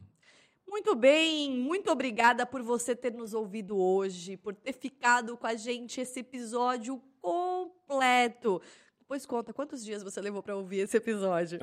Muito 0.68 0.96
bem, 0.96 1.52
muito 1.52 1.92
obrigada 1.92 2.48
por 2.48 2.64
você 2.64 2.96
ter 2.96 3.14
nos 3.14 3.36
ouvido 3.36 3.78
hoje, 3.78 4.38
por 4.38 4.56
ter 4.56 4.74
ficado 4.74 5.38
com 5.38 5.46
a 5.46 5.54
gente 5.54 6.02
esse 6.02 6.22
episódio 6.22 7.00
completo. 7.88 8.62
Depois 9.00 9.26
conta 9.26 9.54
quantos 9.54 9.84
dias 9.84 10.02
você 10.02 10.20
levou 10.22 10.42
para 10.42 10.56
ouvir 10.56 10.80
esse 10.80 10.98
episódio. 10.98 11.60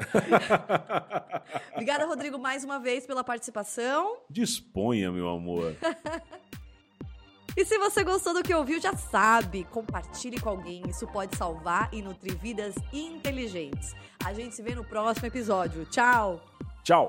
obrigada, 1.73 2.07
Rodrigo, 2.07 2.39
mais 2.39 2.65
uma 2.65 2.79
vez 2.79 3.07
pela 3.07 3.25
participação. 3.25 4.19
Disponha, 4.29 5.11
meu 5.11 5.29
amor. 5.29 5.75
E 7.57 7.65
se 7.65 7.77
você 7.79 8.05
gostou 8.05 8.33
do 8.33 8.45
que 8.45 8.55
ouviu, 8.55 8.81
já 8.81 8.97
sabe, 8.97 9.65
compartilhe 9.65 10.41
com 10.41 10.49
alguém. 10.49 10.83
Isso 10.89 11.05
pode 11.09 11.37
salvar 11.37 11.93
e 11.93 12.01
nutrir 12.01 12.39
vidas 12.39 12.77
inteligentes. 12.93 13.93
A 14.25 14.33
gente 14.33 14.55
se 14.55 14.63
vê 14.63 14.73
no 14.73 14.85
próximo 14.85 15.27
episódio. 15.27 15.85
Tchau! 15.87 16.41
Tchau. 16.85 17.09